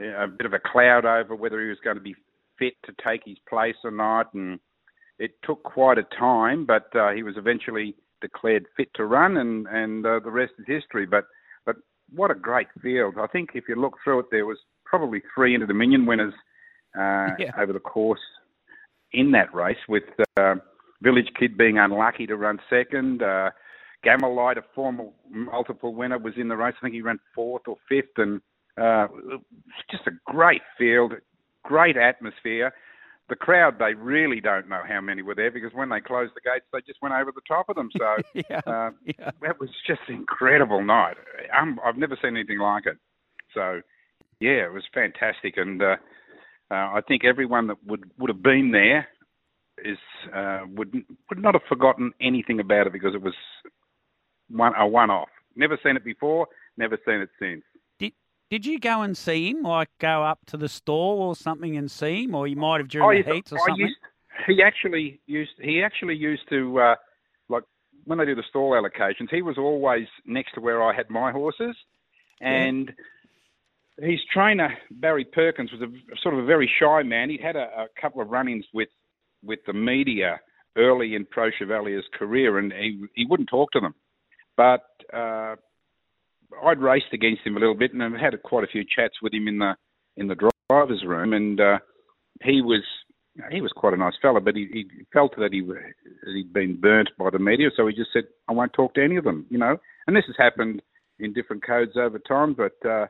a, 0.00 0.04
a 0.24 0.28
bit 0.28 0.46
of 0.46 0.52
a 0.52 0.60
cloud 0.60 1.04
over 1.04 1.34
whether 1.34 1.60
he 1.60 1.68
was 1.68 1.78
going 1.82 1.96
to 1.96 2.02
be 2.02 2.14
fit 2.58 2.74
to 2.84 2.92
take 3.04 3.22
his 3.24 3.38
place 3.48 3.76
or 3.82 3.90
not, 3.90 4.32
and 4.34 4.60
it 5.18 5.32
took 5.42 5.62
quite 5.64 5.98
a 5.98 6.04
time, 6.16 6.64
but 6.64 6.94
uh, 6.94 7.10
he 7.10 7.22
was 7.24 7.34
eventually 7.36 7.96
declared 8.22 8.66
fit 8.76 8.88
to 8.94 9.04
run, 9.04 9.36
and 9.36 9.66
and 9.66 10.06
uh, 10.06 10.20
the 10.24 10.30
rest 10.30 10.52
is 10.58 10.64
history. 10.66 11.04
But 11.04 11.24
but 11.66 11.76
what 12.14 12.30
a 12.30 12.34
great 12.34 12.68
field! 12.80 13.16
I 13.20 13.26
think 13.26 13.50
if 13.54 13.64
you 13.68 13.74
look 13.76 13.96
through 14.02 14.20
it, 14.20 14.26
there 14.30 14.46
was 14.46 14.58
probably 14.86 15.22
three 15.34 15.54
Inter 15.54 15.66
Dominion 15.66 16.06
winners 16.06 16.34
uh, 16.98 17.28
Yeah. 17.38 17.50
over 17.58 17.72
the 17.74 17.80
course 17.80 18.20
in 19.12 19.32
that 19.32 19.52
race, 19.54 19.76
with 19.88 20.04
uh, 20.38 20.54
Village 21.02 21.28
Kid 21.38 21.58
being 21.58 21.78
unlucky 21.78 22.26
to 22.26 22.36
run 22.36 22.58
second. 22.70 23.22
Uh, 23.22 23.50
Gammalite, 24.04 24.58
a 24.58 24.64
former 24.74 25.04
multiple 25.30 25.94
winner, 25.94 26.18
was 26.18 26.34
in 26.36 26.48
the 26.48 26.56
race. 26.56 26.74
I 26.78 26.80
think 26.82 26.94
he 26.94 27.02
ran 27.02 27.20
fourth 27.34 27.62
or 27.68 27.76
fifth, 27.88 28.16
and 28.16 28.40
uh, 28.80 29.06
just 29.90 30.06
a 30.06 30.12
great 30.26 30.62
field, 30.78 31.12
great 31.62 31.96
atmosphere. 31.96 32.72
The 33.28 33.36
crowd, 33.36 33.78
they 33.78 33.94
really 33.94 34.40
don't 34.40 34.68
know 34.68 34.82
how 34.86 35.00
many 35.00 35.22
were 35.22 35.34
there 35.34 35.50
because 35.50 35.72
when 35.72 35.88
they 35.88 36.00
closed 36.00 36.32
the 36.34 36.40
gates, 36.40 36.66
they 36.72 36.80
just 36.86 37.00
went 37.00 37.14
over 37.14 37.32
the 37.32 37.40
top 37.46 37.68
of 37.68 37.76
them. 37.76 37.88
So 37.96 38.16
yeah, 38.34 38.60
uh, 38.66 38.90
that 39.40 39.60
was 39.60 39.70
just 39.86 40.00
an 40.08 40.16
incredible 40.16 40.84
night. 40.84 41.16
Um, 41.58 41.78
I've 41.84 41.96
never 41.96 42.18
seen 42.20 42.36
anything 42.36 42.58
like 42.58 42.86
it. 42.86 42.98
So, 43.54 43.80
yeah, 44.40 44.66
it 44.66 44.72
was 44.72 44.82
fantastic, 44.92 45.56
and 45.56 45.80
uh, 45.80 45.96
uh, 46.70 46.74
I 46.74 47.00
think 47.06 47.24
everyone 47.24 47.66
that 47.68 47.76
would 47.86 48.10
would 48.18 48.30
have 48.30 48.42
been 48.42 48.70
there 48.72 49.06
is 49.84 49.98
uh, 50.34 50.60
would 50.74 50.92
would 51.28 51.42
not 51.42 51.54
have 51.54 51.62
forgotten 51.68 52.12
anything 52.20 52.60
about 52.60 52.86
it 52.86 52.92
because 52.92 53.14
it 53.14 53.22
was 53.22 53.34
one 54.48 54.72
a 54.78 54.86
one 54.86 55.10
off. 55.10 55.28
Never 55.54 55.78
seen 55.82 55.96
it 55.96 56.04
before, 56.04 56.48
never 56.76 56.98
seen 57.06 57.16
it 57.16 57.30
since. 57.38 57.62
Did 58.52 58.66
you 58.66 58.78
go 58.78 59.00
and 59.00 59.16
see 59.16 59.48
him? 59.48 59.62
Like 59.62 59.88
go 59.98 60.24
up 60.24 60.40
to 60.48 60.58
the 60.58 60.68
stall 60.68 61.22
or 61.22 61.34
something 61.34 61.74
and 61.78 61.90
see 61.90 62.24
him, 62.24 62.34
or 62.34 62.46
you 62.46 62.54
might 62.54 62.80
have 62.80 62.88
during 62.88 63.20
I 63.20 63.22
the 63.22 63.34
heats 63.36 63.50
or 63.50 63.58
I 63.58 63.64
something? 63.68 63.86
Used, 63.86 63.98
he 64.46 64.62
actually 64.62 65.20
used 65.24 65.52
he 65.58 65.82
actually 65.82 66.16
used 66.16 66.42
to 66.50 66.78
uh, 66.78 66.94
like 67.48 67.62
when 68.04 68.18
they 68.18 68.26
do 68.26 68.34
the 68.34 68.42
stall 68.50 68.72
allocations. 68.72 69.30
He 69.30 69.40
was 69.40 69.56
always 69.56 70.06
next 70.26 70.52
to 70.52 70.60
where 70.60 70.82
I 70.82 70.94
had 70.94 71.08
my 71.08 71.32
horses, 71.32 71.74
and 72.42 72.92
his 73.98 74.20
trainer 74.30 74.76
Barry 74.90 75.24
Perkins 75.24 75.72
was 75.72 75.80
a 75.80 75.88
sort 76.22 76.34
of 76.34 76.40
a 76.40 76.44
very 76.44 76.70
shy 76.78 77.02
man. 77.04 77.30
He'd 77.30 77.40
had 77.40 77.56
a, 77.56 77.70
a 77.74 77.86
couple 77.98 78.20
of 78.20 78.28
run-ins 78.28 78.66
with 78.74 78.90
with 79.42 79.60
the 79.66 79.72
media 79.72 80.40
early 80.76 81.14
in 81.14 81.24
Preux 81.24 81.52
Chevalier's 81.58 82.04
career, 82.18 82.58
and 82.58 82.70
he 82.70 83.02
he 83.14 83.24
wouldn't 83.24 83.48
talk 83.48 83.70
to 83.70 83.80
them. 83.80 83.94
But 84.58 84.84
uh, 85.10 85.56
I'd 86.64 86.80
raced 86.80 87.12
against 87.12 87.42
him 87.44 87.56
a 87.56 87.60
little 87.60 87.74
bit, 87.74 87.92
and 87.92 88.02
I've 88.02 88.12
had 88.12 88.40
quite 88.42 88.64
a 88.64 88.68
few 88.68 88.84
chats 88.84 89.14
with 89.22 89.32
him 89.32 89.48
in 89.48 89.58
the 89.58 89.74
in 90.16 90.28
the 90.28 90.50
drivers' 90.68 91.04
room, 91.06 91.32
and 91.32 91.60
uh, 91.60 91.78
he 92.42 92.60
was 92.62 92.82
he 93.50 93.60
was 93.60 93.72
quite 93.74 93.94
a 93.94 93.96
nice 93.96 94.14
fella, 94.20 94.40
but 94.40 94.56
he, 94.56 94.68
he 94.72 94.86
felt 95.12 95.34
that 95.36 95.52
he 95.52 95.62
he'd 96.34 96.52
been 96.52 96.78
burnt 96.80 97.08
by 97.18 97.30
the 97.30 97.38
media, 97.38 97.68
so 97.76 97.86
he 97.86 97.94
just 97.94 98.12
said, 98.12 98.24
"I 98.48 98.52
won't 98.52 98.72
talk 98.72 98.94
to 98.94 99.04
any 99.04 99.16
of 99.16 99.24
them," 99.24 99.46
you 99.48 99.58
know. 99.58 99.76
And 100.06 100.16
this 100.16 100.24
has 100.26 100.36
happened 100.38 100.82
in 101.18 101.32
different 101.32 101.64
codes 101.64 101.92
over 101.96 102.18
time, 102.18 102.54
but 102.54 102.88
uh, 102.88 103.06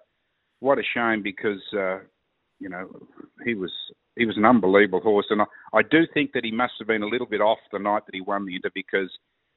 what 0.60 0.78
a 0.78 0.82
shame 0.94 1.23
because 1.23 1.62
uh, 1.77 1.98
you 2.60 2.69
know 2.69 2.89
he 3.44 3.55
was 3.55 3.73
he 4.16 4.27
was 4.27 4.36
an 4.36 4.44
unbelievable 4.44 5.01
horse, 5.01 5.27
and 5.31 5.43
I, 5.43 5.47
I 5.73 5.82
do 5.82 6.02
think 6.12 6.32
that 6.32 6.44
he 6.44 6.52
must 6.52 6.74
have 6.78 6.89
been 6.89 7.02
a 7.02 7.09
little 7.09 7.27
bit 7.27 7.40
off 7.40 7.59
the 7.73 7.78
night 7.78 8.02
that 8.06 8.14
he 8.14 8.20
won 8.20 8.47
the 8.47 8.55
Inter 8.55 8.70
because 8.74 9.10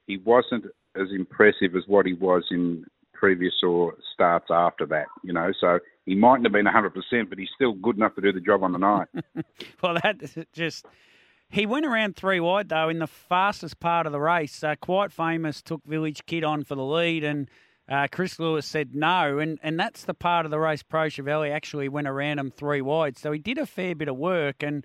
he 0.06 0.18
wasn't 0.18 0.64
as 0.96 1.08
impressive 1.14 1.76
as 1.76 1.82
what 1.86 2.06
he 2.06 2.14
was 2.14 2.44
in 2.50 2.84
previous 3.16 3.54
or 3.62 3.94
starts 4.14 4.46
after 4.50 4.86
that, 4.86 5.06
you 5.22 5.32
know. 5.32 5.52
So 5.60 5.78
he 6.04 6.14
mightn't 6.14 6.44
have 6.44 6.52
been 6.52 6.66
100%, 6.66 7.28
but 7.28 7.38
he's 7.38 7.48
still 7.54 7.72
good 7.72 7.96
enough 7.96 8.14
to 8.14 8.20
do 8.20 8.32
the 8.32 8.40
job 8.40 8.62
on 8.62 8.72
the 8.72 8.78
night. 8.78 9.08
well, 9.82 9.94
that 10.02 10.46
just. 10.52 10.86
He 11.48 11.64
went 11.64 11.86
around 11.86 12.16
three 12.16 12.40
wide 12.40 12.70
though 12.70 12.88
in 12.88 12.98
the 12.98 13.06
fastest 13.06 13.78
part 13.78 14.06
of 14.06 14.12
the 14.12 14.18
race. 14.18 14.64
Uh, 14.64 14.74
quite 14.80 15.12
famous 15.12 15.62
took 15.62 15.84
Village 15.84 16.26
Kid 16.26 16.42
on 16.42 16.64
for 16.64 16.74
the 16.74 16.84
lead, 16.84 17.22
and 17.22 17.48
uh, 17.88 18.08
Chris 18.10 18.40
Lewis 18.40 18.66
said 18.66 18.96
no, 18.96 19.38
and 19.38 19.60
and 19.62 19.78
that's 19.78 20.04
the 20.04 20.14
part 20.14 20.44
of 20.44 20.50
the 20.50 20.58
race 20.58 20.82
Preux 20.82 21.08
Chevalier 21.08 21.52
actually 21.52 21.88
went 21.88 22.08
around 22.08 22.40
him 22.40 22.50
three 22.50 22.80
wide. 22.80 23.16
So 23.16 23.30
he 23.30 23.38
did 23.38 23.58
a 23.58 23.66
fair 23.66 23.94
bit 23.94 24.08
of 24.08 24.16
work, 24.16 24.62
and 24.64 24.84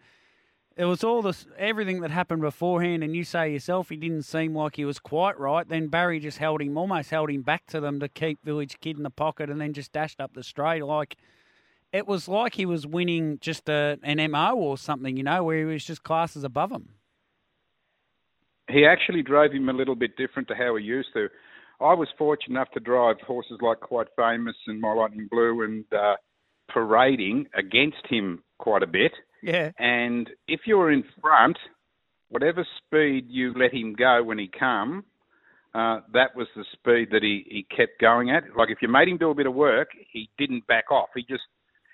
it 0.77 0.85
was 0.85 1.03
all 1.03 1.21
this 1.21 1.45
everything 1.57 2.01
that 2.01 2.11
happened 2.11 2.41
beforehand. 2.41 3.03
And 3.03 3.15
you 3.15 3.23
say 3.23 3.51
yourself, 3.51 3.89
he 3.89 3.97
didn't 3.97 4.23
seem 4.23 4.55
like 4.55 4.75
he 4.75 4.85
was 4.85 4.99
quite 4.99 5.39
right. 5.39 5.67
Then 5.67 5.87
Barry 5.87 6.19
just 6.19 6.37
held 6.37 6.61
him, 6.61 6.77
almost 6.77 7.09
held 7.09 7.29
him 7.29 7.41
back 7.41 7.65
to 7.67 7.79
them 7.79 7.99
to 7.99 8.07
keep 8.07 8.43
Village 8.43 8.79
Kid 8.79 8.97
in 8.97 9.03
the 9.03 9.09
pocket, 9.09 9.49
and 9.49 9.59
then 9.59 9.73
just 9.73 9.91
dashed 9.91 10.21
up 10.21 10.33
the 10.33 10.43
straight 10.43 10.83
like 10.83 11.17
it 11.91 12.07
was 12.07 12.27
like 12.27 12.55
he 12.55 12.65
was 12.65 12.87
winning 12.87 13.37
just 13.41 13.67
a, 13.67 13.99
an 14.01 14.31
MO 14.31 14.55
or 14.55 14.77
something, 14.77 15.17
you 15.17 15.23
know, 15.23 15.43
where 15.43 15.59
he 15.59 15.65
was 15.65 15.83
just 15.83 16.03
classes 16.03 16.43
above 16.43 16.71
him. 16.71 16.89
he 18.69 18.85
actually 18.85 19.21
drove 19.21 19.51
him 19.51 19.67
a 19.69 19.73
little 19.73 19.95
bit 19.95 20.15
different 20.15 20.47
to 20.47 20.55
how 20.55 20.75
he 20.75 20.83
used 20.83 21.09
to. 21.13 21.27
I 21.79 21.93
was 21.93 22.07
fortunate 22.17 22.55
enough 22.55 22.71
to 22.73 22.79
drive 22.79 23.17
horses 23.25 23.57
like 23.61 23.79
Quite 23.79 24.07
Famous 24.15 24.55
and 24.67 24.79
My 24.79 24.93
Lightning 24.93 25.27
Blue 25.29 25.63
and 25.63 25.83
uh, 25.91 26.15
parading 26.69 27.47
against 27.55 28.05
him 28.07 28.43
quite 28.59 28.83
a 28.83 28.87
bit. 28.87 29.11
Yeah. 29.41 29.71
And 29.79 30.29
if 30.47 30.61
you 30.65 30.77
were 30.77 30.91
in 30.91 31.03
front, 31.21 31.57
whatever 32.29 32.65
speed 32.77 33.25
you 33.29 33.53
let 33.55 33.73
him 33.73 33.93
go 33.93 34.23
when 34.23 34.37
he 34.37 34.47
come, 34.47 35.03
uh, 35.73 36.01
that 36.13 36.35
was 36.35 36.47
the 36.55 36.65
speed 36.73 37.09
that 37.11 37.23
he, 37.23 37.45
he 37.49 37.65
kept 37.75 37.99
going 37.99 38.29
at. 38.31 38.43
Like 38.57 38.69
if 38.69 38.79
you 38.81 38.87
made 38.87 39.07
him 39.07 39.17
do 39.17 39.29
a 39.29 39.35
bit 39.35 39.47
of 39.47 39.53
work, 39.53 39.89
he 40.11 40.29
didn't 40.37 40.67
back 40.67 40.91
off. 40.91 41.09
He 41.15 41.21
just 41.23 41.43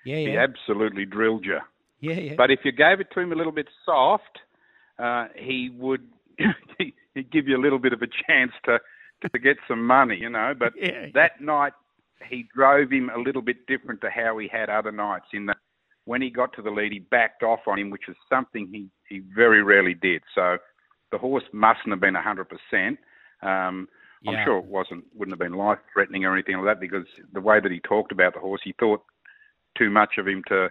Yeah, 0.04 0.16
he 0.16 0.32
yeah. 0.32 0.44
absolutely 0.44 1.04
drilled 1.04 1.44
you. 1.44 1.58
Yeah, 2.00 2.14
yeah. 2.14 2.34
But 2.36 2.50
if 2.50 2.60
you 2.64 2.72
gave 2.72 3.00
it 3.00 3.08
to 3.14 3.20
him 3.20 3.32
a 3.32 3.36
little 3.36 3.52
bit 3.52 3.68
soft, 3.84 4.38
uh, 4.98 5.26
he 5.36 5.70
would 5.76 6.02
he'd 6.78 7.30
give 7.30 7.48
you 7.48 7.56
a 7.56 7.62
little 7.62 7.78
bit 7.78 7.92
of 7.92 8.02
a 8.02 8.08
chance 8.28 8.52
to 8.64 8.78
to 9.32 9.38
get 9.38 9.56
some 9.66 9.84
money, 9.84 10.16
you 10.16 10.30
know. 10.30 10.54
But 10.58 10.74
Yeah. 10.80 11.06
that 11.14 11.40
night, 11.40 11.72
he 12.28 12.46
drove 12.54 12.90
him 12.90 13.10
a 13.14 13.18
little 13.18 13.42
bit 13.42 13.66
different 13.66 14.00
to 14.02 14.10
how 14.10 14.38
he 14.38 14.48
had 14.48 14.70
other 14.70 14.92
nights. 14.92 15.26
In 15.32 15.46
that, 15.46 15.56
when 16.08 16.22
he 16.22 16.30
got 16.30 16.54
to 16.54 16.62
the 16.62 16.70
lead, 16.70 16.90
he 16.90 17.00
backed 17.00 17.42
off 17.42 17.60
on 17.66 17.78
him, 17.78 17.90
which 17.90 18.08
is 18.08 18.16
something 18.30 18.66
he 18.72 18.88
he 19.10 19.20
very 19.36 19.62
rarely 19.62 19.92
did. 19.92 20.22
So 20.34 20.56
the 21.12 21.18
horse 21.18 21.44
mustn't 21.52 21.90
have 21.90 22.00
been 22.00 22.14
hundred 22.14 22.48
percent. 22.48 22.98
Um, 23.42 23.88
Yeah. 24.22 24.30
I'm 24.30 24.44
sure 24.44 24.58
it 24.58 24.64
wasn't 24.64 25.04
wouldn't 25.14 25.34
have 25.34 25.46
been 25.46 25.58
life 25.58 25.78
threatening 25.92 26.24
or 26.24 26.32
anything 26.32 26.56
like 26.56 26.64
that 26.64 26.80
because 26.80 27.06
the 27.34 27.42
way 27.42 27.60
that 27.60 27.70
he 27.70 27.80
talked 27.80 28.10
about 28.10 28.32
the 28.32 28.40
horse, 28.40 28.62
he 28.64 28.74
thought 28.80 29.02
too 29.76 29.90
much 29.90 30.16
of 30.16 30.26
him 30.26 30.42
to 30.48 30.70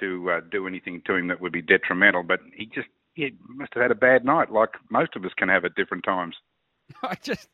to 0.00 0.30
uh, 0.32 0.40
do 0.50 0.66
anything 0.66 1.00
to 1.06 1.14
him 1.14 1.28
that 1.28 1.40
would 1.40 1.52
be 1.52 1.62
detrimental. 1.62 2.24
But 2.24 2.40
he 2.52 2.66
just 2.66 2.88
he 3.14 3.36
must 3.48 3.72
have 3.74 3.82
had 3.82 3.92
a 3.92 4.02
bad 4.08 4.24
night, 4.24 4.50
like 4.50 4.70
most 4.90 5.14
of 5.14 5.24
us 5.24 5.32
can 5.38 5.48
have 5.48 5.64
at 5.64 5.76
different 5.76 6.04
times. 6.04 6.34
I 7.04 7.14
just, 7.22 7.48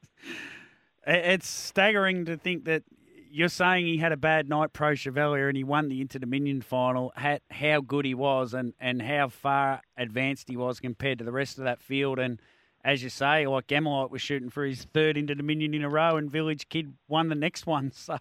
it's 1.06 1.48
staggering 1.48 2.24
to 2.24 2.38
think 2.38 2.64
that 2.64 2.84
you're 3.32 3.48
saying 3.48 3.86
he 3.86 3.96
had 3.96 4.12
a 4.12 4.16
bad 4.16 4.48
night 4.48 4.72
Preux 4.72 4.94
Chevalier 4.96 5.48
and 5.48 5.56
he 5.56 5.64
won 5.64 5.88
the 5.88 6.00
Inter 6.00 6.18
Dominion 6.18 6.60
final. 6.60 7.12
How 7.50 7.80
good 7.80 8.04
he 8.04 8.14
was 8.14 8.52
and, 8.54 8.74
and 8.78 9.00
how 9.02 9.28
far 9.28 9.80
advanced 9.96 10.48
he 10.48 10.56
was 10.56 10.80
compared 10.80 11.18
to 11.18 11.24
the 11.24 11.32
rest 11.32 11.58
of 11.58 11.64
that 11.64 11.80
field. 11.82 12.18
And 12.18 12.40
as 12.84 13.02
you 13.02 13.08
say, 13.08 13.46
like 13.46 13.66
Gammalite 13.68 14.10
was 14.10 14.20
shooting 14.20 14.50
for 14.50 14.64
his 14.64 14.84
third 14.92 15.16
Inter 15.16 15.34
Dominion 15.34 15.72
in 15.74 15.82
a 15.84 15.88
row, 15.88 16.16
and 16.16 16.30
Village 16.30 16.68
Kid 16.68 16.94
won 17.08 17.28
the 17.28 17.34
next 17.34 17.66
one. 17.66 17.90
So 17.96 18.18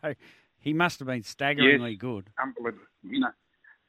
he 0.59 0.73
must 0.73 0.99
have 0.99 1.07
been 1.07 1.23
staggeringly 1.23 1.91
Yes. 1.91 1.99
good. 1.99 2.29
Unbelievable, 2.41 2.85
you 3.03 3.19
know. 3.19 3.31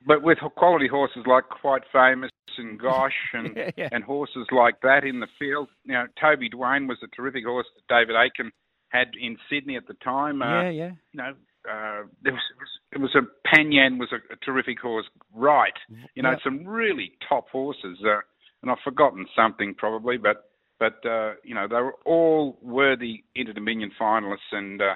But 0.06 0.22
with 0.22 0.38
quality 0.56 0.88
horses 0.88 1.24
like 1.26 1.44
Quite 1.48 1.82
Famous 1.92 2.30
and 2.58 2.80
Gosh 2.80 3.12
and 3.34 3.54
Yeah, 3.56 3.70
yeah. 3.76 3.88
and 3.92 4.02
horses 4.02 4.46
like 4.50 4.80
that 4.82 5.04
in 5.04 5.20
the 5.20 5.28
field, 5.38 5.68
you 5.84 5.92
know, 5.92 6.06
Toby 6.20 6.48
Dwayne 6.50 6.88
was 6.88 6.98
a 7.04 7.08
terrific 7.14 7.44
horse 7.44 7.66
that 7.76 7.94
David 7.94 8.16
Aiken 8.20 8.50
had 8.93 9.09
in 9.20 9.36
Sydney 9.51 9.77
at 9.77 9.86
the 9.89 9.94
time. 9.94 10.43
Uh, 10.43 10.64
yeah, 10.64 10.70
yeah. 10.70 10.90
you 11.12 11.19
know, 11.19 11.32
uh, 11.69 12.02
there 12.23 12.32
was, 12.32 12.43
it 12.51 12.59
was, 12.59 12.70
it 12.93 13.01
was 13.01 13.14
a 13.14 13.23
Panyan 13.48 13.98
was 13.98 14.10
a, 14.12 14.16
a 14.32 14.36
terrific 14.44 14.81
horse, 14.81 15.06
right? 15.35 15.73
You 16.14 16.23
know, 16.23 16.31
Yeah. 16.32 16.36
some 16.44 16.66
really 16.66 17.12
top 17.28 17.48
horses, 17.51 17.98
uh, 18.05 18.20
and 18.62 18.70
I've 18.70 18.78
forgotten 18.85 19.27
something 19.35 19.74
probably, 19.74 20.19
but 20.19 20.51
but 20.78 21.05
uh, 21.09 21.35
you 21.44 21.55
know 21.55 21.69
they 21.69 21.77
were 21.77 21.94
all 22.05 22.59
worthy 22.60 23.24
Inter 23.35 23.52
Dominion 23.52 23.93
finalists, 24.01 24.51
and 24.52 24.82
uh, 24.82 24.94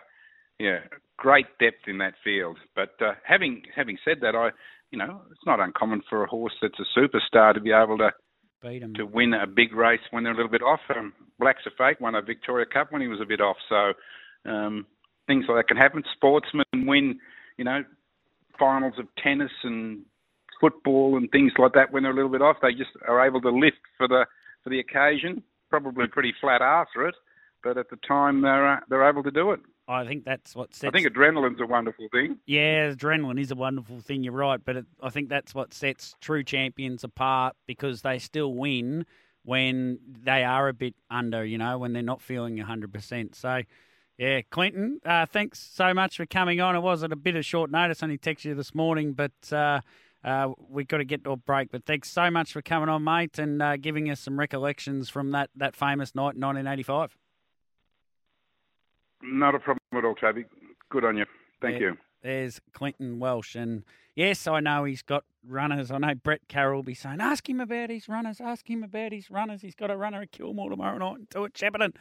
yeah, 0.58 0.80
great 1.16 1.46
depth 1.60 1.86
in 1.86 1.98
that 1.98 2.14
field. 2.24 2.58
But 2.74 2.94
uh, 3.00 3.12
having 3.24 3.62
having 3.74 3.98
said 4.04 4.18
that, 4.22 4.34
I 4.34 4.50
you 4.90 4.98
know 4.98 5.22
it's 5.30 5.46
not 5.46 5.60
uncommon 5.60 6.02
for 6.10 6.24
a 6.24 6.28
horse 6.28 6.54
that's 6.60 6.80
a 6.80 6.98
superstar 6.98 7.54
to 7.54 7.60
be 7.60 7.72
able 7.72 7.98
to 7.98 8.10
Beat 8.62 8.82
him. 8.82 8.94
to 8.94 9.04
win 9.04 9.34
a 9.34 9.46
big 9.46 9.74
race 9.74 10.00
when 10.10 10.24
they're 10.24 10.32
a 10.32 10.36
little 10.36 10.50
bit 10.50 10.62
off. 10.62 10.80
Um, 10.94 11.12
Blacks 11.38 11.62
A 11.66 11.70
Fake 11.76 12.00
won 12.00 12.14
a 12.14 12.22
Victoria 12.22 12.66
Cup 12.66 12.90
when 12.90 13.02
he 13.02 13.08
was 13.08 13.20
a 13.20 13.26
bit 13.26 13.40
off. 13.40 13.56
So 13.68 13.92
um, 14.50 14.86
things 15.26 15.44
like 15.48 15.58
that 15.58 15.68
can 15.68 15.76
happen. 15.76 16.02
Sportsmen 16.14 16.64
win, 16.74 17.18
you 17.58 17.64
know, 17.64 17.82
finals 18.58 18.94
of 18.98 19.06
tennis 19.22 19.50
and 19.62 20.02
football 20.60 21.16
and 21.16 21.30
things 21.30 21.52
like 21.58 21.72
that 21.74 21.92
when 21.92 22.02
they're 22.02 22.12
a 22.12 22.14
little 22.14 22.30
bit 22.30 22.42
off. 22.42 22.56
They 22.62 22.72
just 22.72 22.90
are 23.06 23.26
able 23.26 23.40
to 23.42 23.50
lift 23.50 23.76
for 23.96 24.08
the 24.08 24.24
for 24.64 24.70
the 24.70 24.80
occasion. 24.80 25.42
Probably 25.68 26.06
pretty 26.06 26.32
flat 26.40 26.62
after 26.62 27.06
it, 27.08 27.14
but 27.62 27.76
at 27.76 27.90
the 27.90 27.98
time 28.08 28.40
they're 28.40 28.74
uh, 28.74 28.80
they're 28.88 29.08
able 29.08 29.22
to 29.22 29.30
do 29.30 29.52
it. 29.52 29.60
I 29.88 30.04
think 30.04 30.24
that's 30.24 30.54
what 30.56 30.74
sets. 30.74 30.88
I 30.88 30.90
think 30.90 31.06
adrenaline's 31.06 31.60
a 31.60 31.66
wonderful 31.66 32.08
thing. 32.10 32.38
Yeah, 32.46 32.90
adrenaline 32.92 33.40
is 33.40 33.50
a 33.50 33.54
wonderful 33.54 34.00
thing. 34.00 34.24
You're 34.24 34.32
right, 34.32 34.60
but 34.62 34.76
it, 34.76 34.86
I 35.00 35.10
think 35.10 35.28
that's 35.28 35.54
what 35.54 35.72
sets 35.72 36.14
true 36.20 36.42
champions 36.42 37.04
apart 37.04 37.54
because 37.66 38.02
they 38.02 38.18
still 38.18 38.52
win 38.52 39.06
when 39.44 39.98
they 40.24 40.42
are 40.42 40.68
a 40.68 40.72
bit 40.72 40.94
under. 41.08 41.44
You 41.44 41.58
know, 41.58 41.78
when 41.78 41.92
they're 41.92 42.02
not 42.02 42.20
feeling 42.20 42.58
hundred 42.58 42.92
percent. 42.92 43.36
So, 43.36 43.62
yeah, 44.18 44.40
Clinton, 44.50 45.00
uh, 45.04 45.26
thanks 45.26 45.60
so 45.60 45.94
much 45.94 46.16
for 46.16 46.26
coming 46.26 46.60
on. 46.60 46.74
It 46.74 46.80
was 46.80 47.04
at 47.04 47.12
a 47.12 47.16
bit 47.16 47.36
of 47.36 47.44
short 47.44 47.70
notice. 47.70 48.02
Only 48.02 48.18
texted 48.18 48.46
you 48.46 48.54
this 48.54 48.74
morning, 48.74 49.12
but. 49.12 49.52
Uh, 49.52 49.80
uh, 50.24 50.52
we've 50.68 50.88
got 50.88 50.96
to 50.96 51.04
get 51.04 51.22
to 51.22 51.30
a 51.30 51.36
break, 51.36 51.70
but 51.70 51.84
thanks 51.84 52.10
so 52.10 52.28
much 52.32 52.52
for 52.52 52.60
coming 52.60 52.88
on, 52.88 53.04
mate, 53.04 53.38
and 53.38 53.62
uh, 53.62 53.76
giving 53.76 54.10
us 54.10 54.18
some 54.18 54.36
recollections 54.36 55.08
from 55.08 55.30
that, 55.30 55.50
that 55.54 55.76
famous 55.76 56.16
night 56.16 56.34
in 56.34 56.40
1985. 56.40 57.16
Not 59.26 59.54
a 59.54 59.58
problem 59.58 59.80
at 59.94 60.04
all, 60.04 60.14
Toby. 60.14 60.44
Good 60.90 61.04
on 61.04 61.16
you. 61.16 61.26
Thank 61.60 61.80
Yeah, 61.80 61.88
you. 61.88 61.96
There's 62.22 62.60
Clinton 62.72 63.18
Welsh. 63.18 63.54
And 63.54 63.84
yes, 64.14 64.46
I 64.46 64.60
know 64.60 64.84
he's 64.84 65.02
got 65.02 65.24
runners. 65.46 65.90
I 65.90 65.98
know 65.98 66.14
Brett 66.14 66.42
Carroll 66.48 66.76
will 66.78 66.82
be 66.82 66.94
saying, 66.94 67.20
ask 67.20 67.48
him 67.48 67.60
about 67.60 67.90
his 67.90 68.08
runners, 68.08 68.40
ask 68.40 68.68
him 68.68 68.82
about 68.82 69.12
his 69.12 69.30
runners. 69.30 69.62
He's 69.62 69.74
got 69.74 69.90
a 69.90 69.96
runner 69.96 70.22
at 70.22 70.32
Kilmore 70.32 70.70
tomorrow 70.70 70.98
night 70.98 71.18
and 71.18 71.30
two 71.30 71.44
at 71.44 71.54
Shepparton. 71.54 71.94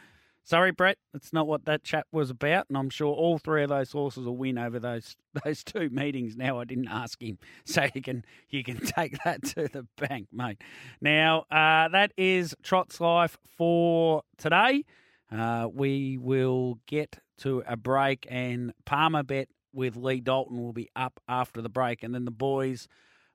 Sorry, 0.44 0.70
Brett, 0.70 0.98
that's 1.12 1.32
not 1.32 1.48
what 1.48 1.64
that 1.64 1.82
chat 1.82 2.06
was 2.12 2.30
about. 2.30 2.66
And 2.68 2.78
I'm 2.78 2.88
sure 2.88 3.12
all 3.12 3.36
three 3.38 3.64
of 3.64 3.68
those 3.68 3.90
horses 3.90 4.26
will 4.26 4.36
win 4.36 4.58
over 4.58 4.78
those 4.78 5.16
those 5.44 5.64
two 5.64 5.90
meetings. 5.90 6.36
Now 6.36 6.60
I 6.60 6.64
didn't 6.64 6.88
ask 6.88 7.20
him. 7.20 7.38
So 7.64 7.88
you 7.94 8.00
can 8.02 8.24
you 8.48 8.62
can 8.62 8.78
take 8.96 9.16
that 9.24 9.42
to 9.56 9.66
the 9.66 9.86
bank, 9.96 10.28
mate. 10.32 10.60
Now, 11.00 11.40
uh, 11.50 11.88
that 11.88 12.12
is 12.16 12.54
Trot's 12.62 13.00
Life 13.00 13.36
for 13.56 14.22
today. 14.38 14.84
Uh, 15.30 15.68
we 15.72 16.18
will 16.18 16.78
get 16.86 17.18
to 17.38 17.62
a 17.66 17.76
break, 17.76 18.26
and 18.30 18.72
PalmerBet 18.86 19.46
with 19.72 19.96
Lee 19.96 20.20
Dalton 20.20 20.62
will 20.62 20.72
be 20.72 20.88
up 20.96 21.20
after 21.28 21.60
the 21.60 21.68
break, 21.68 22.02
and 22.02 22.14
then 22.14 22.24
the 22.24 22.30
boys, 22.30 22.88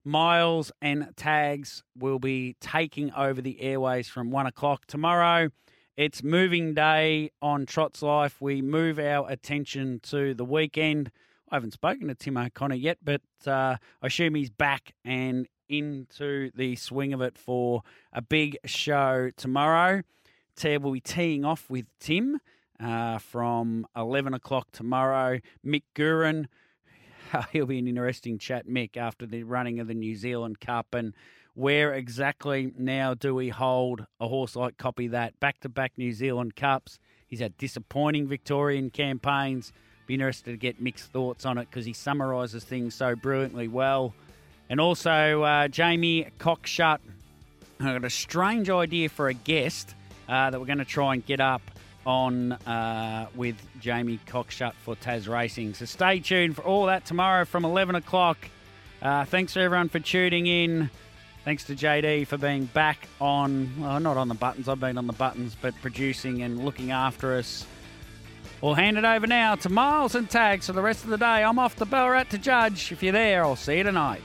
Miles 0.03 0.71
and 0.81 1.13
Tags, 1.15 1.83
will 1.95 2.19
be 2.19 2.55
taking 2.59 3.13
over 3.13 3.41
the 3.41 3.61
airways 3.61 4.07
from 4.07 4.31
one 4.31 4.47
o'clock 4.47 4.85
tomorrow. 4.87 5.49
It's 5.97 6.23
moving 6.23 6.73
day 6.73 7.31
on 7.41 7.65
Trot's 7.65 8.01
Life. 8.01 8.41
We 8.41 8.61
move 8.61 8.97
our 8.97 9.29
attention 9.29 9.99
to 10.03 10.33
the 10.33 10.45
weekend. 10.45 11.11
I 11.51 11.55
haven't 11.55 11.73
spoken 11.73 12.07
to 12.07 12.15
Tim 12.15 12.37
O'Connor 12.37 12.75
yet, 12.75 12.97
but 13.03 13.21
uh, 13.45 13.75
I 14.01 14.07
assume 14.07 14.35
he's 14.35 14.49
back 14.49 14.93
and 15.03 15.47
into 15.67 16.49
the 16.55 16.75
swing 16.75 17.13
of 17.13 17.21
it 17.21 17.37
for 17.37 17.83
a 18.13 18.21
big 18.21 18.57
show 18.65 19.29
tomorrow. 19.35 20.01
Ted 20.55 20.83
will 20.83 20.91
be 20.91 20.99
teeing 20.99 21.45
off 21.45 21.69
with 21.69 21.85
Tim 21.99 22.39
uh, 22.81 23.17
from 23.19 23.85
11 23.95 24.33
o'clock 24.33 24.71
tomorrow. 24.71 25.39
Mick 25.65 25.83
Guerin, 25.95 26.47
he'll 27.51 27.65
be 27.65 27.79
an 27.79 27.87
interesting 27.87 28.37
chat, 28.37 28.67
Mick, 28.67 28.97
after 28.97 29.25
the 29.25 29.43
running 29.43 29.79
of 29.79 29.87
the 29.87 29.93
New 29.93 30.15
Zealand 30.15 30.59
Cup. 30.59 30.93
And 30.93 31.13
where 31.53 31.93
exactly 31.93 32.71
now 32.77 33.13
do 33.13 33.35
we 33.35 33.49
hold 33.49 34.05
a 34.19 34.27
horse 34.27 34.55
like 34.55 34.77
Copy 34.77 35.07
That? 35.07 35.39
Back 35.39 35.59
to 35.61 35.69
back 35.69 35.93
New 35.97 36.13
Zealand 36.13 36.55
Cups. 36.55 36.97
He's 37.27 37.39
had 37.39 37.57
disappointing 37.57 38.27
Victorian 38.27 38.89
campaigns. 38.89 39.71
Be 40.07 40.15
interested 40.15 40.51
to 40.51 40.57
get 40.57 40.83
Mick's 40.83 41.05
thoughts 41.05 41.45
on 41.45 41.57
it 41.57 41.69
because 41.69 41.85
he 41.85 41.93
summarises 41.93 42.63
things 42.63 42.95
so 42.95 43.15
brilliantly 43.15 43.67
well. 43.67 44.13
And 44.69 44.79
also, 44.79 45.43
uh, 45.43 45.67
Jamie 45.67 46.27
Cockshutt. 46.39 46.99
I've 47.79 48.01
got 48.01 48.05
a 48.05 48.09
strange 48.09 48.69
idea 48.69 49.09
for 49.09 49.27
a 49.27 49.33
guest 49.33 49.95
uh, 50.31 50.49
that 50.49 50.59
we're 50.59 50.65
going 50.65 50.79
to 50.79 50.85
try 50.85 51.13
and 51.13 51.25
get 51.25 51.41
up 51.41 51.61
on 52.05 52.53
uh, 52.53 53.27
with 53.35 53.55
Jamie 53.79 54.19
Cockshutt 54.25 54.73
for 54.73 54.95
Tasracing. 54.95 55.75
So 55.75 55.85
stay 55.85 56.19
tuned 56.19 56.55
for 56.55 56.63
all 56.63 56.85
that 56.85 57.05
tomorrow 57.05 57.45
from 57.45 57.65
11 57.65 57.95
o'clock. 57.95 58.37
Uh, 59.01 59.25
thanks 59.25 59.53
to 59.53 59.59
everyone 59.59 59.89
for 59.89 59.99
tuning 59.99 60.47
in. 60.47 60.89
Thanks 61.43 61.65
to 61.65 61.75
JD 61.75 62.27
for 62.27 62.37
being 62.37 62.65
back 62.65 63.07
on, 63.19 63.71
well, 63.79 63.99
not 63.99 64.15
on 64.15 64.29
the 64.29 64.35
buttons, 64.35 64.69
I've 64.69 64.79
been 64.79 64.97
on 64.97 65.07
the 65.07 65.13
buttons, 65.13 65.55
but 65.59 65.73
producing 65.81 66.43
and 66.43 66.63
looking 66.63 66.91
after 66.91 67.35
us. 67.35 67.65
We'll 68.61 68.75
hand 68.75 68.99
it 68.99 69.05
over 69.05 69.25
now 69.25 69.55
to 69.55 69.69
Miles 69.69 70.13
and 70.13 70.29
Tags 70.29 70.67
for 70.67 70.73
the 70.73 70.83
rest 70.83 71.03
of 71.03 71.09
the 71.09 71.17
day. 71.17 71.43
I'm 71.43 71.57
off 71.59 71.75
to 71.77 71.85
Ballarat 71.85 72.25
to 72.29 72.37
judge. 72.37 72.91
If 72.91 73.01
you're 73.03 73.11
there, 73.11 73.43
I'll 73.43 73.55
see 73.55 73.77
you 73.77 73.83
tonight. 73.83 74.21